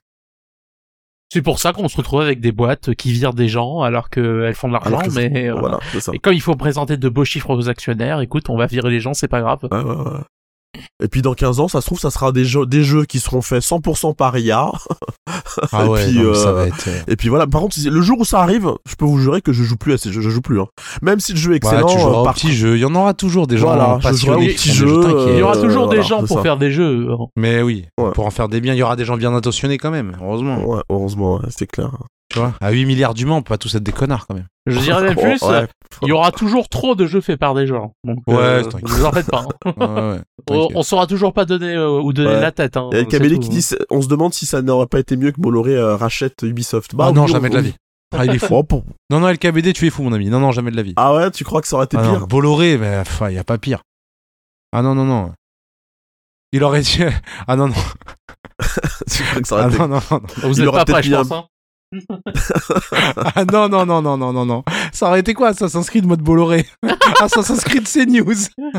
C'est 1.32 1.40
pour 1.40 1.58
ça 1.58 1.72
qu'on 1.72 1.88
se 1.88 1.96
retrouve 1.96 2.20
avec 2.20 2.40
des 2.40 2.52
boîtes 2.52 2.94
qui 2.94 3.10
virent 3.10 3.32
des 3.32 3.48
gens 3.48 3.80
alors 3.80 4.10
qu'elles 4.10 4.54
font 4.54 4.68
de 4.68 4.74
l'argent, 4.74 5.00
mais 5.14 5.48
euh, 5.48 5.54
Voilà, 5.54 5.78
c'est 5.90 6.00
ça. 6.00 6.12
Et 6.12 6.18
comme 6.18 6.34
il 6.34 6.42
faut 6.42 6.56
présenter 6.56 6.98
de 6.98 7.08
beaux 7.08 7.24
chiffres 7.24 7.56
aux 7.56 7.70
actionnaires, 7.70 8.20
écoute, 8.20 8.50
on 8.50 8.56
va 8.58 8.66
virer 8.66 8.90
les 8.90 9.00
gens, 9.00 9.14
c'est 9.14 9.28
pas 9.28 9.40
grave. 9.40 9.60
Ouais, 9.62 9.78
ouais, 9.78 9.96
ouais. 9.96 10.20
Et 11.02 11.08
puis 11.08 11.20
dans 11.22 11.34
15 11.34 11.60
ans, 11.60 11.68
ça 11.68 11.80
se 11.80 11.86
trouve, 11.86 11.98
ça 12.00 12.10
sera 12.10 12.32
des 12.32 12.44
jeux, 12.44 12.64
des 12.66 12.82
jeux 12.82 13.04
qui 13.04 13.20
seront 13.20 13.42
faits 13.42 13.62
100% 13.62 14.14
par 14.16 14.38
IA. 14.38 14.70
Ah 15.72 15.84
Et 15.84 15.88
ouais, 15.88 16.06
puis, 16.06 16.18
non, 16.18 16.30
mais 16.30 16.34
ça 16.34 16.48
euh, 16.48 16.52
va 16.52 16.66
être. 16.66 16.88
euh, 16.88 17.00
Et 17.08 17.16
puis 17.16 17.28
voilà, 17.28 17.46
par 17.46 17.60
contre, 17.60 17.76
le 17.84 18.00
jour 18.02 18.20
où 18.20 18.24
ça 18.24 18.40
arrive, 18.40 18.70
je 18.88 18.94
peux 18.94 19.04
vous 19.04 19.18
jurer 19.18 19.42
que 19.42 19.52
je 19.52 19.62
joue 19.64 19.76
plus 19.76 19.92
à 19.92 19.98
ces 19.98 20.10
jeux, 20.12 20.20
je 20.22 20.30
joue 20.30 20.40
plus. 20.40 20.60
Hein. 20.60 20.66
Même 21.02 21.20
si 21.20 21.32
le 21.32 21.38
jeu 21.38 21.52
est 21.52 21.56
excellent, 21.56 21.86
tu 21.86 21.98
joueras 21.98 22.32
euh. 22.32 22.76
Il 22.76 22.80
y 22.80 22.84
en 22.84 22.94
aura 22.94 23.12
toujours 23.14 23.46
des 23.46 23.58
gens 23.58 23.66
Voilà, 23.68 23.98
je 24.00 24.08
passionnés 24.08 24.56
jeux, 24.56 25.00
t'inquiète. 25.00 25.28
Il 25.34 25.38
y 25.38 25.42
aura 25.42 25.56
euh, 25.56 25.62
toujours 25.62 25.88
des 25.88 25.96
voilà, 25.96 26.02
gens 26.08 26.24
pour 26.24 26.36
ça. 26.38 26.42
faire 26.42 26.56
des 26.56 26.72
jeux. 26.72 27.06
Mais 27.36 27.62
oui, 27.62 27.86
Ouais. 28.00 28.10
pour 28.12 28.26
en 28.26 28.30
faire 28.30 28.48
des 28.48 28.60
biens, 28.60 28.74
il 28.74 28.78
y 28.78 28.82
aura 28.82 28.96
des 28.96 29.04
gens 29.04 29.16
bien 29.16 29.34
intentionnés 29.34 29.78
quand 29.78 29.90
même, 29.90 30.16
heureusement. 30.22 30.64
Ouais, 30.64 30.80
heureusement, 30.90 31.34
ouais, 31.36 31.48
c'est 31.50 31.66
clair. 31.66 31.90
Tu 32.32 32.38
vois, 32.38 32.54
à 32.60 32.70
8 32.70 32.86
milliards 32.86 33.14
d'humains, 33.14 33.34
on 33.34 33.42
peut 33.42 33.50
pas 33.50 33.58
tous 33.58 33.74
être 33.74 33.82
des 33.82 33.92
connards 33.92 34.26
quand 34.26 34.34
même. 34.34 34.46
Je 34.66 34.78
dirais 34.78 35.02
même 35.04 35.16
plus, 35.16 35.42
ouais. 35.42 35.66
il 36.02 36.08
y 36.08 36.12
aura 36.12 36.32
toujours 36.32 36.68
trop 36.68 36.94
de 36.94 37.06
jeux 37.06 37.20
faits 37.20 37.38
par 37.38 37.54
des 37.54 37.66
gens. 37.66 37.92
Donc, 38.04 38.18
Ouais, 38.26 38.36
euh, 38.36 38.62
vous 38.82 39.04
en 39.04 39.12
faites 39.12 39.30
pas. 39.30 39.44
hein. 39.66 39.72
Ouais, 39.76 40.10
ouais, 40.12 40.20
on, 40.50 40.68
on 40.76 40.82
saura 40.82 41.06
toujours 41.06 41.32
pas 41.32 41.44
donner 41.44 41.74
euh, 41.74 42.00
ou 42.00 42.12
donner 42.12 42.30
Ouais. 42.30 42.40
la 42.40 42.52
tête. 42.52 42.76
Hein, 42.76 42.88
Il 42.92 42.96
y 42.96 43.00
a 43.00 43.04
c'est 43.04 43.08
Kamélé 43.08 43.34
tout. 43.36 43.42
qui 43.42 43.48
dit, 43.50 43.66
on 43.90 44.00
se 44.02 44.08
demande 44.08 44.32
si 44.34 44.46
ça 44.46 44.62
n'aurait 44.62 44.86
pas 44.86 44.98
été 44.98 45.16
mieux 45.16 45.30
que 45.32 45.40
Bolloré 45.40 45.76
euh, 45.76 45.94
rachète 45.96 46.42
Ubisoft. 46.42 46.92
Ah 46.98 47.08
oui, 47.08 47.12
non, 47.14 47.24
on- 47.24 47.26
jamais 47.26 47.50
de 47.50 47.54
la 47.54 47.60
vie. 47.60 47.74
Ah, 48.16 48.24
il 48.24 48.34
est 48.34 48.38
fou. 48.38 48.54
Oh, 48.72 48.82
Non, 49.10 49.20
non, 49.20 49.28
LKBD, 49.28 49.72
tu 49.72 49.86
es 49.86 49.90
fou, 49.90 50.02
mon 50.02 50.12
ami. 50.12 50.28
Non, 50.30 50.40
non, 50.40 50.52
jamais 50.52 50.70
de 50.70 50.76
la 50.76 50.82
vie. 50.82 50.92
Ah 50.96 51.14
ouais, 51.14 51.30
tu 51.30 51.44
crois 51.44 51.60
que 51.62 51.68
ça 51.68 51.76
aurait 51.76 51.84
été 51.86 51.96
Ah 51.98 52.02
non, 52.02 52.10
pire 52.16 52.26
Bolloré, 52.26 52.76
mais 52.78 52.98
enfin, 52.98 53.28
il 53.30 53.36
y 53.36 53.38
a 53.38 53.44
pas 53.44 53.58
pire. 53.58 53.82
Ah 54.72 54.82
non, 54.82 54.94
non, 54.94 55.04
non. 55.04 55.32
Il 56.52 56.62
aurait 56.64 56.80
dit. 56.82 56.98
Ah 57.46 57.56
non, 57.56 57.68
non. 57.68 57.74
Tu 59.10 59.22
crois 59.22 59.40
que 59.42 59.48
ça 59.48 59.54
aurait 59.56 59.64
Ah 59.64 59.68
été 59.68 59.78
non, 59.78 59.88
non, 59.88 60.00
non. 60.10 60.20
Vous 60.42 60.54
Il 60.58 60.62
êtes 60.62 60.68
aurait 60.68 60.84
pas 60.84 60.92
prêts, 60.92 61.02
je 61.02 61.14
pense. 61.14 61.32
Hein. 61.32 61.44
Ah 63.34 63.44
non, 63.50 63.68
non, 63.68 63.84
non, 63.86 64.00
non, 64.02 64.16
non, 64.16 64.32
non, 64.32 64.44
non. 64.46 64.62
Ça 64.92 65.08
aurait 65.08 65.20
été 65.20 65.34
quoi 65.34 65.52
Ça 65.54 65.68
s'inscrit 65.68 66.00
de 66.02 66.06
mode 66.06 66.22
Bolloré? 66.22 66.66
Ah, 67.20 67.28
ça 67.28 67.42
s'inscrit 67.42 67.78
de 67.80 67.86
CNews. 67.86 68.34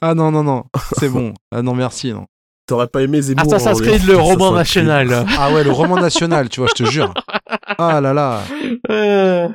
ah 0.00 0.14
non, 0.14 0.30
non, 0.30 0.42
non. 0.44 0.64
C'est 0.98 1.08
bon. 1.08 1.32
Ah 1.50 1.62
non, 1.62 1.74
merci, 1.74 2.12
non. 2.12 2.26
T'aurais 2.66 2.86
pas 2.86 3.02
aimé 3.02 3.20
Zemmour 3.20 3.42
Ah, 3.46 3.48
ça 3.48 3.56
en- 3.56 3.58
s'inscrit 3.74 3.98
de 3.98 4.06
le 4.06 4.16
roman 4.16 4.52
national. 4.52 5.26
Ah 5.38 5.52
ouais, 5.52 5.64
le 5.64 5.72
roman 5.72 5.96
national, 5.96 6.48
tu 6.48 6.60
vois, 6.60 6.68
je 6.76 6.84
te 6.84 6.88
jure. 6.88 7.12
Ah 7.78 8.00
là 8.00 8.12
là. 8.12 8.40
Euh, 8.90 9.48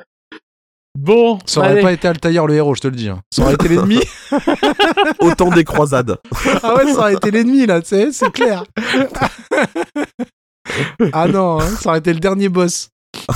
Bon, 1.00 1.38
Ça 1.46 1.60
aurait 1.60 1.70
allez. 1.74 1.82
pas 1.84 1.92
été 1.94 2.08
Altaïr 2.08 2.48
le 2.48 2.56
héros, 2.56 2.74
je 2.74 2.82
te 2.82 2.88
le 2.88 2.96
dis. 2.96 3.08
hein. 3.08 3.20
Ça 3.32 3.44
aurait 3.44 3.54
été 3.54 3.68
l'ennemi. 3.68 4.00
Autant 5.20 5.52
des 5.52 5.64
croisades. 5.64 6.18
Ah 6.64 6.74
ouais, 6.76 6.92
ça 6.92 7.00
aurait 7.02 7.14
été 7.14 7.30
l'ennemi, 7.30 7.68
là, 7.68 7.82
tu 7.82 7.90
sais, 7.90 8.12
c'est 8.12 8.32
clair. 8.32 8.64
ah 11.14 11.28
non, 11.28 11.62
hein, 11.62 11.68
ça 11.80 11.90
aurait 11.90 12.00
été 12.00 12.12
le 12.14 12.20
dernier 12.20 12.50
boss. 12.50 12.90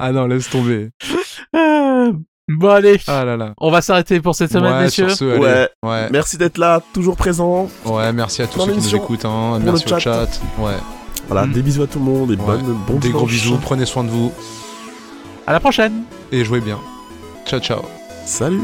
ah 0.00 0.12
non, 0.12 0.26
laisse 0.26 0.48
tomber. 0.50 0.90
Euh, 1.54 2.12
Bon, 2.46 2.68
allez. 2.68 3.00
Ah 3.06 3.24
là 3.24 3.38
là. 3.38 3.54
On 3.58 3.70
va 3.70 3.80
s'arrêter 3.80 4.20
pour 4.20 4.34
cette 4.34 4.52
semaine, 4.52 4.74
ouais, 4.74 4.82
messieurs. 4.84 5.08
sur 5.08 5.16
ce, 5.18 5.24
allez. 5.24 5.38
Ouais. 5.40 5.68
ouais. 5.82 6.08
Merci 6.10 6.36
d'être 6.36 6.58
là, 6.58 6.82
toujours 6.92 7.16
présent. 7.16 7.70
Ouais, 7.86 8.12
merci 8.12 8.42
à 8.42 8.46
tous 8.46 8.58
Dans 8.58 8.66
ceux 8.66 8.72
qui 8.72 8.78
nous 8.80 8.96
écoutent. 8.96 9.24
Hein. 9.24 9.60
Merci 9.62 9.84
au 9.86 9.88
chat. 9.88 9.98
chat. 9.98 10.28
Ouais. 10.58 10.74
Voilà, 11.26 11.46
Mm. 11.46 11.52
des 11.52 11.62
bisous 11.62 11.82
à 11.84 11.86
tout 11.86 11.98
le 11.98 12.04
monde 12.04 12.32
et 12.32 12.36
Ouais. 12.36 12.44
bonne, 12.44 12.76
bon 12.86 12.96
Des 12.98 13.08
gros 13.10 13.24
bisous, 13.26 13.56
prenez 13.62 13.86
soin 13.86 14.04
de 14.04 14.10
vous 14.10 14.30
À 15.46 15.52
la 15.52 15.60
prochaine. 15.60 16.04
et 16.32 16.44
jouez 16.44 16.60
bien. 16.60 16.78
Ciao, 17.46 17.60
ciao. 17.60 17.82
Salut 18.24 18.60